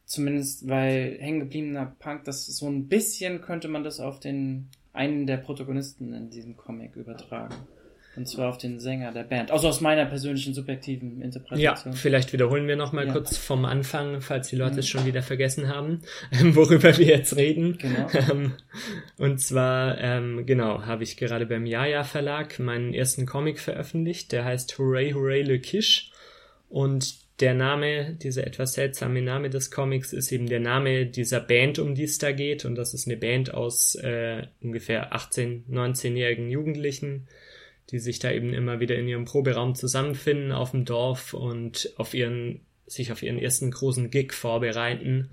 Zumindest, 0.05 0.67
weil 0.67 1.17
hängengebliebener 1.17 1.95
Punk, 1.97 2.25
das 2.25 2.45
so 2.45 2.67
ein 2.67 2.89
bisschen 2.89 3.39
könnte 3.39 3.69
man 3.69 3.85
das 3.85 4.01
auf 4.01 4.19
den 4.19 4.67
einen 4.91 5.27
der 5.27 5.37
Protagonisten 5.37 6.13
in 6.13 6.29
diesem 6.29 6.57
Comic 6.57 6.97
übertragen. 6.97 7.55
Und 8.15 8.27
zwar 8.27 8.49
auf 8.49 8.59
den 8.59 8.79
Sänger 8.79 9.11
der 9.11 9.23
Band. 9.23 9.49
Also 9.49 9.67
aus 9.67 9.81
meiner 9.81 10.05
persönlichen 10.05 10.53
subjektiven 10.53 11.21
Interpretation. 11.21 11.93
Ja, 11.93 11.97
vielleicht 11.97 12.31
wiederholen 12.31 12.67
wir 12.67 12.75
nochmal 12.75 13.07
ja. 13.07 13.13
kurz 13.13 13.37
vom 13.37 13.65
Anfang, 13.65 14.21
falls 14.21 14.49
die 14.49 14.55
Leute 14.55 14.73
mhm. 14.73 14.79
es 14.79 14.87
schon 14.87 15.05
wieder 15.05 15.23
vergessen 15.23 15.67
haben, 15.67 16.01
worüber 16.31 16.95
wir 16.97 17.07
jetzt 17.07 17.35
reden. 17.35 17.77
Genau. 17.77 18.07
Ähm, 18.33 18.53
und 19.17 19.39
zwar, 19.39 19.97
ähm, 19.99 20.45
genau, 20.45 20.83
habe 20.85 21.03
ich 21.03 21.17
gerade 21.17 21.45
beim 21.45 21.65
Yaya 21.65 22.03
Verlag 22.03 22.57
meinen 22.59 22.93
ersten 22.93 23.25
Comic 23.25 23.59
veröffentlicht. 23.59 24.31
Der 24.31 24.45
heißt 24.45 24.77
Hooray 24.77 25.11
Hooray 25.11 25.41
Le 25.41 25.59
Kish. 25.59 26.11
Und 26.69 27.15
der 27.39 27.53
Name, 27.53 28.13
dieser 28.13 28.45
etwas 28.45 28.73
seltsame 28.73 29.21
Name 29.21 29.49
des 29.49 29.71
Comics, 29.71 30.13
ist 30.13 30.31
eben 30.31 30.47
der 30.47 30.59
Name 30.59 31.05
dieser 31.07 31.39
Band, 31.39 31.79
um 31.79 31.95
die 31.95 32.03
es 32.03 32.17
da 32.17 32.31
geht. 32.31 32.63
Und 32.63 32.75
das 32.75 32.93
ist 32.93 33.07
eine 33.07 33.17
Band 33.17 33.53
aus 33.53 33.95
äh, 33.95 34.43
ungefähr 34.61 35.13
18-, 35.13 35.63
19-jährigen 35.69 36.49
Jugendlichen, 36.49 37.27
die 37.91 37.99
sich 37.99 38.19
da 38.19 38.31
eben 38.31 38.53
immer 38.53 38.79
wieder 38.79 38.95
in 38.95 39.07
ihrem 39.07 39.25
Proberaum 39.25 39.75
zusammenfinden 39.75 40.51
auf 40.51 40.71
dem 40.71 40.85
Dorf 40.85 41.33
und 41.33 41.93
auf 41.97 42.13
ihren, 42.13 42.61
sich 42.85 43.11
auf 43.11 43.23
ihren 43.23 43.37
ersten 43.37 43.71
großen 43.71 44.09
Gig 44.09 44.33
vorbereiten. 44.33 45.29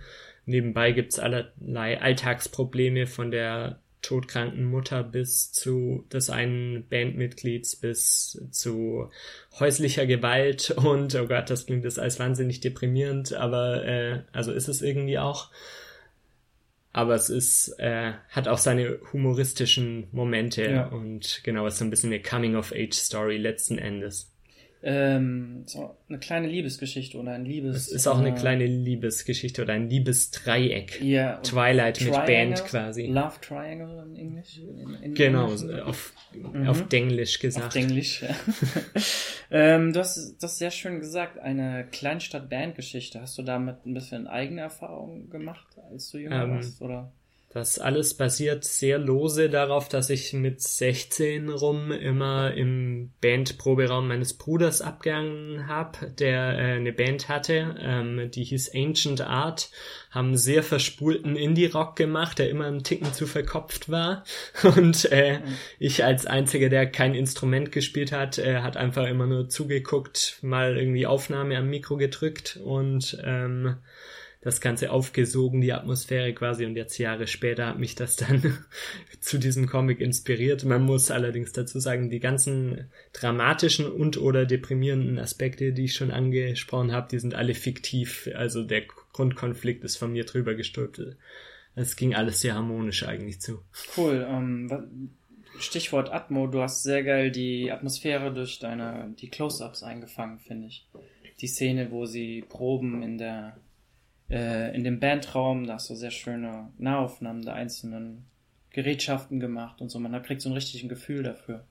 Nebenbei 0.47 0.93
gibt's 0.93 1.19
allerlei 1.19 2.01
Alltagsprobleme 2.01 3.07
von 3.07 3.31
der 3.31 3.81
todkranken 4.03 4.65
Mutter 4.65 5.03
bis 5.03 5.53
zu 5.53 6.07
des 6.13 6.31
einen 6.31 6.89
Bandmitglieds 6.89 7.77
bis 7.77 8.43
zu 8.51 9.11
häuslicher 9.59 10.07
Gewalt 10.07 10.71
und 10.71 11.15
oh 11.15 11.27
Gott, 11.27 11.51
das 11.51 11.67
klingt 11.67 11.85
jetzt 11.85 11.99
als 11.99 12.19
wahnsinnig 12.19 12.61
deprimierend, 12.61 13.35
aber 13.35 13.85
äh, 13.85 14.23
also 14.33 14.53
ist 14.53 14.69
es 14.69 14.83
irgendwie 14.83 15.19
auch 15.19 15.51
aber 16.93 17.15
es 17.15 17.31
ist, 17.31 17.69
äh, 17.79 18.13
hat 18.31 18.49
auch 18.49 18.59
seine 18.59 18.99
humoristischen 19.13 20.09
Momente 20.13 20.71
ja. 20.71 20.87
und 20.87 21.41
genau, 21.45 21.67
es 21.67 21.75
ist 21.75 21.79
so 21.79 21.85
ein 21.85 21.91
bisschen 21.91 22.13
eine 22.13 22.23
Coming-of-Age-Story 22.23 23.37
letzten 23.37 23.79
Endes. 23.79 24.33
Ähm, 24.83 25.65
so 25.67 25.95
eine 26.09 26.19
kleine 26.19 26.49
Liebesgeschichte 26.49 27.19
oder 27.19 27.33
ein 27.33 27.45
Liebes. 27.45 27.77
Es 27.77 27.93
ist 27.93 28.07
auch 28.07 28.19
eine 28.19 28.31
äh, 28.31 28.39
kleine 28.39 28.65
Liebesgeschichte 28.65 29.61
oder 29.61 29.75
ein 29.75 29.91
Liebesdreieck. 29.91 31.03
Ja. 31.03 31.37
Twilight 31.43 31.99
Triangle, 31.99 32.19
mit 32.19 32.27
Band 32.27 32.65
quasi. 32.65 33.07
Love 33.07 33.41
Triangle 33.43 34.03
in 34.07 34.17
Englisch. 34.17 34.59
In, 34.59 34.95
in 35.03 35.15
genau, 35.15 35.53
Englisch. 35.53 35.83
auf, 35.83 36.15
mhm. 36.33 36.67
auf 36.67 36.89
Denglisch 36.89 37.39
gesagt. 37.41 37.67
Auf 37.67 37.73
Denglisch, 37.75 38.23
ja. 38.23 38.35
ähm, 39.51 39.93
du 39.93 40.01
hast 40.01 40.43
das 40.43 40.57
sehr 40.57 40.71
schön 40.71 41.01
gesagt, 41.01 41.39
eine 41.39 41.87
Kleinstadt-Band-Geschichte. 41.91 43.21
Hast 43.21 43.37
du 43.37 43.43
damit 43.43 43.85
ein 43.85 43.93
bisschen 43.93 44.27
eigene 44.27 44.63
Erfahrungen 44.63 45.29
gemacht, 45.29 45.67
als 45.91 46.11
du 46.11 46.19
jünger 46.19 46.45
ähm, 46.45 46.55
warst, 46.55 46.81
oder? 46.81 47.13
Das 47.53 47.81
alles 47.81 48.15
basiert 48.15 48.63
sehr 48.63 48.97
lose 48.97 49.51
darauf, 49.51 49.89
dass 49.89 50.09
ich 50.09 50.33
mit 50.33 50.63
16 50.63 51.49
rum 51.49 51.91
immer 51.91 52.55
im 52.55 53.11
Bandproberaum 53.21 54.07
meines 54.07 54.35
Bruders 54.35 54.81
abgegangen 54.81 55.67
habe, 55.67 56.13
der 56.13 56.57
äh, 56.57 56.77
eine 56.77 56.93
Band 56.93 57.29
hatte, 57.29 57.75
ähm, 57.81 58.31
die 58.31 58.45
hieß 58.45 58.71
Ancient 58.73 59.23
Art, 59.23 59.71
haben 60.13 60.37
sehr 60.37 60.63
verspulten 60.63 61.35
Indie-Rock 61.35 61.97
gemacht, 61.97 62.39
der 62.39 62.51
immer 62.51 62.67
ein 62.67 62.85
Ticken 62.85 63.13
zu 63.13 63.27
verkopft 63.27 63.91
war. 63.91 64.23
Und 64.77 65.11
äh, 65.11 65.41
ich 65.81 66.05
als 66.05 66.27
Einziger, 66.27 66.69
der 66.69 66.87
kein 66.87 67.17
Instrument 67.17 67.73
gespielt 67.73 68.13
hat, 68.13 68.39
äh, 68.39 68.61
hat 68.61 68.77
einfach 68.77 69.09
immer 69.09 69.27
nur 69.27 69.49
zugeguckt, 69.49 70.39
mal 70.43 70.79
irgendwie 70.79 71.09
Aufnahme 71.09 71.57
am 71.59 71.69
Mikro 71.69 71.97
gedrückt 71.97 72.61
und 72.63 73.21
ähm, 73.25 73.79
das 74.43 74.63
Ganze 74.63 74.91
aufgesogen, 74.91 75.61
die 75.61 75.73
Atmosphäre 75.73 76.33
quasi. 76.33 76.65
Und 76.65 76.75
jetzt 76.75 76.97
Jahre 76.97 77.27
später 77.27 77.67
hat 77.67 77.79
mich 77.79 77.95
das 77.95 78.17
dann 78.17 78.59
zu 79.21 79.39
diesem 79.39 79.67
Comic 79.67 80.01
inspiriert. 80.01 80.65
Man 80.65 80.83
muss 80.83 81.11
allerdings 81.11 81.53
dazu 81.53 81.79
sagen, 81.79 82.09
die 82.09 82.21
ganzen 82.21 82.91
dramatischen 83.13 83.87
und 83.87 84.17
oder 84.17 84.47
deprimierenden 84.47 85.19
Aspekte, 85.19 85.73
die 85.73 85.85
ich 85.85 85.95
schon 85.95 86.11
angesprochen 86.11 86.93
habe, 86.93 87.09
die 87.11 87.19
sind 87.19 87.35
alle 87.35 87.55
fiktiv. 87.55 88.31
Also 88.35 88.65
der 88.65 88.83
Grundkonflikt 89.13 89.85
ist 89.85 89.99
von 89.99 90.13
mir 90.13 90.25
drüber 90.25 90.55
gestülpt. 90.55 91.03
Es 91.75 91.97
ging 91.97 92.15
alles 92.15 92.41
sehr 92.41 92.55
harmonisch 92.55 93.07
eigentlich 93.07 93.41
zu. 93.41 93.61
Cool. 93.97 94.27
Ähm, 94.27 95.11
Stichwort 95.59 96.11
Atmo, 96.11 96.47
du 96.47 96.63
hast 96.63 96.83
sehr 96.83 97.03
geil 97.03 97.31
die 97.31 97.71
Atmosphäre 97.71 98.33
durch 98.33 98.59
deine, 98.59 99.15
die 99.21 99.29
Close-Ups 99.29 99.83
eingefangen, 99.83 100.39
finde 100.39 100.69
ich. 100.69 100.89
Die 101.41 101.47
Szene, 101.47 101.91
wo 101.91 102.07
sie 102.07 102.43
proben 102.49 103.03
in 103.03 103.19
der 103.19 103.57
äh, 104.31 104.75
in 104.75 104.85
dem 104.85 105.01
Bandraum, 105.01 105.67
da 105.67 105.75
hast 105.75 105.91
du 105.91 105.95
sehr 105.95 106.11
schöne 106.11 106.71
Nahaufnahmen 106.79 107.43
der 107.43 107.55
einzelnen 107.55 108.27
Gerätschaften 108.71 109.41
gemacht 109.41 109.81
und 109.81 109.89
so. 109.91 109.99
Man 109.99 110.23
kriegt 110.23 110.41
so 110.41 110.49
ein 110.49 110.55
richtiges 110.55 110.89
Gefühl 110.89 111.23
dafür. 111.23 111.65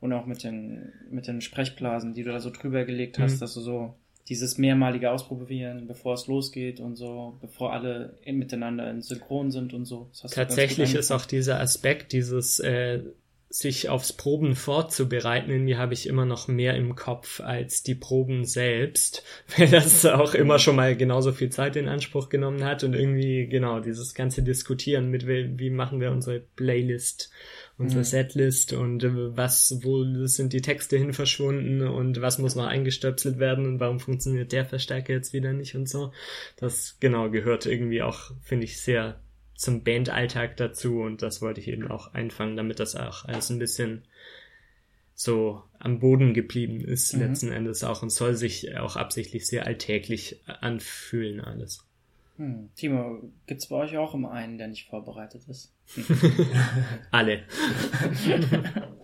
Und 0.00 0.12
auch 0.12 0.26
mit 0.26 0.42
den, 0.42 0.92
mit 1.10 1.28
den 1.28 1.40
Sprechblasen, 1.40 2.14
die 2.14 2.24
du 2.24 2.32
da 2.32 2.40
so 2.40 2.50
drüber 2.50 2.84
gelegt 2.84 3.18
hast, 3.18 3.36
mhm. 3.36 3.40
dass 3.40 3.54
du 3.54 3.60
so 3.60 3.94
dieses 4.28 4.58
mehrmalige 4.58 5.10
Ausprobieren, 5.10 5.86
bevor 5.86 6.14
es 6.14 6.26
losgeht 6.26 6.80
und 6.80 6.96
so, 6.96 7.38
bevor 7.40 7.72
alle 7.72 8.18
miteinander 8.24 8.88
in 8.90 9.02
Synchron 9.02 9.50
sind 9.50 9.74
und 9.74 9.84
so. 9.84 10.10
Tatsächlich 10.30 10.94
ist 10.94 11.10
auch 11.10 11.26
dieser 11.26 11.60
Aspekt, 11.60 12.12
dieses 12.12 12.60
äh, 12.60 13.02
sich 13.54 13.90
aufs 13.90 14.14
Proben 14.14 14.54
vorzubereiten, 14.54 15.50
irgendwie 15.50 15.76
habe 15.76 15.92
ich 15.92 16.06
immer 16.06 16.24
noch 16.24 16.48
mehr 16.48 16.74
im 16.74 16.96
Kopf 16.96 17.40
als 17.40 17.82
die 17.82 17.94
Proben 17.94 18.46
selbst, 18.46 19.24
weil 19.56 19.68
das 19.68 20.06
auch 20.06 20.32
immer 20.34 20.58
schon 20.58 20.76
mal 20.76 20.96
genauso 20.96 21.32
viel 21.32 21.50
Zeit 21.50 21.76
in 21.76 21.86
Anspruch 21.86 22.30
genommen 22.30 22.64
hat 22.64 22.82
und 22.82 22.94
irgendwie, 22.94 23.46
genau, 23.46 23.80
dieses 23.80 24.14
ganze 24.14 24.42
Diskutieren 24.42 25.10
mit, 25.10 25.26
wie 25.26 25.70
machen 25.70 26.00
wir 26.00 26.12
unsere 26.12 26.40
Playlist, 26.40 27.30
unsere 27.76 28.00
mhm. 28.00 28.06
Setlist 28.06 28.72
und 28.72 29.04
äh, 29.04 29.36
was, 29.36 29.80
wo 29.82 30.02
sind 30.26 30.54
die 30.54 30.62
Texte 30.62 30.96
hin 30.96 31.12
verschwunden 31.12 31.82
und 31.82 32.22
was 32.22 32.38
muss 32.38 32.54
noch 32.54 32.66
eingestöpselt 32.66 33.38
werden 33.38 33.66
und 33.66 33.80
warum 33.80 34.00
funktioniert 34.00 34.52
der 34.52 34.64
Verstärker 34.64 35.12
jetzt 35.12 35.34
wieder 35.34 35.52
nicht 35.52 35.74
und 35.74 35.90
so. 35.90 36.12
Das, 36.56 36.96
genau, 37.00 37.28
gehört 37.28 37.66
irgendwie 37.66 38.00
auch, 38.00 38.30
finde 38.42 38.64
ich, 38.64 38.80
sehr 38.80 39.20
zum 39.62 39.84
Bandalltag 39.84 40.56
dazu 40.56 41.02
und 41.02 41.22
das 41.22 41.40
wollte 41.40 41.60
ich 41.60 41.68
eben 41.68 41.88
auch 41.88 42.14
einfangen, 42.14 42.56
damit 42.56 42.80
das 42.80 42.96
auch 42.96 43.26
alles 43.26 43.48
ein 43.48 43.60
bisschen 43.60 44.02
so 45.14 45.62
am 45.78 46.00
Boden 46.00 46.34
geblieben 46.34 46.80
ist, 46.80 47.14
mhm. 47.14 47.20
letzten 47.20 47.52
Endes 47.52 47.84
auch 47.84 48.02
und 48.02 48.10
soll 48.10 48.34
sich 48.34 48.76
auch 48.76 48.96
absichtlich 48.96 49.46
sehr 49.46 49.64
alltäglich 49.64 50.40
anfühlen 50.46 51.40
alles. 51.40 51.86
Hm. 52.38 52.70
Timo, 52.74 53.30
gibt's 53.46 53.68
bei 53.68 53.76
euch 53.76 53.96
auch 53.96 54.14
immer 54.14 54.32
einen, 54.32 54.58
der 54.58 54.66
nicht 54.66 54.88
vorbereitet 54.88 55.42
ist? 55.48 55.72
Alle. 57.12 57.44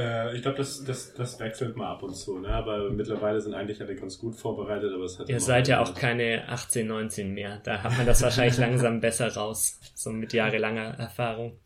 äh, 0.00 0.34
ich 0.34 0.42
glaube, 0.42 0.58
das, 0.58 0.82
das, 0.84 1.14
das 1.14 1.38
wechselt 1.40 1.76
mal 1.76 1.90
ab 1.90 2.02
und 2.02 2.14
zu, 2.14 2.38
ne? 2.38 2.48
aber 2.48 2.90
mittlerweile 2.90 3.40
sind 3.40 3.54
eigentlich 3.54 3.80
alle 3.80 3.94
ganz 3.94 4.18
gut 4.18 4.36
vorbereitet. 4.36 4.92
Aber 4.92 5.04
es 5.04 5.18
hat 5.18 5.28
Ihr 5.28 5.40
seid 5.40 5.68
ja 5.68 5.80
auch 5.80 5.94
keine 5.94 6.48
18, 6.48 6.86
19 6.86 7.32
mehr. 7.32 7.60
Da 7.64 7.82
hat 7.82 7.96
man 7.96 8.06
das 8.06 8.22
wahrscheinlich 8.22 8.58
langsam 8.58 9.00
besser 9.00 9.34
raus, 9.34 9.78
so 9.94 10.10
mit 10.10 10.32
jahrelanger 10.32 10.98
Erfahrung. 10.98 11.58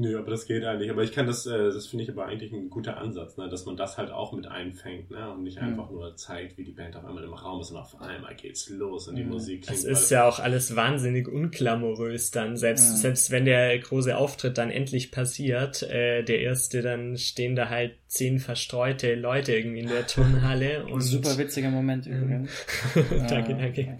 Nö, 0.00 0.18
aber 0.18 0.30
das 0.30 0.46
geht 0.46 0.64
eigentlich. 0.64 0.90
Aber 0.90 1.02
ich 1.02 1.12
kann 1.12 1.26
das, 1.26 1.44
äh, 1.44 1.72
das 1.72 1.86
finde 1.86 2.04
ich 2.04 2.10
aber 2.10 2.24
eigentlich 2.24 2.52
ein 2.52 2.70
guter 2.70 2.96
Ansatz, 2.96 3.36
ne? 3.36 3.50
dass 3.50 3.66
man 3.66 3.76
das 3.76 3.98
halt 3.98 4.10
auch 4.10 4.32
mit 4.32 4.46
einfängt 4.46 5.10
ne? 5.10 5.30
und 5.30 5.42
nicht 5.42 5.60
mhm. 5.60 5.68
einfach 5.68 5.90
nur 5.90 6.16
zeigt, 6.16 6.56
wie 6.56 6.64
die 6.64 6.72
Band 6.72 6.96
auf 6.96 7.04
einmal 7.04 7.22
im 7.22 7.34
Raum 7.34 7.60
ist 7.60 7.70
und 7.70 7.76
auf 7.76 8.00
einmal 8.00 8.34
geht's 8.34 8.70
los 8.70 9.08
und 9.08 9.16
die 9.16 9.24
mhm. 9.24 9.32
Musik 9.32 9.64
klingt. 9.66 9.78
Es 9.78 9.84
ist 9.84 10.10
ja 10.10 10.26
auch 10.26 10.38
alles 10.38 10.74
wahnsinnig 10.74 11.28
unklamorös 11.28 12.30
dann. 12.30 12.56
Selbst, 12.56 12.92
mhm. 12.92 12.96
selbst 12.96 13.30
wenn 13.30 13.44
der 13.44 13.78
große 13.78 14.16
Auftritt 14.16 14.56
dann 14.56 14.70
endlich 14.70 15.12
passiert, 15.12 15.82
äh, 15.82 16.22
der 16.22 16.40
erste, 16.40 16.80
dann 16.80 17.18
stehen 17.18 17.54
da 17.54 17.68
halt 17.68 17.92
zehn 18.06 18.38
verstreute 18.38 19.16
Leute 19.16 19.54
irgendwie 19.54 19.80
in 19.80 19.88
der 19.88 20.06
Turnhalle. 20.06 20.86
und 20.90 21.02
Super 21.02 21.36
witziger 21.36 21.68
Moment 21.68 22.06
übrigens. 22.06 22.50
danke, 23.28 23.54
danke. 23.54 23.98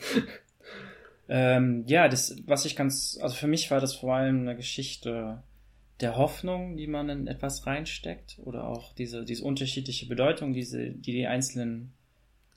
Ähm, 1.28 1.84
ja, 1.86 2.09
das, 2.09 2.36
was 2.46 2.64
ich 2.64 2.74
ganz, 2.74 3.18
also 3.20 3.36
für 3.36 3.48
mich 3.48 3.70
war 3.70 3.80
das 3.80 3.96
vor 3.96 4.14
allem 4.14 4.40
eine 4.40 4.57
Geschichte 4.57 5.42
der 6.01 6.16
Hoffnung, 6.16 6.76
die 6.76 6.86
man 6.86 7.09
in 7.09 7.26
etwas 7.26 7.66
reinsteckt 7.66 8.38
oder 8.44 8.66
auch 8.66 8.94
diese, 8.94 9.24
diese 9.24 9.44
unterschiedliche 9.44 10.07
Bedeutung, 10.07 10.53
diese, 10.53 10.90
die 10.90 11.12
die 11.12 11.26
einzelnen 11.26 11.92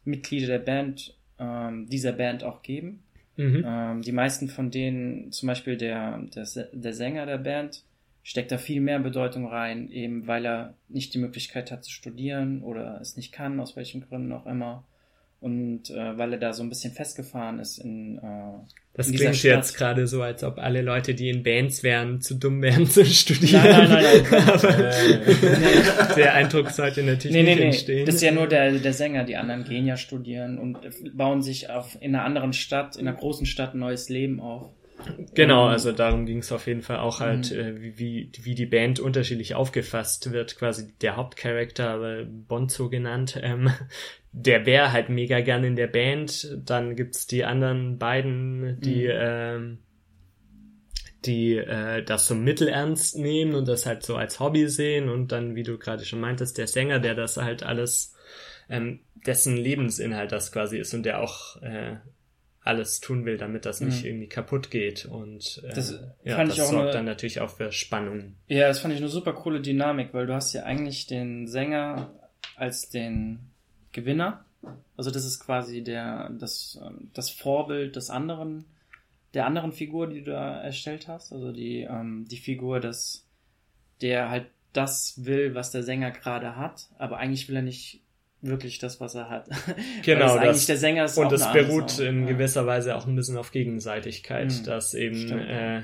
Mitglieder 0.05 0.47
der 0.47 0.59
Band, 0.59 1.17
ähm, 1.39 1.87
dieser 1.89 2.13
Band 2.13 2.43
auch 2.43 2.61
geben. 2.61 3.03
Mhm. 3.35 3.63
Ähm, 3.65 4.01
die 4.01 4.11
meisten 4.11 4.47
von 4.47 4.71
denen, 4.71 5.31
zum 5.31 5.47
Beispiel 5.47 5.77
der, 5.77 6.19
der, 6.35 6.45
der 6.71 6.93
Sänger 6.93 7.25
der 7.25 7.37
Band, 7.37 7.83
steckt 8.23 8.51
da 8.51 8.57
viel 8.57 8.79
mehr 8.79 8.99
Bedeutung 8.99 9.45
rein, 9.45 9.91
eben 9.91 10.27
weil 10.27 10.45
er 10.45 10.75
nicht 10.87 11.13
die 11.13 11.19
Möglichkeit 11.19 11.71
hat 11.71 11.83
zu 11.83 11.91
studieren 11.91 12.61
oder 12.63 13.01
es 13.01 13.17
nicht 13.17 13.33
kann, 13.33 13.59
aus 13.59 13.75
welchen 13.75 14.01
Gründen 14.01 14.31
auch 14.31 14.45
immer 14.45 14.85
und 15.43 15.89
äh, 15.89 16.17
weil 16.17 16.33
er 16.33 16.39
da 16.39 16.53
so 16.53 16.63
ein 16.63 16.69
bisschen 16.69 16.93
festgefahren 16.93 17.59
ist 17.59 17.77
in 17.77 18.17
äh, 18.17 18.65
das 18.95 19.09
in 19.09 19.15
klingt 19.15 19.43
jetzt 19.43 19.75
gerade 19.75 20.05
so, 20.05 20.21
als 20.21 20.43
ob 20.43 20.59
alle 20.59 20.83
Leute, 20.83 21.15
die 21.15 21.27
in 21.29 21.41
Bands 21.41 21.81
wären, 21.81 22.21
zu 22.21 22.35
dumm 22.35 22.61
wären 22.61 22.85
zu 22.89 23.03
studieren. 23.05 23.63
Nein, 23.63 23.89
nein, 23.89 24.03
nein. 24.29 24.59
nein. 24.61 25.21
Nee. 25.43 26.15
der 26.15 26.33
Eindruck 26.35 26.69
sollte 26.69 27.03
natürlich 27.03 27.35
nee, 27.35 27.43
nicht 27.43 27.59
nee, 27.59 27.65
entstehen. 27.65 28.05
Das 28.05 28.15
ist 28.15 28.21
ja 28.21 28.31
nur 28.31 28.47
der, 28.47 28.71
der 28.71 28.93
Sänger. 28.93 29.23
Die 29.23 29.35
anderen 29.35 29.63
gehen 29.63 29.85
ja 29.85 29.97
studieren 29.97 30.59
und 30.59 30.77
bauen 31.17 31.41
sich 31.41 31.69
auf, 31.69 31.97
in 31.99 32.15
einer 32.15 32.23
anderen 32.23 32.53
Stadt, 32.53 32.95
in 32.95 33.07
einer 33.07 33.17
großen 33.17 33.45
Stadt 33.45 33.73
ein 33.73 33.79
neues 33.79 34.09
Leben 34.09 34.39
auf. 34.39 34.69
Genau, 35.33 35.65
also 35.65 35.91
darum 35.91 36.25
ging 36.25 36.39
es 36.39 36.51
auf 36.51 36.67
jeden 36.67 36.81
Fall 36.81 36.97
auch 36.97 37.19
halt, 37.19 37.51
mhm. 37.51 37.59
äh, 37.59 37.97
wie, 37.97 38.31
wie 38.41 38.55
die 38.55 38.65
Band 38.65 38.99
unterschiedlich 38.99 39.55
aufgefasst 39.55 40.31
wird. 40.31 40.57
Quasi 40.57 40.93
der 41.01 41.15
Hauptcharakter, 41.15 42.25
Bonzo 42.25 42.89
genannt, 42.89 43.39
ähm, 43.41 43.69
der 44.31 44.65
wäre 44.65 44.91
halt 44.91 45.09
mega 45.09 45.41
gern 45.41 45.63
in 45.63 45.75
der 45.75 45.87
Band. 45.87 46.57
Dann 46.65 46.95
gibt's 46.95 47.27
die 47.27 47.45
anderen 47.45 47.97
beiden, 47.97 48.79
die, 48.81 49.05
mhm. 49.05 49.13
ähm, 49.13 49.77
die 51.25 51.57
äh, 51.57 52.03
das 52.03 52.27
so 52.27 52.35
mittelernst 52.35 53.17
nehmen 53.17 53.55
und 53.55 53.67
das 53.67 53.85
halt 53.85 54.03
so 54.03 54.15
als 54.15 54.39
Hobby 54.39 54.67
sehen. 54.67 55.09
Und 55.09 55.31
dann, 55.31 55.55
wie 55.55 55.63
du 55.63 55.77
gerade 55.77 56.05
schon 56.05 56.19
meintest, 56.19 56.57
der 56.57 56.67
Sänger, 56.67 56.99
der 56.99 57.15
das 57.15 57.37
halt 57.37 57.63
alles, 57.63 58.15
ähm, 58.69 59.01
dessen 59.25 59.57
Lebensinhalt 59.57 60.31
das 60.31 60.51
quasi 60.51 60.77
ist 60.77 60.93
und 60.93 61.03
der 61.03 61.21
auch 61.21 61.61
äh, 61.61 61.97
alles 62.63 63.01
tun 63.01 63.25
will, 63.25 63.37
damit 63.37 63.65
das 63.65 63.81
nicht 63.81 64.01
mhm. 64.01 64.09
irgendwie 64.09 64.29
kaputt 64.29 64.71
geht. 64.71 65.05
Und 65.05 65.61
äh, 65.65 65.73
das, 65.73 65.99
ja, 66.23 66.43
das 66.43 66.55
sorgt 66.55 66.73
eine, 66.73 66.91
dann 66.91 67.05
natürlich 67.05 67.41
auch 67.41 67.49
für 67.49 67.71
Spannung. 67.71 68.35
Ja, 68.47 68.67
das 68.67 68.79
fand 68.79 68.93
ich 68.93 68.99
eine 68.99 69.09
super 69.09 69.33
coole 69.33 69.61
Dynamik, 69.61 70.13
weil 70.13 70.27
du 70.27 70.33
hast 70.33 70.53
ja 70.53 70.63
eigentlich 70.63 71.05
den 71.07 71.47
Sänger 71.47 72.13
als 72.55 72.89
den 72.89 73.39
Gewinner. 73.91 74.45
Also 74.95 75.11
das 75.11 75.25
ist 75.25 75.41
quasi 75.41 75.83
der, 75.83 76.29
das, 76.39 76.79
ähm, 76.81 77.09
das 77.13 77.29
Vorbild 77.29 77.97
des 77.97 78.09
anderen, 78.09 78.65
der 79.33 79.45
anderen 79.45 79.73
Figur, 79.73 80.07
die 80.07 80.23
du 80.23 80.31
da 80.31 80.61
erstellt 80.61 81.09
hast. 81.09 81.33
Also 81.33 81.51
die, 81.51 81.81
ähm, 81.81 82.25
die 82.29 82.37
Figur, 82.37 82.79
dass 82.79 83.27
der 84.01 84.29
halt 84.29 84.47
das 84.71 85.25
will, 85.25 85.53
was 85.53 85.71
der 85.71 85.83
Sänger 85.83 86.11
gerade 86.11 86.55
hat, 86.55 86.87
aber 86.97 87.17
eigentlich 87.17 87.47
will 87.47 87.57
er 87.57 87.61
nicht 87.61 88.02
wirklich 88.43 88.77
das, 88.77 88.99
was 88.99 89.15
er 89.15 89.29
hat. 89.29 89.47
Genau, 90.03 90.35
das, 90.35 90.37
eigentlich 90.37 90.65
der 90.65 90.77
Sänger 90.77 91.05
ist 91.05 91.17
und 91.17 91.31
es 91.31 91.51
beruht 91.51 91.99
in 91.99 92.23
ja. 92.23 92.33
gewisser 92.33 92.65
Weise 92.67 92.95
auch 92.95 93.07
ein 93.07 93.15
bisschen 93.15 93.37
auf 93.37 93.51
Gegenseitigkeit, 93.51 94.51
mhm. 94.51 94.63
dass 94.65 94.93
eben 94.93 95.31
äh, 95.31 95.81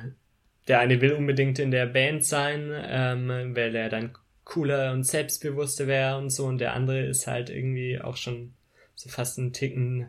der 0.68 0.80
eine 0.80 1.02
will 1.02 1.14
unbedingt 1.14 1.58
in 1.58 1.72
der 1.72 1.88
Band 1.88 2.26
sein, 2.26 2.72
ähm, 2.84 3.56
weil 3.56 3.76
er 3.76 3.90
dann 3.90 4.12
cooler 4.44 4.92
und 4.92 5.06
selbstbewusster 5.06 5.88
wäre 5.88 6.18
und 6.18 6.30
so 6.32 6.46
und 6.46 6.60
der 6.60 6.74
andere 6.74 7.02
ist 7.02 7.28
halt 7.28 7.50
irgendwie 7.50 8.00
auch 8.00 8.18
schon 8.18 8.54
so 8.96 9.10
fast 9.10 9.40
einen 9.40 9.54
Ticken 9.54 10.08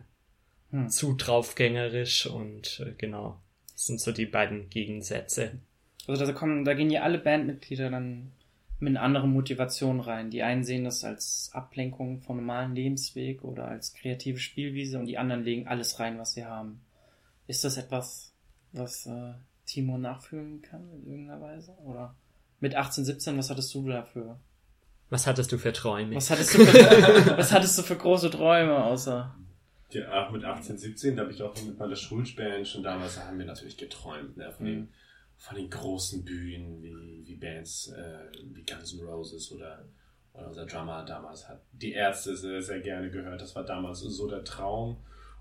hm. 0.71 0.89
zu 0.89 1.13
draufgängerisch 1.13 2.25
und 2.25 2.83
äh, 2.85 2.93
genau, 2.97 3.39
das 3.71 3.85
sind 3.87 4.01
so 4.01 4.11
die 4.11 4.25
beiden 4.25 4.69
Gegensätze. 4.69 5.53
Also 6.07 6.25
da 6.25 6.33
kommen, 6.33 6.65
da 6.65 6.73
gehen 6.73 6.89
ja 6.89 7.03
alle 7.03 7.19
Bandmitglieder 7.19 7.89
dann 7.89 8.31
mit 8.81 8.97
anderen 8.97 9.31
Motivation 9.31 9.99
rein. 9.99 10.31
Die 10.31 10.41
einen 10.41 10.63
sehen 10.63 10.83
das 10.83 11.03
als 11.03 11.51
Ablenkung 11.53 12.21
vom 12.21 12.37
normalen 12.37 12.73
Lebensweg 12.73 13.43
oder 13.43 13.67
als 13.67 13.93
kreative 13.93 14.39
Spielwiese 14.39 14.97
und 14.97 15.05
die 15.05 15.19
anderen 15.19 15.43
legen 15.43 15.67
alles 15.67 15.99
rein, 15.99 16.17
was 16.17 16.33
sie 16.33 16.45
haben. 16.45 16.81
Ist 17.45 17.63
das 17.63 17.77
etwas, 17.77 18.33
was 18.71 19.05
äh, 19.05 19.33
Timo 19.67 19.99
nachfühlen 19.99 20.63
kann 20.63 20.89
in 20.93 21.05
irgendeiner 21.05 21.41
Weise? 21.41 21.73
Oder 21.85 22.15
mit 22.59 22.75
18, 22.75 23.05
17, 23.05 23.37
was 23.37 23.51
hattest 23.51 23.73
du 23.75 23.87
dafür? 23.87 24.39
Was 25.11 25.27
hattest 25.27 25.51
du 25.51 25.59
für 25.59 25.73
Träume? 25.73 26.15
Was 26.15 26.31
hattest 26.31 26.55
du 26.55 26.65
für, 26.65 27.37
was 27.37 27.51
hattest 27.51 27.77
du 27.77 27.83
für 27.83 27.97
große 27.97 28.31
Träume 28.31 28.83
außer? 28.83 29.35
Ja, 29.91 30.29
mit 30.31 30.43
18, 30.43 30.77
17, 30.77 31.15
da 31.15 31.23
habe 31.23 31.33
ich 31.33 31.43
auch 31.43 31.53
mit 31.63 31.77
meiner 31.77 31.95
Schulband 31.95 32.67
schon 32.67 32.81
damals, 32.81 33.15
da 33.15 33.27
haben 33.27 33.37
wir 33.37 33.45
natürlich 33.45 33.77
geträumt, 33.77 34.37
ne, 34.37 34.51
von 34.53 34.65
mhm. 34.65 34.69
den 34.69 34.89
von 35.41 35.57
den 35.57 35.71
großen 35.71 36.23
Bühnen 36.23 36.83
wie, 36.83 37.23
wie 37.25 37.35
Bands 37.35 37.87
äh, 37.87 38.31
wie 38.53 38.63
Guns 38.63 38.93
N' 38.93 39.03
Roses 39.03 39.51
oder, 39.51 39.83
oder 40.33 40.47
unser 40.47 40.67
Drummer 40.67 41.03
damals 41.03 41.49
hat 41.49 41.63
die 41.71 41.93
Ärzte 41.93 42.37
sehr, 42.37 42.61
sehr 42.61 42.79
gerne 42.79 43.09
gehört. 43.09 43.41
Das 43.41 43.55
war 43.55 43.65
damals 43.65 44.01
so 44.01 44.29
der 44.29 44.43
Traum. 44.43 44.97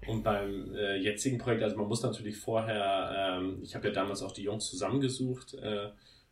Und 0.06 0.22
beim 0.22 0.74
äh, 0.74 0.97
jetzigen 0.97 1.36
Projekt, 1.36 1.62
also 1.62 1.77
man 1.77 1.86
muss 1.86 2.02
natürlich 2.02 2.39
vorher, 2.39 3.36
ähm, 3.39 3.59
ich 3.62 3.74
habe 3.74 3.89
ja 3.89 3.93
damals 3.93 4.22
auch 4.22 4.32
die 4.32 4.44
Jungs 4.44 4.70
zusammengesucht, 4.70 5.52
äh, 5.52 5.90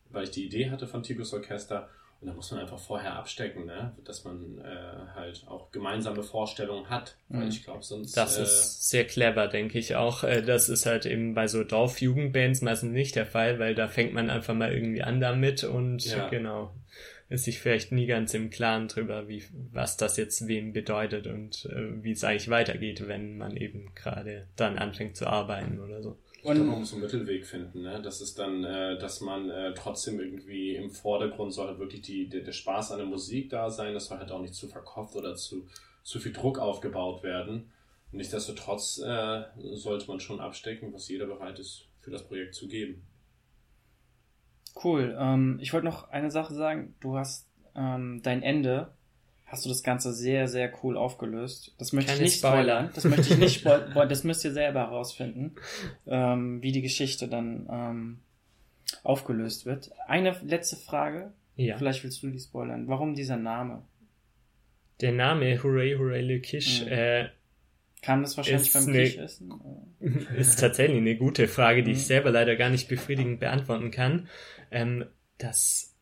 weil 0.09 0.25
ich 0.25 0.31
die 0.31 0.47
Idee 0.47 0.71
hatte 0.71 0.87
von 0.87 1.03
Tigos 1.03 1.35
Orchester 1.35 1.91
und 2.21 2.27
da 2.27 2.35
muss 2.35 2.51
man 2.51 2.61
einfach 2.61 2.81
vorher 2.81 3.15
abstecken, 3.15 3.67
ne? 3.67 3.95
dass 4.05 4.25
man 4.25 4.59
äh, 4.59 5.15
halt 5.15 5.45
auch 5.47 5.71
gemeinsame 5.71 6.25
Vorstellungen 6.25 6.91
hat. 6.91 7.17
Weil 7.29 7.43
mhm. 7.43 7.49
ich 7.49 7.63
glaube, 7.63 7.85
sonst. 7.85 8.17
Das 8.17 8.39
äh, 8.39 8.43
ist 8.43 8.89
sehr 8.89 9.05
clever, 9.07 9.47
denke 9.47 9.79
ich 9.79 9.95
auch. 9.95 10.25
Äh, 10.25 10.43
das 10.43 10.69
ist 10.69 10.85
halt 10.85 11.07
eben 11.07 11.35
bei 11.35 11.47
so 11.47 11.63
Dorfjugendbands 11.63 12.61
meistens 12.63 12.93
nicht 12.93 13.15
der 13.15 13.27
Fall, 13.27 13.61
weil 13.61 13.77
da 13.77 13.87
fängt 13.87 14.15
man 14.15 14.31
einfach 14.31 14.55
mal 14.55 14.73
irgendwie 14.73 15.03
an 15.03 15.21
damit 15.21 15.63
und 15.63 16.05
ja. 16.07 16.29
genau 16.29 16.75
ist 17.29 17.45
sich 17.45 17.61
vielleicht 17.61 17.93
nie 17.93 18.07
ganz 18.07 18.33
im 18.33 18.51
Klaren 18.51 18.89
drüber, 18.89 19.29
wie 19.29 19.45
was 19.73 19.97
das 19.97 20.17
jetzt 20.17 20.49
wem 20.49 20.73
bedeutet 20.73 21.27
und 21.27 21.67
äh, 21.67 22.03
wie 22.03 22.13
es 22.13 22.25
eigentlich 22.25 22.49
weitergeht, 22.49 23.07
wenn 23.07 23.37
man 23.37 23.57
eben 23.57 23.95
gerade 23.95 24.47
dann 24.57 24.79
anfängt 24.79 25.17
zu 25.17 25.27
arbeiten 25.27 25.79
oder 25.79 26.03
so. 26.03 26.19
Und 26.43 26.67
man 26.67 26.79
muss 26.81 26.93
einen 26.93 27.03
Mittelweg 27.03 27.45
finden, 27.45 27.83
ne? 27.83 28.01
Das 28.01 28.21
ist 28.21 28.39
dann, 28.39 28.63
äh, 28.63 28.97
dass 28.99 29.21
man 29.21 29.51
äh, 29.51 29.75
trotzdem 29.75 30.21
irgendwie 30.21 30.77
im 30.77 30.91
Vordergrund 30.91 31.53
soll 31.53 31.67
halt 31.67 31.79
wirklich 31.81 32.03
die, 32.03 32.29
der, 32.29 32.43
der 32.43 32.53
Spaß 32.53 32.93
an 32.93 32.99
der 32.99 33.07
Musik 33.07 33.51
da 33.51 33.71
sein, 33.71 33.93
das 33.93 34.07
soll 34.07 34.19
halt 34.19 34.31
auch 34.31 34.41
nicht 34.41 34.55
zu 34.55 34.69
verkopft 34.69 35.17
oder 35.17 35.35
zu, 35.35 35.67
zu 36.05 36.21
viel 36.21 36.33
Druck 36.33 36.59
aufgebaut 36.59 37.23
werden. 37.23 37.73
Nichtsdestotrotz 38.13 38.99
äh, 38.99 39.43
sollte 39.75 40.07
man 40.07 40.21
schon 40.21 40.41
abstecken, 40.41 40.93
was 40.93 41.09
jeder 41.09 41.27
bereit 41.27 41.59
ist, 41.59 41.89
für 42.01 42.11
das 42.11 42.27
Projekt 42.27 42.55
zu 42.55 42.69
geben. 42.69 43.05
Cool. 44.83 45.17
Ähm, 45.19 45.59
ich 45.61 45.73
wollte 45.73 45.87
noch 45.87 46.09
eine 46.11 46.31
Sache 46.31 46.55
sagen. 46.55 46.95
Du 47.01 47.17
hast 47.17 47.49
ähm, 47.75 48.21
dein 48.23 48.43
Ende 48.43 48.93
hast 49.49 49.65
du 49.65 49.69
das 49.69 49.83
Ganze 49.83 50.13
sehr, 50.13 50.47
sehr 50.49 50.73
cool 50.83 50.97
aufgelöst. 50.97 51.75
Das 51.79 51.93
möchte 51.93 52.13
Keine 52.13 52.25
ich 52.27 52.33
nicht 52.33 52.39
spoilern. 52.39 52.91
Das 52.95 53.05
möchte 53.05 53.33
ich 53.33 53.39
nicht 53.39 53.61
spoilern. 53.61 54.09
Das 54.09 54.23
müsst 54.25 54.45
ihr 54.45 54.53
selber 54.53 54.81
herausfinden, 54.81 55.55
ähm, 56.07 56.63
wie 56.63 56.73
die 56.73 56.83
Geschichte 56.83 57.29
dann 57.29 57.67
ähm, 57.71 58.19
aufgelöst 59.03 59.67
wird. 59.67 59.91
Eine 60.07 60.37
letzte 60.45 60.77
Frage. 60.77 61.33
Ja. 61.57 61.77
Vielleicht 61.77 62.05
willst 62.05 62.23
du 62.23 62.31
die 62.31 62.39
spoilern. 62.39 62.87
Warum 62.89 63.15
dieser 63.15 63.37
Name? 63.37 63.83
Der 65.01 65.13
Name 65.13 65.63
Hooray 65.63 65.95
Hooray 65.97 66.23
Le 66.23 66.41
Kish, 66.41 66.83
mhm. 66.83 66.89
äh, 66.89 67.29
Kam 68.01 68.23
das 68.23 68.37
wahrscheinlich 68.37 68.73
beim 68.73 68.85
ne- 68.87 69.07
Fischessen? 69.07 69.51
oder? 69.51 70.37
Ist 70.37 70.61
tatsächlich 70.61 70.99
eine 70.99 71.17
gute 71.17 71.49
Frage, 71.49 71.83
die 71.83 71.91
Mhm. 71.91 71.97
ich 71.97 72.07
selber 72.07 72.31
leider 72.31 72.55
gar 72.55 72.71
nicht 72.71 72.89
befriedigend 72.89 73.41
beantworten 73.41 73.91
kann. 73.91 74.29
Ähm, 74.71 75.05
das 75.39 75.97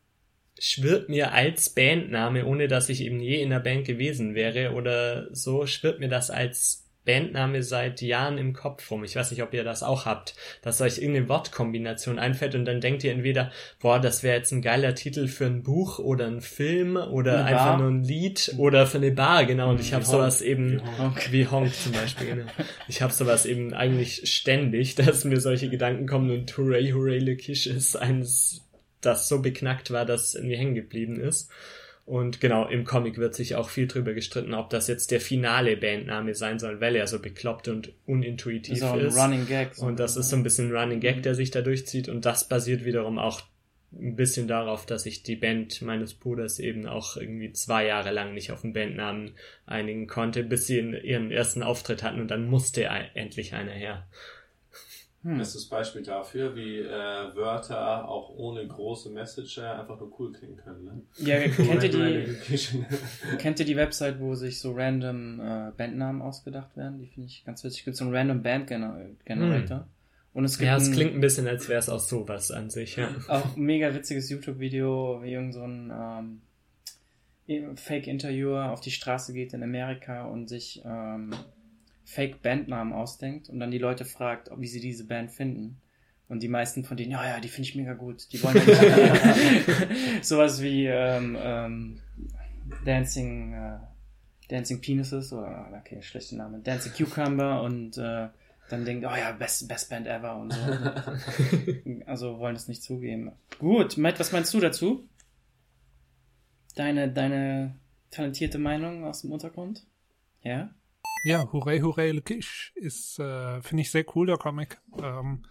schwirrt 0.59 1.09
mir 1.09 1.33
als 1.33 1.69
Bandname, 1.69 2.45
ohne 2.45 2.67
dass 2.67 2.89
ich 2.89 3.01
eben 3.01 3.19
je 3.19 3.41
in 3.41 3.49
der 3.49 3.59
Band 3.59 3.85
gewesen 3.85 4.35
wäre 4.35 4.73
oder 4.73 5.27
so, 5.33 5.65
schwirrt 5.65 5.99
mir 5.99 6.09
das 6.09 6.29
als 6.29 6.83
Bandname 7.07 7.63
seit 7.63 8.01
Jahren 8.01 8.37
im 8.37 8.51
Kopf 8.51 8.91
rum. 8.91 9.05
Ich 9.05 9.15
weiß 9.15 9.31
nicht, 9.31 9.41
ob 9.41 9.53
ihr 9.53 9.63
das 9.63 9.81
auch 9.81 10.05
habt, 10.05 10.35
dass 10.61 10.81
euch 10.81 10.97
irgendeine 10.97 11.29
Wortkombination 11.29 12.19
einfällt 12.19 12.53
und 12.53 12.65
dann 12.65 12.81
denkt 12.81 13.01
ihr 13.05 13.13
entweder, 13.13 13.49
boah, 13.79 13.99
das 13.99 14.23
wäre 14.23 14.35
jetzt 14.35 14.51
ein 14.51 14.61
geiler 14.61 14.93
Titel 14.93 15.27
für 15.29 15.45
ein 15.45 15.63
Buch 15.63 15.99
oder 15.99 16.27
ein 16.27 16.41
Film 16.41 16.97
oder 16.97 17.37
Eine 17.39 17.45
einfach 17.45 17.65
Bar. 17.65 17.77
nur 17.79 17.91
ein 17.91 18.03
Lied 18.03 18.53
oder 18.57 18.85
für 18.85 18.97
eine 18.97 19.11
Bar, 19.11 19.45
genau. 19.45 19.69
Und 19.69 19.79
ich 19.79 19.93
habe 19.93 20.03
sowas 20.03 20.41
eben 20.41 20.81
Wie 20.81 21.01
Honk. 21.01 21.31
wie 21.31 21.47
Honk 21.47 21.73
zum 21.73 21.93
Beispiel, 21.93 22.27
genau. 22.27 22.51
Ich 22.89 23.01
habe 23.01 23.13
sowas 23.13 23.45
eben 23.45 23.73
eigentlich 23.73 24.29
ständig, 24.29 24.95
dass 24.95 25.23
mir 25.23 25.39
solche 25.39 25.69
Gedanken 25.69 26.07
kommen 26.07 26.29
und 26.29 26.57
Hooray, 26.57 26.91
Hooray, 26.91 27.19
Le 27.19 27.37
Quiche 27.37 27.69
ist 27.69 27.95
eines, 27.95 28.66
das 29.07 29.27
so 29.27 29.41
beknackt 29.41 29.89
war, 29.91 30.05
dass 30.05 30.27
es 30.27 30.35
irgendwie 30.35 30.57
hängen 30.57 30.75
geblieben 30.75 31.19
ist. 31.19 31.49
Und 32.05 32.39
genau, 32.39 32.65
im 32.67 32.85
Comic 32.85 33.17
wird 33.17 33.35
sich 33.35 33.55
auch 33.55 33.67
viel 33.69 33.85
drüber 33.87 34.13
gestritten, 34.13 34.53
ob 34.53 34.69
das 34.69 34.87
jetzt 34.87 35.11
der 35.11 35.19
finale 35.19 35.75
Bandname 35.75 36.35
sein 36.35 36.57
soll, 36.57 36.79
weil 36.79 36.95
er 36.95 37.05
so 37.07 37.19
bekloppt 37.19 37.67
und 37.67 37.91
unintuitiv 38.05 38.81
ein 38.83 38.99
ist. 39.01 39.17
Running 39.17 39.45
Gag. 39.45 39.75
so. 39.75 39.85
Und 39.85 39.99
das 39.99 40.15
ist 40.15 40.29
so 40.29 40.37
ein 40.37 40.43
bisschen 40.43 40.69
ein 40.69 40.75
Running 40.77 40.99
Gag, 41.01 41.21
der 41.23 41.35
sich 41.35 41.51
da 41.51 41.61
durchzieht. 41.61 42.07
Und 42.07 42.25
das 42.25 42.47
basiert 42.47 42.85
wiederum 42.85 43.19
auch 43.19 43.41
ein 43.91 44.15
bisschen 44.15 44.47
darauf, 44.47 44.85
dass 44.85 45.03
sich 45.03 45.23
die 45.23 45.35
Band 45.35 45.81
meines 45.81 46.13
Bruders 46.13 46.59
eben 46.59 46.85
auch 46.87 47.17
irgendwie 47.17 47.51
zwei 47.51 47.85
Jahre 47.85 48.11
lang 48.11 48.33
nicht 48.33 48.51
auf 48.51 48.61
den 48.61 48.71
Bandnamen 48.73 49.31
einigen 49.65 50.07
konnte, 50.07 50.43
bis 50.43 50.67
sie 50.67 50.79
in 50.79 50.93
ihren 50.93 51.31
ersten 51.31 51.61
Auftritt 51.63 52.03
hatten 52.03 52.21
und 52.21 52.29
dann 52.29 52.47
musste 52.47 52.89
ein- 52.89 53.09
endlich 53.15 53.53
einer 53.53 53.71
her. 53.71 54.07
Hm. 55.27 55.39
Das 55.39 55.49
ist 55.49 55.55
das 55.55 55.65
Beispiel 55.65 56.03
dafür, 56.03 56.55
wie 56.55 56.77
äh, 56.77 57.35
Wörter 57.35 58.07
auch 58.07 58.29
ohne 58.29 58.65
große 58.65 59.09
Message 59.09 59.59
einfach 59.59 59.99
nur 59.99 60.09
cool 60.17 60.31
klingen 60.31 60.55
können. 60.55 60.85
Ne? 60.85 61.01
Ja, 61.17 61.39
kennt 61.49 61.83
ihr 61.83 61.89
die, 61.89 62.57
kennt 63.37 63.59
ihr 63.59 63.65
die 63.65 63.75
Website, 63.75 64.21
wo 64.21 64.35
sich 64.35 64.61
so 64.61 64.71
random 64.71 65.41
äh, 65.41 65.71
Bandnamen 65.75 66.21
ausgedacht 66.21 66.77
werden? 66.77 66.99
Die 66.99 67.07
finde 67.07 67.27
ich 67.27 67.43
ganz 67.43 67.61
witzig. 67.65 67.79
Es 67.79 67.85
gibt 67.85 67.97
so 67.97 68.05
einen 68.05 68.15
random 68.15 68.41
Band 68.41 68.67
Gener 68.67 69.05
Generator. 69.25 69.89
Und 70.33 70.45
es 70.45 70.57
gibt 70.57 70.67
Ja, 70.67 70.77
es 70.77 70.87
ein, 70.87 70.93
klingt 70.93 71.13
ein 71.13 71.19
bisschen, 71.19 71.45
als 71.45 71.67
wäre 71.67 71.79
es 71.79 71.89
auch 71.89 71.99
sowas 71.99 72.49
an 72.51 72.69
sich, 72.69 72.95
ja. 72.95 73.09
auch 73.27 73.57
ein 73.57 73.61
mega 73.61 73.93
witziges 73.93 74.29
YouTube-Video, 74.29 75.19
wie 75.23 75.33
irgend 75.33 75.55
so 75.55 75.63
ein 75.63 76.41
ähm, 77.49 77.75
Fake-Interviewer 77.75 78.71
auf 78.71 78.79
die 78.79 78.91
Straße 78.91 79.33
geht 79.33 79.51
in 79.51 79.61
Amerika 79.61 80.23
und 80.23 80.47
sich 80.47 80.81
ähm, 80.85 81.33
Fake-Bandnamen 82.07 82.93
ausdenkt 82.93 83.49
und 83.49 83.59
dann 83.59 83.69
die 83.69 83.77
Leute 83.77 84.05
fragt, 84.05 84.49
ob- 84.49 84.61
wie 84.61 84.67
sie 84.67 84.79
diese 84.79 85.05
Band 85.05 85.29
finden. 85.29 85.81
Und 86.29 86.41
die 86.41 86.47
meisten 86.47 86.83
von 86.83 86.97
denen, 86.97 87.11
ja, 87.11 87.25
ja, 87.25 87.39
die 87.39 87.47
finde 87.49 87.69
ich 87.69 87.75
mega 87.75 87.93
gut. 87.93 88.31
Die 88.31 88.41
wollen 88.43 88.55
ja 88.55 89.25
sowas 90.21 90.61
wie 90.61 90.85
ähm, 90.85 91.37
ähm, 91.39 91.99
Dancing, 92.85 93.53
äh, 93.53 93.77
Dancing 94.49 94.81
Penises 94.81 95.31
oder 95.33 95.69
okay, 95.81 96.01
schlechter 96.01 96.37
Name, 96.37 96.59
Dancing 96.59 96.93
Cucumber 96.93 97.61
und 97.61 97.97
äh, 97.97 98.29
dann 98.69 98.83
denkt, 98.85 99.05
oh 99.05 99.15
ja, 99.15 99.31
best, 99.33 99.67
best 99.67 99.89
Band 99.89 100.07
ever 100.07 100.37
und 100.37 100.51
so. 100.53 100.59
also 102.05 102.39
wollen 102.39 102.55
es 102.55 102.67
nicht 102.69 102.83
zugeben. 102.83 103.31
Gut, 103.59 103.97
Matt, 103.97 104.19
was 104.19 104.31
meinst 104.31 104.53
du 104.53 104.59
dazu? 104.59 105.07
Deine, 106.75 107.11
deine 107.11 107.75
talentierte 108.11 108.59
Meinung 108.59 109.03
aus 109.05 109.21
dem 109.21 109.31
Untergrund? 109.31 109.85
Ja? 110.43 110.69
Ja, 111.27 111.51
Hooray, 111.51 111.81
Hooray, 111.81 112.11
Le 112.11 112.21
Quiche 112.21 112.71
ist, 112.75 113.19
äh, 113.19 113.61
finde 113.61 113.81
ich 113.81 113.91
sehr 113.91 114.05
cool, 114.15 114.27
der 114.27 114.37
Comic. 114.37 114.79
Ähm, 114.97 115.43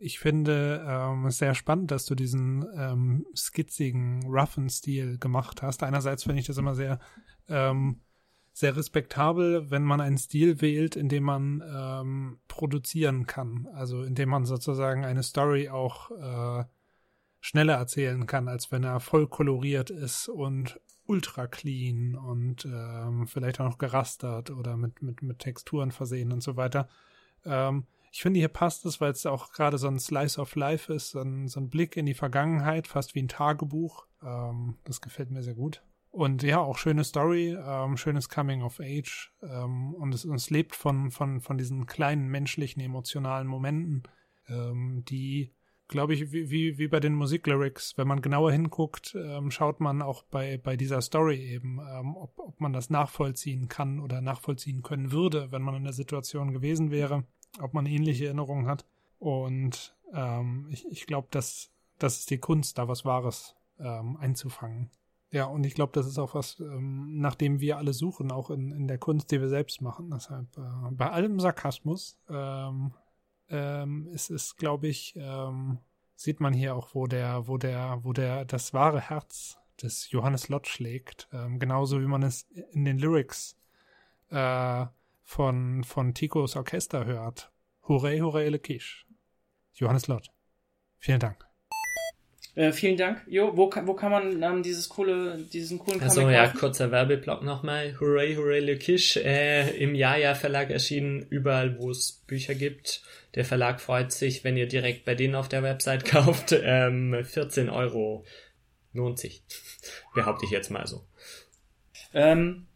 ich 0.00 0.18
finde 0.18 0.82
ähm, 0.88 1.30
sehr 1.30 1.54
spannend, 1.54 1.90
dass 1.90 2.06
du 2.06 2.14
diesen 2.14 2.64
ähm, 2.74 3.26
skizzigen, 3.36 4.24
roughen 4.24 4.70
Stil 4.70 5.18
gemacht 5.18 5.60
hast. 5.60 5.82
Einerseits 5.82 6.22
finde 6.22 6.40
ich 6.40 6.46
das 6.46 6.56
immer 6.56 6.74
sehr, 6.74 7.00
ähm, 7.48 8.00
sehr 8.54 8.78
respektabel, 8.78 9.70
wenn 9.70 9.82
man 9.82 10.00
einen 10.00 10.16
Stil 10.16 10.62
wählt, 10.62 10.96
in 10.96 11.10
dem 11.10 11.24
man 11.24 11.62
ähm, 11.70 12.38
produzieren 12.48 13.26
kann. 13.26 13.68
Also 13.74 14.04
in 14.04 14.14
dem 14.14 14.30
man 14.30 14.46
sozusagen 14.46 15.04
eine 15.04 15.22
Story 15.22 15.68
auch 15.68 16.12
äh, 16.12 16.64
schneller 17.44 17.74
erzählen 17.74 18.26
kann, 18.26 18.48
als 18.48 18.72
wenn 18.72 18.84
er 18.84 19.00
voll 19.00 19.26
koloriert 19.26 19.90
ist 19.90 20.28
und 20.28 20.80
ultra 21.04 21.46
clean 21.46 22.14
und 22.14 22.64
ähm, 22.64 23.26
vielleicht 23.26 23.60
auch 23.60 23.66
noch 23.66 23.76
gerastert 23.76 24.50
oder 24.50 24.78
mit, 24.78 25.02
mit, 25.02 25.20
mit 25.20 25.40
Texturen 25.40 25.92
versehen 25.92 26.32
und 26.32 26.42
so 26.42 26.56
weiter. 26.56 26.88
Ähm, 27.44 27.84
ich 28.10 28.22
finde, 28.22 28.38
hier 28.38 28.48
passt 28.48 28.86
es, 28.86 28.98
weil 29.02 29.10
es 29.10 29.26
auch 29.26 29.52
gerade 29.52 29.76
so 29.76 29.88
ein 29.88 29.98
Slice 29.98 30.40
of 30.40 30.54
Life 30.54 30.90
ist, 30.90 31.10
so 31.10 31.20
ein, 31.20 31.46
so 31.46 31.60
ein 31.60 31.68
Blick 31.68 31.98
in 31.98 32.06
die 32.06 32.14
Vergangenheit, 32.14 32.86
fast 32.86 33.14
wie 33.14 33.20
ein 33.20 33.28
Tagebuch. 33.28 34.06
Ähm, 34.22 34.78
das 34.84 35.02
gefällt 35.02 35.30
mir 35.30 35.42
sehr 35.42 35.54
gut. 35.54 35.82
Und 36.10 36.42
ja, 36.42 36.60
auch 36.60 36.78
schöne 36.78 37.04
Story, 37.04 37.58
ähm, 37.62 37.98
schönes 37.98 38.30
Coming 38.30 38.62
of 38.62 38.80
Age. 38.80 39.34
Ähm, 39.42 39.92
und 39.92 40.14
es, 40.14 40.24
es 40.24 40.48
lebt 40.48 40.74
von, 40.74 41.10
von, 41.10 41.42
von 41.42 41.58
diesen 41.58 41.84
kleinen 41.84 42.28
menschlichen, 42.28 42.80
emotionalen 42.80 43.48
Momenten, 43.48 44.04
ähm, 44.48 45.04
die 45.06 45.52
glaube 45.88 46.14
ich, 46.14 46.32
wie, 46.32 46.50
wie, 46.50 46.78
wie 46.78 46.88
bei 46.88 47.00
den 47.00 47.14
Musiklyrics, 47.14 47.96
wenn 47.96 48.08
man 48.08 48.22
genauer 48.22 48.52
hinguckt, 48.52 49.16
ähm, 49.18 49.50
schaut 49.50 49.80
man 49.80 50.02
auch 50.02 50.22
bei, 50.24 50.58
bei 50.58 50.76
dieser 50.76 51.00
Story 51.02 51.36
eben, 51.36 51.80
ähm, 51.80 52.16
ob, 52.16 52.38
ob 52.38 52.60
man 52.60 52.72
das 52.72 52.90
nachvollziehen 52.90 53.68
kann 53.68 54.00
oder 54.00 54.20
nachvollziehen 54.20 54.82
können 54.82 55.12
würde, 55.12 55.52
wenn 55.52 55.62
man 55.62 55.74
in 55.74 55.84
der 55.84 55.92
Situation 55.92 56.52
gewesen 56.52 56.90
wäre, 56.90 57.24
ob 57.60 57.74
man 57.74 57.86
ähnliche 57.86 58.26
Erinnerungen 58.26 58.66
hat. 58.66 58.86
Und 59.18 59.96
ähm, 60.12 60.68
ich, 60.70 60.86
ich 60.90 61.06
glaube, 61.06 61.28
dass 61.30 61.70
das 61.98 62.18
ist 62.18 62.30
die 62.30 62.38
Kunst, 62.38 62.78
da 62.78 62.88
was 62.88 63.04
Wahres 63.04 63.56
ähm, 63.78 64.16
einzufangen. 64.16 64.90
Ja, 65.30 65.46
und 65.46 65.66
ich 65.66 65.74
glaube, 65.74 65.92
das 65.92 66.06
ist 66.06 66.18
auch 66.18 66.34
was, 66.34 66.60
ähm, 66.60 67.18
nach 67.18 67.34
dem 67.34 67.60
wir 67.60 67.76
alle 67.76 67.92
suchen, 67.92 68.30
auch 68.30 68.50
in, 68.50 68.70
in 68.70 68.86
der 68.86 68.98
Kunst, 68.98 69.32
die 69.32 69.40
wir 69.40 69.48
selbst 69.48 69.80
machen. 69.80 70.10
Deshalb 70.12 70.46
äh, 70.56 70.90
bei 70.92 71.10
allem 71.10 71.40
Sarkasmus 71.40 72.18
ähm, 72.28 72.92
ähm, 73.48 74.08
es 74.14 74.30
ist, 74.30 74.56
glaube 74.56 74.88
ich, 74.88 75.14
ähm, 75.16 75.78
sieht 76.16 76.40
man 76.40 76.52
hier 76.52 76.74
auch, 76.74 76.94
wo 76.94 77.06
der, 77.06 77.46
wo 77.48 77.58
der, 77.58 78.00
wo 78.02 78.12
der 78.12 78.44
das 78.44 78.72
wahre 78.72 79.00
Herz 79.00 79.58
des 79.82 80.10
Johannes 80.10 80.48
Lott 80.48 80.68
schlägt, 80.68 81.28
ähm, 81.32 81.58
genauso 81.58 82.00
wie 82.00 82.06
man 82.06 82.22
es 82.22 82.42
in 82.72 82.84
den 82.84 82.98
Lyrics 82.98 83.56
äh, 84.30 84.86
von 85.22 85.84
von 85.84 86.14
Ticos 86.14 86.56
Orchester 86.56 87.04
hört. 87.04 87.50
Hooray, 87.88 88.20
hooray, 88.20 88.48
le 88.48 88.58
quiche. 88.58 89.04
Johannes 89.74 90.06
Lott. 90.06 90.30
Vielen 90.98 91.20
Dank. 91.20 91.43
Äh, 92.56 92.70
vielen 92.70 92.96
Dank. 92.96 93.22
Jo, 93.26 93.56
wo 93.56 93.68
kann, 93.68 93.86
wo 93.88 93.94
kann 93.94 94.12
man 94.12 94.40
ähm, 94.42 94.62
dieses 94.62 94.88
coole, 94.88 95.38
diesen 95.52 95.80
coolen 95.80 96.00
Also 96.00 96.20
Comic 96.20 96.36
ja, 96.36 96.46
kaufen? 96.46 96.58
kurzer 96.58 96.90
Werbeblock 96.92 97.42
nochmal. 97.42 97.96
Hooray, 97.98 98.36
hooray, 98.36 98.60
Le 98.60 98.78
Quiche. 98.78 99.24
Äh, 99.24 99.76
Im 99.76 99.96
Jaja 99.96 100.34
Verlag 100.36 100.70
erschienen, 100.70 101.26
überall 101.30 101.78
wo 101.78 101.90
es 101.90 102.22
Bücher 102.26 102.54
gibt. 102.54 103.02
Der 103.34 103.44
Verlag 103.44 103.80
freut 103.80 104.12
sich, 104.12 104.44
wenn 104.44 104.56
ihr 104.56 104.68
direkt 104.68 105.04
bei 105.04 105.16
denen 105.16 105.34
auf 105.34 105.48
der 105.48 105.64
Website 105.64 106.04
kauft. 106.06 106.54
Ähm, 106.56 107.24
14 107.24 107.68
Euro 107.70 108.24
lohnt 108.92 109.18
sich. 109.18 109.42
Behaupte 110.14 110.44
ich 110.44 110.52
jetzt 110.52 110.70
mal 110.70 110.86
so. 110.86 111.04
Ähm, 112.12 112.66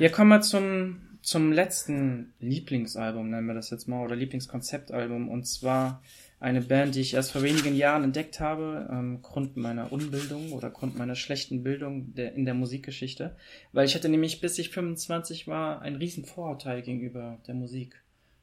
ja, 0.00 0.08
kommen 0.08 0.30
wir 0.30 0.40
zum, 0.40 1.18
zum 1.22 1.52
letzten 1.52 2.34
Lieblingsalbum, 2.40 3.30
nennen 3.30 3.46
wir 3.46 3.54
das 3.54 3.70
jetzt 3.70 3.86
mal, 3.86 4.04
oder 4.04 4.16
Lieblingskonzeptalbum. 4.16 5.28
Und 5.28 5.44
zwar 5.44 6.02
eine 6.44 6.60
Band, 6.60 6.94
die 6.94 7.00
ich 7.00 7.14
erst 7.14 7.32
vor 7.32 7.42
wenigen 7.42 7.74
Jahren 7.74 8.04
entdeckt 8.04 8.38
habe, 8.38 8.88
ähm, 8.92 9.22
Grund 9.22 9.56
meiner 9.56 9.90
Unbildung 9.92 10.52
oder 10.52 10.70
Grund 10.70 10.96
meiner 10.96 11.14
schlechten 11.16 11.62
Bildung 11.62 12.14
der, 12.14 12.34
in 12.34 12.44
der 12.44 12.54
Musikgeschichte. 12.54 13.34
Weil 13.72 13.86
ich 13.86 13.94
hatte 13.94 14.08
nämlich, 14.08 14.40
bis 14.40 14.58
ich 14.58 14.68
25 14.70 15.46
war, 15.48 15.82
ein 15.82 15.96
riesen 15.96 16.24
Vorurteil 16.24 16.82
gegenüber 16.82 17.38
der 17.46 17.54
Musik. 17.54 18.00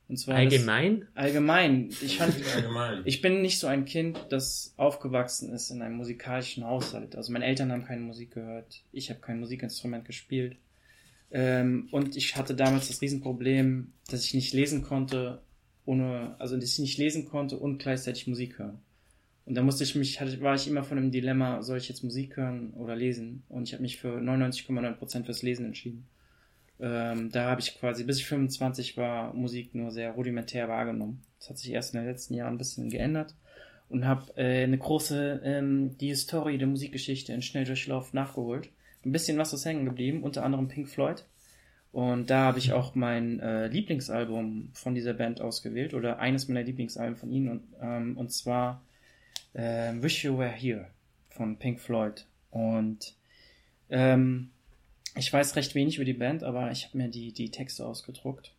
Und 0.10 0.18
zwar 0.18 0.34
das- 0.44 0.52
Allgemein? 0.54 1.08
allgemein. 1.16 1.90
Ich 2.02 2.18
fand, 2.18 2.34
Allgemein. 2.56 3.02
ich 3.06 3.22
bin 3.22 3.42
nicht 3.42 3.60
so 3.60 3.68
ein 3.68 3.86
Kind, 3.86 4.20
das 4.30 4.74
aufgewachsen 4.78 5.54
ist 5.54 5.70
in 5.70 5.82
einem 5.82 5.96
musikalischen 5.96 6.66
Haushalt. 6.66 7.16
Also 7.16 7.32
meine 7.32 7.46
Eltern 7.46 7.72
haben 7.72 7.86
keine 7.86 8.02
Musik 8.02 8.32
gehört, 8.34 8.84
ich 8.92 9.10
habe 9.10 9.22
kein 9.22 9.40
Musikinstrument 9.40 10.04
gespielt. 10.06 10.58
Ähm, 11.32 11.88
und 11.92 12.18
ich 12.18 12.36
hatte 12.36 12.56
damals 12.56 12.90
das 12.90 13.02
Riesenproblem, 13.02 13.94
dass 14.10 14.26
ich 14.26 14.34
nicht 14.34 14.54
lesen 14.54 14.82
konnte, 14.84 15.42
ohne, 15.86 16.36
also 16.40 16.56
dass 16.56 16.74
ich 16.74 16.80
nicht 16.80 16.98
lesen 16.98 17.26
konnte 17.26 17.58
und 17.58 17.80
gleichzeitig 17.80 18.28
Musik 18.28 18.60
hören. 18.60 18.80
Und 19.46 19.56
da 19.56 19.64
musste 19.64 19.84
ich 19.84 19.96
mich, 19.96 20.22
hatte, 20.22 20.40
war 20.42 20.56
ich 20.56 20.68
immer 20.68 20.84
von 20.84 20.98
einem 20.98 21.12
Dilemma, 21.12 21.62
soll 21.62 21.78
ich 21.78 21.90
jetzt 21.90 22.04
Musik 22.04 22.38
hören 22.38 22.72
oder 22.74 22.96
lesen? 22.96 23.44
Und 23.50 23.68
ich 23.68 23.74
habe 23.74 23.82
mich 23.82 23.98
für 23.98 24.20
99,9% 24.20 25.26
fürs 25.26 25.42
Lesen 25.42 25.66
entschieden. 25.66 26.08
Ähm, 26.80 27.30
da 27.32 27.50
habe 27.50 27.62
ich 27.62 27.78
quasi, 27.80 28.04
bis 28.04 28.18
ich 28.18 28.26
25 28.28 28.98
war, 28.98 29.34
Musik 29.34 29.76
nur 29.76 29.92
sehr 29.92 30.12
rudimentär 30.12 30.68
wahrgenommen. 30.68 31.24
Das 31.40 31.50
hat 31.50 31.58
sich 31.58 31.72
erst 31.72 31.94
in 31.94 32.00
den 32.00 32.10
letzten 32.10 32.34
Jahren 32.34 32.56
ein 32.56 32.58
bisschen 32.58 32.90
geändert 32.90 33.36
und 33.90 34.06
habe 34.06 34.32
äh, 34.36 34.64
eine 34.64 34.78
große, 34.78 35.42
ähm, 35.44 35.98
die 35.98 36.08
Historie 36.08 36.58
der 36.58 36.68
Musikgeschichte 36.68 37.34
in 37.34 37.42
Schnelldurchlauf 37.42 38.14
nachgeholt. 38.14 38.70
Ein 39.06 39.12
bisschen 39.12 39.38
was 39.38 39.54
ist 39.54 39.66
hängen 39.66 39.86
geblieben, 39.86 40.24
unter 40.24 40.44
anderem 40.44 40.68
Pink 40.68 40.88
Floyd. 40.88 41.26
Und 41.92 42.30
da 42.30 42.46
habe 42.46 42.60
ich 42.60 42.72
auch 42.72 42.96
mein 42.96 43.40
äh, 43.42 43.68
Lieblingsalbum 43.68 44.70
von 44.74 44.96
dieser 44.96 45.14
Band 45.14 45.42
ausgewählt 45.42 45.94
oder 45.94 46.20
eines 46.20 46.48
meiner 46.48 46.64
Lieblingsalben 46.64 47.18
von 47.18 47.32
ihnen 47.32 47.50
und, 47.50 47.64
ähm, 47.82 48.18
und 48.18 48.32
zwar 48.32 48.82
äh, 49.54 49.92
Wish 49.96 50.24
You 50.24 50.38
Were 50.38 50.52
Here 50.52 50.88
von 51.30 51.58
Pink 51.58 51.82
Floyd. 51.82 52.26
Und 52.50 53.16
ähm, 53.90 54.52
ich 55.18 55.32
weiß 55.32 55.58
recht 55.58 55.76
wenig 55.76 55.98
über 55.98 56.06
die 56.06 56.14
Band, 56.14 56.44
aber 56.44 56.72
ich 56.72 56.86
habe 56.86 56.98
mir 56.98 57.10
die, 57.10 57.34
die 57.34 57.52
Texte 57.52 57.86
ausgedruckt 57.86 58.54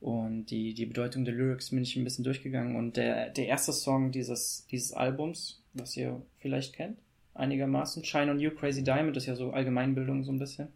und 0.00 0.46
die, 0.46 0.72
die 0.72 0.86
Bedeutung 0.86 1.24
der 1.24 1.34
Lyrics 1.34 1.70
bin 1.70 1.82
ich 1.82 1.96
ein 1.96 2.04
bisschen 2.04 2.24
durchgegangen. 2.24 2.76
Und 2.76 2.96
der, 2.96 3.30
der 3.30 3.46
erste 3.46 3.72
Song 3.72 4.12
dieses, 4.12 4.66
dieses 4.70 4.92
Albums, 4.92 5.62
was 5.74 5.96
ihr 5.96 6.22
vielleicht 6.38 6.74
kennt, 6.74 6.98
einigermaßen, 7.34 8.04
Shine 8.04 8.30
on 8.30 8.40
You, 8.40 8.50
Crazy 8.50 8.82
Diamond, 8.82 9.16
ist 9.16 9.26
ja 9.26 9.34
so 9.34 9.50
Allgemeinbildung 9.50 10.24
so 10.24 10.32
ein 10.32 10.38
bisschen. 10.38 10.68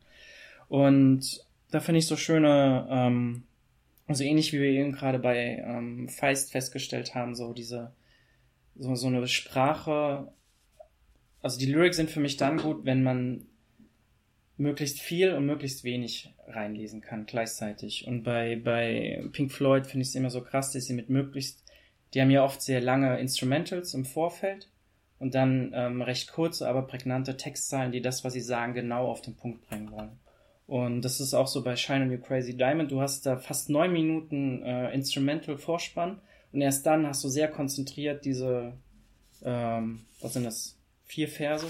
Und 0.69 1.44
da 1.71 1.81
finde 1.81 1.99
ich 1.99 2.07
so 2.07 2.17
schöne, 2.17 2.87
ähm, 2.91 3.45
also 4.07 4.25
ähnlich 4.25 4.53
wie 4.53 4.61
wir 4.61 4.71
eben 4.71 4.93
gerade 4.93 5.19
bei 5.19 5.63
ähm, 5.65 6.09
Feist 6.09 6.53
festgestellt 6.53 7.15
haben, 7.15 7.35
so 7.35 7.53
diese, 7.53 7.93
so, 8.77 8.95
so 8.95 9.07
eine 9.07 9.27
Sprache, 9.27 10.33
also 11.43 11.59
die 11.59 11.67
Lyrics 11.67 11.97
sind 11.97 12.11
für 12.11 12.21
mich 12.21 12.37
dann 12.37 12.59
gut, 12.59 12.85
wenn 12.85 13.03
man 13.03 13.47
möglichst 14.57 15.01
viel 15.01 15.33
und 15.33 15.47
möglichst 15.47 15.85
wenig 15.85 16.33
reinlesen 16.47 17.01
kann 17.01 17.27
gleichzeitig. 17.27 18.07
Und 18.07 18.23
bei, 18.23 18.57
bei 18.57 19.23
Pink 19.33 19.53
Floyd 19.53 19.87
finde 19.87 20.03
ich 20.03 20.09
es 20.09 20.15
immer 20.15 20.31
so 20.31 20.43
krass, 20.43 20.73
dass 20.73 20.87
sie 20.87 20.95
mit 20.95 21.11
möglichst, 21.11 21.65
die 22.13 22.21
haben 22.21 22.31
ja 22.31 22.45
oft 22.45 22.63
sehr 22.63 22.81
lange 22.81 23.19
Instrumentals 23.19 23.95
im 23.95 24.05
Vorfeld 24.05 24.71
und 25.19 25.35
dann 25.35 25.73
ähm, 25.75 26.03
recht 26.03 26.33
kurze, 26.33 26.69
aber 26.69 26.87
prägnante 26.87 27.37
Textzeilen, 27.37 27.93
die 27.93 28.01
das, 28.01 28.25
was 28.25 28.33
sie 28.33 28.41
sagen, 28.41 28.75
genau 28.75 29.09
auf 29.09 29.21
den 29.21 29.37
Punkt 29.37 29.67
bringen 29.69 29.91
wollen. 29.91 30.19
Und 30.67 31.03
das 31.03 31.21
ist 31.21 31.35
auch 31.35 31.47
so 31.47 31.63
bei 31.63 31.77
Shine 31.77 32.05
on 32.05 32.13
You 32.13 32.19
Crazy 32.19 32.57
Diamond. 32.57 32.91
Du 32.91 33.01
hast 33.01 33.27
da 33.27 33.37
fast 33.37 33.69
neun 33.69 33.93
Minuten 33.93 34.63
äh, 34.63 34.93
Instrumental 34.93 35.59
Vorspann 35.59 36.21
und 36.53 36.61
erst 36.63 36.87
dann 36.87 37.07
hast 37.07 37.23
du 37.23 37.29
sehr 37.29 37.49
konzentriert 37.49 38.25
diese, 38.25 38.73
ähm, 39.43 40.07
was 40.21 40.33
sind 40.33 40.45
das, 40.45 40.79
vier 41.05 41.29
Verse, 41.29 41.67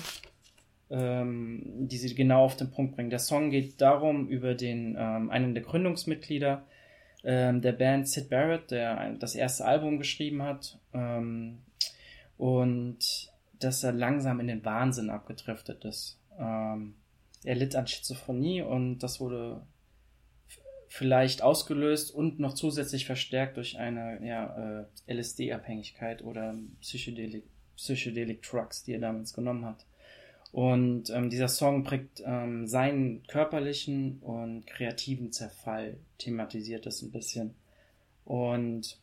ähm, 0.91 1.89
die 1.89 1.99
sie 1.99 2.15
genau 2.15 2.45
auf 2.45 2.57
den 2.57 2.71
Punkt 2.71 2.95
bringen. 2.95 3.11
Der 3.11 3.19
Song 3.19 3.51
geht 3.51 3.81
darum 3.81 4.29
über 4.29 4.55
den 4.55 4.97
ähm, 4.99 5.29
einen 5.31 5.55
der 5.55 5.65
Gründungsmitglieder 5.65 6.65
ähm, 7.25 7.62
der 7.62 7.73
Band 7.73 8.09
Sid 8.09 8.31
Barrett, 8.31 8.71
der 8.71 9.15
das 9.15 9.35
erste 9.35 9.65
Album 9.65 9.99
geschrieben 9.99 10.43
hat 10.43 10.79
ähm, 10.93 11.59
und 12.37 12.99
dass 13.59 13.83
er 13.83 13.93
langsam 13.93 14.41
in 14.41 14.47
den 14.47 14.65
Wahnsinn 14.65 15.11
abgedriftet 15.11 15.85
ist. 15.85 16.19
Ähm, 16.39 16.95
er 17.45 17.55
litt 17.55 17.77
an 17.77 17.87
Schizophrenie 17.87 18.62
und 18.62 18.99
das 18.99 19.21
wurde 19.21 19.62
vielleicht 20.89 21.43
ausgelöst 21.43 22.12
und 22.12 22.41
noch 22.41 22.55
zusätzlich 22.55 23.05
verstärkt 23.05 23.57
durch 23.57 23.79
eine 23.79 24.25
ja, 24.25 24.87
äh, 25.07 25.12
LSD-Abhängigkeit 25.12 26.23
oder 26.23 26.55
Psychedelic, 26.81 27.45
Psychedelic 27.77 28.43
Drugs, 28.43 28.85
die 28.85 28.93
er 28.93 29.01
damals 29.01 29.35
genommen 29.35 29.65
hat. 29.66 29.87
Und 30.53 31.11
ähm, 31.11 31.31
dieser 31.31 31.49
Song 31.49 31.83
prägt 31.83 32.23
ähm, 32.25 32.69
seinen 32.69 33.27
körperlichen 33.27 34.21
und 34.21 34.66
kreativen 34.66 35.33
Zerfall, 35.33 35.97
thematisiert 36.19 36.87
das 36.87 37.03
ein 37.03 37.11
bisschen. 37.11 37.57
Und 38.25 39.01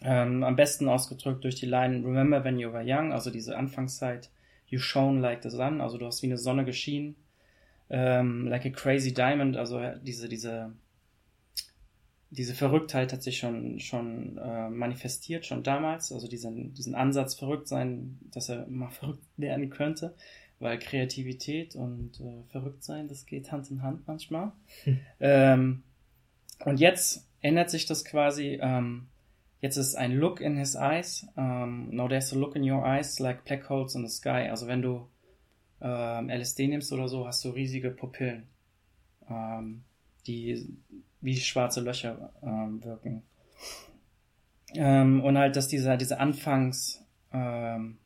ähm, 0.00 0.44
am 0.44 0.56
besten 0.56 0.88
ausgedrückt 0.88 1.42
durch 1.42 1.56
die 1.56 1.66
Line 1.66 2.06
Remember 2.06 2.44
when 2.44 2.58
you 2.58 2.72
were 2.72 2.84
young, 2.86 3.12
also 3.12 3.30
diese 3.30 3.58
Anfangszeit, 3.58 4.30
you 4.68 4.78
shone 4.78 5.20
like 5.20 5.42
the 5.42 5.50
sun, 5.50 5.80
also 5.80 5.98
du 5.98 6.06
hast 6.06 6.22
wie 6.22 6.28
eine 6.28 6.38
Sonne 6.38 6.64
geschienen 6.64 7.16
ähm, 7.90 8.46
Like 8.46 8.66
a 8.66 8.70
Crazy 8.70 9.12
Diamond, 9.12 9.56
also 9.56 9.80
diese, 10.02 10.28
diese, 10.28 10.72
diese 12.30 12.54
Verrücktheit 12.54 13.12
hat 13.12 13.22
sich 13.22 13.38
schon, 13.38 13.80
schon 13.80 14.38
äh, 14.38 14.70
manifestiert, 14.70 15.44
schon 15.44 15.64
damals, 15.64 16.12
also 16.12 16.28
diesen, 16.28 16.72
diesen 16.74 16.94
Ansatz 16.94 17.34
verrückt 17.34 17.66
sein, 17.68 18.18
dass 18.30 18.48
er 18.48 18.66
mal 18.68 18.90
verrückt 18.90 19.24
werden 19.36 19.70
könnte, 19.70 20.14
weil 20.60 20.78
Kreativität 20.78 21.74
und 21.74 22.20
äh, 22.20 22.44
verrückt 22.50 22.84
sein, 22.84 23.08
das 23.08 23.26
geht 23.26 23.50
Hand 23.50 23.70
in 23.70 23.82
Hand 23.82 24.06
manchmal. 24.06 24.52
Hm. 24.84 25.00
Ähm, 25.18 25.82
und 26.64 26.78
jetzt 26.78 27.26
ändert 27.40 27.70
sich 27.70 27.86
das 27.86 28.04
quasi, 28.04 28.58
ähm, 28.60 29.08
jetzt 29.60 29.76
ist 29.76 29.96
ein 29.96 30.12
Look 30.12 30.40
in 30.40 30.56
his 30.56 30.76
eyes, 30.76 31.26
um, 31.34 31.42
ähm, 31.44 31.88
now 31.90 32.06
there's 32.06 32.32
a 32.32 32.36
look 32.36 32.54
in 32.54 32.70
your 32.70 32.84
eyes 32.86 33.18
like 33.18 33.44
black 33.44 33.68
holes 33.68 33.96
in 33.96 34.06
the 34.06 34.14
sky, 34.14 34.48
also 34.48 34.68
wenn 34.68 34.82
du 34.82 35.08
ähm, 35.80 36.28
LSD 36.28 36.68
nimmst 36.68 36.92
oder 36.92 37.08
so, 37.08 37.26
hast 37.26 37.44
du 37.44 37.50
riesige 37.50 37.90
Pupillen, 37.90 38.44
ähm, 39.28 39.82
die 40.26 40.68
wie 41.20 41.36
schwarze 41.36 41.80
Löcher 41.80 42.32
ähm, 42.42 42.82
wirken. 42.84 43.22
Ähm, 44.74 45.22
und 45.22 45.36
halt, 45.36 45.56
dass 45.56 45.68
dieser, 45.68 45.96
diese 45.96 46.20
Anfangs, 46.20 47.04
ähm, 47.32 47.98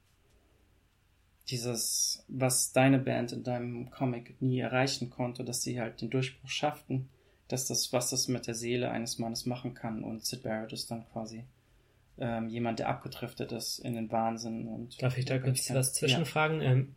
dieses, 1.49 2.25
was 2.29 2.73
deine 2.73 2.99
Band 2.99 3.33
in 3.33 3.45
deinem 3.45 3.91
Comic 3.91 4.41
nie 4.41 4.61
erreichen 4.61 5.11
konnte, 5.11 5.45
dass 5.45 5.63
sie 5.63 5.81
halt 5.81 6.01
den 6.01 6.11
Durchbruch 6.11 6.49
schafften, 6.49 7.09
dass 7.49 7.67
das, 7.67 7.93
was 7.93 8.11
das 8.11 8.29
mit 8.29 8.47
der 8.47 8.55
Seele 8.55 8.91
eines 8.91 9.19
Mannes 9.19 9.45
machen 9.45 9.75
kann 9.75 10.03
und 10.03 10.25
Sid 10.25 10.43
Barrett 10.43 10.73
ist 10.73 10.91
dann 10.91 11.05
quasi 11.13 11.45
ähm, 12.19 12.49
jemand, 12.49 12.79
der 12.79 12.89
abgedriftet 12.89 13.53
ist 13.53 13.79
in 13.81 13.95
den 13.95 14.11
Wahnsinn. 14.11 14.69
Und 14.69 15.03
Darf 15.03 15.19
ich 15.19 15.25
da 15.25 15.39
kurz 15.39 15.73
was 15.75 15.93
zwischenfragen? 15.95 16.61
Ja. 16.61 16.71
Ähm, 16.71 16.95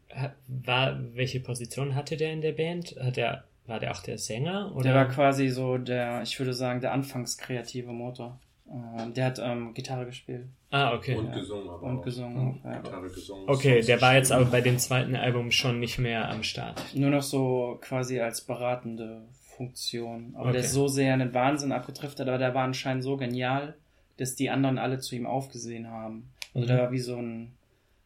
war, 0.48 1.00
welche 1.14 1.40
Position 1.40 1.96
hatte 1.96 2.18
der 2.18 2.34
in 2.34 2.42
der 2.42 2.54
Band? 2.54 2.96
Hat 3.00 3.18
der, 3.18 3.44
war 3.66 3.80
der 3.80 3.92
auch 3.92 4.02
der 4.02 4.18
Sänger? 4.18 4.72
Oder? 4.76 4.84
Der 4.84 4.96
war 4.96 5.08
quasi 5.08 5.50
so 5.50 5.78
der, 5.78 6.22
ich 6.22 6.38
würde 6.40 6.54
sagen, 6.54 6.82
der 6.82 6.94
anfangskreative 6.94 7.92
Motor. 7.92 8.40
Ähm, 8.70 9.14
der 9.14 9.26
hat 9.26 9.40
ähm, 9.40 9.74
Gitarre 9.74 10.06
gespielt. 10.06 10.46
Ah, 10.72 10.94
okay. 10.94 11.16
Und 11.16 11.28
ja. 11.28 11.36
gesungen, 11.36 11.70
aber 11.70 11.84
Und 11.84 12.04
gesungen, 12.04 12.60
auch, 12.62 12.66
ja. 12.66 12.80
Gitarre 12.80 13.10
gesungen. 13.10 13.50
Okay, 13.50 13.82
der 13.82 14.02
war 14.02 14.16
jetzt 14.16 14.32
aber 14.32 14.46
bei 14.46 14.62
dem 14.62 14.78
zweiten 14.78 15.16
Album 15.16 15.52
schon 15.52 15.80
nicht 15.80 15.98
mehr 15.98 16.30
am 16.30 16.44
Start. 16.44 16.84
Nur 16.94 17.10
noch 17.10 17.24
so 17.24 17.80
quasi 17.82 18.20
als 18.20 18.42
beratende 18.42 19.22
Funktion. 19.56 20.34
Aber 20.36 20.50
okay. 20.50 20.54
der 20.54 20.62
ist 20.62 20.74
so 20.74 20.88
sehr 20.88 21.14
in 21.14 21.20
den 21.20 21.34
Wahnsinn 21.34 21.72
abgedriftet, 21.72 22.28
aber 22.28 22.38
der 22.38 22.54
war 22.54 22.66
anscheinend 22.66 23.04
so 23.04 23.16
genial, 23.16 23.76
dass 24.18 24.36
die 24.36 24.50
anderen 24.50 24.78
alle 24.78 25.00
zu 25.00 25.16
ihm 25.16 25.26
aufgesehen 25.26 25.90
haben. 25.90 26.30
Also 26.54 26.66
mhm. 26.66 26.68
der 26.68 26.78
war 26.80 26.92
wie 26.92 27.00
so 27.00 27.16
ein 27.18 27.54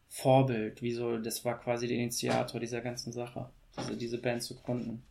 Vorbild, 0.08 0.82
wie 0.82 0.92
so, 0.92 1.18
das 1.18 1.44
war 1.44 1.58
quasi 1.58 1.88
der 1.88 1.96
Initiator 1.96 2.60
dieser 2.60 2.82
ganzen 2.82 3.12
Sache, 3.12 3.48
diese, 3.78 3.96
diese 3.96 4.18
Band 4.18 4.42
zu 4.42 4.54
gründen. 4.54 5.02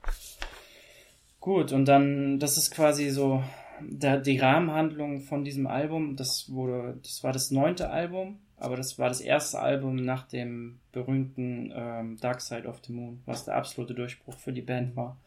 Gut, 1.40 1.72
und 1.72 1.86
dann, 1.86 2.38
das 2.38 2.58
ist 2.58 2.70
quasi 2.70 3.10
so 3.10 3.44
der, 3.82 4.18
die 4.18 4.38
Rahmenhandlung 4.38 5.22
von 5.22 5.44
diesem 5.44 5.66
Album. 5.66 6.16
Das 6.16 6.52
wurde, 6.52 7.00
das 7.02 7.24
war 7.24 7.34
das 7.34 7.50
neunte 7.50 7.90
Album, 7.90 8.38
aber 8.58 8.78
das 8.78 9.00
war 9.00 9.10
das 9.10 9.22
erste 9.22 9.60
Album 9.60 9.96
nach 9.96 10.28
dem 10.28 10.80
berühmten 10.92 11.74
ähm, 11.76 12.18
Dark 12.22 12.42
Side 12.42 12.68
of 12.68 12.80
the 12.86 12.94
Moon, 12.94 13.22
was 13.26 13.46
der 13.46 13.56
absolute 13.56 13.96
Durchbruch 13.96 14.38
für 14.38 14.54
die 14.54 14.62
Band 14.62 14.96
war. 14.96 15.18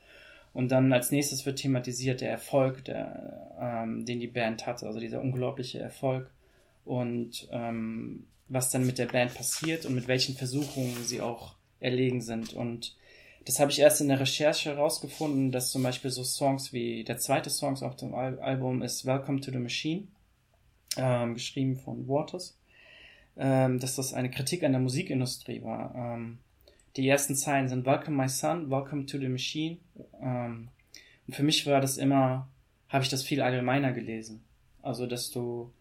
Und 0.55 0.69
dann 0.69 0.93
als 0.93 1.11
nächstes 1.11 1.45
wird 1.45 1.59
thematisiert 1.59 2.21
der 2.21 2.31
Erfolg, 2.31 2.85
der, 2.85 3.51
ähm, 3.61 4.07
den 4.07 4.21
die 4.21 4.29
Band 4.29 4.67
hatte, 4.67 4.87
also 4.87 5.01
dieser 5.01 5.21
unglaubliche 5.21 5.81
Erfolg 5.81 6.31
und 6.85 7.49
ähm, 7.51 8.29
was 8.49 8.71
dann 8.71 8.87
mit 8.87 8.99
der 8.99 9.07
Band 9.07 9.35
passiert 9.35 9.85
und 9.85 9.97
mit 9.97 10.07
welchen 10.07 10.37
Versuchungen 10.37 10.97
sie 11.05 11.21
auch 11.21 11.57
erlegen 11.81 12.23
sind. 12.23 12.53
Und 12.53 12.97
das 13.47 13.59
habe 13.59 13.73
ich 13.73 13.81
erst 13.81 14.01
in 14.01 14.09
der 14.09 14.21
Recherche 14.21 14.71
herausgefunden, 14.71 15.51
dass 15.51 15.71
zum 15.71 15.83
Beispiel 15.83 16.11
so 16.13 16.23
Songs 16.23 16.73
wie 16.73 17.03
der 17.03 17.19
zweite 17.19 17.51
Song 17.51 17.77
auf 17.83 17.97
dem 17.97 18.15
Al 18.15 18.39
Album 18.39 18.83
ist 18.83 19.05
Welcome 19.05 19.41
to 19.41 19.51
the 19.51 19.59
Machine, 19.59 20.07
ähm, 20.97 21.35
geschrieben 21.35 21.77
von 21.77 22.07
Waters, 22.07 22.57
ähm, 23.37 23.81
dass 23.81 23.97
das 23.97 24.15
eine 24.15 24.31
Kritik 24.31 24.63
an 24.63 24.71
der 24.71 24.81
Musikindustrie 24.81 25.65
war. 25.65 26.17
Die 26.97 27.09
ersten 27.09 27.35
Zeilen 27.35 27.69
sind 27.69 27.87
Welcome 27.87 28.17
my 28.17 28.29
son, 28.29 28.71
Welcome 28.71 29.07
to 29.07 29.19
the 29.19 29.29
machine. 29.29 29.79
Ähm, 30.21 30.69
und 31.27 31.35
für 31.35 31.43
mich 31.43 31.67
war 31.67 31.81
das 31.81 31.97
immer, 31.97 32.49
habe 32.89 33.03
ich 33.03 33.11
das 33.11 33.25
viel 33.25 33.43
allgemeiner 33.43 33.93
gelesen. 33.93 34.45
Also, 34.81 35.07
dass 35.07 35.31
du 35.31 35.73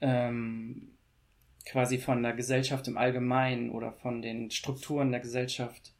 ähm, 0.00 0.92
quasi 1.66 1.98
von 1.98 2.22
der 2.22 2.32
Gesellschaft 2.32 2.88
im 2.88 2.96
Allgemeinen 2.96 3.70
oder 3.70 3.92
von 3.92 4.22
den 4.22 4.50
Strukturen 4.50 5.10
der 5.10 5.20
Gesellschaft 5.20 5.92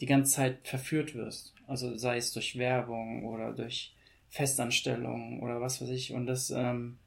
die 0.00 0.06
ganze 0.06 0.32
Zeit 0.32 0.66
verführt 0.66 1.14
wirst. 1.14 1.54
Also 1.66 1.96
sei 1.96 2.16
es 2.16 2.32
durch 2.32 2.56
Werbung 2.56 3.24
oder 3.24 3.52
durch 3.52 3.94
Festanstellungen 4.28 5.40
oder 5.40 5.60
was 5.60 5.82
weiß 5.82 5.90
ich. 5.90 6.12
Und 6.14 6.26
dass, 6.26 6.50
ähm, 6.50 6.98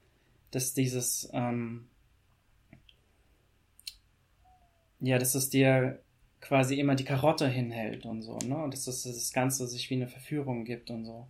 dass 0.51 0.73
dieses, 0.73 1.29
ähm, 1.33 1.87
ja, 4.99 5.17
dass 5.17 5.35
es 5.35 5.49
dir 5.49 5.99
quasi 6.41 6.79
immer 6.79 6.95
die 6.95 7.05
Karotte 7.05 7.47
hinhält 7.47 8.05
und 8.05 8.23
so, 8.23 8.37
ne? 8.39 8.57
Und 8.57 8.73
dass 8.73 8.85
das, 8.85 9.03
das 9.03 9.31
Ganze 9.31 9.67
sich 9.67 9.89
wie 9.89 9.95
eine 9.95 10.07
Verführung 10.07 10.65
gibt 10.65 10.89
und 10.89 11.05
so. 11.05 11.27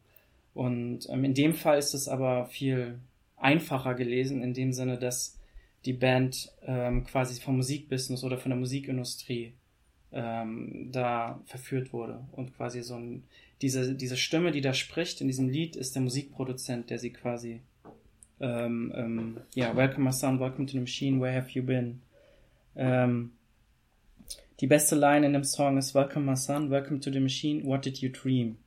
Und 0.53 1.09
ähm, 1.09 1.23
in 1.23 1.33
dem 1.33 1.53
Fall 1.53 1.77
ist 1.77 1.93
es 1.93 2.07
aber 2.07 2.47
viel 2.47 2.99
einfacher 3.37 3.93
gelesen, 3.93 4.41
in 4.41 4.53
dem 4.53 4.73
Sinne, 4.73 4.97
dass 4.97 5.37
die 5.85 5.93
Band 5.93 6.51
ähm, 6.65 7.03
quasi 7.05 7.41
vom 7.41 7.57
Musikbusiness 7.57 8.23
oder 8.23 8.37
von 8.37 8.51
der 8.51 8.59
Musikindustrie 8.59 9.53
ähm, 10.11 10.89
da 10.91 11.41
verführt 11.45 11.93
wurde 11.93 12.23
und 12.33 12.55
quasi 12.55 12.81
so 12.81 12.95
ein, 12.95 13.23
diese, 13.61 13.95
diese 13.95 14.17
Stimme, 14.17 14.51
die 14.51 14.61
da 14.61 14.73
spricht 14.73 15.21
in 15.21 15.27
diesem 15.27 15.49
Lied, 15.49 15.75
ist 15.75 15.95
der 15.95 16.01
Musikproduzent, 16.01 16.89
der 16.89 16.99
sie 16.99 17.11
quasi, 17.11 17.61
ähm, 18.39 18.91
ähm, 18.95 19.37
ja, 19.55 19.75
Welcome 19.75 20.05
my 20.05 20.11
son, 20.11 20.39
welcome 20.39 20.65
to 20.65 20.73
the 20.73 20.79
machine, 20.79 21.19
where 21.19 21.35
have 21.35 21.49
you 21.51 21.63
been? 21.63 22.01
Die 24.61 24.67
beste 24.67 24.95
Line 24.95 25.25
in 25.25 25.33
dem 25.33 25.43
Song 25.43 25.79
ist 25.79 25.95
Welcome 25.95 26.23
my 26.23 26.35
son, 26.35 26.69
welcome 26.69 26.99
to 26.99 27.11
the 27.11 27.19
machine, 27.19 27.65
what 27.65 27.83
did 27.83 27.97
you 27.97 28.09
dream? 28.09 28.59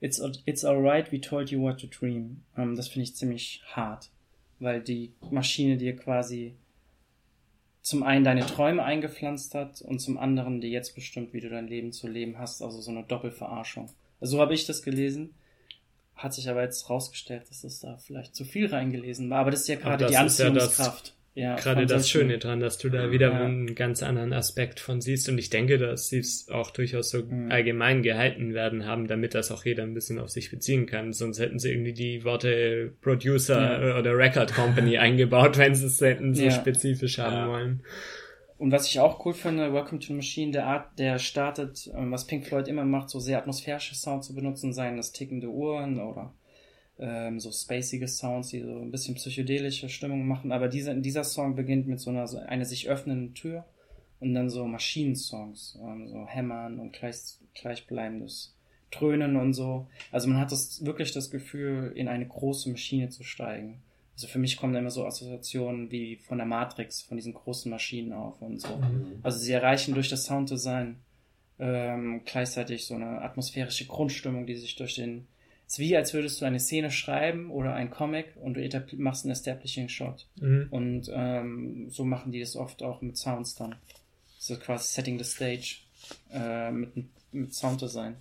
It's, 0.00 0.20
it's 0.46 0.64
alright, 0.64 1.12
we 1.12 1.20
told 1.20 1.52
you 1.52 1.60
what 1.60 1.78
to 1.78 1.86
dream. 1.86 2.42
Ähm, 2.56 2.74
das 2.74 2.88
finde 2.88 3.04
ich 3.04 3.14
ziemlich 3.14 3.62
hart, 3.68 4.10
weil 4.58 4.80
die 4.80 5.12
Maschine 5.30 5.76
dir 5.76 5.94
quasi 5.94 6.56
zum 7.82 8.02
einen 8.02 8.24
deine 8.24 8.46
Träume 8.46 8.82
eingepflanzt 8.82 9.54
hat 9.54 9.80
und 9.80 10.00
zum 10.00 10.18
anderen 10.18 10.60
dir 10.60 10.70
jetzt 10.70 10.96
bestimmt, 10.96 11.32
wie 11.32 11.40
du 11.40 11.48
dein 11.48 11.68
Leben 11.68 11.92
zu 11.92 12.08
leben 12.08 12.36
hast, 12.36 12.60
also 12.60 12.80
so 12.80 12.90
eine 12.90 13.04
Doppelverarschung. 13.04 13.88
Also 14.20 14.36
so 14.36 14.42
habe 14.42 14.54
ich 14.54 14.66
das 14.66 14.82
gelesen. 14.82 15.34
Hat 16.16 16.34
sich 16.34 16.48
aber 16.50 16.64
jetzt 16.64 16.90
rausgestellt, 16.90 17.48
dass 17.48 17.62
es 17.62 17.78
da 17.78 17.96
vielleicht 17.98 18.34
zu 18.34 18.44
viel 18.44 18.66
reingelesen 18.66 19.30
war. 19.30 19.38
Aber 19.38 19.52
das 19.52 19.60
ist 19.60 19.68
ja 19.68 19.76
gerade 19.76 20.08
die 20.08 20.16
Anziehungskraft. 20.16 21.06
Ja, 21.06 21.12
gerade 21.38 21.86
das 21.86 22.08
Schöne 22.08 22.38
dran, 22.38 22.60
dass 22.60 22.78
du 22.78 22.88
da 22.88 23.10
wieder 23.10 23.32
ja. 23.32 23.44
einen 23.44 23.74
ganz 23.74 24.02
anderen 24.02 24.32
Aspekt 24.32 24.80
von 24.80 25.00
siehst. 25.00 25.28
Und 25.28 25.38
ich 25.38 25.50
denke, 25.50 25.78
dass 25.78 26.08
sie 26.08 26.18
es 26.18 26.48
auch 26.50 26.70
durchaus 26.70 27.10
so 27.10 27.24
mhm. 27.24 27.50
allgemein 27.50 28.02
gehalten 28.02 28.54
werden 28.54 28.86
haben, 28.86 29.06
damit 29.06 29.34
das 29.34 29.50
auch 29.52 29.64
jeder 29.64 29.84
ein 29.84 29.94
bisschen 29.94 30.18
auf 30.18 30.30
sich 30.30 30.50
beziehen 30.50 30.86
kann. 30.86 31.12
Sonst 31.12 31.38
hätten 31.38 31.58
sie 31.58 31.70
irgendwie 31.70 31.92
die 31.92 32.24
Worte 32.24 32.92
Producer 33.00 33.88
ja. 33.88 33.98
oder 33.98 34.16
Record 34.16 34.54
Company 34.54 34.98
eingebaut, 34.98 35.58
wenn 35.58 35.74
sie 35.74 35.86
es 35.86 36.00
hätten 36.00 36.34
so 36.34 36.50
spezifisch 36.50 37.18
haben 37.18 37.50
wollen. 37.50 37.82
Und 38.58 38.72
was 38.72 38.88
ich 38.88 38.98
auch 38.98 39.24
cool 39.24 39.34
finde, 39.34 39.72
Welcome 39.72 40.00
to 40.00 40.08
the 40.08 40.14
Machine, 40.14 40.50
der 40.50 40.66
Art, 40.66 40.98
der 40.98 41.20
startet, 41.20 41.88
ähm, 41.96 42.10
was 42.10 42.26
Pink 42.26 42.44
Floyd 42.44 42.66
immer 42.66 42.84
macht, 42.84 43.08
so 43.08 43.20
sehr 43.20 43.38
atmosphärische 43.38 43.94
Sounds 43.94 44.26
zu 44.26 44.34
benutzen, 44.34 44.72
seien 44.72 44.96
das 44.96 45.12
tickende 45.12 45.48
Uhren 45.48 46.00
oder 46.00 46.34
ähm, 46.98 47.40
so 47.40 47.52
spacige 47.52 48.08
Sounds, 48.08 48.48
die 48.48 48.60
so 48.60 48.78
ein 48.78 48.90
bisschen 48.90 49.14
psychedelische 49.14 49.88
Stimmung 49.88 50.26
machen. 50.26 50.52
Aber 50.52 50.68
dieser, 50.68 50.94
dieser 50.94 51.24
Song 51.24 51.54
beginnt 51.54 51.86
mit 51.86 52.00
so 52.00 52.10
einer, 52.10 52.26
so 52.26 52.38
eine 52.38 52.64
sich 52.64 52.88
öffnenden 52.88 53.34
Tür 53.34 53.64
und 54.20 54.34
dann 54.34 54.50
so 54.50 54.66
Maschinensongs, 54.66 55.78
ähm, 55.82 56.08
so 56.08 56.26
Hämmern 56.26 56.78
und 56.78 56.92
gleich, 56.92 57.16
gleichbleibendes 57.54 58.54
Dröhnen 58.90 59.36
und 59.36 59.52
so. 59.52 59.86
Also 60.10 60.28
man 60.28 60.38
hat 60.38 60.50
das 60.50 60.84
wirklich 60.84 61.12
das 61.12 61.30
Gefühl, 61.30 61.92
in 61.94 62.08
eine 62.08 62.26
große 62.26 62.70
Maschine 62.70 63.10
zu 63.10 63.22
steigen. 63.22 63.82
Also 64.14 64.26
für 64.26 64.38
mich 64.38 64.56
kommen 64.56 64.72
da 64.72 64.80
immer 64.80 64.90
so 64.90 65.04
Assoziationen 65.04 65.92
wie 65.92 66.16
von 66.16 66.38
der 66.38 66.46
Matrix, 66.46 67.02
von 67.02 67.16
diesen 67.16 67.34
großen 67.34 67.70
Maschinen 67.70 68.12
auf 68.12 68.40
und 68.42 68.60
so. 68.60 68.76
Mhm. 68.76 69.20
Also 69.22 69.38
sie 69.38 69.52
erreichen 69.52 69.94
durch 69.94 70.08
das 70.08 70.24
Sounddesign 70.24 70.96
ähm, 71.60 72.22
gleichzeitig 72.24 72.86
so 72.86 72.94
eine 72.94 73.22
atmosphärische 73.22 73.86
Grundstimmung, 73.86 74.46
die 74.46 74.56
sich 74.56 74.74
durch 74.76 74.94
den 74.94 75.26
es 75.68 75.74
ist 75.74 75.78
wie, 75.80 75.94
als 75.94 76.14
würdest 76.14 76.40
du 76.40 76.46
eine 76.46 76.60
Szene 76.60 76.90
schreiben 76.90 77.50
oder 77.50 77.74
ein 77.74 77.90
Comic 77.90 78.34
und 78.40 78.54
du 78.54 78.80
machst 78.96 79.24
einen 79.24 79.32
Establishing 79.32 79.90
Shot. 79.90 80.26
Mhm. 80.40 80.68
Und 80.70 81.10
ähm, 81.12 81.90
so 81.90 82.06
machen 82.06 82.32
die 82.32 82.40
das 82.40 82.56
oft 82.56 82.82
auch 82.82 83.02
mit 83.02 83.18
Sounds 83.18 83.54
dann. 83.54 83.74
So 84.38 84.56
quasi 84.56 84.94
Setting 84.94 85.18
the 85.18 85.24
Stage 85.24 85.76
äh, 86.32 86.70
mit, 86.70 86.94
mit 87.32 87.54
Sounddesign. 87.54 88.16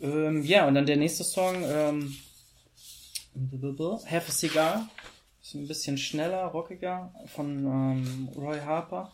Ähm, 0.00 0.44
ja, 0.44 0.68
und 0.68 0.76
dann 0.76 0.86
der 0.86 0.98
nächste 0.98 1.24
Song, 1.24 1.56
ähm, 1.64 2.16
Have 3.34 4.28
a 4.28 4.32
Cigar. 4.32 4.88
Ist 5.42 5.54
ein 5.54 5.66
bisschen 5.66 5.98
schneller, 5.98 6.44
rockiger 6.44 7.12
von 7.26 7.58
ähm, 7.58 8.28
Roy 8.36 8.60
Harper. 8.60 9.12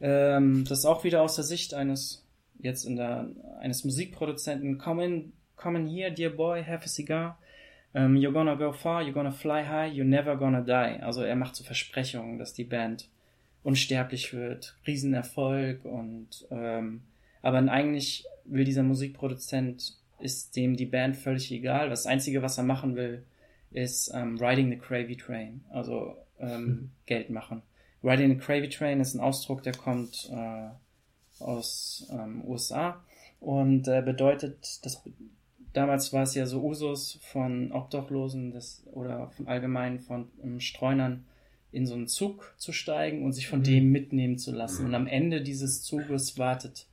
Ähm, 0.00 0.64
das 0.68 0.80
ist 0.80 0.86
auch 0.86 1.04
wieder 1.04 1.22
aus 1.22 1.36
der 1.36 1.44
Sicht 1.44 1.72
eines 1.72 2.24
jetzt 2.58 2.84
in 2.84 2.96
der 2.96 3.30
eines 3.60 3.84
Musikproduzenten. 3.84 4.78
Come 4.78 5.32
come 5.56 5.76
in 5.76 5.86
here, 5.86 6.10
dear 6.10 6.30
boy, 6.30 6.62
have 6.62 6.84
a 6.84 6.88
cigar. 6.88 7.36
Um, 7.94 8.16
you're 8.16 8.32
gonna 8.32 8.56
go 8.56 8.72
far, 8.72 9.02
you're 9.02 9.14
gonna 9.14 9.32
fly 9.32 9.62
high, 9.62 9.86
you're 9.86 10.04
never 10.04 10.36
gonna 10.36 10.62
die. 10.62 11.02
Also 11.02 11.22
er 11.22 11.36
macht 11.36 11.56
so 11.56 11.64
Versprechungen, 11.64 12.38
dass 12.38 12.52
die 12.52 12.64
Band 12.64 13.08
unsterblich 13.62 14.32
wird, 14.32 14.76
Riesenerfolg 14.86 15.84
und 15.84 16.46
ähm, 16.50 17.02
aber 17.42 17.58
eigentlich 17.70 18.24
will 18.44 18.64
dieser 18.64 18.82
Musikproduzent 18.82 19.96
ist 20.18 20.56
dem 20.56 20.76
die 20.76 20.86
Band 20.86 21.16
völlig 21.16 21.50
egal. 21.52 21.90
Das 21.90 22.06
Einzige, 22.06 22.42
was 22.42 22.58
er 22.58 22.64
machen 22.64 22.96
will, 22.96 23.24
ist 23.70 24.10
ähm, 24.14 24.38
Riding 24.38 24.70
the 24.70 24.78
Cravy 24.78 25.16
Train, 25.16 25.64
also 25.70 26.16
ähm, 26.38 26.64
mhm. 26.64 26.90
Geld 27.06 27.30
machen. 27.30 27.62
Riding 28.02 28.30
the 28.30 28.38
Cravy 28.38 28.68
Train 28.68 29.00
ist 29.00 29.14
ein 29.14 29.20
Ausdruck, 29.20 29.62
der 29.62 29.74
kommt 29.74 30.30
äh, 30.32 30.68
aus 31.42 32.08
ähm, 32.10 32.44
USA 32.44 33.02
und 33.40 33.88
äh, 33.88 34.02
bedeutet, 34.02 34.84
das 34.84 35.02
damals 35.76 36.12
war 36.12 36.22
es 36.22 36.34
ja 36.34 36.46
so 36.46 36.62
Usus 36.62 37.18
von 37.22 37.72
Obdachlosen 37.72 38.52
das, 38.52 38.84
oder 38.92 39.28
von 39.30 39.46
allgemein 39.46 40.00
von 40.00 40.28
um, 40.38 40.60
Streunern 40.60 41.26
in 41.72 41.86
so 41.86 41.94
einen 41.94 42.08
Zug 42.08 42.54
zu 42.56 42.72
steigen 42.72 43.24
und 43.24 43.32
sich 43.32 43.48
von 43.48 43.58
mhm. 43.60 43.64
dem 43.64 43.92
mitnehmen 43.92 44.38
zu 44.38 44.52
lassen. 44.52 44.86
Und 44.86 44.94
am 44.94 45.06
Ende 45.06 45.42
dieses 45.42 45.82
Zuges 45.82 46.38
wartet 46.38 46.86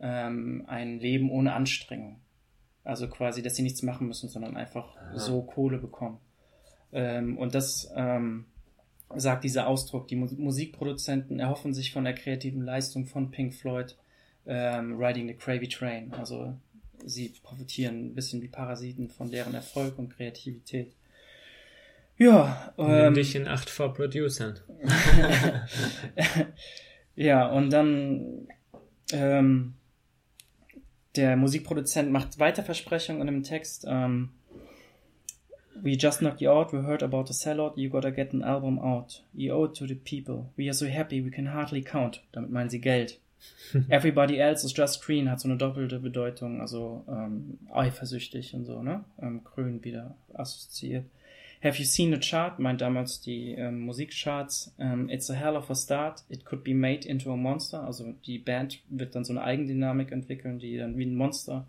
ähm, 0.00 0.64
ein 0.66 0.98
Leben 0.98 1.30
ohne 1.30 1.54
Anstrengung. 1.54 2.20
Also 2.84 3.08
quasi, 3.08 3.42
dass 3.42 3.56
sie 3.56 3.62
nichts 3.62 3.82
machen 3.82 4.06
müssen, 4.06 4.28
sondern 4.28 4.56
einfach 4.56 4.96
Aha. 4.96 5.18
so 5.18 5.42
Kohle 5.42 5.78
bekommen. 5.78 6.18
Ähm, 6.92 7.38
und 7.38 7.54
das 7.54 7.90
ähm, 7.94 8.46
sagt 9.14 9.44
dieser 9.44 9.66
Ausdruck. 9.66 10.08
Die 10.08 10.16
Musikproduzenten 10.16 11.40
erhoffen 11.40 11.72
sich 11.72 11.92
von 11.92 12.04
der 12.04 12.14
kreativen 12.14 12.62
Leistung 12.62 13.06
von 13.06 13.30
Pink 13.30 13.54
Floyd 13.54 13.96
ähm, 14.46 14.96
Riding 14.98 15.28
the 15.28 15.34
Cravy 15.34 15.68
Train. 15.68 16.12
Also 16.14 16.54
sie 17.04 17.34
profitieren 17.42 18.06
ein 18.06 18.14
bisschen 18.14 18.42
wie 18.42 18.48
Parasiten 18.48 19.10
von 19.10 19.30
deren 19.30 19.54
Erfolg 19.54 19.98
und 19.98 20.10
Kreativität. 20.10 20.92
Ja. 22.16 22.74
Ähm, 22.78 23.04
Nimm 23.04 23.14
dich 23.14 23.34
in 23.34 23.46
Acht 23.46 23.70
vor 23.70 23.94
Producern. 23.94 24.58
ja, 27.16 27.46
und 27.48 27.70
dann 27.70 28.48
ähm, 29.12 29.74
der 31.16 31.36
Musikproduzent 31.36 32.10
macht 32.10 32.38
weiter 32.38 32.62
Versprechungen 32.62 33.28
im 33.28 33.42
Text. 33.42 33.84
Ähm, 33.88 34.30
We 35.80 35.94
just 35.94 36.18
knocked 36.18 36.40
you 36.40 36.50
out, 36.50 36.72
we 36.72 36.82
heard 36.82 37.04
about 37.04 37.26
the 37.26 37.32
sellout, 37.32 37.76
you 37.76 37.88
gotta 37.88 38.10
get 38.10 38.32
an 38.32 38.42
album 38.42 38.80
out. 38.80 39.22
You 39.32 39.52
owe 39.52 39.66
it 39.66 39.74
to 39.74 39.86
the 39.86 39.94
people. 39.94 40.52
We 40.56 40.68
are 40.68 40.74
so 40.74 40.86
happy, 40.86 41.20
we 41.20 41.30
can 41.30 41.46
hardly 41.46 41.82
count. 41.82 42.20
Damit 42.32 42.50
meinen 42.50 42.68
sie 42.68 42.80
Geld. 42.80 43.20
Everybody 43.88 44.38
else 44.38 44.64
is 44.64 44.76
just 44.76 45.04
green 45.04 45.30
hat 45.30 45.40
so 45.40 45.48
eine 45.48 45.58
doppelte 45.58 45.98
Bedeutung, 45.98 46.60
also 46.60 47.04
ähm, 47.08 47.58
eifersüchtig 47.72 48.54
und 48.54 48.64
so, 48.64 48.82
ne? 48.82 49.04
Ähm, 49.20 49.44
grün 49.44 49.84
wieder 49.84 50.16
assoziiert. 50.34 51.04
Have 51.60 51.78
you 51.78 51.84
seen 51.84 52.12
the 52.12 52.20
chart? 52.20 52.60
Meint 52.60 52.80
damals 52.80 53.20
die 53.20 53.52
ähm, 53.52 53.80
Musikcharts. 53.80 54.74
Ähm, 54.78 55.08
It's 55.08 55.28
a 55.28 55.34
hell 55.34 55.56
of 55.56 55.68
a 55.70 55.74
start. 55.74 56.22
It 56.28 56.44
could 56.44 56.62
be 56.62 56.72
made 56.72 57.06
into 57.06 57.32
a 57.32 57.36
monster. 57.36 57.82
Also 57.82 58.14
die 58.26 58.38
Band 58.38 58.80
wird 58.88 59.16
dann 59.16 59.24
so 59.24 59.32
eine 59.32 59.42
Eigendynamik 59.42 60.12
entwickeln, 60.12 60.60
die 60.60 60.76
dann 60.76 60.96
wie 60.96 61.06
ein 61.06 61.16
Monster 61.16 61.66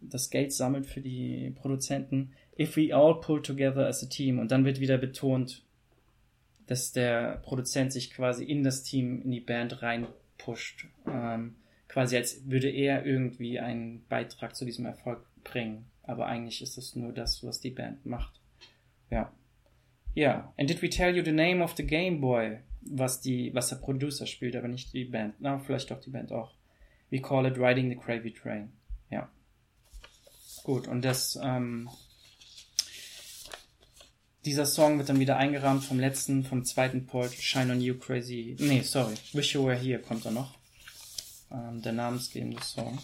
das 0.00 0.30
Geld 0.30 0.52
sammelt 0.52 0.86
für 0.86 1.00
die 1.00 1.52
Produzenten. 1.56 2.32
If 2.58 2.76
we 2.76 2.94
all 2.94 3.20
pull 3.20 3.42
together 3.42 3.86
as 3.88 4.04
a 4.04 4.06
team. 4.06 4.38
Und 4.38 4.52
dann 4.52 4.64
wird 4.64 4.78
wieder 4.78 4.96
betont, 4.96 5.64
dass 6.68 6.92
der 6.92 7.38
Produzent 7.42 7.92
sich 7.92 8.12
quasi 8.12 8.44
in 8.44 8.62
das 8.62 8.84
Team, 8.84 9.22
in 9.22 9.32
die 9.32 9.40
Band 9.40 9.82
rein 9.82 10.06
pusht. 10.38 10.86
Ähm, 11.06 11.56
quasi 11.88 12.16
als 12.16 12.48
würde 12.48 12.68
er 12.70 13.04
irgendwie 13.04 13.58
einen 13.60 14.04
Beitrag 14.08 14.56
zu 14.56 14.64
diesem 14.64 14.86
Erfolg 14.86 15.24
bringen. 15.44 15.86
Aber 16.02 16.26
eigentlich 16.26 16.62
ist 16.62 16.78
es 16.78 16.94
nur 16.94 17.12
das, 17.12 17.44
was 17.44 17.60
die 17.60 17.70
Band 17.70 18.06
macht. 18.06 18.40
Ja. 19.10 19.32
Ja. 20.14 20.52
And 20.56 20.68
did 20.68 20.82
we 20.82 20.88
tell 20.88 21.14
you 21.14 21.24
the 21.24 21.32
name 21.32 21.62
of 21.62 21.74
the 21.76 21.86
Game 21.86 22.20
Boy? 22.20 22.58
Was 22.80 23.20
die, 23.20 23.52
was 23.54 23.68
der 23.68 23.76
Producer 23.76 24.26
spielt, 24.26 24.54
aber 24.56 24.68
nicht 24.68 24.92
die 24.92 25.04
Band. 25.04 25.34
Na, 25.40 25.58
vielleicht 25.58 25.90
doch 25.90 26.00
die 26.00 26.10
Band 26.10 26.32
auch. 26.32 26.54
We 27.10 27.20
call 27.20 27.46
it 27.46 27.58
Riding 27.58 27.88
the 27.88 27.96
Cravy 27.96 28.32
Train. 28.32 28.72
Ja. 29.10 29.28
Gut, 30.62 30.88
und 30.88 31.04
das, 31.04 31.38
ähm, 31.42 31.88
dieser 34.46 34.64
Song 34.64 34.98
wird 34.98 35.08
dann 35.08 35.18
wieder 35.18 35.36
eingerahmt 35.36 35.84
vom 35.84 35.98
letzten, 35.98 36.44
vom 36.44 36.64
zweiten 36.64 37.04
Port, 37.04 37.32
Shine 37.34 37.72
on 37.72 37.80
You 37.80 37.98
Crazy. 37.98 38.56
Nee, 38.60 38.82
sorry. 38.82 39.14
Wish 39.32 39.54
You 39.54 39.66
Were 39.66 39.76
Here 39.76 39.98
kommt 39.98 40.24
da 40.24 40.30
noch. 40.30 40.54
Ähm, 41.50 41.82
der 41.82 41.92
namensgebende 41.92 42.62
Song. 42.62 42.98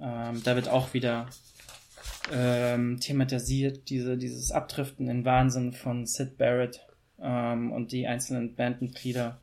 Ähm, 0.00 0.40
da 0.44 0.54
wird 0.54 0.68
auch 0.68 0.94
wieder 0.94 1.28
ähm, 2.32 3.00
thematisiert, 3.00 3.90
diese, 3.90 4.16
dieses 4.16 4.52
Abdriften 4.52 5.08
in 5.08 5.24
Wahnsinn 5.24 5.72
von 5.72 6.06
Sid 6.06 6.38
Barrett 6.38 6.86
ähm, 7.20 7.72
und 7.72 7.90
die 7.90 8.06
einzelnen 8.06 8.54
Bandmitglieder 8.54 9.40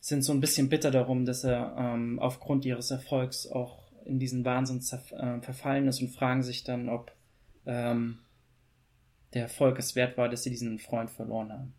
sind 0.00 0.22
so 0.22 0.32
ein 0.32 0.40
bisschen 0.40 0.68
bitter 0.70 0.90
darum, 0.90 1.26
dass 1.26 1.44
er 1.44 1.76
ähm, 1.78 2.18
aufgrund 2.18 2.64
ihres 2.64 2.90
Erfolgs 2.90 3.46
auch 3.46 3.82
in 4.06 4.18
diesen 4.18 4.44
Wahnsinn 4.44 4.80
äh, 4.80 5.40
verfallen 5.40 5.88
ist 5.88 6.00
und 6.00 6.08
fragen 6.08 6.42
sich 6.42 6.64
dann, 6.64 6.88
ob 6.88 7.12
ähm, 7.66 8.18
der 9.34 9.42
Erfolg 9.42 9.78
es 9.78 9.94
wert 9.96 10.16
war, 10.16 10.28
dass 10.28 10.42
sie 10.44 10.50
diesen 10.50 10.78
Freund 10.78 11.10
verloren 11.10 11.52
haben. 11.52 11.74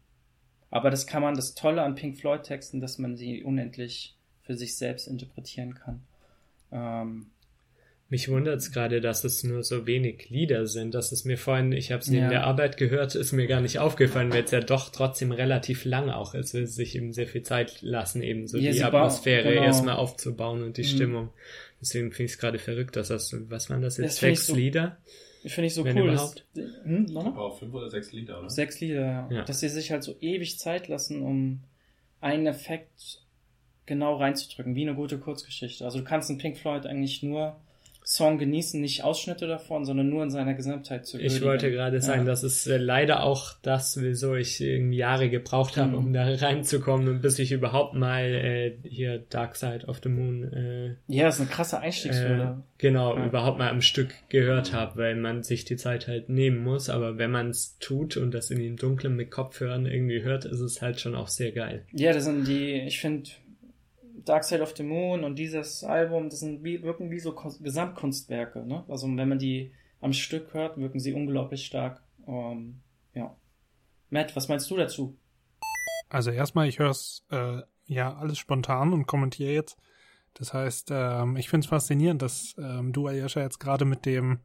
Aber 0.70 0.90
das 0.90 1.08
kann 1.08 1.22
man, 1.22 1.36
das 1.36 1.56
Tolle 1.56 1.82
an 1.84 1.96
Pink 1.96 2.18
Floyd 2.18 2.44
Texten, 2.44 2.82
dass 2.82 2.98
man 2.98 3.16
sie 3.16 3.44
unendlich 3.44 4.18
für 4.42 4.56
sich 4.56 4.78
selbst 4.78 5.08
interpretieren 5.08 5.74
kann. 5.76 6.02
Ähm, 6.72 7.28
Mich 8.10 8.30
wundert 8.30 8.58
es 8.60 8.72
gerade, 8.72 9.02
dass 9.02 9.24
es 9.24 9.44
nur 9.44 9.64
so 9.64 9.88
wenig 9.88 10.30
Lieder 10.30 10.68
sind. 10.68 10.94
Das 10.94 11.12
ist 11.12 11.26
mir 11.26 11.38
vorhin, 11.40 11.72
ich 11.72 11.92
habe 11.92 12.02
es 12.02 12.08
neben 12.08 12.24
Ja. 12.26 12.30
der 12.30 12.44
Arbeit 12.44 12.78
gehört, 12.78 13.16
ist 13.16 13.32
mir 13.32 13.48
gar 13.48 13.62
nicht 13.62 13.80
aufgefallen, 13.80 14.32
weil 14.32 14.44
es 14.44 14.52
ja 14.52 14.60
doch 14.60 14.90
trotzdem 14.90 15.32
relativ 15.32 15.86
lang 15.86 16.10
auch 16.12 16.36
ist, 16.36 16.54
will 16.54 16.68
sich 16.68 16.96
eben 16.96 17.14
sehr 17.14 17.26
viel 17.28 17.42
Zeit 17.42 17.82
lassen, 17.82 18.22
eben 18.22 18.48
so 18.48 18.58
Ja, 18.58 18.72
die 18.72 18.78
sie 18.78 18.84
Atmosphäre 18.84 19.50
genau. 19.54 19.64
erstmal 19.64 19.96
aufzubauen 19.96 20.62
und 20.62 20.78
die 20.78 20.84
Mhm. 20.84 20.88
Stimmung. 20.88 21.30
Deswegen 21.82 22.12
finde 22.12 22.26
ich 22.26 22.32
es 22.34 22.38
gerade 22.38 22.60
verrückt, 22.60 22.96
dass 22.96 23.08
das, 23.08 23.36
was 23.50 23.70
waren 23.72 23.82
das 23.82 23.98
jetzt, 23.98 24.08
Das 24.08 24.18
sechs 24.20 24.48
so- 24.48 24.56
Lieder? 24.56 24.98
Finde 25.48 25.68
ich 25.68 25.74
so 25.74 25.84
Wenn 25.84 25.98
cool. 25.98 26.10
überhaupt. 26.10 26.46
Dass, 26.56 26.66
hm, 26.84 27.06
nochmal? 27.06 27.52
Fünf 27.52 27.74
oder 27.74 27.90
sechs 27.90 28.12
Lieder, 28.12 28.40
oder? 28.40 28.50
Sechs 28.50 28.80
Lieder, 28.80 29.28
ja. 29.30 29.44
Dass 29.44 29.60
sie 29.60 29.70
sich 29.70 29.92
halt 29.92 30.04
so 30.04 30.16
ewig 30.20 30.60
Zeit 30.60 30.88
lassen, 30.88 31.22
um 31.22 31.64
einen 32.22 32.48
Effekt 32.48 33.22
genau 33.86 34.16
reinzudrücken, 34.16 34.76
wie 34.76 34.82
eine 34.82 34.96
gute 34.96 35.20
Kurzgeschichte. 35.20 35.86
Also 35.86 36.00
du 36.00 36.04
kannst 36.04 36.30
in 36.30 36.38
Pink 36.38 36.58
Floyd 36.58 36.86
eigentlich 36.86 37.22
nur 37.22 37.60
Song 38.08 38.38
genießen, 38.38 38.80
nicht 38.80 39.04
Ausschnitte 39.04 39.48
davon, 39.48 39.84
sondern 39.84 40.10
nur 40.10 40.22
in 40.24 40.30
seiner 40.30 40.54
Gesamtheit 40.54 41.08
zu 41.08 41.18
Ich 41.18 41.24
würdigen. 41.24 41.46
wollte 41.46 41.72
gerade 41.72 42.00
sagen, 42.02 42.20
Ja. 42.22 42.26
das 42.28 42.44
ist 42.44 42.68
äh, 42.68 42.78
leider 42.78 43.24
auch 43.24 43.54
das, 43.64 44.00
wieso 44.00 44.36
ich 44.36 44.62
irgendwie 44.62 44.98
Jahre 44.98 45.30
gebraucht 45.30 45.76
habe, 45.78 45.90
Mhm. 45.94 45.98
um 45.98 46.14
da 46.14 46.24
reinzukommen 46.36 47.08
und 47.08 47.22
bis 47.22 47.40
ich 47.40 47.52
überhaupt 47.52 47.96
mal 47.96 48.24
äh, 48.26 48.78
hier 48.88 49.24
Dark 49.30 49.56
Side 49.56 49.86
of 49.88 50.02
the 50.04 50.10
Moon 50.10 50.44
äh, 50.54 50.96
Ja, 51.08 51.24
das 51.26 51.36
ist 51.36 51.42
eine 51.42 51.50
krasse 51.50 51.78
äh, 51.78 51.80
Einstiegshürde. 51.80 52.62
genau 52.78 53.18
Ja. 53.18 53.26
überhaupt 53.26 53.58
mal 53.58 53.70
am 53.70 53.82
Stück 53.82 54.10
gehört 54.30 54.72
habe, 54.72 54.98
weil 54.98 55.16
man 55.16 55.42
sich 55.42 55.66
die 55.66 55.76
Zeit 55.76 56.08
halt 56.08 56.30
nehmen 56.30 56.64
muss. 56.64 56.90
Aber 56.90 57.18
wenn 57.18 57.32
man 57.32 57.50
es 57.50 57.78
tut 57.80 58.18
und 58.18 58.32
das 58.36 58.52
in 58.52 58.60
dem 58.60 58.76
Dunkeln 58.78 59.16
mit 59.16 59.32
Kopfhörern 59.32 59.88
irgendwie 59.88 60.22
hört, 60.22 60.46
ist 60.46 60.60
es 60.60 60.82
halt 60.82 61.00
schon 61.00 61.16
auch 61.16 61.28
sehr 61.28 61.52
geil. 61.52 61.86
Ja, 61.92 62.14
das 62.14 62.26
sind 62.26 62.48
die, 62.48 62.74
ich 62.86 63.00
finde, 63.00 63.32
Dark 64.26 64.44
Side 64.44 64.62
of 64.62 64.76
the 64.76 64.84
Moon 64.84 65.24
und 65.24 65.38
dieses 65.38 65.84
Album, 65.84 66.30
das 66.30 66.40
sind 66.40 66.64
wie, 66.64 66.82
wirken 66.84 67.12
wie 67.12 67.20
so 67.20 67.34
Gesamtkunstwerke, 67.34 68.66
ne? 68.66 68.84
Also 68.88 69.08
wenn 69.08 69.30
man 69.30 69.40
die 69.40 69.72
am 70.02 70.14
Stück 70.14 70.54
hört, 70.54 70.78
wirken 70.78 71.00
sie 71.00 71.14
unglaublich 71.14 71.66
stark. 71.66 72.04
Ähm, 72.28 72.82
ja. 73.14 73.36
Matt, 74.10 74.36
was 74.36 74.48
meinst 74.48 74.70
du 74.70 74.78
dazu? 74.78 75.18
Also 76.10 76.32
erstmal, 76.32 76.68
ich 76.68 76.80
höre 76.80 76.92
es 76.92 77.26
äh, 77.32 77.62
ja 77.86 78.16
alles 78.16 78.38
spontan 78.38 78.94
und 78.94 79.08
kommentiere 79.08 79.54
jetzt. 79.54 79.78
Das 80.34 80.54
heißt, 80.54 80.90
ähm, 80.92 81.38
ich 81.38 81.50
finde 81.50 81.66
es 81.66 81.70
faszinierend, 81.70 82.22
dass 82.22 82.56
ähm, 82.58 82.94
du, 82.94 83.08
Ayesha, 83.08 83.42
jetzt 83.42 83.60
gerade 83.60 83.86
mit 83.86 84.06
dem 84.06 84.40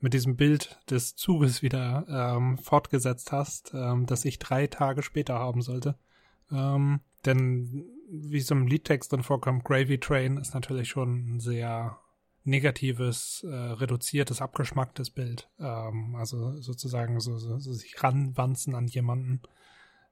mit 0.00 0.14
diesem 0.14 0.36
Bild 0.36 0.80
des 0.88 1.14
Zuges 1.14 1.62
wieder 1.62 2.06
ähm, 2.08 2.56
fortgesetzt 2.58 3.32
hast, 3.32 3.72
ähm, 3.74 4.06
das 4.06 4.24
ich 4.24 4.38
drei 4.38 4.66
Tage 4.66 5.02
später 5.02 5.34
haben 5.34 5.60
sollte. 5.60 5.96
Ähm, 6.50 7.00
denn 7.26 7.84
wie 8.10 8.38
es 8.38 8.50
im 8.50 8.66
Liedtext 8.66 9.12
dann 9.12 9.22
vorkommt, 9.22 9.64
Gravy 9.64 9.98
Train 9.98 10.36
ist 10.36 10.54
natürlich 10.54 10.88
schon 10.88 11.36
ein 11.36 11.40
sehr 11.40 11.98
negatives, 12.44 13.44
äh, 13.44 13.54
reduziertes, 13.54 14.40
abgeschmacktes 14.40 15.10
Bild. 15.10 15.48
Ähm, 15.58 16.16
also 16.16 16.60
sozusagen 16.60 17.20
so, 17.20 17.38
so, 17.38 17.58
so 17.58 17.72
sich 17.72 18.02
ranwanzen 18.02 18.74
an 18.74 18.86
jemanden. 18.86 19.42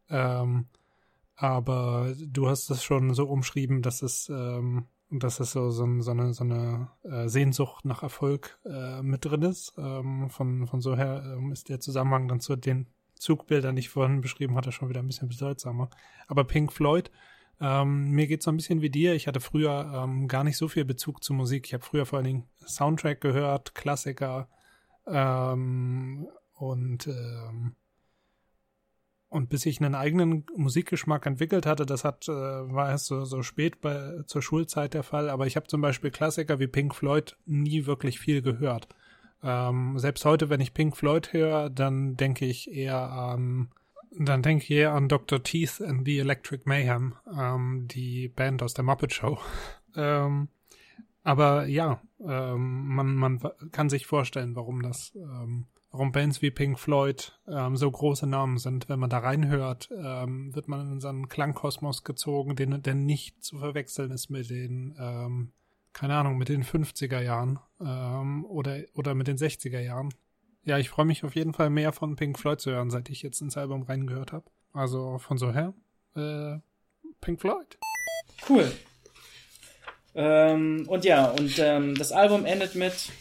Ähm, 0.09 0.67
aber 1.37 2.15
du 2.19 2.49
hast 2.49 2.71
es 2.71 2.83
schon 2.83 3.15
so 3.15 3.29
umschrieben, 3.29 3.83
dass 3.83 4.03
es, 4.03 4.29
ähm, 4.29 4.87
dass 5.11 5.41
es 5.41 5.53
so, 5.53 5.71
so, 5.71 5.87
so 6.01 6.11
eine, 6.11 6.35
so 6.35 6.45
eine 6.45 6.89
äh, 7.05 7.29
Sehnsucht 7.29 7.85
nach 7.85 8.03
Erfolg 8.03 8.59
äh, 8.65 9.03
mit 9.03 9.25
drin 9.25 9.43
ist. 9.43 9.73
Ähm, 9.79 10.31
von, 10.31 10.67
von 10.67 10.81
so 10.81 10.97
her 10.97 11.23
ähm, 11.37 11.53
ist 11.53 11.69
der 11.69 11.81
Zusammenhang 11.81 12.29
dann 12.29 12.41
zu 12.41 12.57
den 12.57 12.89
Zugbildern, 13.15 13.77
die 13.77 13.81
ich 13.81 13.89
vorhin 13.89 14.21
beschrieben 14.21 14.55
hatte, 14.55 14.73
schon 14.73 14.89
wieder 14.89 15.01
ein 15.01 15.07
bisschen 15.07 15.29
bedeutsamer. 15.29 15.91
Aber 16.27 16.45
Pink 16.45 16.73
Floyd, 16.73 17.11
ähm, 17.61 18.11
mir 18.11 18.27
geht's 18.27 18.45
so 18.45 18.53
ein 18.53 18.57
bisschen 18.57 18.83
wie 18.83 18.91
dir. 18.91 19.15
Ich 19.15 19.27
hatte 19.27 19.41
früher 19.41 20.05
ähm, 20.05 20.29
gar 20.29 20.45
nicht 20.45 20.57
so 20.57 20.69
viel 20.69 20.85
Bezug 20.85 21.23
zu 21.25 21.33
Musik. 21.33 21.67
Ich 21.67 21.75
habe 21.75 21.85
früher 21.85 22.07
vor 22.07 22.19
allen 22.19 22.27
Dingen 22.27 22.45
Soundtrack 22.67 23.21
gehört, 23.21 23.75
Klassiker 23.75 24.49
ähm, 25.07 26.29
und 26.55 27.07
ähm, 27.07 27.75
und 29.31 29.51
bis 29.51 29.67
ich 29.67 29.81
einen 29.81 29.95
eigenen 29.95 30.47
Musikgeschmack 30.57 31.27
entwickelt 31.27 31.67
hatte, 31.67 31.85
das 31.85 32.03
hat, 32.03 32.29
äh, 32.29 32.33
war 32.33 32.89
erst 32.89 33.07
so, 33.07 33.25
so 33.25 33.43
spät 33.43 33.81
bei, 33.83 34.23
zur 34.27 34.41
Schulzeit 34.41 34.95
der 34.95 35.03
Fall, 35.03 35.29
aber 35.29 35.47
ich 35.47 35.57
habe 35.57 35.67
zum 35.67 35.83
Beispiel 35.83 36.11
Klassiker 36.11 36.59
wie 36.61 36.67
Pink 36.67 36.95
Floyd 36.95 37.37
nie 37.45 37.85
wirklich 37.85 38.19
viel 38.19 38.41
gehört. 38.41 38.89
Ähm, 39.43 39.99
selbst 39.99 40.25
heute, 40.25 40.49
wenn 40.49 40.61
ich 40.61 40.75
Pink 40.75 40.97
Floyd 40.97 41.33
höre, 41.33 41.69
dann 41.69 42.17
denke 42.17 42.47
ich 42.47 42.71
eher 42.71 43.13
an, 43.13 43.69
dann 44.13 44.43
denke 44.43 44.65
ich 44.65 44.71
eher 44.71 44.93
an 44.93 45.09
Dr. 45.09 45.43
Teeth 45.43 45.81
and 45.81 46.05
the 46.05 46.19
Electric 46.19 46.63
Mayhem, 46.67 47.15
ähm, 47.37 47.87
die 47.89 48.29
Band 48.29 48.63
aus 48.63 48.75
der 48.75 48.85
Muppet 48.85 49.13
Show. 49.13 49.39
ähm, 49.97 50.49
aber 51.23 51.67
ja, 51.67 52.01
ähm, 52.21 52.89
man, 52.89 53.15
man 53.15 53.41
kann 53.73 53.91
sich 53.91 54.07
vorstellen, 54.07 54.57
warum 54.57 54.83
das, 54.83 55.13
ähm, 55.15 55.67
warum 55.91 56.13
Bands 56.13 56.41
wie 56.43 56.51
Pink 56.51 56.79
Floyd 56.79 57.39
ähm, 57.47 57.77
so 57.77 57.91
große 57.91 58.27
Namen 58.27 58.59
sind. 58.59 58.89
Wenn 58.89 58.99
man 58.99 59.11
da 59.11 59.19
reinhört, 59.19 59.91
ähm, 59.95 60.55
wird 60.55 60.69
man 60.69 60.93
in 60.93 61.01
so 61.01 61.09
einen 61.09 61.29
Klangkosmos 61.29 62.05
gezogen, 62.05 62.57
den, 62.57 62.83
der 62.83 62.95
nicht 62.95 63.43
zu 63.43 63.59
verwechseln 63.59 64.11
ist 64.11 64.31
mit 64.31 64.49
den, 64.51 65.53
keine 65.93 66.15
Ahnung, 66.15 66.39
mit 66.39 66.49
den 66.49 66.63
50er 66.63 67.21
Jahren 67.21 67.59
oder, 67.79 68.83
oder 68.95 69.15
mit 69.15 69.27
den 69.27 69.37
60er 69.37 69.81
Jahren. 69.81 70.11
Ja, 70.65 70.79
ich 70.79 70.91
freue 70.91 71.07
mich 71.07 71.25
auf 71.25 71.35
jeden 71.35 71.55
Fall 71.55 71.71
mehr 71.71 71.93
von 71.93 72.17
Pink 72.17 72.39
Floyd 72.39 72.61
zu 72.61 72.71
hören, 72.71 72.91
seit 72.91 73.09
ich 73.09 73.23
jetzt 73.23 73.41
ins 73.41 73.57
Album 73.57 73.83
reingehört 73.83 74.33
habe. 74.33 74.51
Also 74.73 75.19
von 75.19 75.39
so 75.39 75.53
her, 75.53 75.73
äh, 76.15 76.59
Pink 77.21 77.41
Floyd. 77.41 77.79
Cool. 78.49 78.71
Ähm, 80.15 80.85
und 80.89 81.05
ja, 81.05 81.31
und 81.31 81.59
ähm, 81.59 81.95
das 81.95 82.13
Album 82.13 82.45
endet 82.45 82.75
mit 82.75 83.13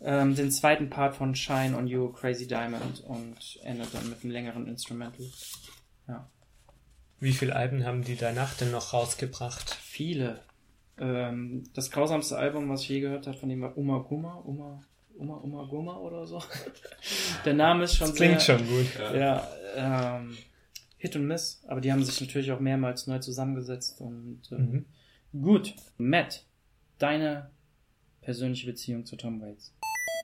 ähm, 0.00 0.34
den 0.34 0.50
zweiten 0.50 0.90
Part 0.90 1.16
von 1.16 1.34
Shine 1.34 1.76
on 1.76 1.86
You, 1.86 2.10
Crazy 2.12 2.46
Diamond 2.46 3.00
und 3.00 3.60
endet 3.62 3.94
dann 3.94 4.08
mit 4.08 4.22
einem 4.22 4.32
längeren 4.32 4.66
Instrumental. 4.66 5.26
Wie 7.20 7.32
viele 7.32 7.54
Alben 7.54 7.84
haben 7.84 8.02
die 8.02 8.16
danach 8.16 8.54
denn 8.54 8.70
noch 8.70 8.94
rausgebracht? 8.94 9.74
Viele. 9.74 10.40
Ähm, 10.98 11.64
das 11.74 11.90
grausamste 11.90 12.38
Album, 12.38 12.70
was 12.70 12.82
ich 12.82 12.88
je 12.88 13.00
gehört 13.00 13.26
habe, 13.26 13.36
von 13.36 13.50
dem 13.50 13.60
war 13.60 13.76
Uma 13.76 13.98
Guma, 13.98 14.36
Uma, 14.36 14.82
Uma, 15.20 15.36
Uma 15.36 15.64
Guma 15.66 15.96
oder 15.98 16.26
so. 16.26 16.42
Der 17.44 17.54
Name 17.54 17.84
ist 17.84 17.96
schon 17.96 18.08
Das 18.08 18.16
klingt 18.16 18.40
sehr, 18.40 18.58
schon 18.58 18.66
gut. 18.66 18.86
Ja, 19.14 19.46
ähm, 19.76 20.36
Hit 20.96 21.14
und 21.16 21.26
Miss, 21.26 21.62
aber 21.68 21.80
die 21.80 21.92
haben 21.92 22.02
sich 22.02 22.20
natürlich 22.20 22.50
auch 22.52 22.60
mehrmals 22.60 23.06
neu 23.06 23.18
zusammengesetzt 23.18 24.00
und 24.00 24.42
ähm, 24.50 24.86
Mhm. 25.32 25.42
gut. 25.42 25.74
Matt, 25.98 26.44
deine 26.98 27.50
persönliche 28.22 28.66
Beziehung 28.66 29.04
zu 29.06 29.16
Tom 29.16 29.40
Waits. 29.40 29.74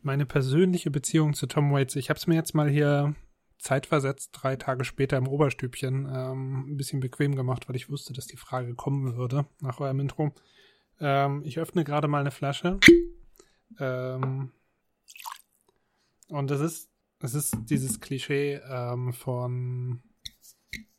Meine 0.02 0.26
persönliche 0.26 0.90
Beziehung 0.90 1.34
zu 1.34 1.46
Tom 1.46 1.72
Waits, 1.72 1.96
ich 1.96 2.10
habe 2.10 2.18
es 2.18 2.26
mir 2.26 2.34
jetzt 2.34 2.54
mal 2.54 2.68
hier 2.68 3.14
zeitversetzt, 3.58 4.30
drei 4.32 4.56
Tage 4.56 4.84
später 4.84 5.16
im 5.16 5.26
Oberstübchen, 5.28 6.06
ähm, 6.12 6.72
ein 6.72 6.76
bisschen 6.76 7.00
bequem 7.00 7.34
gemacht, 7.36 7.68
weil 7.68 7.76
ich 7.76 7.88
wusste, 7.90 8.12
dass 8.12 8.26
die 8.26 8.36
Frage 8.36 8.74
kommen 8.74 9.16
würde 9.16 9.46
nach 9.60 9.80
eurem 9.80 10.00
Intro. 10.00 10.32
Ähm, 11.00 11.42
ich 11.44 11.58
öffne 11.58 11.84
gerade 11.84 12.08
mal 12.08 12.20
eine 12.20 12.30
Flasche. 12.30 12.78
Ähm, 13.80 14.52
und 16.28 16.50
es 16.50 16.60
ist, 16.60 16.90
es 17.20 17.34
ist 17.34 17.56
dieses 17.70 18.00
Klischee 18.00 18.60
ähm, 18.68 19.12
von, 19.12 20.02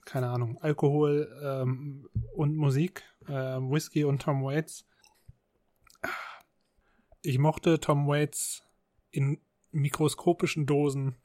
keine 0.06 0.30
Ahnung, 0.30 0.58
Alkohol 0.62 1.30
ähm, 1.44 2.10
und 2.36 2.56
Musik, 2.56 3.04
äh, 3.28 3.32
Whisky 3.32 4.04
und 4.04 4.22
Tom 4.22 4.44
Waits. 4.44 4.86
Ich 7.22 7.40
mochte 7.40 7.80
Tom 7.80 8.08
Waits 8.08 8.64
in 9.12 9.40
mikroskopischen 9.72 10.66
Dosen 10.66 11.18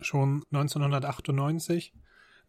schon 0.00 0.44
1998. 0.52 1.94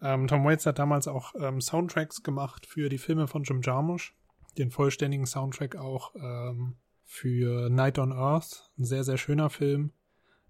Ähm, 0.02 0.28
Tom 0.28 0.44
Waits 0.46 0.66
hat 0.66 0.80
damals 0.80 1.08
auch 1.08 1.34
ähm, 1.40 1.62
Soundtracks 1.62 2.24
gemacht 2.24 2.66
für 2.66 2.90
die 2.90 2.98
Filme 2.98 3.28
von 3.28 3.44
Jim 3.44 3.62
Jarmusch. 3.62 4.16
Den 4.58 4.72
vollständigen 4.72 5.26
Soundtrack 5.26 5.76
auch 5.76 6.16
ähm, 6.16 6.78
für 7.04 7.70
Night 7.70 8.00
on 8.00 8.12
Earth. 8.12 8.72
Ein 8.78 8.86
sehr, 8.86 9.04
sehr 9.04 9.18
schöner 9.18 9.50
Film. 9.50 9.94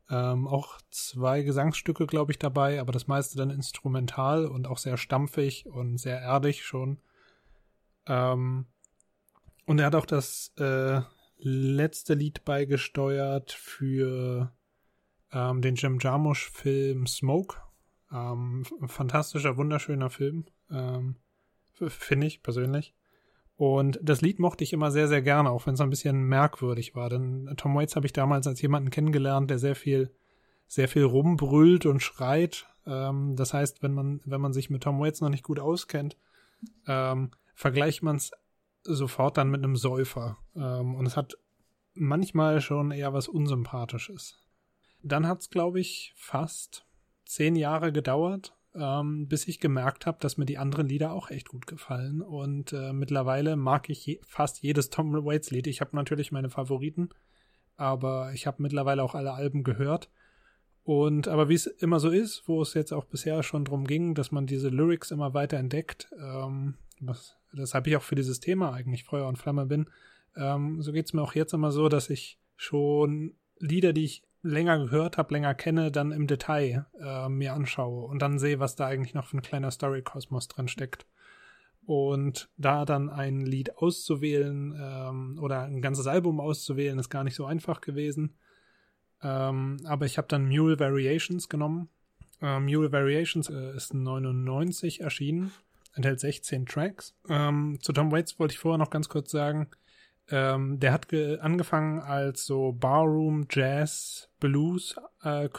Ähm, 0.09 0.47
auch 0.47 0.79
zwei 0.89 1.43
Gesangsstücke, 1.43 2.07
glaube 2.07 2.31
ich, 2.31 2.39
dabei, 2.39 2.79
aber 2.79 2.93
das 2.93 3.07
meiste 3.07 3.37
dann 3.37 3.49
instrumental 3.49 4.45
und 4.45 4.67
auch 4.67 4.77
sehr 4.77 4.97
stampfig 4.97 5.65
und 5.65 5.97
sehr 5.97 6.19
erdig 6.19 6.63
schon. 6.63 7.01
Ähm, 8.05 8.67
und 9.65 9.79
er 9.79 9.87
hat 9.87 9.95
auch 9.95 10.05
das 10.05 10.53
äh, 10.57 11.01
letzte 11.37 12.13
Lied 12.13 12.45
beigesteuert 12.45 13.51
für 13.51 14.53
ähm, 15.31 15.61
den 15.61 15.75
Jim 15.75 15.99
Jarmusch-Film 15.99 17.05
Smoke. 17.05 17.57
Ähm, 18.11 18.63
fantastischer, 18.85 19.57
wunderschöner 19.57 20.09
Film, 20.09 20.45
ähm, 20.71 21.17
finde 21.73 22.27
ich 22.27 22.41
persönlich. 22.41 22.96
Und 23.57 23.99
das 24.03 24.21
Lied 24.21 24.37
mochte 24.39 24.63
ich 24.63 24.71
immer 24.71 24.91
sehr, 24.91 25.07
sehr 25.07 25.23
gerne, 25.23 25.49
auch 25.49 25.65
wenn 25.65 25.73
es 25.73 25.81
ein 25.81 25.89
bisschen 25.89 26.23
merkwürdig 26.23 26.95
war. 26.95 27.09
Denn 27.09 27.51
Tom 27.57 27.75
Waits 27.75 27.95
habe 27.95 28.05
ich 28.05 28.13
damals 28.13 28.45
als 28.45 28.61
jemanden 28.61 28.91
kennengelernt, 28.91 29.49
der 29.49 29.57
sehr 29.57 29.75
viel, 29.75 30.11
sehr 30.67 30.87
viel 30.87 31.03
rumbrüllt 31.03 31.87
und 31.87 32.01
schreit. 32.01 32.67
Ähm, 32.85 33.35
das 33.35 33.55
heißt, 33.55 33.81
wenn 33.81 33.93
man, 33.93 34.21
wenn 34.25 34.41
man 34.41 34.53
sich 34.53 34.69
mit 34.69 34.83
Tom 34.83 34.99
Waits 34.99 35.21
noch 35.21 35.29
nicht 35.29 35.43
gut 35.43 35.59
auskennt, 35.59 36.17
ähm, 36.87 37.31
vergleicht 37.55 38.03
man 38.03 38.17
es 38.17 38.31
sofort 38.83 39.37
dann 39.37 39.49
mit 39.49 39.63
einem 39.63 39.75
Säufer. 39.75 40.37
Ähm, 40.55 40.93
und 40.93 41.07
es 41.07 41.17
hat 41.17 41.33
manchmal 41.95 42.61
schon 42.61 42.91
eher 42.91 43.13
was 43.13 43.27
Unsympathisches. 43.27 44.37
Dann 45.01 45.27
hat's, 45.27 45.49
glaube 45.49 45.79
ich, 45.79 46.13
fast 46.15 46.85
zehn 47.25 47.55
Jahre 47.55 47.91
gedauert, 47.91 48.55
ähm, 48.75 49.27
bis 49.27 49.47
ich 49.47 49.59
gemerkt 49.59 50.05
habe, 50.05 50.17
dass 50.21 50.37
mir 50.37 50.45
die 50.45 50.57
anderen 50.57 50.87
Lieder 50.87 51.11
auch 51.11 51.29
echt 51.29 51.49
gut 51.49 51.67
gefallen. 51.67 52.21
Und 52.21 52.73
äh, 52.73 52.93
mittlerweile 52.93 53.55
mag 53.55 53.89
ich 53.89 54.05
je 54.05 54.19
fast 54.25 54.61
jedes 54.61 54.89
Tom 54.89 55.13
Waits 55.25 55.51
Lied. 55.51 55.67
Ich 55.67 55.81
habe 55.81 55.95
natürlich 55.95 56.31
meine 56.31 56.49
Favoriten, 56.49 57.09
aber 57.75 58.31
ich 58.33 58.47
habe 58.47 58.61
mittlerweile 58.61 59.03
auch 59.03 59.15
alle 59.15 59.33
Alben 59.33 59.63
gehört. 59.63 60.09
Und 60.83 61.27
aber 61.27 61.49
wie 61.49 61.55
es 61.55 61.67
immer 61.67 61.99
so 61.99 62.09
ist, 62.09 62.47
wo 62.47 62.61
es 62.61 62.73
jetzt 62.73 62.93
auch 62.93 63.05
bisher 63.05 63.43
schon 63.43 63.65
drum 63.65 63.85
ging, 63.85 64.15
dass 64.15 64.31
man 64.31 64.47
diese 64.47 64.69
Lyrics 64.69 65.11
immer 65.11 65.33
weiter 65.33 65.57
entdeckt, 65.57 66.09
ähm, 66.17 66.75
was, 67.01 67.35
deshalb 67.51 67.87
ich 67.87 67.97
auch 67.97 68.03
für 68.03 68.15
dieses 68.15 68.39
Thema 68.39 68.71
eigentlich 68.71 69.03
Feuer 69.03 69.27
und 69.27 69.37
Flamme 69.37 69.65
bin, 69.65 69.89
ähm, 70.37 70.81
so 70.81 70.93
geht's 70.93 71.11
mir 71.11 71.21
auch 71.21 71.35
jetzt 71.35 71.53
immer 71.53 71.71
so, 71.71 71.89
dass 71.89 72.09
ich 72.09 72.39
schon 72.55 73.33
Lieder, 73.59 73.91
die 73.91 74.05
ich 74.05 74.23
länger 74.41 74.79
gehört 74.79 75.17
habe, 75.17 75.33
länger 75.33 75.53
kenne, 75.53 75.91
dann 75.91 76.11
im 76.11 76.27
Detail 76.27 76.85
äh, 76.99 77.29
mir 77.29 77.53
anschaue 77.53 78.05
und 78.05 78.21
dann 78.21 78.39
sehe, 78.39 78.59
was 78.59 78.75
da 78.75 78.85
eigentlich 78.85 79.13
noch 79.13 79.25
für 79.25 79.37
ein 79.37 79.41
kleiner 79.41 79.71
Story-Kosmos 79.71 80.47
drin 80.47 80.67
steckt. 80.67 81.05
Und 81.85 82.49
da 82.57 82.83
dann 82.83 83.09
ein 83.09 83.45
Lied 83.45 83.77
auszuwählen 83.77 84.77
ähm, 84.77 85.39
oder 85.41 85.63
ein 85.63 85.81
ganzes 85.81 86.05
Album 86.05 86.41
auszuwählen, 86.41 86.99
ist 86.99 87.09
gar 87.09 87.23
nicht 87.23 87.35
so 87.35 87.45
einfach 87.45 87.79
gewesen. 87.79 88.35
Ähm, 89.23 89.77
aber 89.85 90.05
ich 90.05 90.17
habe 90.17 90.27
dann 90.27 90.47
Mule 90.47 90.79
Variations 90.79 91.47
genommen. 91.47 91.89
Äh, 92.41 92.59
Mule 92.59 92.91
Variations 92.91 93.49
äh, 93.49 93.75
ist 93.75 93.93
99 93.93 95.01
erschienen, 95.01 95.51
enthält 95.93 96.19
16 96.19 96.65
Tracks. 96.65 97.15
Ähm, 97.29 97.79
zu 97.81 97.93
Tom 97.93 98.11
Waits 98.11 98.37
wollte 98.37 98.53
ich 98.53 98.59
vorher 98.59 98.77
noch 98.77 98.89
ganz 98.89 99.07
kurz 99.09 99.31
sagen, 99.31 99.69
ähm, 100.29 100.79
der 100.79 100.93
hat 100.93 101.07
angefangen 101.41 101.99
als 101.99 102.45
so 102.45 102.73
Barroom, 102.73 103.47
Jazz, 103.49 104.29
Blues 104.39 104.95
äh. 105.23 105.49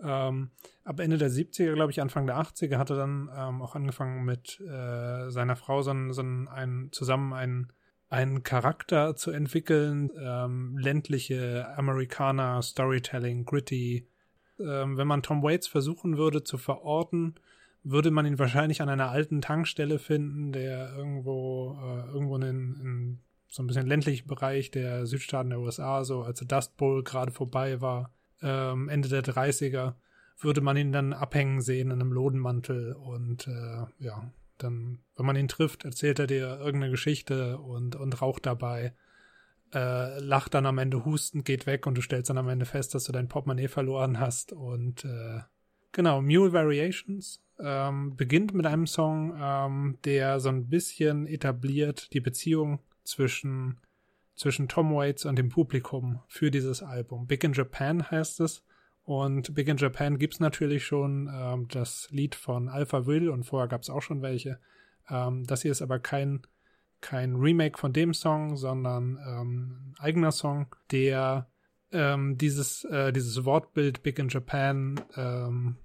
Ähm, 0.00 0.50
ab 0.84 1.00
Ende 1.00 1.18
der 1.18 1.30
70er, 1.30 1.74
glaube 1.74 1.90
ich, 1.90 2.00
Anfang 2.00 2.26
der 2.26 2.36
80er 2.36 2.78
hat 2.78 2.90
er 2.90 2.96
dann 2.96 3.28
ähm, 3.36 3.62
auch 3.62 3.74
angefangen 3.74 4.24
mit 4.24 4.60
äh, 4.60 5.30
seiner 5.30 5.56
Frau 5.56 5.82
so, 5.82 5.92
so 6.12 6.22
ein, 6.22 6.88
zusammen 6.92 7.32
einen, 7.32 7.72
einen 8.08 8.44
Charakter 8.44 9.16
zu 9.16 9.32
entwickeln. 9.32 10.10
Ähm, 10.16 10.78
ländliche 10.78 11.66
Amerikaner, 11.76 12.62
Storytelling, 12.62 13.44
gritty. 13.44 14.06
Ähm, 14.60 14.96
wenn 14.96 15.08
man 15.08 15.22
Tom 15.22 15.42
Waits 15.42 15.66
versuchen 15.66 16.16
würde 16.16 16.44
zu 16.44 16.58
verorten, 16.58 17.34
würde 17.82 18.12
man 18.12 18.26
ihn 18.26 18.38
wahrscheinlich 18.38 18.82
an 18.82 18.88
einer 18.88 19.10
alten 19.10 19.40
Tankstelle 19.40 19.98
finden, 19.98 20.52
der 20.52 20.94
irgendwo, 20.96 21.76
äh, 21.82 22.12
irgendwo 22.12 22.36
in, 22.36 22.44
in 22.44 23.18
so 23.48 23.62
ein 23.62 23.66
bisschen 23.66 23.86
ländlichen 23.86 24.28
Bereich 24.28 24.70
der 24.70 25.06
Südstaaten 25.06 25.50
der 25.50 25.60
USA, 25.60 26.04
so 26.04 26.22
als 26.22 26.38
der 26.40 26.48
Dust 26.48 26.76
Bowl 26.76 27.02
gerade 27.02 27.32
vorbei 27.32 27.80
war, 27.80 28.12
ähm, 28.42 28.88
Ende 28.88 29.08
der 29.08 29.24
30er, 29.24 29.94
würde 30.40 30.60
man 30.60 30.76
ihn 30.76 30.92
dann 30.92 31.12
abhängen 31.12 31.60
sehen 31.60 31.90
in 31.90 32.00
einem 32.00 32.12
Lodenmantel 32.12 32.92
und 32.92 33.48
äh, 33.48 33.86
ja, 33.98 34.30
dann, 34.58 34.98
wenn 35.16 35.26
man 35.26 35.36
ihn 35.36 35.48
trifft, 35.48 35.84
erzählt 35.84 36.18
er 36.18 36.26
dir 36.26 36.58
irgendeine 36.58 36.90
Geschichte 36.90 37.58
und, 37.58 37.96
und 37.96 38.20
raucht 38.20 38.46
dabei, 38.46 38.94
äh, 39.74 40.18
lacht 40.20 40.54
dann 40.54 40.66
am 40.66 40.78
Ende 40.78 41.04
hustend, 41.04 41.44
geht 41.44 41.66
weg 41.66 41.86
und 41.86 41.96
du 41.96 42.02
stellst 42.02 42.30
dann 42.30 42.38
am 42.38 42.48
Ende 42.48 42.66
fest, 42.66 42.94
dass 42.94 43.04
du 43.04 43.12
dein 43.12 43.28
Portemonnaie 43.28 43.68
verloren 43.68 44.20
hast 44.20 44.52
und 44.52 45.04
äh, 45.04 45.40
genau, 45.92 46.22
Mule 46.22 46.52
Variations 46.52 47.42
ähm, 47.60 48.16
beginnt 48.16 48.54
mit 48.54 48.66
einem 48.66 48.86
Song, 48.86 49.36
ähm, 49.40 49.98
der 50.04 50.40
so 50.40 50.48
ein 50.48 50.68
bisschen 50.68 51.26
etabliert 51.26 52.12
die 52.12 52.20
Beziehung 52.20 52.80
zwischen, 53.08 53.80
zwischen 54.34 54.68
Tom 54.68 54.94
Waits 54.94 55.24
und 55.24 55.36
dem 55.36 55.48
Publikum 55.48 56.20
für 56.28 56.50
dieses 56.50 56.82
Album. 56.82 57.26
Big 57.26 57.42
in 57.44 57.52
Japan 57.52 58.10
heißt 58.10 58.40
es. 58.40 58.64
Und 59.02 59.54
Big 59.54 59.68
in 59.68 59.78
Japan 59.78 60.18
gibt's 60.18 60.38
natürlich 60.38 60.84
schon 60.84 61.30
ähm, 61.32 61.66
das 61.68 62.08
Lied 62.10 62.34
von 62.34 62.68
Alpha 62.68 63.06
Will 63.06 63.30
und 63.30 63.44
vorher 63.44 63.66
gab's 63.68 63.88
auch 63.88 64.02
schon 64.02 64.20
welche. 64.20 64.60
Ähm, 65.08 65.44
das 65.44 65.62
hier 65.62 65.70
ist 65.70 65.80
aber 65.80 65.98
kein, 65.98 66.42
kein 67.00 67.36
Remake 67.36 67.78
von 67.78 67.94
dem 67.94 68.12
Song, 68.12 68.56
sondern 68.56 69.18
ähm, 69.26 69.94
ein 69.94 69.94
eigener 69.98 70.30
Song, 70.30 70.74
der 70.90 71.48
ähm, 71.90 72.36
dieses, 72.36 72.84
äh, 72.84 73.12
dieses 73.12 73.46
Wortbild 73.46 74.02
Big 74.02 74.18
in 74.18 74.28
Japan 74.28 75.00
ähm, 75.16 75.78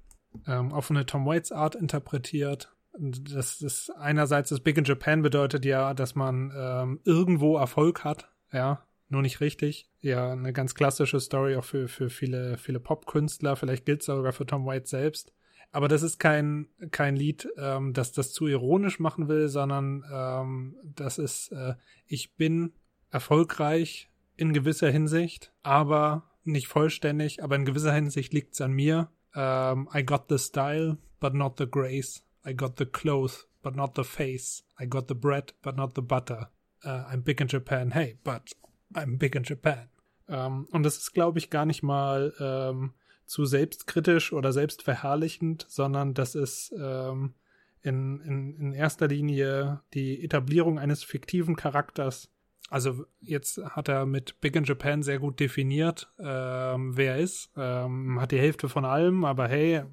ähm, 0.45 0.73
auf 0.73 0.91
eine 0.91 1.05
Tom 1.05 1.25
Waits 1.25 1.53
Art 1.53 1.75
interpretiert 1.75 2.75
das 2.99 3.61
ist 3.61 3.89
einerseits 3.89 4.49
das 4.49 4.59
Big 4.59 4.77
in 4.77 4.83
Japan 4.83 5.21
bedeutet 5.21 5.65
ja, 5.65 5.93
dass 5.93 6.15
man 6.15 6.51
ähm, 6.55 6.99
irgendwo 7.03 7.57
Erfolg 7.57 8.03
hat, 8.03 8.31
ja, 8.51 8.85
nur 9.09 9.21
nicht 9.21 9.41
richtig. 9.41 9.89
Ja, 10.01 10.31
eine 10.31 10.53
ganz 10.53 10.75
klassische 10.75 11.19
Story 11.19 11.55
auch 11.55 11.63
für, 11.63 11.87
für 11.87 12.09
viele, 12.09 12.57
viele 12.57 12.79
Popkünstler. 12.79 13.55
Vielleicht 13.55 13.85
gilt 13.85 14.01
es 14.01 14.07
sogar 14.07 14.33
für 14.33 14.45
Tom 14.45 14.65
White 14.65 14.87
selbst. 14.87 15.33
Aber 15.71 15.87
das 15.87 16.03
ist 16.03 16.19
kein, 16.19 16.67
kein 16.91 17.15
Lied, 17.15 17.47
ähm, 17.57 17.93
das 17.93 18.11
das 18.11 18.31
zu 18.31 18.47
ironisch 18.47 18.99
machen 18.99 19.27
will, 19.27 19.47
sondern 19.47 20.03
ähm, 20.11 20.75
das 20.83 21.17
ist, 21.17 21.51
äh, 21.51 21.73
ich 22.05 22.35
bin 22.35 22.73
erfolgreich 23.09 24.11
in 24.35 24.53
gewisser 24.53 24.89
Hinsicht, 24.89 25.51
aber 25.63 26.29
nicht 26.43 26.67
vollständig, 26.67 27.43
aber 27.43 27.55
in 27.55 27.65
gewisser 27.65 27.93
Hinsicht 27.93 28.33
liegt's 28.33 28.61
an 28.61 28.71
mir. 28.71 29.09
Um, 29.35 29.89
I 29.95 30.03
got 30.03 30.25
the 30.29 30.37
style, 30.37 30.97
but 31.19 31.33
not 31.33 31.57
the 31.57 31.65
grace. 31.65 32.23
I 32.45 32.53
got 32.53 32.77
the 32.77 32.85
clothes, 32.85 33.47
but 33.61 33.75
not 33.75 33.95
the 33.95 34.03
face. 34.03 34.63
I 34.79 34.85
got 34.85 35.07
the 35.07 35.15
bread, 35.15 35.53
but 35.61 35.75
not 35.75 35.95
the 35.95 36.01
butter. 36.01 36.49
Uh, 36.83 37.05
I'm 37.09 37.21
big 37.21 37.39
in 37.41 37.47
Japan. 37.47 37.91
Hey, 37.91 38.17
but 38.23 38.51
I'm 38.93 39.17
big 39.17 39.35
in 39.35 39.43
Japan. 39.43 39.89
Ähm, 40.27 40.67
und 40.71 40.83
das 40.83 40.97
ist, 40.97 41.13
glaube 41.13 41.39
ich, 41.39 41.49
gar 41.49 41.65
nicht 41.65 41.83
mal 41.83 42.33
ähm, 42.39 42.93
zu 43.25 43.45
selbstkritisch 43.45 44.33
oder 44.33 44.51
selbstverherrlichend, 44.51 45.65
sondern 45.69 46.13
das 46.13 46.35
ist 46.35 46.73
ähm, 46.77 47.33
in, 47.81 48.19
in, 48.21 48.57
in 48.57 48.73
erster 48.73 49.07
Linie 49.07 49.81
die 49.93 50.23
Etablierung 50.23 50.79
eines 50.79 51.03
fiktiven 51.03 51.55
Charakters. 51.55 52.29
Also 52.69 53.05
jetzt 53.21 53.57
hat 53.63 53.87
er 53.87 54.05
mit 54.05 54.39
Big 54.41 54.55
in 54.55 54.63
Japan 54.63 55.03
sehr 55.03 55.19
gut 55.19 55.39
definiert, 55.39 56.11
ähm, 56.17 56.97
wer 56.97 57.15
er 57.15 57.19
ist. 57.19 57.51
Hat 57.55 58.31
die 58.31 58.39
Hälfte 58.39 58.67
von 58.67 58.85
allem, 58.85 59.25
aber 59.25 59.47
hey, 59.47 59.83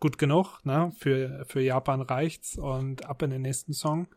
gut 0.00 0.18
genug, 0.18 0.64
ne? 0.64 0.92
Für, 0.98 1.44
für 1.46 1.60
Japan 1.60 2.02
reicht's 2.02 2.56
und 2.58 3.06
ab 3.06 3.22
in 3.22 3.30
den 3.30 3.42
nächsten 3.42 3.72
Song. 3.72 4.08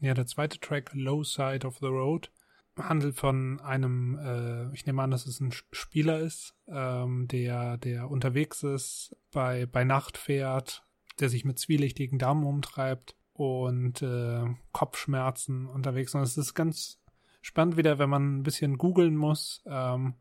Ja, 0.00 0.14
der 0.14 0.26
zweite 0.26 0.60
Track, 0.60 0.90
Low 0.92 1.24
Side 1.24 1.66
of 1.66 1.78
the 1.78 1.86
Road, 1.86 2.30
handelt 2.76 3.16
von 3.16 3.60
einem, 3.60 4.18
äh, 4.18 4.74
ich 4.74 4.86
nehme 4.86 5.02
an, 5.02 5.10
dass 5.10 5.26
es 5.26 5.40
ein 5.40 5.52
Spieler 5.72 6.18
ist, 6.18 6.54
ähm, 6.68 7.28
der, 7.28 7.76
der 7.78 8.10
unterwegs 8.10 8.62
ist, 8.62 9.16
bei, 9.32 9.66
bei 9.66 9.84
Nacht 9.84 10.18
fährt, 10.18 10.84
der 11.20 11.28
sich 11.28 11.44
mit 11.44 11.58
zwielichtigen 11.58 12.18
Damen 12.18 12.44
umtreibt 12.44 13.16
und 13.32 14.02
äh, 14.02 14.44
Kopfschmerzen 14.72 15.66
unterwegs. 15.66 16.14
Und 16.14 16.22
es 16.22 16.36
ist 16.36 16.54
ganz 16.54 17.00
spannend 17.40 17.76
wieder, 17.76 17.98
wenn 17.98 18.10
man 18.10 18.38
ein 18.38 18.42
bisschen 18.42 18.78
googeln 18.78 19.16
muss, 19.16 19.62
ähm, 19.66 20.14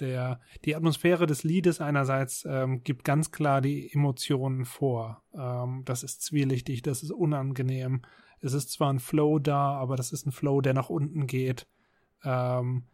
der, 0.00 0.40
die 0.64 0.74
Atmosphäre 0.74 1.26
des 1.26 1.44
Liedes 1.44 1.80
einerseits 1.80 2.44
ähm, 2.48 2.82
gibt 2.82 3.04
ganz 3.04 3.30
klar 3.30 3.60
die 3.60 3.92
Emotionen 3.92 4.64
vor. 4.64 5.22
Ähm, 5.34 5.82
das 5.84 6.02
ist 6.02 6.22
zwielichtig, 6.22 6.82
das 6.82 7.02
ist 7.02 7.12
unangenehm. 7.12 8.02
Es 8.40 8.52
ist 8.52 8.70
zwar 8.70 8.92
ein 8.92 9.00
Flow 9.00 9.38
da, 9.38 9.74
aber 9.74 9.96
das 9.96 10.12
ist 10.12 10.26
ein 10.26 10.32
Flow, 10.32 10.60
der 10.60 10.74
nach 10.74 10.90
unten 10.90 11.26
geht. 11.26 11.66
Ähm, 12.24 12.84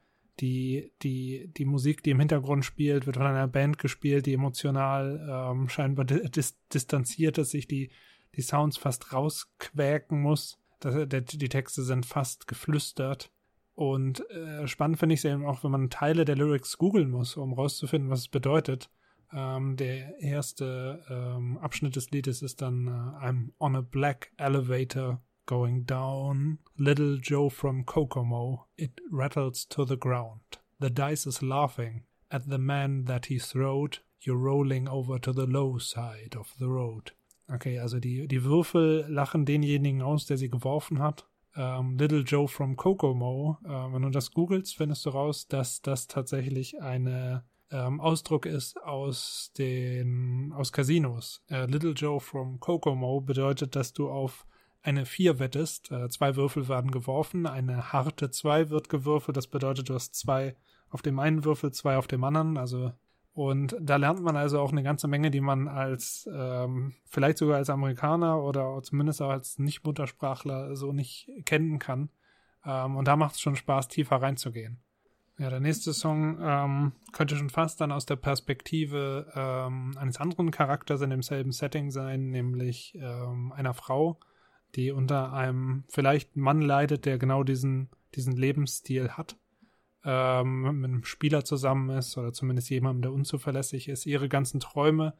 die, 0.41 0.93
die, 1.03 1.51
die 1.57 1.65
Musik, 1.65 2.03
die 2.03 2.11
im 2.11 2.21
Hintergrund 2.21 2.65
spielt, 2.65 3.07
wird 3.07 3.17
von 3.17 3.27
einer 3.27 3.49
Band 3.49 3.79
gespielt, 3.79 4.27
die 4.27 4.35
emotional 4.35 5.51
ähm, 5.53 5.69
scheinbar 5.69 6.05
dis 6.07 6.57
distanziert 6.73 7.39
ist, 7.39 7.51
sich 7.51 7.67
die, 7.67 7.91
die 8.37 8.43
Sounds 8.43 8.77
fast 8.77 9.13
rausquäken 9.13 10.21
muss. 10.21 10.59
Das, 10.81 11.09
der, 11.09 11.21
die 11.21 11.49
Texte 11.49 11.83
sind 11.83 12.07
fast 12.07 12.47
geflüstert. 12.47 13.31
Und 13.81 14.29
äh, 14.29 14.69
spannend 14.69 14.99
finde 14.99 15.15
ich 15.15 15.21
es 15.21 15.25
eben 15.25 15.47
auch, 15.47 15.65
wenn 15.65 15.71
man 15.71 15.89
Teile 15.89 16.27
der 16.27 16.37
Lyrics 16.37 16.77
googeln 16.77 17.11
muss, 17.11 17.39
um 17.39 17.55
rauszufinden, 17.55 18.11
was 18.11 18.19
es 18.19 18.29
bedeutet. 18.29 18.91
Ähm, 19.33 19.77
der 19.79 20.21
erste 20.21 21.03
ähm, 21.09 21.57
Abschnitt 21.57 21.97
des 21.97 22.11
Liedes 22.11 22.43
ist 22.43 22.61
dann 22.61 22.89
äh, 22.89 23.25
I'm 23.25 23.53
on 23.59 23.77
a 23.77 23.81
black 23.81 24.33
elevator 24.37 25.23
going 25.47 25.87
down. 25.87 26.59
Little 26.77 27.21
Joe 27.23 27.49
from 27.49 27.87
Kokomo. 27.87 28.67
It 28.77 29.01
rattles 29.11 29.67
to 29.69 29.87
the 29.87 29.97
ground. 29.97 30.61
The 30.79 30.91
dice 30.91 31.25
is 31.25 31.41
laughing 31.41 32.05
at 32.29 32.43
the 32.51 32.59
man 32.59 33.07
that 33.07 33.31
he 33.31 33.39
throwed. 33.39 34.03
You're 34.21 34.37
rolling 34.37 34.89
over 34.89 35.19
to 35.23 35.33
the 35.33 35.47
low 35.47 35.79
side 35.79 36.37
of 36.39 36.55
the 36.59 36.69
road. 36.69 37.15
Okay, 37.51 37.79
also 37.79 37.99
die, 37.99 38.29
die 38.29 38.45
Würfel 38.45 39.07
lachen 39.09 39.47
denjenigen 39.47 40.03
aus, 40.03 40.27
der 40.27 40.37
sie 40.37 40.51
geworfen 40.51 40.99
hat 40.99 41.30
ähm, 41.57 41.97
Little 41.99 42.23
Joe 42.23 42.49
from 42.49 42.77
Kokomo, 42.77 43.59
äh, 43.65 43.69
wenn 43.69 44.03
du 44.03 44.11
das 44.11 44.33
googelst, 44.33 44.77
findest 44.77 45.07
du 45.07 45.11
raus, 45.11 45.49
dass 45.49 45.83
das 45.83 46.07
tatsächlich 46.07 46.81
eine 46.81 47.45
ähm, 47.71 48.01
Ausdruck 48.01 48.47
ist 48.47 48.83
aus 48.83 49.53
den 49.57 50.53
aus 50.55 50.73
Casinos. 50.73 51.43
Äh, 51.49 51.67
Little 51.67 51.93
Joe 51.93 52.21
from 52.21 52.61
Kokomo 52.61 53.21
bedeutet, 53.21 53.77
dass 53.77 53.93
du 53.93 54.11
auf 54.11 54.47
eine 54.83 55.07
Vier 55.07 55.39
wettest. 55.39 55.91
Äh, 55.91 56.09
zwei 56.09 56.37
Würfel 56.37 56.69
werden 56.69 56.91
geworfen, 56.91 57.47
eine 57.47 57.93
harte 57.93 58.31
Zwei 58.31 58.71
wird 58.71 58.89
gewürfelt. 58.89 59.37
Das 59.37 59.47
bedeutet, 59.47 59.89
du 59.89 59.95
hast 59.95 60.15
zwei 60.15 60.57
auf 60.89 61.03
dem 61.03 61.19
einen 61.19 61.45
Würfel, 61.45 61.73
zwei 61.73 61.97
auf 61.97 62.07
dem 62.07 62.25
anderen. 62.25 62.57
Also 62.57 62.93
und 63.41 63.75
da 63.81 63.97
lernt 63.97 64.21
man 64.21 64.37
also 64.37 64.61
auch 64.61 64.71
eine 64.71 64.83
ganze 64.83 65.09
Menge, 65.09 65.31
die 65.31 65.41
man 65.41 65.67
als 65.67 66.29
ähm, 66.31 66.93
vielleicht 67.07 67.39
sogar 67.39 67.57
als 67.57 67.71
Amerikaner 67.71 68.43
oder 68.43 68.83
zumindest 68.83 69.23
auch 69.23 69.31
als 69.31 69.59
Nicht-Muttersprachler 69.59 70.77
so 70.77 70.93
nicht 70.93 71.31
kennen 71.47 71.79
kann. 71.79 72.11
Ähm, 72.67 72.97
und 72.97 73.09
da 73.09 73.17
macht 73.17 73.37
es 73.37 73.41
schon 73.41 73.57
Spaß, 73.57 73.89
tiefer 73.89 74.17
reinzugehen. 74.17 74.83
Ja, 75.39 75.49
der 75.49 75.61
nächste 75.61 75.95
Song 75.95 76.37
ähm, 76.39 76.93
könnte 77.13 77.35
schon 77.35 77.49
fast 77.49 77.81
dann 77.81 77.93
aus 77.93 78.05
der 78.05 78.17
Perspektive 78.17 79.33
ähm, 79.35 79.97
eines 79.97 80.19
anderen 80.19 80.51
Charakters 80.51 81.01
in 81.01 81.09
demselben 81.09 81.53
Setting 81.53 81.91
sein, 81.91 82.29
nämlich 82.29 82.95
ähm, 82.97 83.53
einer 83.53 83.73
Frau, 83.73 84.21
die 84.75 84.91
unter 84.91 85.33
einem 85.33 85.85
vielleicht 85.89 86.37
Mann 86.37 86.61
leidet, 86.61 87.07
der 87.07 87.17
genau 87.17 87.43
diesen, 87.43 87.89
diesen 88.15 88.37
Lebensstil 88.37 89.13
hat, 89.13 89.39
ähm, 90.05 90.81
mit 90.81 90.91
einem 90.91 91.05
Spieler 91.05 91.45
zusammen 91.45 91.91
ist 91.91 92.17
oder 92.17 92.33
zumindest 92.33 92.71
jemandem, 92.71 93.03
der 93.03 93.13
unzuverlässig 93.13 93.89
ist. 93.89 94.07
Ihre 94.07 94.29
ganzen 94.29 94.61
Träume, 94.61 95.15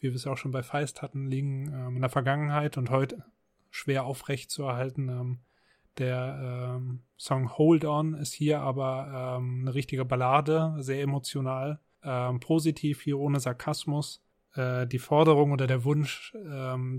wie 0.00 0.08
wir 0.08 0.14
es 0.14 0.26
auch 0.26 0.36
schon 0.36 0.52
bei 0.52 0.62
Feist 0.62 1.02
hatten, 1.02 1.26
liegen 1.26 1.72
ähm, 1.72 1.96
in 1.96 2.00
der 2.00 2.10
Vergangenheit 2.10 2.76
und 2.76 2.90
heute 2.90 3.24
schwer 3.70 4.04
aufrecht 4.04 4.50
zu 4.50 4.64
erhalten. 4.64 5.08
Ähm, 5.08 5.38
der 5.98 6.76
ähm, 6.76 7.02
Song 7.16 7.56
Hold 7.56 7.84
On 7.84 8.14
ist 8.14 8.32
hier 8.32 8.60
aber 8.60 9.38
ähm, 9.38 9.60
eine 9.62 9.74
richtige 9.74 10.04
Ballade, 10.04 10.74
sehr 10.78 11.00
emotional, 11.00 11.80
ähm, 12.02 12.40
positiv 12.40 13.02
hier 13.02 13.18
ohne 13.18 13.40
Sarkasmus. 13.40 14.22
Äh, 14.54 14.86
die 14.86 14.98
Forderung 14.98 15.52
oder 15.52 15.66
der 15.66 15.84
Wunsch, 15.84 16.34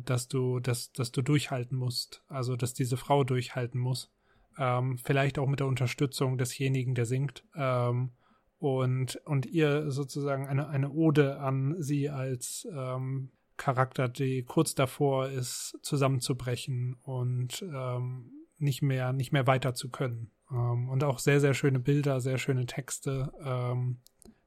dass 0.06 0.28
du, 0.28 0.60
dass, 0.60 0.92
dass 0.94 1.12
du 1.12 1.22
durchhalten 1.22 1.78
musst, 1.78 2.24
also 2.28 2.56
dass 2.56 2.74
diese 2.74 2.98
Frau 2.98 3.24
durchhalten 3.24 3.80
muss. 3.80 4.12
Ähm, 4.58 4.98
vielleicht 4.98 5.40
auch 5.40 5.48
mit 5.48 5.60
der 5.60 5.68
Unterstützung 5.68 6.38
desjenigen, 6.38 6.96
der 6.96 7.06
singt. 7.06 7.44
Ähm, 7.56 8.12
und, 8.60 9.18
und 9.26 9.46
ihr 9.46 9.92
sozusagen 9.92 10.48
eine, 10.48 10.68
eine 10.68 10.90
Ode 10.92 11.40
an 11.40 11.76
sie 11.80 12.10
als 12.10 12.68
ähm, 12.72 13.32
Charakter, 13.56 14.08
die 14.08 14.44
kurz 14.44 14.76
davor 14.76 15.30
ist, 15.30 15.78
zusammenzubrechen 15.82 16.96
und 17.04 17.62
ähm, 17.62 18.32
nicht 18.58 18.82
mehr, 18.82 19.14
nicht 19.14 19.32
mehr 19.32 19.48
weiter 19.48 19.74
zu 19.74 19.90
können. 19.90 20.32
Ähm, 20.52 20.90
und 20.90 21.04
auch 21.04 21.20
sehr, 21.20 21.40
sehr 21.40 21.54
schöne 21.54 21.80
Bilder, 21.80 22.20
sehr 22.20 22.38
schöne 22.38 22.66
Texte. 22.66 23.32
Ähm, 23.44 24.00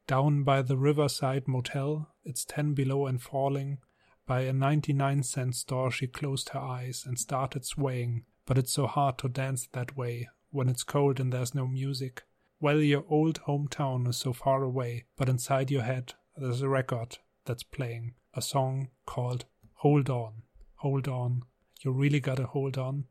Down 0.07 0.45
by 0.45 0.63
the 0.67 0.75
Riverside 0.75 1.45
Motel, 1.47 2.07
it's 2.25 2.45
ten 2.45 2.75
below 2.75 3.07
and 3.07 3.23
falling. 3.23 3.79
By 4.27 4.49
a 4.49 4.53
99 4.53 5.23
cent 5.23 5.55
store, 5.55 5.93
she 5.93 6.09
closed 6.09 6.51
her 6.51 6.61
eyes 6.61 7.07
and 7.07 7.19
started 7.19 7.65
swaying. 7.65 8.25
But 8.51 8.59
it's 8.59 8.73
so 8.73 8.89
hard 8.89 9.17
to 9.19 9.29
dance 9.29 9.69
that 9.75 9.97
way 9.97 10.29
when 10.51 10.69
it's 10.69 10.83
cold 10.83 11.21
and 11.21 11.33
there's 11.33 11.55
no 11.55 11.69
music. 11.69 12.25
Well, 12.59 12.81
your 12.81 13.05
old 13.09 13.41
hometown 13.43 14.09
is 14.09 14.17
so 14.17 14.33
far 14.33 14.65
away, 14.65 15.05
but 15.17 15.29
inside 15.29 15.71
your 15.71 15.83
head 15.83 16.15
there's 16.37 16.61
a 16.61 16.69
record 16.69 17.19
that's 17.45 17.63
playing. 17.63 18.15
A 18.35 18.43
song 18.43 18.89
called 19.07 19.45
Hold 19.75 20.11
On. 20.11 20.43
Hold 20.79 21.07
On. 21.07 21.45
You 21.83 21.93
really 21.93 22.19
gotta 22.19 22.47
hold 22.47 22.77
on. 22.77 23.05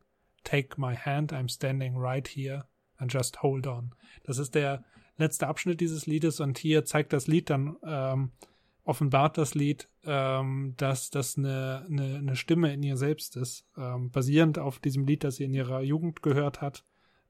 Take 0.44 0.76
my 0.76 0.92
hand, 0.92 1.32
I'm 1.32 1.48
standing 1.48 1.96
right 1.96 2.28
here 2.28 2.64
and 2.98 3.08
just 3.08 3.36
hold 3.36 3.66
on. 3.66 3.92
Das 4.26 4.36
ist 4.36 4.54
der 4.54 4.84
letzte 5.16 5.46
Abschnitt 5.46 5.80
dieses 5.80 6.06
Liedes 6.06 6.40
und 6.40 6.58
hier 6.58 6.84
zeigt 6.84 7.14
das 7.14 7.28
Lied 7.28 7.48
dann, 7.48 7.78
ähm, 7.82 8.32
offenbart 8.84 9.38
das 9.38 9.54
Lied, 9.54 9.88
ähm, 10.04 10.74
dass 10.76 11.10
das 11.10 11.36
eine, 11.36 11.86
eine, 11.88 12.16
eine 12.16 12.36
Stimme 12.36 12.72
in 12.72 12.82
ihr 12.82 12.96
selbst 12.96 13.36
ist, 13.36 13.66
ähm, 13.76 14.10
basierend 14.10 14.58
auf 14.58 14.78
diesem 14.78 15.06
Lied, 15.06 15.24
das 15.24 15.36
sie 15.36 15.44
in 15.44 15.54
ihrer 15.54 15.82
Jugend 15.82 16.22
gehört 16.22 16.60
hat, 16.60 16.84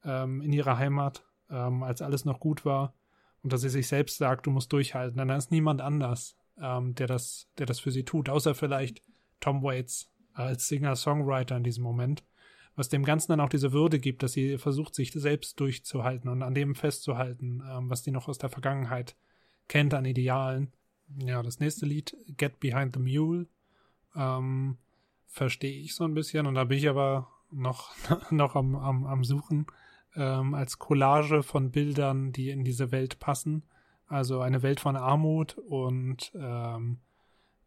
ähm, 0.05 0.40
in 0.40 0.52
ihrer 0.52 0.78
Heimat, 0.78 1.24
ähm, 1.51 1.82
als 1.82 2.02
alles 2.02 2.24
noch 2.24 2.40
gut 2.40 2.64
war 2.64 2.94
und 3.43 3.52
dass 3.52 3.62
sie 3.62 3.68
sich 3.68 3.89
selbst 3.89 4.18
sagt, 4.18 4.47
du 4.47 4.51
musst 4.51 4.72
durchhalten. 4.72 5.18
Dann 5.18 5.31
ist 5.31 5.51
niemand 5.51 5.81
anders, 5.81 6.36
ähm, 6.60 6.94
der 6.94 7.06
das, 7.06 7.48
der 7.59 7.66
das 7.66 7.81
für 7.81 7.90
sie 7.90 8.05
tut, 8.05 8.28
außer 8.28 8.55
vielleicht 8.55 9.02
Tom 9.40 9.62
Waits 9.62 10.10
als 10.32 10.68
Singer-Songwriter 10.68 11.56
in 11.56 11.64
diesem 11.64 11.82
Moment 11.82 12.22
was 12.81 12.89
dem 12.89 13.05
Ganzen 13.05 13.32
dann 13.32 13.40
auch 13.40 13.48
diese 13.48 13.72
Würde 13.72 13.98
gibt, 13.98 14.22
dass 14.22 14.32
sie 14.32 14.56
versucht, 14.56 14.94
sich 14.94 15.12
selbst 15.12 15.60
durchzuhalten 15.60 16.31
und 16.31 16.43
an 16.43 16.55
dem 16.55 16.74
festzuhalten, 16.74 17.62
ähm, 17.70 17.90
was 17.90 18.05
sie 18.05 18.10
noch 18.10 18.27
aus 18.27 18.39
der 18.39 18.48
Vergangenheit 18.48 19.16
kennt 19.68 19.93
an 19.93 20.06
Idealen. 20.06 20.72
Ja, 21.18 21.42
das 21.42 21.60
nächste 21.60 21.86
Lied, 21.86 22.16
Get 22.36 22.60
Behind 22.60 22.94
the 22.94 23.00
Mule, 23.00 23.46
ähm, 24.14 24.78
verstehe 25.26 25.80
ich 25.80 25.94
so 25.94 26.04
ein 26.04 26.14
bisschen 26.14 26.46
und 26.46 26.54
da 26.54 26.64
bin 26.64 26.78
ich 26.78 26.88
aber 26.88 27.28
noch, 27.50 27.90
noch 28.30 28.56
am, 28.56 28.76
am, 28.76 29.06
am 29.06 29.24
Suchen 29.24 29.66
ähm, 30.16 30.54
als 30.54 30.78
Collage 30.78 31.42
von 31.42 31.70
Bildern, 31.70 32.32
die 32.32 32.50
in 32.50 32.64
diese 32.64 32.92
Welt 32.92 33.18
passen. 33.18 33.64
Also 34.06 34.40
eine 34.40 34.62
Welt 34.62 34.80
von 34.80 34.96
Armut 34.96 35.56
und 35.56 36.32
ähm, 36.34 36.98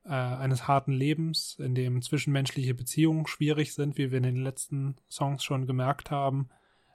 äh, 0.03 0.09
eines 0.09 0.67
harten 0.67 0.91
Lebens, 0.91 1.57
in 1.59 1.75
dem 1.75 2.01
zwischenmenschliche 2.01 2.73
Beziehungen 2.73 3.27
schwierig 3.27 3.73
sind, 3.73 3.97
wie 3.97 4.11
wir 4.11 4.17
in 4.17 4.23
den 4.23 4.43
letzten 4.43 4.97
Songs 5.09 5.43
schon 5.43 5.65
gemerkt 5.65 6.11
haben, 6.11 6.49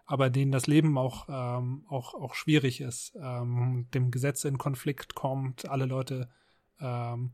aber 0.08 0.30
denen 0.30 0.50
das 0.50 0.66
Leben 0.66 0.96
auch, 0.98 1.28
ähm, 1.28 1.84
auch, 1.88 2.14
auch 2.14 2.34
schwierig 2.34 2.80
ist, 2.80 3.16
ähm, 3.20 3.86
dem 3.94 4.10
Gesetz 4.10 4.44
in 4.44 4.58
Konflikt 4.58 5.14
kommt, 5.14 5.68
alle 5.68 5.84
Leute 5.84 6.28
ähm, 6.80 7.32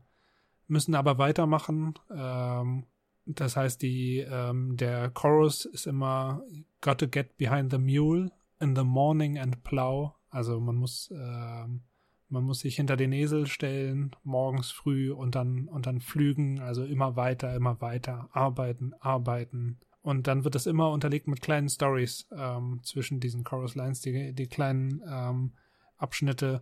müssen 0.67 0.93
aber 0.93 1.17
weitermachen. 1.17 1.93
Ähm, 2.13 2.85
das 3.25 3.55
heißt, 3.55 3.81
die, 3.81 4.19
ähm, 4.19 4.77
der 4.77 5.09
Chorus 5.09 5.65
ist 5.65 5.87
immer 5.87 6.43
Gotta 6.81 7.07
get 7.07 7.37
behind 7.37 7.71
the 7.71 7.79
mule 7.79 8.31
in 8.59 8.75
the 8.75 8.83
morning 8.83 9.39
and 9.39 9.63
plow. 9.63 10.13
Also 10.29 10.59
man 10.59 10.75
muss 10.75 11.09
ähm, 11.11 11.81
man 12.27 12.43
muss 12.43 12.59
sich 12.59 12.75
hinter 12.75 12.97
den 12.97 13.13
Esel 13.13 13.47
stellen, 13.47 14.11
morgens 14.23 14.71
früh 14.71 15.11
und 15.11 15.35
dann, 15.35 15.67
und 15.67 15.85
dann 15.85 16.01
flügen, 16.01 16.59
also 16.59 16.83
immer 16.83 17.15
weiter, 17.15 17.55
immer 17.55 17.79
weiter, 17.81 18.29
arbeiten, 18.33 18.93
arbeiten. 18.99 19.79
Und 20.05 20.27
dann 20.27 20.43
wird 20.43 20.53
das 20.53 20.67
immer 20.67 20.91
unterlegt 20.91 21.27
mit 21.27 21.41
kleinen 21.41 21.67
Stories 21.67 22.27
ähm, 22.31 22.79
zwischen 22.83 23.19
diesen 23.19 23.43
Chorus 23.43 23.73
Lines, 23.73 24.01
die, 24.01 24.33
die 24.33 24.45
kleinen 24.45 25.01
ähm, 25.09 25.53
Abschnitte. 25.97 26.61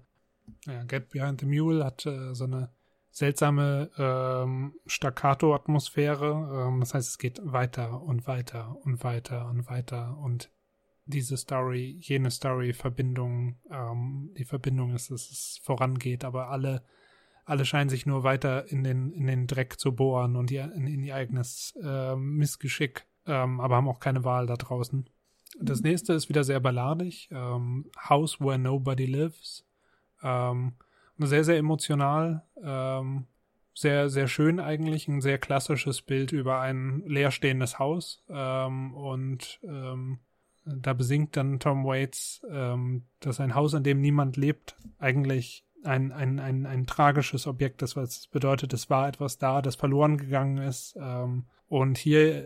Ja, 0.66 0.86
Get 0.86 1.10
Behind 1.10 1.42
the 1.42 1.46
Mule 1.46 1.84
hat 1.84 2.06
äh, 2.06 2.34
so 2.34 2.46
eine 2.46 2.72
seltsame 3.12 3.92
ähm, 3.98 4.76
Staccato-Atmosphäre. 4.86 6.68
Ähm, 6.70 6.80
das 6.80 6.94
heißt, 6.94 7.10
es 7.10 7.18
geht 7.18 7.42
weiter 7.44 8.02
und 8.02 8.28
weiter 8.28 8.78
und 8.86 9.04
weiter 9.04 9.50
und 9.50 9.68
weiter 9.70 10.18
und 10.20 10.50
diese 11.06 11.36
Story, 11.36 11.98
jene 12.00 12.32
Story, 12.32 12.72
Verbindung, 12.72 13.58
ähm, 13.70 14.32
die 14.38 14.46
Verbindung 14.46 14.96
ist, 14.96 15.12
dass 15.12 15.30
es 15.30 15.60
vorangeht, 15.64 16.24
aber 16.24 16.48
alle, 16.48 16.82
alle 17.44 17.66
scheinen 17.66 17.90
sich 17.90 18.06
nur 18.06 18.24
weiter 18.24 18.72
in 18.72 18.86
den, 18.86 19.12
in 19.12 19.28
den 19.28 19.48
Dreck 19.48 19.82
zu 19.82 19.94
bohren 19.94 20.38
und 20.38 20.50
ihr, 20.50 20.72
in, 20.74 20.88
in 20.88 21.04
ihr 21.04 21.16
eigenes 21.16 21.78
äh, 21.84 22.16
Missgeschick, 22.16 23.06
ähm, 23.28 23.60
aber 23.60 23.76
haben 23.76 23.88
auch 23.88 24.00
keine 24.00 24.24
Wahl 24.24 24.48
da 24.48 24.56
draußen. 24.56 25.10
Das 25.60 25.82
nächste 25.82 26.14
ist 26.14 26.30
wieder 26.30 26.44
sehr 26.44 26.60
balladig, 26.60 27.30
ähm, 27.32 27.92
House 28.10 28.40
Where 28.40 28.58
Nobody 28.58 29.06
Lives. 29.06 29.66
Ähm, 30.22 30.74
sehr, 31.20 31.44
sehr 31.44 31.58
emotional, 31.58 32.44
ähm, 32.62 33.28
sehr, 33.74 34.10
sehr 34.10 34.28
schön 34.28 34.60
eigentlich, 34.60 35.08
ein 35.08 35.22
sehr 35.22 35.38
klassisches 35.38 36.02
Bild 36.02 36.32
über 36.32 36.60
ein 36.60 37.04
leerstehendes 37.06 37.80
Haus 37.80 38.24
ähm, 38.30 38.94
und 38.94 39.60
ähm, 39.64 40.20
da 40.66 40.94
besingt 40.94 41.36
dann 41.36 41.60
Tom 41.60 41.84
Waits, 41.86 42.42
ähm, 42.50 43.04
dass 43.20 43.40
ein 43.40 43.56
Haus, 43.56 43.74
in 43.74 43.84
dem 43.84 44.00
niemand 44.00 44.38
lebt, 44.38 44.78
eigentlich 44.98 45.66
ein, 45.84 46.12
ein, 46.14 46.40
ein, 46.40 46.66
ein 46.66 46.88
tragisches 46.88 47.48
Objekt 47.48 47.82
ist, 47.82 47.96
was 47.96 48.28
bedeutet, 48.28 48.74
es 48.74 48.90
war 48.90 49.08
etwas 49.08 49.38
da, 49.38 49.62
das 49.62 49.76
verloren 49.76 50.18
gegangen 50.18 50.58
ist. 50.58 50.96
Und 51.74 51.98
hier 51.98 52.46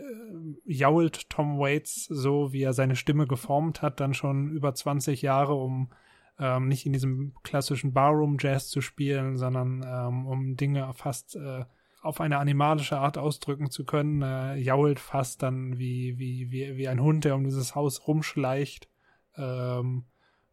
jault 0.64 1.28
Tom 1.28 1.58
Waits 1.58 2.06
so, 2.06 2.54
wie 2.54 2.62
er 2.62 2.72
seine 2.72 2.96
Stimme 2.96 3.26
geformt 3.26 3.82
hat, 3.82 4.00
dann 4.00 4.14
schon 4.14 4.48
über 4.48 4.74
20 4.74 5.20
Jahre, 5.20 5.52
um 5.52 5.90
ähm, 6.38 6.68
nicht 6.68 6.86
in 6.86 6.94
diesem 6.94 7.34
klassischen 7.42 7.92
Barroom-Jazz 7.92 8.70
zu 8.70 8.80
spielen, 8.80 9.36
sondern 9.36 9.84
ähm, 9.86 10.26
um 10.26 10.56
Dinge 10.56 10.90
fast 10.94 11.36
äh, 11.36 11.66
auf 12.00 12.22
eine 12.22 12.38
animalische 12.38 12.96
Art 12.96 13.18
ausdrücken 13.18 13.70
zu 13.70 13.84
können, 13.84 14.22
äh, 14.22 14.56
jault 14.56 14.98
fast 14.98 15.42
dann 15.42 15.76
wie, 15.76 16.18
wie, 16.18 16.50
wie, 16.50 16.78
wie 16.78 16.88
ein 16.88 17.02
Hund, 17.02 17.26
der 17.26 17.34
um 17.34 17.44
dieses 17.44 17.74
Haus 17.74 18.08
rumschleicht. 18.08 18.88
Ähm, 19.36 20.06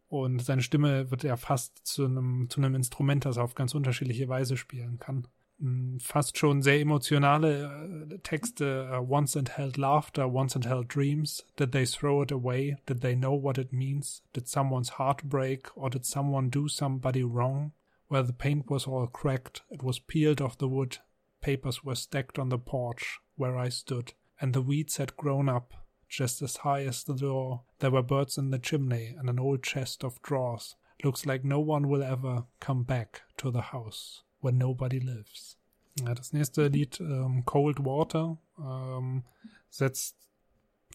und 0.09 0.43
seine 0.43 0.61
Stimme 0.61 1.11
wird 1.11 1.23
ja 1.23 1.37
fast 1.37 1.87
zu 1.87 2.03
einem, 2.03 2.49
zu 2.49 2.59
einem 2.59 2.75
Instrument, 2.75 3.23
das 3.23 3.37
er 3.37 3.45
auf 3.45 3.55
ganz 3.55 3.73
unterschiedliche 3.73 4.27
Weise 4.27 4.57
spielen 4.57 4.99
kann. 4.99 5.29
Hm, 5.59 5.99
fast 5.99 6.37
schon 6.37 6.61
sehr 6.61 6.79
emotionale 6.79 8.09
äh, 8.11 8.17
Texte. 8.19 8.89
Uh, 8.91 9.01
once 9.01 9.35
and 9.35 9.49
held 9.49 9.77
laughter, 9.77 10.27
once 10.27 10.55
and 10.55 10.65
held 10.65 10.87
dreams. 10.87 11.43
Did 11.55 11.71
they 11.71 11.85
throw 11.85 12.21
it 12.21 12.31
away? 12.31 12.77
Did 12.85 13.01
they 13.01 13.15
know 13.15 13.33
what 13.33 13.57
it 13.57 13.71
means? 13.71 14.21
Did 14.33 14.47
someone's 14.47 14.97
heart 14.97 15.23
break? 15.23 15.75
Or 15.77 15.89
did 15.89 16.05
someone 16.05 16.49
do 16.49 16.67
somebody 16.67 17.23
wrong? 17.23 17.71
Where 18.07 18.23
the 18.23 18.33
paint 18.33 18.69
was 18.69 18.85
all 18.85 19.07
cracked, 19.07 19.61
it 19.71 19.81
was 19.81 19.97
peeled 19.97 20.39
off 20.39 20.59
the 20.59 20.67
wood, 20.67 20.99
papers 21.41 21.83
were 21.83 21.95
stacked 21.95 22.37
on 22.37 22.49
the 22.49 22.59
porch 22.59 23.19
where 23.35 23.57
I 23.57 23.69
stood. 23.69 24.13
and 24.39 24.53
the 24.53 24.61
weeds 24.61 24.97
had 24.97 25.15
grown 25.17 25.49
up 25.49 25.73
just 26.07 26.41
as 26.41 26.57
high 26.57 26.83
as 26.83 27.03
the 27.03 27.15
door. 27.15 27.63
There 27.79 27.91
were 27.91 28.03
birds 28.03 28.37
in 28.37 28.51
the 28.51 28.59
chimney 28.59 29.15
and 29.17 29.29
an 29.29 29.39
old 29.39 29.63
chest 29.63 30.03
of 30.03 30.21
drawers. 30.21 30.75
Looks 31.03 31.25
like 31.25 31.43
no 31.43 31.59
one 31.59 31.87
will 31.89 32.03
ever 32.03 32.45
come 32.59 32.83
back 32.83 33.23
to 33.37 33.51
the 33.51 33.61
house 33.61 34.21
where 34.45 34.55
nobody 34.55 34.99
lives. 34.99 35.57
Ja, 35.99 36.13
das 36.13 36.31
nächste 36.31 36.67
Lied, 36.67 36.99
ähm, 36.99 37.43
Cold 37.45 37.79
Water, 37.83 38.37
ähm, 38.57 39.23
setzt 39.69 40.17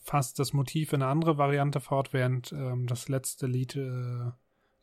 fast 0.03 0.39
das 0.39 0.53
Motiv 0.53 0.93
in 0.93 1.03
eine 1.03 1.11
andere 1.11 1.37
Variante 1.39 1.81
fort, 1.81 2.13
während 2.13 2.53
ähm, 2.53 2.87
das 2.87 3.09
letzte 3.09 3.47
Lied 3.47 3.77
äh, 3.77 4.31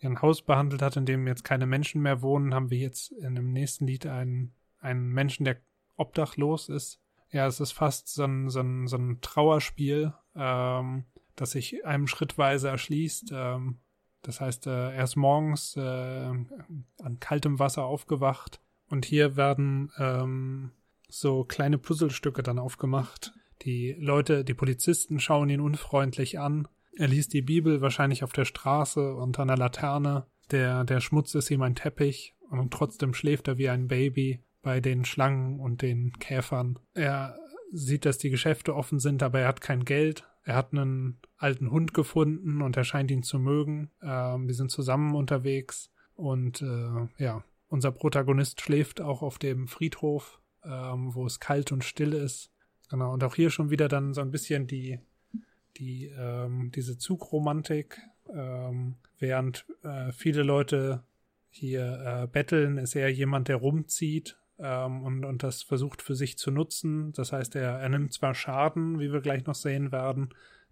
ein 0.02 0.22
Haus 0.22 0.42
behandelt 0.42 0.82
hat, 0.82 0.96
in 0.96 1.06
dem 1.06 1.28
jetzt 1.28 1.44
keine 1.44 1.66
Menschen 1.66 2.02
mehr 2.02 2.22
wohnen, 2.22 2.54
haben 2.54 2.70
wir 2.70 2.78
jetzt 2.78 3.12
in 3.12 3.36
dem 3.36 3.52
nächsten 3.52 3.88
Lied 3.88 4.06
einen, 4.06 4.54
einen 4.80 5.10
Menschen, 5.10 5.44
der 5.46 5.58
obdachlos 5.96 6.70
ist. 6.70 7.00
Ja, 7.32 7.48
es 7.48 7.60
ist 7.60 7.72
fast 7.72 8.08
so 8.14 8.24
ein, 8.24 8.50
so 8.50 8.62
ein, 8.62 8.88
so 8.88 8.98
ein 8.98 9.20
Trauerspiel, 9.22 10.14
ähm, 10.36 11.06
das 11.36 11.52
sich 11.52 11.86
einem 11.86 12.08
schrittweise 12.08 12.70
erschließt. 12.70 13.32
Ähm, 13.34 13.80
das 14.22 14.42
heißt, 14.42 14.68
äh, 14.68 14.92
er 14.92 15.04
ist 15.04 15.16
morgens 15.16 15.76
äh, 15.78 15.82
an 15.82 17.20
kaltem 17.20 17.60
Wasser 17.60 17.86
aufgewacht 17.86 18.60
und 18.90 19.06
hier 19.06 19.36
werden 19.36 19.92
ähm, 19.98 20.72
so 21.10 21.44
kleine 21.44 21.78
Puzzlestücke 21.78 22.44
dann 22.44 22.60
aufgemacht. 22.60 23.34
Die 23.64 23.96
Leute, 24.00 24.44
die 24.44 24.54
Polizisten 24.54 25.20
schauen 25.20 25.50
ihn 25.50 25.62
unfreundlich 25.62 26.40
an. 26.40 26.68
Er 26.96 27.08
liest 27.08 27.34
die 27.34 27.42
Bibel 27.42 27.82
wahrscheinlich 27.82 28.24
auf 28.24 28.34
der 28.34 28.46
Straße 28.46 29.16
unter 29.16 29.44
einer 29.44 29.58
Laterne. 29.58 30.26
Der, 30.52 30.84
der 30.84 31.00
Schmutz 31.00 31.36
ist 31.36 31.52
ihm 31.52 31.62
ein 31.62 31.76
Teppich 31.76 32.36
und 32.50 32.72
trotzdem 32.72 33.14
schläft 33.14 33.48
er 33.48 33.58
wie 33.58 33.70
ein 33.70 33.88
Baby 33.88 34.44
bei 34.62 34.80
den 34.80 35.06
Schlangen 35.06 35.60
und 35.60 35.82
den 35.82 36.14
Käfern. 36.20 36.80
Er 36.94 37.38
sieht, 37.72 38.06
dass 38.06 38.18
die 38.18 38.30
Geschäfte 38.30 38.76
offen 38.76 39.00
sind, 39.00 39.24
aber 39.24 39.42
er 39.42 39.48
hat 39.48 39.62
kein 39.62 39.86
Geld. 39.86 40.28
Er 40.48 40.56
hat 40.56 40.72
einen 40.72 41.18
alten 41.36 41.72
Hund 41.72 41.94
gefunden 41.94 42.62
und 42.62 42.78
er 42.78 42.86
scheint 42.86 43.12
ihn 43.12 43.22
zu 43.22 43.38
mögen. 43.38 43.92
Ähm, 44.02 44.48
die 44.48 44.54
sind 44.54 44.72
zusammen 44.72 45.14
unterwegs 45.14 45.92
und 46.16 46.62
äh, 46.62 47.08
ja, 47.22 47.44
unser 47.68 47.92
Protagonist 47.92 48.62
schläft 48.62 49.02
auch 49.02 49.22
auf 49.24 49.40
dem 49.40 49.68
Friedhof, 49.68 50.40
ähm, 50.64 51.14
wo 51.14 51.26
es 51.26 51.42
kalt 51.42 51.74
und 51.74 51.84
still 51.84 52.14
ist. 52.14 52.50
Genau, 52.90 53.12
und 53.12 53.26
auch 53.26 53.36
hier 53.36 53.50
schon 53.50 53.72
wieder 53.72 53.90
dann 53.90 54.14
so 54.14 54.22
ein 54.22 54.32
bisschen 54.32 54.68
die, 54.68 55.00
die, 55.76 56.06
ähm, 56.18 56.72
diese 56.74 56.98
Zugromantik, 56.98 58.00
ähm, 58.34 58.96
während 59.20 59.66
äh, 59.84 60.14
viele 60.14 60.44
Leute 60.44 61.04
hier 61.50 62.22
äh, 62.24 62.28
betteln, 62.28 62.78
ist 62.78 62.96
er 62.96 63.10
jemand, 63.10 63.50
der 63.50 63.58
rumzieht 63.58 64.38
ähm, 64.60 65.04
und, 65.04 65.26
und 65.26 65.44
das 65.44 65.64
versucht 65.64 66.02
für 66.02 66.16
sich 66.16 66.38
zu 66.38 66.52
nutzen. 66.52 67.12
Das 67.14 67.32
heißt, 67.32 67.56
er, 67.56 67.80
er 67.80 67.90
nimmt 67.90 68.14
zwar 68.14 68.34
Schaden, 68.34 69.00
wie 69.00 69.12
wir 69.12 69.22
gleich 69.22 69.46
noch 69.46 69.56
sehen 69.56 69.92
werden, 69.92 70.30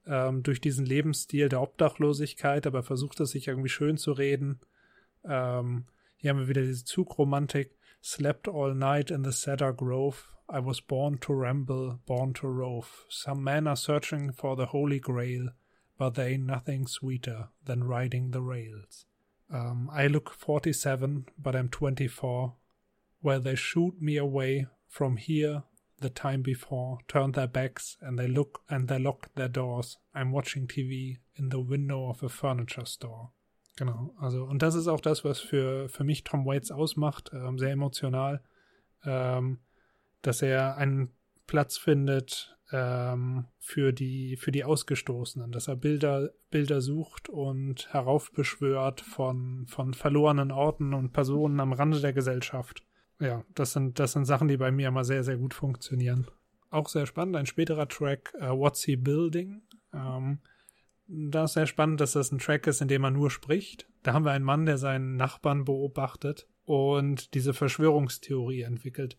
ähm, 0.08 0.44
durch 0.44 0.62
diesen 0.62 0.86
Lebensstil 0.86 1.50
der 1.50 1.62
Obdachlosigkeit, 1.62 2.68
aber 2.68 2.84
versucht 2.84 3.20
es 3.20 3.32
sich 3.32 3.48
irgendwie 3.48 3.70
schön 3.70 3.98
zu 3.98 4.12
reden. 4.12 4.60
Ähm, 5.24 5.86
hier 6.18 6.32
haben 6.32 6.40
wir 6.40 6.48
wieder 6.48 6.64
diese 6.64 6.86
Zugromantik. 6.86 7.78
Slept 8.04 8.48
all 8.48 8.76
night 8.76 9.12
in 9.12 9.24
the 9.24 9.32
cedar 9.32 9.74
grove. 9.74 10.30
I 10.48 10.60
was 10.64 10.80
born 10.80 11.20
to 11.22 11.34
ramble, 11.34 12.00
born 12.06 12.34
to 12.36 12.48
rove. 12.48 13.06
Some 13.10 13.44
men 13.44 13.68
are 13.68 13.76
searching 13.76 14.32
for 14.32 14.56
the 14.56 14.68
holy 14.68 15.00
grail, 15.00 15.50
but 15.98 16.20
ain't 16.20 16.46
nothing 16.46 16.88
sweeter 16.88 17.50
than 17.64 17.84
riding 17.84 18.32
the 18.32 18.42
rails. 18.42 19.08
Um, 19.52 19.90
I 19.92 20.08
look 20.08 20.34
47, 20.34 21.26
but 21.38 21.56
I'm 21.56 21.70
24. 21.70 22.54
Where 23.26 23.40
they 23.40 23.56
shoot 23.56 24.00
me 24.00 24.18
away 24.18 24.68
from 24.88 25.18
here 25.18 25.64
the 26.00 26.10
time 26.12 26.44
before, 26.44 27.00
turned 27.08 27.34
their 27.34 27.48
backs 27.48 27.98
and 28.02 28.20
they 28.20 28.28
look 28.28 28.62
and 28.70 28.88
they 28.88 29.00
lock 29.00 29.34
their 29.34 29.50
doors. 29.50 29.98
I'm 30.14 30.32
watching 30.32 30.68
TV 30.68 31.18
in 31.36 31.50
the 31.50 31.60
window 31.60 32.08
of 32.08 32.22
a 32.22 32.30
furniture 32.30 32.86
store. 32.86 33.32
Genau, 33.78 34.14
also 34.20 34.46
und 34.46 34.62
das 34.62 34.76
ist 34.76 34.88
auch 34.88 35.02
das, 35.02 35.26
was 35.26 35.40
für, 35.40 35.90
für 35.90 36.04
mich 36.04 36.24
Tom 36.24 36.46
Waits 36.46 36.70
ausmacht, 36.70 37.32
ähm, 37.34 37.58
sehr 37.58 37.72
emotional, 37.72 38.44
ähm, 39.04 39.58
dass 40.22 40.44
er 40.44 40.78
einen 40.78 41.10
Platz 41.48 41.78
findet 41.78 42.56
ähm, 42.72 43.48
für 43.58 43.92
die 43.92 44.38
für 44.38 44.52
die 44.52 44.64
Ausgestoßenen, 44.64 45.52
dass 45.52 45.68
er 45.68 45.76
Bilder 45.76 46.30
Bilder 46.52 46.80
sucht 46.80 47.28
und 47.28 47.92
heraufbeschwört 47.92 49.02
von 49.02 49.66
von 49.68 49.96
verlorenen 49.96 50.52
Orten 50.52 50.94
und 50.94 51.12
Personen 51.12 51.60
am 51.60 51.74
Rande 51.74 52.00
der 52.00 52.14
Gesellschaft. 52.14 52.86
Ja, 53.20 53.44
das 53.54 53.74
sind 53.74 54.00
das 54.00 54.12
sind 54.12 54.26
Sachen, 54.26 54.48
die 54.48 54.58
bei 54.58 54.72
mir 54.72 54.90
immer 54.90 55.04
sehr 55.04 55.24
sehr 55.24 55.38
gut 55.38 55.54
funktionieren. 55.54 56.28
Auch 56.70 56.90
sehr 56.90 57.06
spannend, 57.06 57.36
ein 57.36 57.46
späterer 57.46 57.88
Track, 57.88 58.34
uh, 58.36 58.58
What's 58.58 58.84
He 58.84 58.96
Building? 58.96 59.62
Ähm, 59.94 60.40
da 61.08 61.46
ist 61.46 61.54
sehr 61.54 61.68
spannend, 61.68 62.02
dass 62.02 62.14
das 62.14 62.32
ein 62.32 62.40
Track 62.40 62.68
ist, 62.68 62.82
in 62.82 62.88
dem 62.88 63.02
man 63.02 63.14
nur 63.14 63.30
spricht. 63.30 63.88
Da 64.04 64.14
haben 64.14 64.26
wir 64.26 64.32
einen 64.32 64.46
Mann, 64.46 64.66
der 64.66 64.78
seinen 64.78 65.16
Nachbarn 65.16 65.64
beobachtet 65.66 66.48
und 66.66 67.34
diese 67.34 67.54
Verschwörungstheorie 67.54 68.64
entwickelt. 68.64 69.18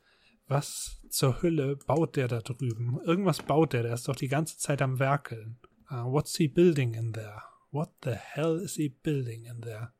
Was 0.49 1.01
zur 1.09 1.43
Hölle 1.43 1.77
baut 1.77 2.17
der 2.17 2.29
da 2.29 2.41
drüben? 2.41 3.01
Irgendwas 3.05 3.43
baut 3.43 3.73
der, 3.73 3.83
der 3.83 3.95
ist 3.95 4.09
doch 4.09 4.17
die 4.17 4.29
ganze 4.29 4.59
Zeit 4.59 4.83
am 4.83 4.99
Werkeln. 4.99 5.59
Uh, 5.91 6.05
what's 6.05 6.37
he 6.37 6.49
building 6.49 6.95
in 6.95 7.13
there? 7.13 7.43
What 7.71 7.91
the 8.03 8.13
hell 8.13 8.61
is 8.61 8.75
he 8.75 8.89
building 8.89 9.45
in 9.45 9.61
there? 9.61 9.93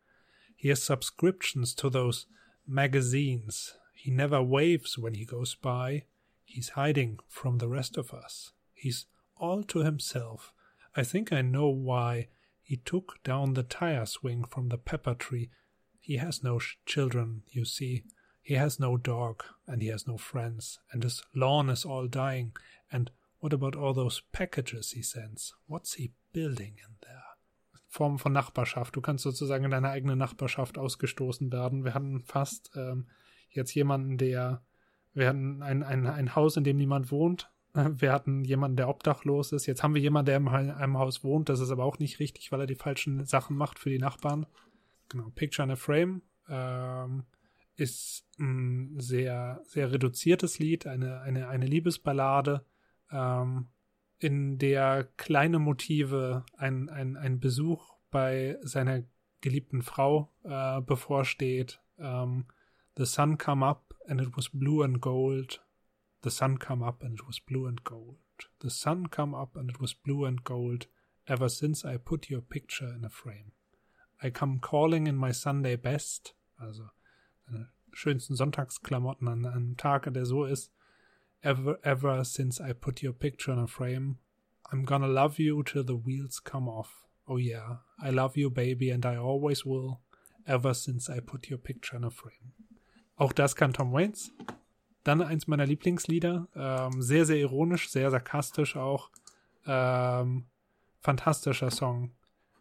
He 0.57 0.71
has 0.71 0.85
subscriptions 0.85 1.75
to 1.77 1.91
those 1.91 2.27
magazines. 2.65 3.79
He 4.07 4.13
never 4.13 4.41
waves 4.41 4.97
when 4.97 5.15
he 5.15 5.25
goes 5.25 5.57
by. 5.57 6.05
He's 6.45 6.69
hiding 6.69 7.19
from 7.27 7.59
the 7.59 7.67
rest 7.67 7.97
of 7.97 8.15
us. 8.15 8.53
He's 8.73 9.07
all 9.37 9.65
to 9.65 9.81
himself. 9.81 10.53
I 10.95 11.03
think 11.03 11.33
I 11.33 11.43
know 11.43 11.67
why 11.67 12.29
he 12.63 12.77
took 12.77 13.21
down 13.25 13.55
the 13.55 13.65
tire 13.65 14.07
swing 14.07 14.45
from 14.45 14.69
the 14.69 14.79
pepper 14.79 15.15
tree. 15.15 15.51
He 15.99 16.19
has 16.19 16.45
no 16.45 16.61
children, 16.87 17.43
you 17.51 17.65
see. 17.65 18.05
He 18.43 18.55
has 18.55 18.79
no 18.79 18.97
dog, 18.97 19.43
and 19.67 19.83
he 19.83 19.89
has 19.89 20.07
no 20.07 20.19
friends, 20.19 20.79
and 20.93 21.03
his 21.03 21.25
lawn 21.35 21.69
is 21.69 21.85
all 21.85 22.07
dying. 22.07 22.53
And 22.93 23.11
what 23.41 23.53
about 23.53 23.75
all 23.75 23.93
those 23.93 24.23
packages 24.31 24.93
he 24.93 25.03
sends? 25.03 25.53
What's 25.67 25.95
he 25.95 26.13
building 26.33 26.77
in 26.79 26.95
there? 27.03 27.25
Form 27.89 28.19
von 28.19 28.35
Nachbarschaft. 28.35 28.95
Du 28.95 29.01
kannst 29.01 29.25
sozusagen 29.25 29.65
in 29.65 29.73
deiner 29.73 29.91
eigenen 29.91 30.19
Nachbarschaft 30.19 30.79
ausgestoßen 30.79 31.51
werden. 31.51 31.83
Wir 31.83 31.95
hatten 31.95 32.23
fast 32.23 32.71
ähm, 32.77 33.09
jetzt 33.57 33.75
jemanden, 33.75 34.19
der, 34.19 34.63
wir 35.15 35.29
hatten 35.29 35.63
ein, 35.63 35.83
ein, 35.83 36.07
ein 36.07 36.35
Haus, 36.35 36.57
in 36.57 36.65
dem 36.65 36.77
niemand 36.77 37.11
wohnt, 37.11 37.51
wir 37.75 38.13
hatten 38.13 38.45
jemanden, 38.45 38.77
der 38.77 38.89
obdachlos 38.89 39.53
ist. 39.53 39.67
Jetzt 39.67 39.83
haben 39.83 39.95
wir 39.95 40.03
jemanden, 40.03 40.27
der 40.27 40.37
in 40.37 40.71
einem 40.71 40.99
Haus 40.99 41.25
wohnt. 41.25 41.49
Das 41.49 41.61
ist 41.61 41.71
aber 41.71 41.85
auch 41.85 41.99
nicht 41.99 42.21
richtig, 42.21 42.53
weil 42.53 42.61
er 42.61 42.67
die 42.67 42.75
falschen 42.75 43.25
Sachen 43.25 43.57
macht 43.57 43.79
für 43.79 43.91
die 43.91 43.99
Nachbarn. 43.99 44.47
Genau. 45.09 45.31
Picture 45.35 45.65
in 45.65 45.73
a 45.73 45.77
Frame 45.77 46.23
ähm, 46.49 47.25
ist 47.77 48.27
ein 48.39 48.99
sehr, 48.99 49.61
sehr 49.65 49.93
reduziertes 49.93 50.59
Lied, 50.59 50.87
eine, 50.87 51.21
eine, 51.21 51.49
eine 51.49 51.67
Liebesballade, 51.67 52.65
ähm, 53.11 53.69
in 54.19 54.59
der 54.59 55.09
kleine 55.17 55.59
Motive, 55.59 56.45
ein, 56.57 56.89
ein, 56.89 57.17
ein 57.17 57.39
Besuch 57.39 57.95
bei 58.11 58.57
seiner 58.63 59.03
geliebten 59.43 59.83
Frau 59.83 60.33
äh, 60.43 60.81
bevorsteht. 60.81 61.81
Ähm, 61.99 62.47
The 62.97 63.07
sun 63.07 63.37
come 63.37 63.63
up 63.63 63.95
and 64.09 64.21
it 64.21 64.37
was 64.37 64.49
blue 64.49 64.83
and 64.83 65.01
gold. 65.01 65.59
The 66.23 66.31
sun 66.31 66.57
come 66.57 66.83
up 66.83 67.03
and 67.03 67.19
it 67.19 67.27
was 67.27 67.39
blue 67.39 67.67
and 67.67 67.83
gold. 67.85 68.17
The 68.61 68.71
sun 68.71 69.07
come 69.07 69.35
up 69.35 69.57
and 69.57 69.71
it 69.71 69.81
was 69.81 69.95
blue 69.95 70.25
and 70.25 70.43
gold 70.43 70.87
ever 71.29 71.49
since 71.49 71.85
I 71.85 71.97
put 71.97 72.31
your 72.31 72.41
picture 72.41 72.89
in 72.89 73.05
a 73.05 73.11
frame. 73.11 73.53
I 74.23 74.31
come 74.31 74.59
calling 74.59 75.07
in 75.07 75.17
my 75.17 75.33
Sunday 75.33 75.77
best, 75.77 76.33
also 76.61 76.91
schönsten 77.97 78.37
Sonntagsklamotten 78.37 79.29
an 79.29 79.47
einem 79.47 79.77
Tag, 79.77 80.13
der 80.13 80.27
so 80.27 80.45
ist. 80.45 80.71
Ever, 81.43 81.79
ever 81.83 82.25
since 82.25 82.61
I 82.61 82.73
put 82.73 83.03
your 83.03 83.13
picture 83.13 83.53
in 83.53 83.59
a 83.59 83.67
frame. 83.67 84.19
I'm 84.71 84.85
gonna 84.85 85.07
love 85.07 85.39
you 85.39 85.63
till 85.63 85.85
the 85.85 85.97
wheels 85.97 86.41
come 86.41 86.69
off. 86.69 87.07
Oh 87.29 87.37
yeah, 87.37 87.79
I 88.01 88.11
love 88.11 88.37
you, 88.37 88.51
baby, 88.51 88.91
and 88.91 89.07
I 89.07 89.17
always 89.17 89.65
will. 89.65 90.01
Ever 90.47 90.75
since 90.75 91.09
I 91.11 91.21
put 91.21 91.49
your 91.49 91.59
picture 91.59 91.97
in 91.97 92.05
a 92.05 92.11
frame. 92.11 92.53
Auch 93.17 93.33
das 93.33 93.57
kann 93.57 93.73
Tom 93.73 93.93
Waits. 93.93 94.33
Dann 95.03 95.23
eins 95.23 95.47
meiner 95.47 95.67
Lieblingslieder. 95.67 96.49
Ähm, 96.55 97.03
sehr, 97.03 97.25
sehr 97.25 97.39
ironisch, 97.39 97.89
sehr 97.89 98.11
sarkastisch 98.11 98.77
auch. 98.77 99.11
Ähm, 99.67 100.47
fantastischer 101.01 101.71
Song 101.71 102.13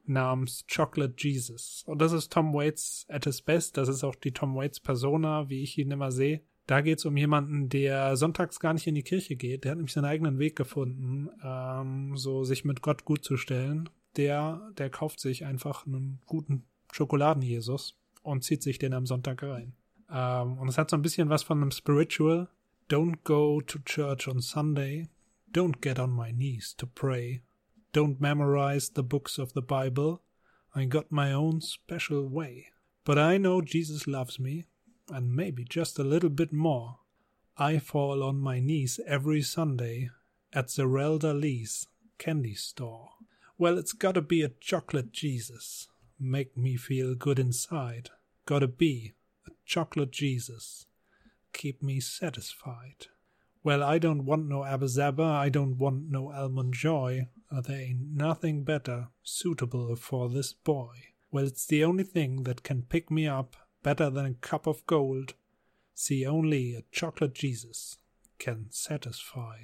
namens 0.05 0.65
Chocolate 0.73 1.15
Jesus. 1.17 1.83
Und 1.87 1.99
das 1.99 2.11
ist 2.11 2.31
Tom 2.31 2.53
Waits 2.53 3.05
at 3.09 3.25
his 3.25 3.41
best. 3.41 3.77
Das 3.77 3.89
ist 3.89 4.03
auch 4.03 4.15
die 4.15 4.31
Tom 4.31 4.55
Waits 4.55 4.79
Persona, 4.79 5.49
wie 5.49 5.63
ich 5.63 5.77
ihn 5.77 5.91
immer 5.91 6.11
sehe. 6.11 6.41
Da 6.67 6.81
geht 6.81 6.99
es 6.99 7.05
um 7.05 7.15
jemanden, 7.15 7.69
der 7.69 8.15
sonntags 8.15 8.59
gar 8.59 8.73
nicht 8.73 8.87
in 8.87 8.95
die 8.95 9.03
Kirche 9.03 9.35
geht. 9.35 9.63
Der 9.63 9.71
hat 9.71 9.77
nämlich 9.77 9.93
seinen 9.93 10.05
eigenen 10.05 10.39
Weg 10.39 10.55
gefunden, 10.55 11.29
ähm, 11.43 12.17
so 12.17 12.43
sich 12.43 12.65
mit 12.65 12.81
Gott 12.81 13.05
gut 13.05 13.23
zu 13.23 13.37
stellen. 13.37 13.89
Der, 14.15 14.71
der 14.77 14.89
kauft 14.89 15.19
sich 15.19 15.45
einfach 15.45 15.85
einen 15.85 16.21
guten 16.25 16.63
Schokoladen-Jesus 16.91 17.97
und 18.23 18.43
zieht 18.43 18.63
sich 18.63 18.79
den 18.79 18.93
am 18.93 19.05
Sonntag 19.05 19.43
rein. 19.43 19.73
Ähm, 20.09 20.57
und 20.57 20.67
es 20.67 20.77
hat 20.77 20.89
so 20.89 20.97
ein 20.97 21.01
bisschen 21.01 21.29
was 21.29 21.43
von 21.43 21.61
einem 21.61 21.71
Spiritual. 21.71 22.47
Don't 22.89 23.23
go 23.23 23.61
to 23.61 23.79
church 23.79 24.27
on 24.27 24.41
Sunday. 24.41 25.07
Don't 25.51 25.81
get 25.81 25.99
on 25.99 26.11
my 26.11 26.31
knees 26.31 26.75
to 26.77 26.85
pray. 26.85 27.41
Don't 27.93 28.19
memorize 28.19 28.89
the 28.89 29.03
books 29.03 29.39
of 29.39 29.53
the 29.53 29.61
Bible. 29.61 30.21
I 30.75 30.85
got 30.85 31.11
my 31.11 31.31
own 31.31 31.61
special 31.61 32.27
way. 32.27 32.67
But 33.05 33.17
I 33.17 33.37
know 33.37 33.61
Jesus 33.61 34.07
loves 34.07 34.39
me, 34.39 34.65
and 35.09 35.35
maybe 35.35 35.63
just 35.63 35.97
a 35.97 36.03
little 36.03 36.29
bit 36.29 36.51
more. 36.51 36.97
I 37.57 37.79
fall 37.79 38.21
on 38.21 38.37
my 38.37 38.59
knees 38.59 38.99
every 39.07 39.41
Sunday 39.41 40.09
at 40.51 40.67
the 40.69 40.83
Relda 40.83 41.39
Lee's 41.39 41.87
candy 42.17 42.55
store. 42.55 43.11
Well, 43.57 43.77
it's 43.77 43.93
gotta 43.93 44.21
be 44.21 44.41
a 44.41 44.49
chocolate 44.49 45.13
Jesus. 45.13 45.87
Make 46.19 46.57
me 46.57 46.75
feel 46.75 47.15
good 47.15 47.39
inside. 47.39 48.09
Gotta 48.45 48.67
be 48.67 49.13
chocolate 49.65 50.11
Jesus. 50.11 50.85
Keep 51.53 51.81
me 51.81 51.99
satisfied. 51.99 53.07
Well, 53.63 53.81
I 53.81 53.97
don't 53.97 54.25
want 54.25 54.47
no 54.47 54.63
Abba 54.63 54.85
Zaba, 54.85 55.25
I 55.25 55.49
don't 55.49 55.77
want 55.77 56.11
no 56.11 56.31
Almond 56.31 56.75
Joy. 56.75 57.29
Uh, 57.51 57.61
there 57.61 57.81
ain't 57.81 58.13
nothing 58.13 58.63
better 58.63 59.07
suitable 59.23 59.95
for 59.95 60.29
this 60.29 60.53
boy. 60.53 60.93
Well, 61.31 61.45
it's 61.45 61.65
the 61.65 61.83
only 61.83 62.03
thing 62.03 62.43
that 62.43 62.63
can 62.63 62.83
pick 62.83 63.09
me 63.09 63.27
up 63.27 63.55
better 63.81 64.09
than 64.09 64.25
a 64.25 64.33
cup 64.35 64.67
of 64.67 64.85
gold. 64.85 65.33
See, 65.93 66.25
only 66.25 66.75
a 66.75 66.83
chocolate 66.91 67.33
Jesus 67.33 67.97
can 68.37 68.67
satisfy 68.69 69.57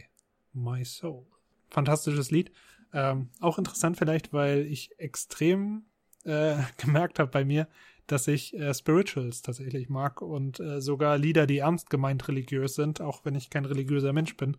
my 0.53 0.83
soul. 0.83 1.27
Fantastisches 1.69 2.31
Lied. 2.31 2.51
Ähm, 2.93 3.29
auch 3.39 3.57
interessant 3.57 3.97
vielleicht, 3.97 4.33
weil 4.33 4.65
ich 4.65 4.91
extrem 4.97 5.83
äh, 6.25 6.57
gemerkt 6.77 7.19
habe 7.19 7.31
bei 7.31 7.45
mir, 7.45 7.67
dass 8.07 8.27
ich 8.27 8.53
äh, 8.57 8.73
Spirituals 8.73 9.41
tatsächlich 9.41 9.89
mag 9.89 10.21
und 10.21 10.59
äh, 10.59 10.81
sogar 10.81 11.17
Lieder, 11.17 11.47
die 11.47 11.59
ernst 11.59 11.89
gemeint 11.89 12.27
religiös 12.27 12.75
sind, 12.75 13.01
auch 13.01 13.25
wenn 13.25 13.35
ich 13.35 13.49
kein 13.49 13.65
religiöser 13.65 14.13
Mensch 14.13 14.35
bin, 14.37 14.57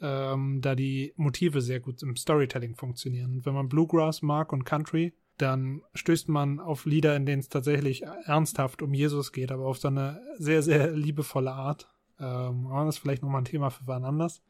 ähm, 0.00 0.60
da 0.60 0.74
die 0.74 1.12
Motive 1.16 1.60
sehr 1.60 1.80
gut 1.80 2.02
im 2.02 2.16
Storytelling 2.16 2.74
funktionieren. 2.74 3.44
Wenn 3.44 3.54
man 3.54 3.68
Bluegrass 3.68 4.22
mag 4.22 4.52
und 4.52 4.64
Country, 4.64 5.12
dann 5.38 5.82
stößt 5.94 6.28
man 6.28 6.60
auf 6.60 6.84
Lieder, 6.84 7.16
in 7.16 7.26
denen 7.26 7.40
es 7.40 7.48
tatsächlich 7.48 8.02
ernsthaft 8.02 8.82
um 8.82 8.94
Jesus 8.94 9.32
geht, 9.32 9.50
aber 9.50 9.66
auf 9.66 9.78
so 9.78 9.88
eine 9.88 10.20
sehr, 10.38 10.62
sehr 10.62 10.92
liebevolle 10.92 11.52
Art. 11.52 11.90
Ähm, 12.20 12.68
das 12.70 12.96
ist 12.96 12.98
vielleicht 12.98 13.22
nochmal 13.22 13.42
ein 13.42 13.46
Thema 13.46 13.70
für 13.70 13.86
wann 13.86 14.04
anders. 14.04 14.42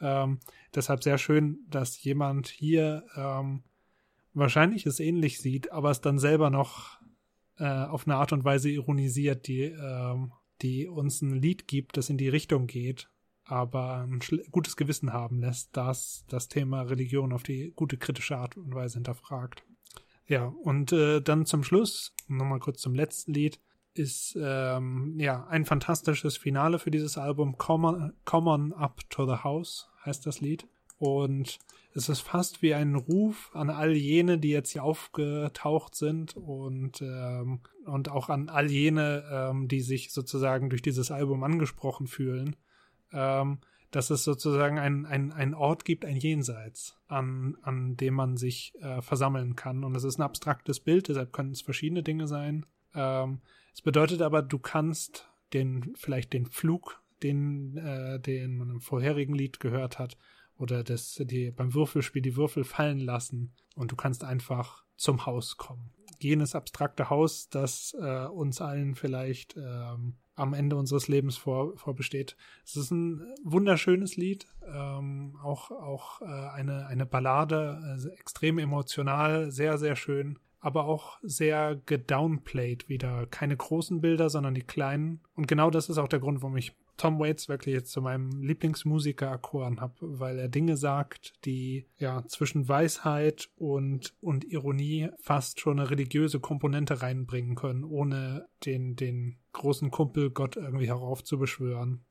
Ähm, 0.00 0.38
deshalb 0.74 1.02
sehr 1.02 1.18
schön, 1.18 1.58
dass 1.68 2.02
jemand 2.02 2.48
hier 2.48 3.04
ähm, 3.16 3.62
wahrscheinlich 4.32 4.86
es 4.86 5.00
ähnlich 5.00 5.40
sieht, 5.40 5.72
aber 5.72 5.90
es 5.90 6.00
dann 6.00 6.18
selber 6.18 6.48
noch 6.48 6.99
äh, 7.60 7.84
auf 7.84 8.06
eine 8.06 8.16
Art 8.16 8.32
und 8.32 8.44
Weise 8.44 8.70
ironisiert, 8.70 9.46
die, 9.46 9.64
ähm, 9.64 10.32
die 10.62 10.88
uns 10.88 11.22
ein 11.22 11.36
Lied 11.36 11.68
gibt, 11.68 11.96
das 11.96 12.10
in 12.10 12.16
die 12.16 12.28
Richtung 12.28 12.66
geht, 12.66 13.08
aber 13.44 14.06
ein 14.06 14.20
gutes 14.50 14.76
Gewissen 14.76 15.12
haben 15.12 15.40
lässt, 15.40 15.76
das 15.76 16.24
das 16.28 16.48
Thema 16.48 16.82
Religion 16.82 17.32
auf 17.32 17.42
die 17.42 17.72
gute 17.76 17.98
kritische 17.98 18.36
Art 18.36 18.56
und 18.56 18.74
Weise 18.74 18.94
hinterfragt. 18.94 19.64
Ja, 20.26 20.46
und 20.46 20.92
äh, 20.92 21.20
dann 21.20 21.44
zum 21.44 21.62
Schluss, 21.62 22.14
nochmal 22.28 22.60
kurz 22.60 22.80
zum 22.80 22.94
letzten 22.94 23.34
Lied, 23.34 23.60
ist 23.94 24.38
ähm, 24.40 25.18
ja 25.18 25.46
ein 25.48 25.66
fantastisches 25.66 26.36
Finale 26.36 26.78
für 26.78 26.90
dieses 26.90 27.18
Album. 27.18 27.58
Come 27.58 27.88
on, 27.88 28.12
Come 28.24 28.50
on 28.50 28.72
Up 28.72 29.00
to 29.10 29.26
the 29.26 29.42
House 29.42 29.90
heißt 30.06 30.24
das 30.26 30.40
Lied. 30.40 30.66
Und 31.00 31.58
es 31.94 32.10
ist 32.10 32.20
fast 32.20 32.60
wie 32.60 32.74
ein 32.74 32.94
Ruf 32.94 33.50
an 33.54 33.70
all 33.70 33.96
jene, 33.96 34.38
die 34.38 34.50
jetzt 34.50 34.72
hier 34.72 34.84
aufgetaucht 34.84 35.94
sind 35.94 36.36
und, 36.36 37.00
ähm, 37.00 37.60
und 37.86 38.10
auch 38.10 38.28
an 38.28 38.50
all 38.50 38.70
jene, 38.70 39.24
ähm, 39.32 39.66
die 39.66 39.80
sich 39.80 40.12
sozusagen 40.12 40.68
durch 40.68 40.82
dieses 40.82 41.10
Album 41.10 41.42
angesprochen 41.42 42.06
fühlen, 42.06 42.54
ähm, 43.14 43.60
dass 43.90 44.10
es 44.10 44.24
sozusagen 44.24 44.78
ein, 44.78 45.06
ein, 45.06 45.32
ein 45.32 45.54
Ort 45.54 45.86
gibt, 45.86 46.04
ein 46.04 46.18
Jenseits, 46.18 46.98
an, 47.08 47.56
an 47.62 47.96
dem 47.96 48.12
man 48.12 48.36
sich 48.36 48.74
äh, 48.82 49.00
versammeln 49.00 49.56
kann. 49.56 49.82
Und 49.82 49.96
es 49.96 50.04
ist 50.04 50.18
ein 50.18 50.22
abstraktes 50.22 50.80
Bild, 50.80 51.08
deshalb 51.08 51.32
können 51.32 51.52
es 51.52 51.62
verschiedene 51.62 52.02
Dinge 52.02 52.28
sein. 52.28 52.66
Ähm, 52.94 53.40
es 53.72 53.80
bedeutet 53.80 54.20
aber, 54.20 54.42
du 54.42 54.58
kannst 54.58 55.30
den, 55.54 55.94
vielleicht 55.96 56.34
den 56.34 56.44
Flug, 56.44 57.02
den, 57.22 57.78
äh, 57.78 58.20
den 58.20 58.58
man 58.58 58.68
im 58.68 58.80
vorherigen 58.82 59.34
Lied 59.34 59.60
gehört 59.60 59.98
hat, 59.98 60.18
oder 60.60 60.84
das, 60.84 61.14
die, 61.24 61.50
beim 61.50 61.74
Würfelspiel 61.74 62.22
die 62.22 62.36
Würfel 62.36 62.64
fallen 62.64 63.00
lassen 63.00 63.54
und 63.74 63.90
du 63.92 63.96
kannst 63.96 64.24
einfach 64.24 64.84
zum 64.96 65.24
Haus 65.24 65.56
kommen. 65.56 65.90
Jenes 66.18 66.54
abstrakte 66.54 67.08
Haus, 67.08 67.48
das 67.48 67.96
äh, 67.98 68.26
uns 68.26 68.60
allen 68.60 68.94
vielleicht 68.94 69.56
ähm, 69.56 70.16
am 70.34 70.52
Ende 70.52 70.76
unseres 70.76 71.08
Lebens 71.08 71.38
vor, 71.38 71.76
vorbesteht. 71.76 72.36
Es 72.64 72.76
ist 72.76 72.90
ein 72.90 73.22
wunderschönes 73.42 74.16
Lied, 74.16 74.46
ähm, 74.66 75.38
auch, 75.42 75.70
auch 75.70 76.20
äh, 76.20 76.24
eine, 76.24 76.86
eine 76.86 77.06
Ballade, 77.06 77.80
also 77.82 78.10
extrem 78.10 78.58
emotional, 78.58 79.50
sehr, 79.50 79.78
sehr 79.78 79.96
schön, 79.96 80.38
aber 80.60 80.84
auch 80.84 81.18
sehr 81.22 81.76
gedownplayed 81.86 82.88
wieder. 82.90 83.26
Keine 83.26 83.56
großen 83.56 84.02
Bilder, 84.02 84.28
sondern 84.28 84.54
die 84.54 84.62
kleinen. 84.62 85.20
Und 85.34 85.48
genau 85.48 85.70
das 85.70 85.88
ist 85.88 85.96
auch 85.96 86.08
der 86.08 86.20
Grund, 86.20 86.42
warum 86.42 86.58
ich 86.58 86.74
Tom 87.00 87.18
Waits 87.18 87.48
wirklich 87.48 87.72
jetzt 87.72 87.92
zu 87.92 88.02
meinem 88.02 88.42
Lieblingsmusiker 88.42 89.24
erkoren 89.24 89.80
habe, 89.80 89.94
weil 90.00 90.38
er 90.38 90.50
Dinge 90.50 90.76
sagt, 90.76 91.32
die 91.46 91.86
ja 91.96 92.26
zwischen 92.26 92.68
Weisheit 92.68 93.48
und, 93.56 94.12
und 94.20 94.44
Ironie 94.44 95.08
fast 95.18 95.60
schon 95.60 95.80
eine 95.80 95.88
religiöse 95.88 96.40
Komponente 96.40 97.00
reinbringen 97.00 97.54
können, 97.54 97.84
ohne 97.84 98.48
den, 98.66 98.96
den 98.96 99.38
großen 99.54 99.90
Kumpel 99.90 100.28
Gott 100.28 100.56
irgendwie 100.56 100.88
heraufzubeschwören. 100.88 102.04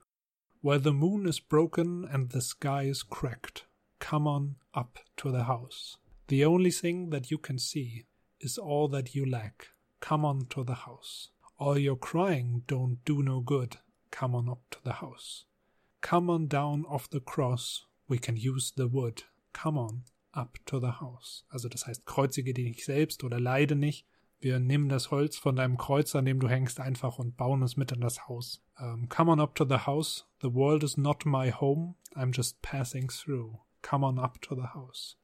While 0.63 0.81
the 0.81 0.91
moon 0.91 1.27
is 1.27 1.39
broken 1.39 2.05
and 2.05 2.33
the 2.33 2.41
sky 2.41 2.89
is 2.89 3.07
cracked, 3.07 3.69
come 3.99 4.27
on 4.27 4.55
up 4.71 5.05
to 5.17 5.29
the 5.29 5.43
house. 5.43 5.99
The 6.29 6.47
only 6.47 6.71
thing 6.71 7.11
that 7.11 7.27
you 7.27 7.37
can 7.37 7.59
see 7.59 8.07
is 8.39 8.57
all 8.57 8.89
that 8.89 9.09
you 9.09 9.23
lack. 9.23 9.75
Come 9.99 10.25
on 10.25 10.49
to 10.49 10.63
the 10.63 10.87
house. 10.87 11.31
All 11.57 11.77
your 11.77 11.95
crying 11.99 12.63
don't 12.65 12.97
do 13.05 13.21
no 13.21 13.39
good. 13.39 13.77
Come 14.11 14.35
on 14.35 14.49
up 14.49 14.61
to 14.71 14.79
the 14.83 14.93
house. 14.93 15.45
Come 16.01 16.29
on 16.29 16.47
down 16.47 16.85
off 16.85 17.09
the 17.09 17.19
cross. 17.19 17.85
We 18.07 18.17
can 18.17 18.37
use 18.37 18.73
the 18.75 18.87
wood. 18.87 19.23
Come 19.53 19.77
on 19.77 20.03
up 20.33 20.57
to 20.65 20.79
the 20.79 20.99
house. 20.99 21.43
Also 21.49 21.69
das 21.69 21.85
heißt, 21.85 22.05
kreuzige 22.05 22.53
dich 22.53 22.65
nicht 22.65 22.85
selbst 22.85 23.23
oder 23.23 23.39
leide 23.39 23.75
nicht. 23.75 24.05
Wir 24.41 24.59
nehmen 24.59 24.87
das 24.87 25.11
Holz 25.11 25.37
von 25.37 25.57
deinem 25.57 25.77
Kreuz, 25.77 26.15
an 26.15 26.23
dem 26.23 26.39
du 26.39 26.47
hängst, 26.47 26.79
einfach 26.79 27.19
und 27.19 27.35
bauen 27.35 27.61
es 27.61 27.75
mit 27.75 27.91
in 27.91 27.99
das 27.99 28.29
Haus. 28.29 28.63
Um, 28.79 29.09
come 29.09 29.31
on 29.31 29.41
up 29.41 29.53
to 29.55 29.65
the 29.65 29.85
house. 29.85 30.25
The 30.41 30.53
world 30.53 30.83
is 30.83 30.95
not 30.95 31.25
my 31.25 31.51
home. 31.51 31.95
I'm 32.15 32.31
just 32.33 32.61
passing 32.61 33.09
through. 33.09 33.59
Come 33.81 34.05
on 34.05 34.17
up 34.17 34.41
to 34.43 34.55
the 34.55 34.73
house. 34.73 35.17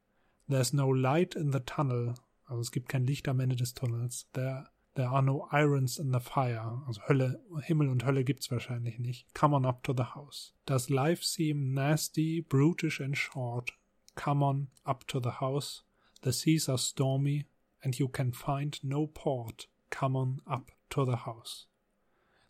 There's 0.48 0.74
no 0.74 0.88
light 0.88 1.34
in 1.34 1.50
the 1.50 1.60
tunnel. 1.60 2.14
Also 2.44 2.60
es 2.60 2.70
gibt 2.70 2.90
kein 2.90 3.06
Licht 3.06 3.26
am 3.26 3.40
Ende 3.40 3.56
des 3.56 3.72
Tunnels. 3.72 4.28
There 4.34 4.68
There 4.96 5.08
are 5.08 5.20
no 5.20 5.46
irons 5.52 5.98
in 5.98 6.10
the 6.10 6.20
fire. 6.20 6.80
Also 6.86 7.02
Hölle, 7.06 7.38
Himmel 7.64 7.90
und 7.90 8.06
Hölle 8.06 8.24
gibt's 8.24 8.50
wahrscheinlich 8.50 8.98
nicht. 8.98 9.26
Come 9.34 9.54
on 9.54 9.66
up 9.66 9.82
to 9.82 9.92
the 9.92 10.14
house. 10.14 10.54
Does 10.64 10.88
life 10.88 11.22
seem 11.22 11.74
nasty, 11.74 12.40
brutish 12.40 12.98
and 12.98 13.14
short? 13.14 13.72
Come 14.14 14.42
on 14.42 14.68
up 14.86 15.06
to 15.08 15.20
the 15.20 15.32
house. 15.32 15.82
The 16.22 16.32
seas 16.32 16.66
are 16.70 16.78
stormy 16.78 17.44
and 17.84 17.98
you 17.98 18.08
can 18.08 18.32
find 18.32 18.82
no 18.82 19.06
port. 19.06 19.66
Come 19.90 20.16
on 20.16 20.40
up 20.50 20.70
to 20.90 21.04
the 21.04 21.16
house. 21.16 21.66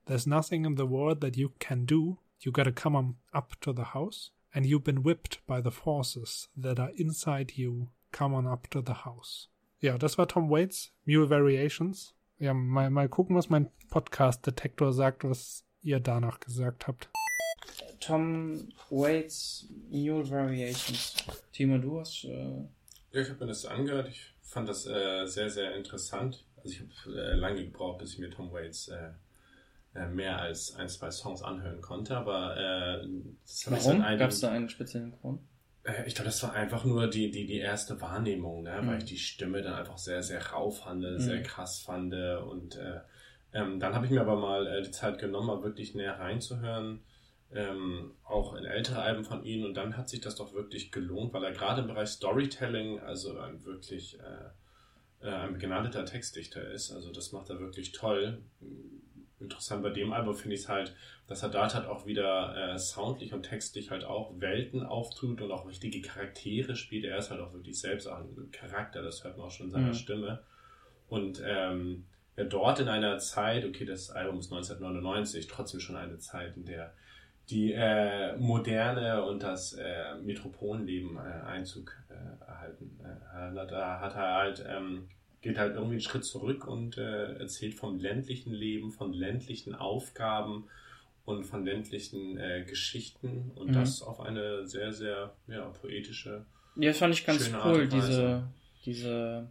There's 0.07 0.27
nothing 0.27 0.65
in 0.65 0.77
the 0.77 0.87
world 0.87 1.21
that 1.23 1.37
you 1.37 1.53
can 1.59 1.85
do. 1.85 2.19
You 2.41 2.53
gotta 2.53 2.71
come 2.71 2.95
on 2.95 3.17
up 3.35 3.57
to 3.63 3.73
the 3.73 3.87
house. 3.87 4.31
And 4.55 4.65
you've 4.65 4.85
been 4.85 5.03
whipped 5.03 5.45
by 5.49 5.61
the 5.61 5.73
forces 5.73 6.47
that 6.57 6.79
are 6.79 6.93
inside 6.97 7.55
you. 7.57 7.89
Come 8.13 8.33
on 8.35 8.47
up 8.47 8.69
to 8.69 8.81
the 8.81 9.03
house. 9.05 9.49
Ja, 9.81 9.99
das 9.99 10.17
war 10.17 10.27
Tom 10.27 10.49
Waits, 10.49 10.93
Mule 11.05 11.27
Variations. 11.27 12.15
Ja, 12.39 12.53
mal, 12.53 12.91
mal 12.91 13.09
gucken, 13.09 13.35
was 13.35 13.49
mein 13.49 13.71
Podcast-Detektor 13.89 14.93
sagt, 14.93 15.25
was 15.25 15.65
ihr 15.81 16.01
danach 16.01 16.39
gesagt 16.39 16.87
habt. 16.87 17.09
Tom 17.99 18.69
Waits 18.91 19.69
Mule 19.89 20.29
Variations. 20.29 21.15
Timo, 21.53 21.79
du 21.79 22.01
hast. 22.01 22.25
Äh 22.25 22.67
ja, 23.13 23.23
ich 23.23 23.31
habe 23.31 23.41
mir 23.41 23.47
das 23.47 23.65
angehört. 23.65 24.09
Ich 24.09 24.35
fand 24.43 24.69
das 24.69 24.87
äh, 24.87 25.25
sehr, 25.27 25.49
sehr 25.49 25.75
interessant. 25.75 26.45
Also 26.59 26.69
ich 26.71 26.81
habe 26.81 27.19
äh, 27.19 27.35
lange 27.37 27.65
gebraucht, 27.65 27.99
bis 27.99 28.13
ich 28.13 28.19
mir 28.19 28.29
Tom 28.29 28.53
Waits 28.53 28.89
äh, 28.89 29.13
äh, 29.95 30.07
mehr 30.09 30.39
als 30.39 30.77
ein, 30.77 30.91
zwei 30.91 31.11
Songs 31.11 31.43
anhören 31.43 31.81
konnte, 31.81 32.17
aber 32.19 32.55
äh, 32.57 33.09
das 33.45 33.71
Warum? 33.71 34.03
Gab 34.19 34.31
es 34.31 34.41
da 34.41 34.51
einen 34.51 34.69
speziellen 34.69 35.13
Grund? 35.13 35.41
Äh, 35.87 36.07
ich 36.07 36.15
glaube, 36.15 36.27
das 36.27 36.43
war 36.43 36.53
einfach 36.53 36.85
nur 36.85 37.09
die, 37.09 37.31
die, 37.31 37.47
die 37.47 37.59
erste 37.59 38.01
Wahrnehmung, 38.01 38.63
ne? 38.63 38.81
Mhm. 38.83 38.87
weil 38.87 38.99
ich 38.99 39.05
die 39.05 39.19
Stimme 39.19 39.63
dann 39.63 39.75
einfach 39.75 39.99
sehr, 39.99 40.23
sehr 40.23 40.45
rau 40.47 40.71
fand, 40.71 41.03
mhm. 41.03 41.19
sehr 41.19 41.43
krass 41.43 41.81
fand. 41.81 42.13
Und 42.15 42.77
äh, 42.77 43.01
ähm, 43.53 43.81
dann 43.81 43.95
habe 43.95 44.07
ich 44.07 44.13
mir 44.13 44.21
aber 44.21 44.37
mal 44.37 44.67
äh, 44.67 44.83
die 44.83 44.91
Zeit 44.91 45.19
genommen, 45.19 45.47
mal 45.47 45.63
wirklich 45.63 45.95
näher 45.95 46.19
reinzuhören, 46.19 47.01
ähm, 47.53 48.13
auch 48.25 48.55
in 48.55 48.65
ältere 48.65 49.01
Alben 49.01 49.25
von 49.25 49.45
ihm. 49.45 49.65
Und 49.65 49.75
dann 49.75 49.97
hat 49.97 50.09
sich 50.09 50.21
das 50.21 50.37
doch 50.37 50.53
wirklich 50.53 50.93
gelohnt, 50.93 51.33
weil 51.33 51.45
er 51.45 51.53
gerade 51.53 51.83
im 51.83 51.87
Bereich 51.87 52.11
Storytelling, 52.11 53.01
also 53.01 53.39
ein 53.39 53.65
wirklich 53.65 54.19
äh, 54.21 54.51
äh, 55.27 55.31
ein 55.31 55.55
begnadeter 55.55 56.05
Textdichter 56.05 56.71
ist. 56.71 56.93
Also 56.93 57.13
das 57.13 57.33
macht 57.33 57.51
er 57.51 57.59
wirklich 57.59 57.93
toll. 57.93 58.43
Interessant 59.41 59.83
bei 59.83 59.91
dem 59.91 60.13
Album 60.13 60.35
finde 60.35 60.55
ich 60.55 60.63
es 60.63 60.69
halt, 60.69 60.95
dass 61.27 61.43
er 61.43 61.51
dort 61.51 61.75
halt 61.75 61.87
auch 61.87 62.07
wieder 62.07 62.75
äh, 62.75 62.79
soundlich 62.79 63.33
und 63.33 63.43
textlich 63.43 63.91
halt 63.91 64.05
auch 64.05 64.41
Welten 64.41 64.83
auftut 64.83 65.43
und 65.43 65.51
auch 65.51 65.67
richtige 65.67 66.01
Charaktere 66.01 66.77
spielt. 66.77 67.05
Er 67.05 67.19
ist 67.19 67.31
halt 67.31 67.41
auch 67.41 67.53
wirklich 67.53 67.79
selbst 67.79 68.07
auch 68.07 68.19
ein 68.19 68.51
Charakter, 68.53 69.03
das 69.03 69.25
hört 69.25 69.37
man 69.37 69.47
auch 69.47 69.51
schon 69.51 69.67
in 69.67 69.73
seiner 69.73 69.89
mhm. 69.89 69.95
Stimme. 69.95 70.43
Und 71.09 71.43
ähm, 71.45 72.07
ja, 72.37 72.45
dort 72.45 72.81
in 72.81 72.89
einer 72.89 73.19
Zeit, 73.19 73.65
okay, 73.65 73.85
das 73.85 74.11
Album 74.11 74.39
ist 74.39 74.53
1999, 74.53 75.47
trotzdem 75.47 75.81
schon 75.81 75.97
eine 75.97 76.19
Zeit, 76.19 76.57
in 76.57 76.65
der 76.65 76.95
die 77.49 77.73
äh, 77.73 78.37
Moderne 78.37 79.25
und 79.25 79.43
das 79.43 79.75
äh, 79.75 80.17
Metropolenleben 80.17 81.17
äh, 81.17 81.47
Einzug 81.47 81.97
äh, 82.09 82.45
erhalten. 82.45 82.99
Äh, 83.01 83.67
da 83.69 84.01
hat 84.01 84.17
er 84.17 84.35
halt 84.35 84.65
ähm, 84.69 85.09
geht 85.47 85.59
halt 85.59 85.75
irgendwie 85.75 85.95
einen 85.95 86.01
Schritt 86.01 86.25
zurück 86.25 86.67
und 86.67 86.99
äh, 86.99 87.35
erzählt 87.39 87.75
vom 87.75 87.99
ländlichen 87.99 88.53
Leben, 88.53 88.91
von 88.91 89.13
ländlichen 89.13 89.75
Aufgaben 89.75 90.65
und 91.25 91.45
von 91.45 91.65
ländlichen 91.65 92.37
äh, 92.39 92.65
Geschichten 92.67 93.53
und 93.55 93.69
mhm. 93.69 93.75
das 93.75 94.03
auf 94.03 94.21
eine 94.21 94.67
sehr, 94.67 94.93
sehr 94.93 95.35
ja, 95.47 95.67
poetische. 95.67 96.45
Ja, 96.77 96.91
das 96.91 96.99
fand 96.99 97.15
ich 97.15 97.25
ganz 97.25 97.51
cool, 97.65 97.89
diese, 97.89 98.49
diese, 98.85 99.49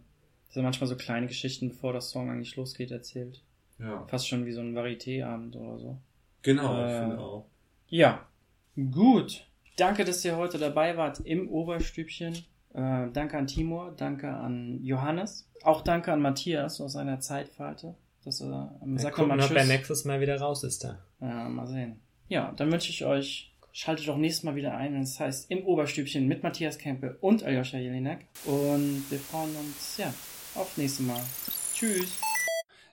diese 0.50 0.62
manchmal 0.62 0.88
so 0.88 0.96
kleine 0.96 1.26
Geschichten, 1.26 1.70
bevor 1.70 1.92
das 1.92 2.10
Song 2.10 2.30
eigentlich 2.30 2.56
losgeht, 2.56 2.90
erzählt. 2.90 3.42
Ja. 3.78 4.06
Fast 4.06 4.28
schon 4.28 4.46
wie 4.46 4.52
so 4.52 4.60
ein 4.60 4.74
Varieté-Abend 4.74 5.56
oder 5.56 5.78
so. 5.78 5.98
Genau, 6.42 6.78
äh, 6.78 6.92
ich 6.92 7.00
finde 7.00 7.18
auch. 7.18 7.46
Ja, 7.88 8.26
gut. 8.92 9.46
Danke, 9.76 10.04
dass 10.04 10.24
ihr 10.24 10.36
heute 10.36 10.58
dabei 10.58 10.96
wart 10.96 11.20
im 11.20 11.48
Oberstübchen. 11.48 12.44
Äh, 12.76 13.10
danke 13.10 13.38
an 13.38 13.46
Timur, 13.46 13.94
danke 13.96 14.28
an 14.28 14.80
Johannes. 14.82 15.48
Auch 15.62 15.80
danke 15.80 16.12
an 16.12 16.20
Matthias 16.20 16.78
aus 16.82 16.92
seiner 16.92 17.20
Zeitfalte. 17.20 17.94
Dass 18.22 18.42
er 18.42 18.76
am 18.82 18.98
Sack 18.98 19.14
gucken, 19.14 19.40
ob 19.40 19.50
er 19.50 19.64
nächstes 19.64 20.04
Mal 20.04 20.20
wieder 20.20 20.38
raus 20.38 20.62
ist 20.62 20.84
da. 20.84 20.98
Ja, 21.20 21.48
mal 21.48 21.66
sehen. 21.66 22.00
Ja, 22.28 22.52
dann 22.56 22.70
wünsche 22.70 22.90
ich 22.90 23.04
euch, 23.06 23.54
schaltet 23.72 24.08
doch 24.08 24.18
nächstes 24.18 24.42
Mal 24.42 24.56
wieder 24.56 24.76
ein, 24.76 24.92
wenn 24.92 25.02
es 25.02 25.18
heißt 25.18 25.50
im 25.50 25.64
Oberstübchen 25.64 26.26
mit 26.26 26.42
Matthias 26.42 26.76
Kempe 26.76 27.16
und 27.20 27.44
Aljoscha 27.44 27.78
Jelinek. 27.78 28.26
Und 28.44 29.04
wir 29.08 29.20
freuen 29.20 29.56
uns, 29.56 29.96
ja, 29.96 30.12
auf 30.54 30.76
nächstes 30.76 31.06
Mal. 31.06 31.22
Tschüss. 31.72 32.20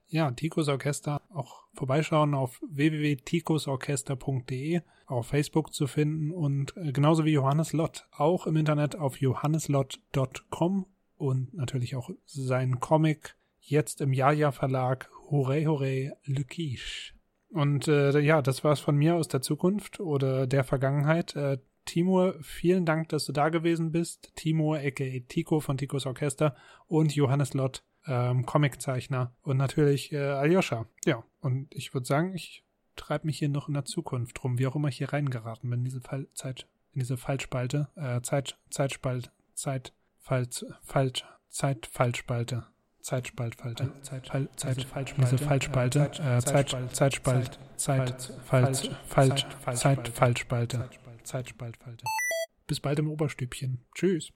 Ja, 0.07 0.31
Tikos 0.31 0.69
Orchester 0.69 1.21
auch 1.33 1.62
vorbeischauen 1.73 2.33
auf 2.33 2.61
www.tikosorchester.de, 2.69 4.81
auf 5.05 5.27
Facebook 5.27 5.73
zu 5.73 5.87
finden 5.87 6.31
und 6.31 6.75
äh, 6.77 6.91
genauso 6.91 7.25
wie 7.25 7.33
Johannes 7.33 7.73
Lott 7.73 8.07
auch 8.11 8.47
im 8.47 8.55
Internet 8.55 8.95
auf 8.95 9.19
johanneslott.com 9.19 10.85
und 11.17 11.53
natürlich 11.53 11.95
auch 11.95 12.09
sein 12.25 12.79
Comic 12.79 13.35
jetzt 13.59 14.01
im 14.01 14.13
Jaja 14.13 14.51
Verlag 14.51 15.09
Hurray 15.29 15.65
Hurray 15.65 16.11
Le 16.25 16.43
Quiche. 16.43 17.13
Und 17.49 17.87
äh, 17.87 18.19
ja, 18.19 18.41
das 18.41 18.63
war's 18.63 18.79
von 18.79 18.95
mir 18.95 19.15
aus 19.15 19.27
der 19.27 19.41
Zukunft 19.41 19.99
oder 19.99 20.47
der 20.47 20.63
Vergangenheit. 20.63 21.35
Äh, 21.35 21.59
Timur, 21.85 22.35
vielen 22.41 22.85
Dank, 22.85 23.09
dass 23.09 23.25
du 23.25 23.31
da 23.31 23.49
gewesen 23.49 23.91
bist. 23.91 24.31
Timur, 24.35 24.77
aka 24.77 25.19
Tico 25.27 25.59
von 25.59 25.77
Ticos 25.77 26.05
Orchester 26.05 26.55
und 26.87 27.15
Johannes 27.15 27.53
Lott, 27.53 27.83
ähm, 28.07 28.45
Comiczeichner 28.45 29.33
und 29.41 29.57
natürlich 29.57 30.11
äh, 30.11 30.17
Aljoscha. 30.17 30.85
Ja, 31.05 31.23
und 31.41 31.73
ich 31.73 31.93
würde 31.93 32.07
sagen, 32.07 32.33
ich 32.35 32.63
treibe 32.95 33.27
mich 33.27 33.39
hier 33.39 33.49
noch 33.49 33.67
in 33.67 33.73
der 33.73 33.85
Zukunft 33.85 34.43
rum, 34.43 34.59
wie 34.59 34.67
auch 34.67 34.75
immer 34.75 34.89
ich 34.89 34.97
hier 34.97 35.13
reingeraten 35.13 35.69
bin, 35.69 35.79
in 35.79 35.85
diese 35.85 36.01
Fall 36.01 36.27
Zeit, 36.33 36.67
in 36.91 36.99
diese 36.99 37.17
Falschspalte, 37.17 37.89
äh, 37.95 38.21
Zeit, 38.21 38.57
Zeitspalt, 38.69 39.31
Zeit, 39.53 39.93
Falsch, 40.19 40.65
Falsch, 40.81 41.25
Zeit, 41.49 41.85
Falschspalte. 41.85 42.67
Zeitspaltfalte, 43.01 43.91
Zeit, 44.01 44.27
Fall, 44.27 44.49
Zeit, 44.55 44.77
diese 45.17 45.37
Falschspalte, 45.37 46.05
äh, 46.05 46.39
Zeit, 46.39 46.69
Zeitspalt, 46.93 47.59
Zeit, 47.75 48.31
Falsch, 48.45 48.89
Falsch, 49.05 49.45
Zeit, 49.73 50.07
Falschspalte, 50.07 50.89
Zeitspaltfalte. 51.23 52.05
Bis 52.65 52.79
bald 52.79 52.99
im 52.99 53.09
Oberstübchen. 53.09 53.83
Tschüss. 53.93 54.31